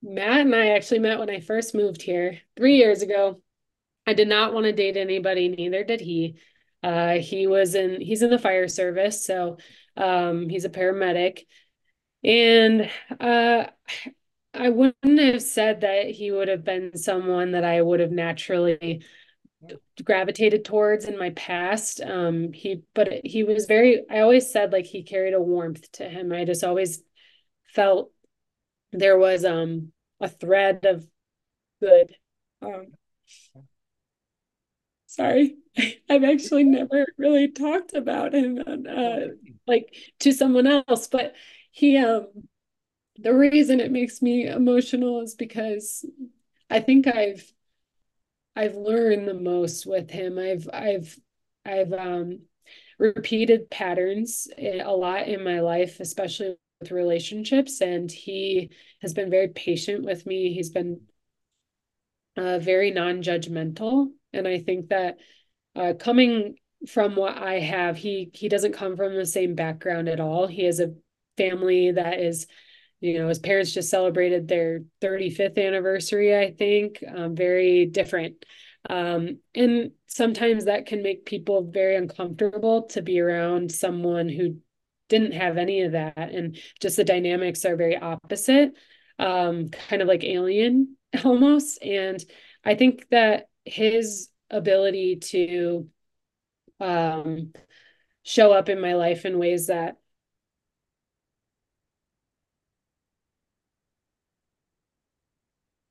Matt 0.02 0.40
and 0.42 0.56
I 0.56 0.70
actually 0.70 1.00
met 1.00 1.20
when 1.20 1.30
I 1.30 1.42
first 1.42 1.76
moved 1.76 2.02
here 2.02 2.40
three 2.56 2.78
years 2.78 3.02
ago. 3.02 3.42
I 4.08 4.14
did 4.14 4.30
not 4.30 4.54
want 4.54 4.68
to 4.68 4.72
date 4.72 4.96
anybody, 4.96 5.50
neither 5.50 5.84
did 5.84 6.00
he. 6.00 6.38
Uh, 6.82 7.16
he 7.16 7.46
was 7.46 7.76
in 7.76 8.00
he's 8.00 8.22
in 8.22 8.30
the 8.30 8.40
fire 8.40 8.70
service, 8.70 9.26
so 9.26 9.58
um, 9.98 10.48
he's 10.48 10.64
a 10.64 10.70
paramedic. 10.70 11.40
And 12.26 12.90
uh, 13.20 13.66
I 14.54 14.70
wouldn't 14.70 15.20
have 15.20 15.42
said 15.44 15.82
that 15.82 16.10
he 16.10 16.32
would 16.32 16.48
have 16.48 16.64
been 16.64 16.98
someone 16.98 17.52
that 17.52 17.64
I 17.64 17.82
would 17.82 18.00
have 18.00 18.12
naturally 18.12 19.04
gravitated 20.04 20.66
towards 20.66 21.06
in 21.06 21.18
my 21.18 21.32
past. 21.32 22.02
Um, 22.02 22.54
he, 22.54 22.82
but 22.94 23.10
he 23.24 23.44
was 23.44 23.66
very, 23.66 24.04
I 24.10 24.22
always 24.22 24.52
said 24.52 24.72
like 24.72 24.86
he 24.86 25.04
carried 25.04 25.34
a 25.34 25.42
warmth 25.42 25.92
to 25.94 26.10
him. 26.10 26.32
I 26.32 26.46
just 26.46 26.64
always 26.64 27.02
felt 27.74 28.12
there 28.92 29.18
was 29.18 29.46
um 29.46 29.92
a 30.22 30.30
thread 30.30 30.86
of 30.86 31.06
good. 31.82 32.16
Um, 32.62 32.88
sorry, 35.06 35.56
I've 36.10 36.24
actually 36.24 36.64
never 36.64 37.06
really 37.18 37.50
talked 37.52 37.94
about 37.94 38.34
him 38.34 38.60
uh, 38.68 39.20
like 39.68 39.94
to 40.20 40.32
someone 40.32 40.68
else, 40.68 41.08
but 41.08 41.34
he 41.76 41.98
um 41.98 42.28
the 43.18 43.34
reason 43.34 43.82
it 43.82 43.92
makes 43.92 44.22
me 44.22 44.48
emotional 44.48 45.22
is 45.22 45.36
because 45.36 46.06
I 46.70 46.80
think 46.80 47.06
I've 47.06 47.52
I've 48.56 48.76
learned 48.76 49.28
the 49.28 49.34
most 49.34 49.86
with 49.86 50.10
him. 50.10 50.40
I've 50.40 50.70
I've 50.72 51.20
I've 51.66 51.92
um 51.92 52.40
repeated 52.98 53.70
patterns 53.70 54.48
a 54.58 54.84
lot 54.86 55.28
in 55.28 55.44
my 55.44 55.60
life, 55.60 56.00
especially 56.00 56.56
with 56.80 56.92
relationships, 56.92 57.82
and 57.82 58.10
he 58.10 58.72
has 59.02 59.14
been 59.14 59.30
very 59.30 59.50
patient 59.50 60.06
with 60.06 60.26
me. 60.26 60.54
He's 60.54 60.70
been 60.70 61.02
uh, 62.38 62.60
very 62.60 62.92
non-judgmental, 62.92 64.12
and 64.32 64.48
I 64.48 64.60
think 64.60 64.90
that 64.90 65.18
uh, 65.76 65.94
coming 66.00 66.56
from 66.88 67.18
what 67.18 67.38
I 67.38 67.60
have, 67.60 67.98
he 67.98 68.30
he 68.34 68.48
doesn't 68.48 68.74
come 68.74 68.96
from 68.96 69.14
the 69.14 69.26
same 69.26 69.56
background 69.56 70.08
at 70.08 70.22
all. 70.22 70.48
He 70.48 70.64
has 70.64 70.80
a 70.80 70.94
family 71.38 71.92
that 71.92 72.20
is 72.20 72.48
you 73.00 73.20
know 73.20 73.28
his 73.28 73.40
parents 73.40 73.74
just 73.74 73.90
celebrated 73.90 74.48
their 74.48 74.82
35th 75.02 75.58
anniversary 75.58 76.38
i 76.38 76.52
think 76.52 77.04
um, 77.08 77.36
very 77.36 77.86
different. 77.86 78.46
Um, 78.88 79.40
and 79.56 79.92
sometimes 80.06 80.66
that 80.66 80.86
can 80.86 81.02
make 81.02 81.26
people 81.26 81.64
very 81.64 81.96
uncomfortable 81.96 82.84
to 82.90 83.02
be 83.02 83.20
around 83.20 83.72
someone 83.72 84.30
who 84.30 84.58
didn't 85.10 85.32
have 85.32 85.58
any 85.58 85.82
of 85.82 85.94
that 85.94 86.18
and 86.18 86.60
just 86.80 86.96
the 86.96 87.04
dynamics 87.04 87.66
are 87.66 87.76
very 87.76 87.98
opposite 87.98 88.74
um, 89.18 89.70
kind 89.70 90.04
of 90.04 90.08
like 90.08 90.24
alien 90.24 90.98
almost. 91.24 91.84
And 91.84 92.24
i 92.64 92.76
think 92.76 93.08
that 93.10 93.48
his 93.66 94.30
ability 94.50 95.18
to 95.18 95.90
um, 96.80 97.54
show 98.24 98.52
up 98.52 98.70
in 98.70 98.80
my 98.80 98.94
life 98.94 99.26
in 99.26 99.40
ways 99.40 99.68
that 99.68 99.98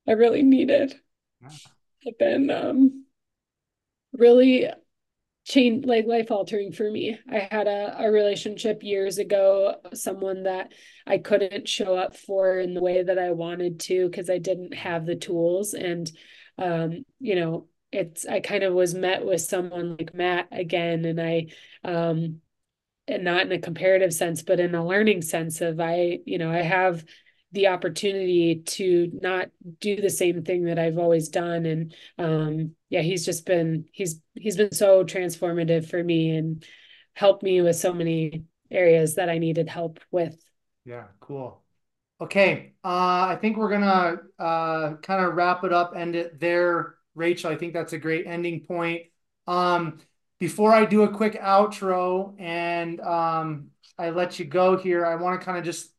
I 0.07 0.13
really 0.13 0.43
needed. 0.43 0.95
Have 2.05 2.17
been 2.17 2.49
um, 2.51 3.05
really 4.13 4.69
change 5.45 5.85
like 5.85 6.05
life 6.07 6.31
altering 6.31 6.71
for 6.71 6.89
me. 6.89 7.17
I 7.31 7.47
had 7.51 7.67
a, 7.67 7.95
a 7.99 8.11
relationship 8.11 8.83
years 8.83 9.19
ago, 9.19 9.75
someone 9.93 10.43
that 10.43 10.73
I 11.05 11.19
couldn't 11.19 11.69
show 11.69 11.95
up 11.95 12.15
for 12.15 12.59
in 12.59 12.73
the 12.73 12.81
way 12.81 13.03
that 13.03 13.19
I 13.19 13.31
wanted 13.31 13.79
to 13.81 14.09
because 14.09 14.29
I 14.29 14.39
didn't 14.39 14.73
have 14.73 15.05
the 15.05 15.15
tools. 15.15 15.73
And 15.73 16.11
um, 16.57 17.05
you 17.19 17.35
know, 17.35 17.67
it's 17.91 18.25
I 18.25 18.39
kind 18.39 18.63
of 18.63 18.73
was 18.73 18.93
met 18.93 19.25
with 19.25 19.41
someone 19.41 19.97
like 19.97 20.13
Matt 20.13 20.47
again, 20.51 21.05
and 21.05 21.21
I 21.21 21.47
um 21.83 22.41
and 23.07 23.23
not 23.23 23.45
in 23.45 23.51
a 23.51 23.59
comparative 23.59 24.13
sense, 24.13 24.41
but 24.41 24.59
in 24.59 24.73
a 24.73 24.85
learning 24.85 25.21
sense 25.21 25.61
of 25.61 25.79
I, 25.79 26.19
you 26.25 26.39
know, 26.39 26.51
I 26.51 26.63
have 26.63 27.05
the 27.55 27.67
opportunity 27.67 28.61
to 28.65 29.09
not 29.21 29.49
do 29.79 29.99
the 29.99 30.09
same 30.09 30.43
thing 30.43 30.65
that 30.65 30.77
I've 30.77 30.99
always 30.99 31.29
done. 31.29 31.65
And 31.65 31.95
um, 32.17 32.75
yeah, 32.89 33.01
he's 33.01 33.25
just 33.25 33.45
been 33.45 33.85
he's 33.91 34.21
he's 34.33 34.57
been 34.57 34.73
so 34.73 35.03
transformative 35.03 35.89
for 35.89 36.03
me 36.03 36.35
and 36.35 36.63
helped 37.13 37.41
me 37.41 37.61
with 37.61 37.77
so 37.77 37.93
many 37.93 38.43
areas 38.69 39.15
that 39.15 39.29
I 39.29 39.37
needed 39.37 39.69
help 39.69 39.99
with. 40.11 40.37
Yeah, 40.85 41.05
cool. 41.19 41.63
Okay, 42.21 42.73
uh, 42.83 43.27
I 43.27 43.37
think 43.41 43.57
we're 43.57 43.69
gonna 43.69 44.17
uh, 44.37 44.95
kind 44.97 45.25
of 45.25 45.35
wrap 45.35 45.63
it 45.63 45.73
up, 45.73 45.93
end 45.95 46.15
it 46.15 46.39
there, 46.39 46.95
Rachel. 47.15 47.51
I 47.51 47.55
think 47.55 47.73
that's 47.73 47.93
a 47.93 47.97
great 47.97 48.27
ending 48.27 48.61
point. 48.61 49.03
Um, 49.47 49.99
before 50.39 50.73
I 50.73 50.85
do 50.85 51.03
a 51.03 51.09
quick 51.09 51.39
outro 51.41 52.35
and 52.39 52.99
um, 53.01 53.71
I 53.97 54.09
let 54.09 54.39
you 54.39 54.45
go 54.45 54.77
here, 54.77 55.05
I 55.05 55.15
want 55.15 55.39
to 55.39 55.45
kind 55.45 55.57
of 55.57 55.63
just 55.63 55.94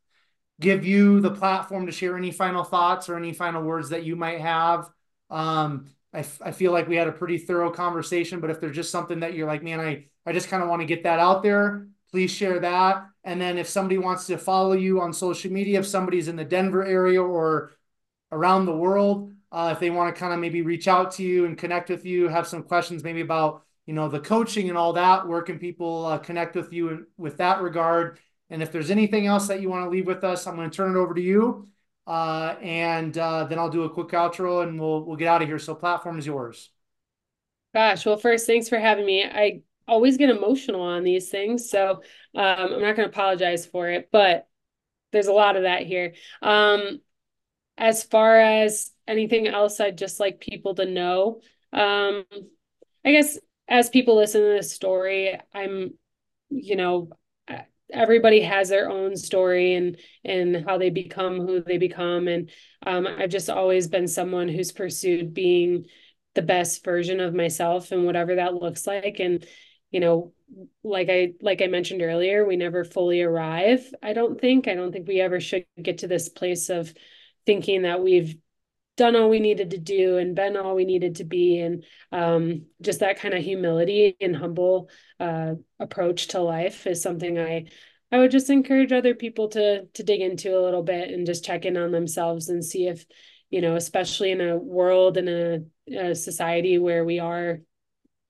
give 0.61 0.85
you 0.85 1.21
the 1.21 1.31
platform 1.31 1.87
to 1.87 1.93
share 1.93 2.17
any 2.17 2.31
final 2.31 2.65
thoughts 2.65 3.09
or 3.09 3.17
any 3.17 3.33
final 3.33 3.63
words 3.63 3.91
that 3.91 4.05
you 4.05 4.17
might 4.17 4.41
have. 4.41 4.89
Um, 5.31 5.91
I, 6.15 6.21
I 6.41 6.53
feel 6.53 6.73
like 6.73 6.89
we 6.89 6.97
had 6.97 7.09
a 7.09 7.13
pretty 7.13 7.39
thorough 7.39 7.71
conversation, 7.71 8.41
but 8.41 8.51
if 8.51 8.61
there's 8.61 8.77
just 8.77 8.91
something 8.91 9.21
that 9.21 9.35
you're 9.35 9.47
like, 9.47 9.63
man, 9.63 9.81
I, 9.81 10.07
I 10.25 10.33
just 10.33 10.49
kind 10.49 10.63
of 10.63 10.69
want 10.69 10.81
to 10.81 10.87
get 10.87 11.03
that 11.03 11.19
out 11.19 11.43
there, 11.43 11.89
please 12.11 12.31
share 12.31 12.61
that. 12.61 13.07
And 13.23 13.41
then 13.41 13.59
if 13.59 13.69
somebody 13.69 13.99
wants 13.99 14.27
to 14.29 14.39
follow 14.39 14.73
you 14.73 15.01
on 15.01 15.13
social 15.13 15.53
media, 15.53 15.81
if 15.81 15.87
somebody's 15.87 16.29
in 16.29 16.37
the 16.37 16.45
Denver 16.45 16.85
area 16.85 17.23
or 17.23 17.73
around 18.33 18.65
the 18.65 18.77
world, 18.77 19.33
uh, 19.53 19.71
if 19.73 19.81
they 19.81 19.91
want 19.91 20.15
to 20.15 20.19
kind 20.19 20.33
of 20.33 20.41
maybe 20.41 20.63
reach 20.63 20.89
out 20.89 21.13
to 21.13 21.23
you 21.23 21.45
and 21.45 21.59
connect 21.59 21.91
with 21.91 22.05
you, 22.05 22.29
have 22.29 22.47
some 22.47 22.63
questions 22.63 23.05
maybe 23.05 23.21
about, 23.21 23.65
you 23.85 23.95
know, 23.95 24.09
the 24.09 24.21
coaching 24.21 24.69
and 24.69 24.79
all 24.79 24.95
that, 24.95 25.29
where 25.29 25.43
can 25.43 25.59
people 25.59 26.07
uh, 26.07 26.19
connect 26.19 26.57
with 26.57 26.73
you 26.73 26.89
in, 26.89 27.07
with 27.17 27.37
that 27.39 27.63
regard? 27.63 28.19
And 28.51 28.63
if 28.63 28.73
there's 28.73 28.91
anything 28.91 29.27
else 29.27 29.49
that 29.49 29.61
you 29.61 29.69
want 29.69 29.85
to 29.85 29.91
leave 29.91 30.07
with 30.07 30.25
us, 30.25 30.47
I'm 30.47 30.57
going 30.57 30.71
to 30.71 30.77
turn 30.77 30.97
it 30.97 30.99
over 30.99 31.15
to 31.15 31.21
you. 31.21 31.69
Uh, 32.07 32.55
and 32.63 33.17
uh, 33.19 33.45
then 33.45 33.59
I'll 33.59 33.71
do 33.71 33.83
a 33.83 33.91
quick 33.91 34.09
outro 34.09 34.63
and 34.63 34.79
we'll 34.79 35.05
we'll 35.05 35.17
get 35.17 35.29
out 35.29 35.43
of 35.43 35.49
here. 35.49 35.59
So 35.59 35.75
platform 35.75 36.19
is 36.19 36.27
yours. 36.27 36.71
Gosh, 37.75 38.07
well, 38.07 38.17
first, 38.17 38.47
thanks 38.47 38.69
for 38.69 38.79
having 38.79 39.05
me. 39.05 39.25
I 39.25 39.63
always 39.89 40.17
get 40.17 40.31
emotional 40.31 40.83
on 40.83 41.05
these 41.05 41.29
things, 41.29 41.69
so 41.69 42.03
um, 42.35 42.73
I'm 42.73 42.81
not 42.81 42.97
going 42.97 43.09
to 43.09 43.09
apologize 43.09 43.67
for 43.67 43.91
it, 43.91 44.09
but 44.11 44.49
there's 45.13 45.27
a 45.27 45.33
lot 45.33 45.57
of 45.57 45.65
that 45.65 45.83
here. 45.83 46.15
Um, 46.43 47.01
as 47.77 48.03
far 48.03 48.41
as 48.41 48.91
anything 49.07 49.47
else, 49.47 49.81
I'd 49.81 49.99
just 49.99 50.21
like 50.21 50.41
people 50.41 50.75
to 50.77 50.87
know. 50.87 51.41
Um, 51.73 52.25
I 53.05 53.13
guess 53.13 53.39
as 53.69 53.91
people 53.91 54.17
listen 54.17 54.41
to 54.41 54.49
this 54.49 54.73
story, 54.73 55.39
I'm, 55.53 55.95
you 56.49 56.77
know, 56.77 57.11
everybody 57.93 58.41
has 58.41 58.69
their 58.69 58.91
own 58.91 59.17
story 59.17 59.75
and 59.75 59.99
and 60.25 60.65
how 60.67 60.79
they 60.79 60.91
become 60.91 61.39
who 61.41 61.63
they 61.63 61.79
become. 61.79 62.29
And 62.29 62.51
um, 62.87 63.07
i've 63.07 63.31
just 63.31 63.51
always 63.51 63.89
been 63.89 64.09
someone 64.09 64.49
who's 64.49 64.73
pursued 64.73 65.35
being 65.35 65.87
the 66.35 66.43
best 66.43 66.85
version 66.85 67.21
of 67.21 67.35
myself 67.35 67.93
and 67.93 68.05
whatever 68.05 68.37
that 68.37 68.55
looks 68.55 68.87
like. 68.87 69.21
And 69.21 69.47
you 69.91 70.01
know 70.01 70.33
like 70.85 71.09
i 71.09 71.33
like 71.41 71.63
i 71.63 71.67
mentioned 71.67 72.03
earlier 72.03 72.45
we 72.45 72.57
never 72.57 72.85
fully 72.85 73.23
arrive 73.23 73.93
i 74.03 74.13
don't 74.13 74.41
think. 74.41 74.69
I 74.69 74.75
don't 74.75 74.93
think 74.93 75.09
we 75.09 75.21
ever 75.21 75.41
should 75.41 75.65
get 75.81 75.99
to 75.99 76.09
this 76.09 76.29
place 76.29 76.69
of 76.71 76.93
thinking 77.47 77.83
that 77.83 78.03
we've 78.03 78.37
done 78.97 79.17
all 79.17 79.29
we 79.29 79.41
needed 79.41 79.71
to 79.71 79.79
do 79.79 80.19
and 80.19 80.35
been 80.35 80.57
all 80.57 80.75
we 80.75 80.85
needed 80.85 81.17
to 81.17 81.25
be. 81.25 81.59
And 81.61 81.85
um, 82.13 82.67
just 82.81 83.01
that 83.01 83.19
kind 83.19 83.35
of 83.35 83.43
humility 83.43 84.17
and 84.21 84.35
humble 84.35 84.91
uh, 85.21 85.55
approach 85.79 86.29
to 86.29 86.41
life 86.41 86.87
is 86.87 87.03
something 87.03 87.39
i 87.39 87.67
I 88.13 88.19
would 88.19 88.31
just 88.31 88.51
encourage 88.51 88.93
other 88.93 89.15
people 89.15 89.49
to 89.49 89.87
to 89.87 90.03
dig 90.03 90.21
into 90.21 90.57
a 90.57 90.63
little 90.63 90.83
bit 90.83 91.11
and 91.11 91.27
just 91.27 91.45
check 91.45 91.65
in 91.65 91.77
on 91.77 91.91
themselves 91.91 92.49
and 92.49 92.65
see 92.65 92.87
if, 92.87 93.05
you 93.51 93.61
know, 93.61 93.75
especially 93.75 94.31
in 94.31 94.41
a 94.41 94.57
world 94.57 95.17
and 95.17 95.29
a, 95.29 95.65
a 95.93 96.15
society 96.15 96.79
where 96.79 97.05
we 97.05 97.19
are 97.19 97.61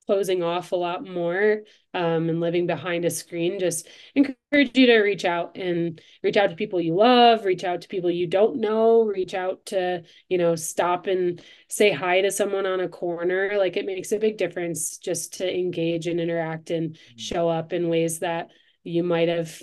closing 0.06 0.42
off 0.42 0.72
a 0.72 0.76
lot 0.76 1.06
more 1.06 1.62
um, 1.94 2.28
and 2.28 2.40
living 2.40 2.66
behind 2.66 3.04
a 3.04 3.10
screen 3.10 3.58
just 3.58 3.88
encourage 4.14 4.76
you 4.76 4.86
to 4.86 4.98
reach 5.00 5.24
out 5.24 5.56
and 5.56 6.00
reach 6.22 6.36
out 6.36 6.50
to 6.50 6.56
people 6.56 6.80
you 6.80 6.94
love 6.94 7.44
reach 7.44 7.64
out 7.64 7.80
to 7.80 7.88
people 7.88 8.10
you 8.10 8.26
don't 8.26 8.56
know 8.60 9.02
reach 9.02 9.34
out 9.34 9.64
to 9.66 10.02
you 10.28 10.38
know 10.38 10.54
stop 10.54 11.06
and 11.06 11.42
say 11.68 11.90
hi 11.90 12.20
to 12.20 12.30
someone 12.30 12.66
on 12.66 12.80
a 12.80 12.88
corner 12.88 13.54
like 13.58 13.76
it 13.76 13.86
makes 13.86 14.12
a 14.12 14.18
big 14.18 14.36
difference 14.36 14.98
just 14.98 15.34
to 15.34 15.58
engage 15.58 16.06
and 16.06 16.20
interact 16.20 16.70
and 16.70 16.90
mm-hmm. 16.90 17.18
show 17.18 17.48
up 17.48 17.72
in 17.72 17.88
ways 17.88 18.20
that 18.20 18.50
you 18.84 19.02
might 19.02 19.28
have 19.28 19.62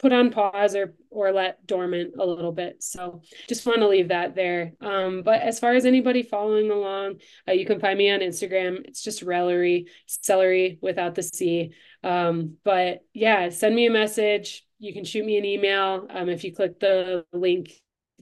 put 0.00 0.12
on 0.12 0.30
pause 0.30 0.74
or 0.74 0.94
or 1.10 1.30
let 1.30 1.66
dormant 1.66 2.14
a 2.18 2.24
little 2.24 2.52
bit. 2.52 2.82
So 2.82 3.22
just 3.48 3.66
want 3.66 3.80
to 3.80 3.88
leave 3.88 4.08
that 4.08 4.34
there. 4.34 4.72
Um, 4.80 5.22
but 5.22 5.42
as 5.42 5.60
far 5.60 5.74
as 5.74 5.84
anybody 5.84 6.22
following 6.22 6.70
along, 6.70 7.20
uh, 7.46 7.52
you 7.52 7.66
can 7.66 7.80
find 7.80 7.98
me 7.98 8.10
on 8.10 8.20
Instagram. 8.20 8.86
It's 8.86 9.02
just 9.02 9.22
Relery, 9.22 9.86
celery 10.06 10.78
without 10.80 11.14
the 11.14 11.22
C. 11.22 11.72
Um, 12.02 12.56
but 12.64 13.00
yeah, 13.12 13.50
send 13.50 13.76
me 13.76 13.86
a 13.86 13.90
message. 13.90 14.64
You 14.78 14.94
can 14.94 15.04
shoot 15.04 15.24
me 15.24 15.36
an 15.36 15.44
email. 15.44 16.06
Um, 16.08 16.30
if 16.30 16.44
you 16.44 16.54
click 16.54 16.80
the 16.80 17.26
link, 17.32 17.70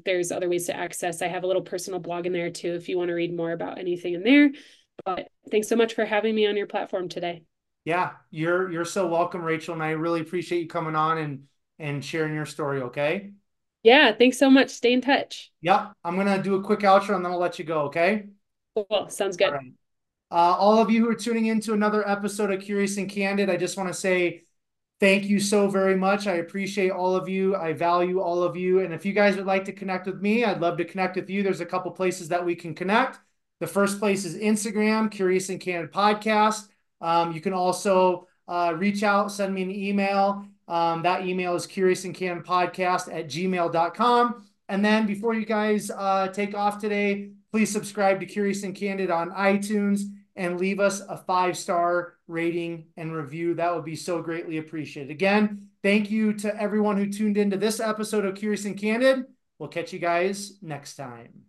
there's 0.04 0.32
other 0.32 0.48
ways 0.48 0.66
to 0.66 0.76
access. 0.76 1.22
I 1.22 1.28
have 1.28 1.44
a 1.44 1.46
little 1.46 1.62
personal 1.62 2.00
blog 2.00 2.26
in 2.26 2.32
there 2.32 2.50
too 2.50 2.74
if 2.74 2.88
you 2.88 2.98
want 2.98 3.08
to 3.08 3.14
read 3.14 3.36
more 3.36 3.52
about 3.52 3.78
anything 3.78 4.14
in 4.14 4.24
there. 4.24 4.50
But 5.04 5.28
thanks 5.50 5.68
so 5.68 5.76
much 5.76 5.94
for 5.94 6.04
having 6.04 6.34
me 6.34 6.48
on 6.48 6.56
your 6.56 6.66
platform 6.66 7.08
today. 7.08 7.42
Yeah, 7.84 8.12
you're 8.30 8.70
you're 8.70 8.84
so 8.84 9.06
welcome, 9.06 9.42
Rachel, 9.42 9.74
and 9.74 9.82
I 9.82 9.90
really 9.90 10.20
appreciate 10.20 10.62
you 10.62 10.68
coming 10.68 10.96
on 10.96 11.18
and 11.18 11.44
and 11.78 12.04
sharing 12.04 12.34
your 12.34 12.46
story, 12.46 12.82
okay? 12.82 13.32
Yeah, 13.82 14.12
thanks 14.12 14.38
so 14.38 14.50
much. 14.50 14.70
Stay 14.70 14.92
in 14.92 15.00
touch. 15.00 15.52
Yeah. 15.60 15.90
I'm 16.04 16.16
going 16.16 16.26
to 16.26 16.42
do 16.42 16.56
a 16.56 16.62
quick 16.62 16.80
outro 16.80 17.14
and 17.14 17.24
then 17.24 17.32
I'll 17.32 17.38
let 17.38 17.58
you 17.58 17.64
go, 17.64 17.82
okay? 17.82 18.26
Cool. 18.74 19.08
Sounds 19.08 19.36
good. 19.36 19.48
All, 19.48 19.54
right. 19.54 19.72
uh, 20.30 20.56
all 20.58 20.78
of 20.78 20.90
you 20.90 21.04
who 21.04 21.10
are 21.10 21.14
tuning 21.14 21.46
in 21.46 21.60
to 21.60 21.72
another 21.72 22.06
episode 22.08 22.52
of 22.52 22.60
Curious 22.60 22.96
and 22.96 23.08
Candid, 23.08 23.48
I 23.48 23.56
just 23.56 23.76
want 23.76 23.88
to 23.88 23.94
say 23.94 24.42
thank 25.00 25.24
you 25.24 25.38
so 25.38 25.68
very 25.68 25.96
much. 25.96 26.26
I 26.26 26.34
appreciate 26.34 26.90
all 26.90 27.14
of 27.14 27.28
you. 27.28 27.54
I 27.54 27.72
value 27.72 28.20
all 28.20 28.42
of 28.42 28.56
you. 28.56 28.80
And 28.80 28.92
if 28.92 29.06
you 29.06 29.12
guys 29.12 29.36
would 29.36 29.46
like 29.46 29.64
to 29.66 29.72
connect 29.72 30.06
with 30.06 30.20
me, 30.20 30.44
I'd 30.44 30.60
love 30.60 30.76
to 30.78 30.84
connect 30.84 31.16
with 31.16 31.30
you. 31.30 31.42
There's 31.42 31.60
a 31.60 31.66
couple 31.66 31.90
places 31.92 32.28
that 32.28 32.44
we 32.44 32.56
can 32.56 32.74
connect. 32.74 33.20
The 33.60 33.66
first 33.66 33.98
place 33.98 34.24
is 34.24 34.36
Instagram, 34.36 35.10
Curious 35.10 35.48
and 35.48 35.60
Candid 35.60 35.92
Podcast. 35.92 36.68
Um, 37.00 37.32
you 37.32 37.40
can 37.40 37.52
also 37.52 38.26
uh, 38.48 38.74
reach 38.76 39.02
out, 39.02 39.30
send 39.30 39.54
me 39.54 39.62
an 39.62 39.70
email 39.70 40.46
um, 40.68 41.02
that 41.02 41.26
email 41.26 41.54
is 41.54 41.66
curiousandcandidpodcast 41.66 43.12
at 43.12 43.26
gmail.com. 43.28 44.46
And 44.68 44.84
then 44.84 45.06
before 45.06 45.34
you 45.34 45.46
guys 45.46 45.90
uh, 45.90 46.28
take 46.28 46.54
off 46.54 46.78
today, 46.78 47.30
please 47.50 47.72
subscribe 47.72 48.20
to 48.20 48.26
Curious 48.26 48.62
and 48.62 48.74
Candid 48.74 49.10
on 49.10 49.30
iTunes 49.30 50.02
and 50.36 50.60
leave 50.60 50.78
us 50.78 51.00
a 51.00 51.16
five 51.16 51.56
star 51.56 52.14
rating 52.28 52.86
and 52.96 53.12
review. 53.12 53.54
That 53.54 53.74
would 53.74 53.84
be 53.84 53.96
so 53.96 54.22
greatly 54.22 54.58
appreciated. 54.58 55.10
Again, 55.10 55.68
thank 55.82 56.10
you 56.10 56.34
to 56.34 56.60
everyone 56.60 56.98
who 56.98 57.10
tuned 57.10 57.38
into 57.38 57.56
this 57.56 57.80
episode 57.80 58.26
of 58.26 58.36
Curious 58.36 58.66
and 58.66 58.78
Candid. 58.78 59.24
We'll 59.58 59.70
catch 59.70 59.92
you 59.92 59.98
guys 59.98 60.58
next 60.62 60.96
time. 60.96 61.47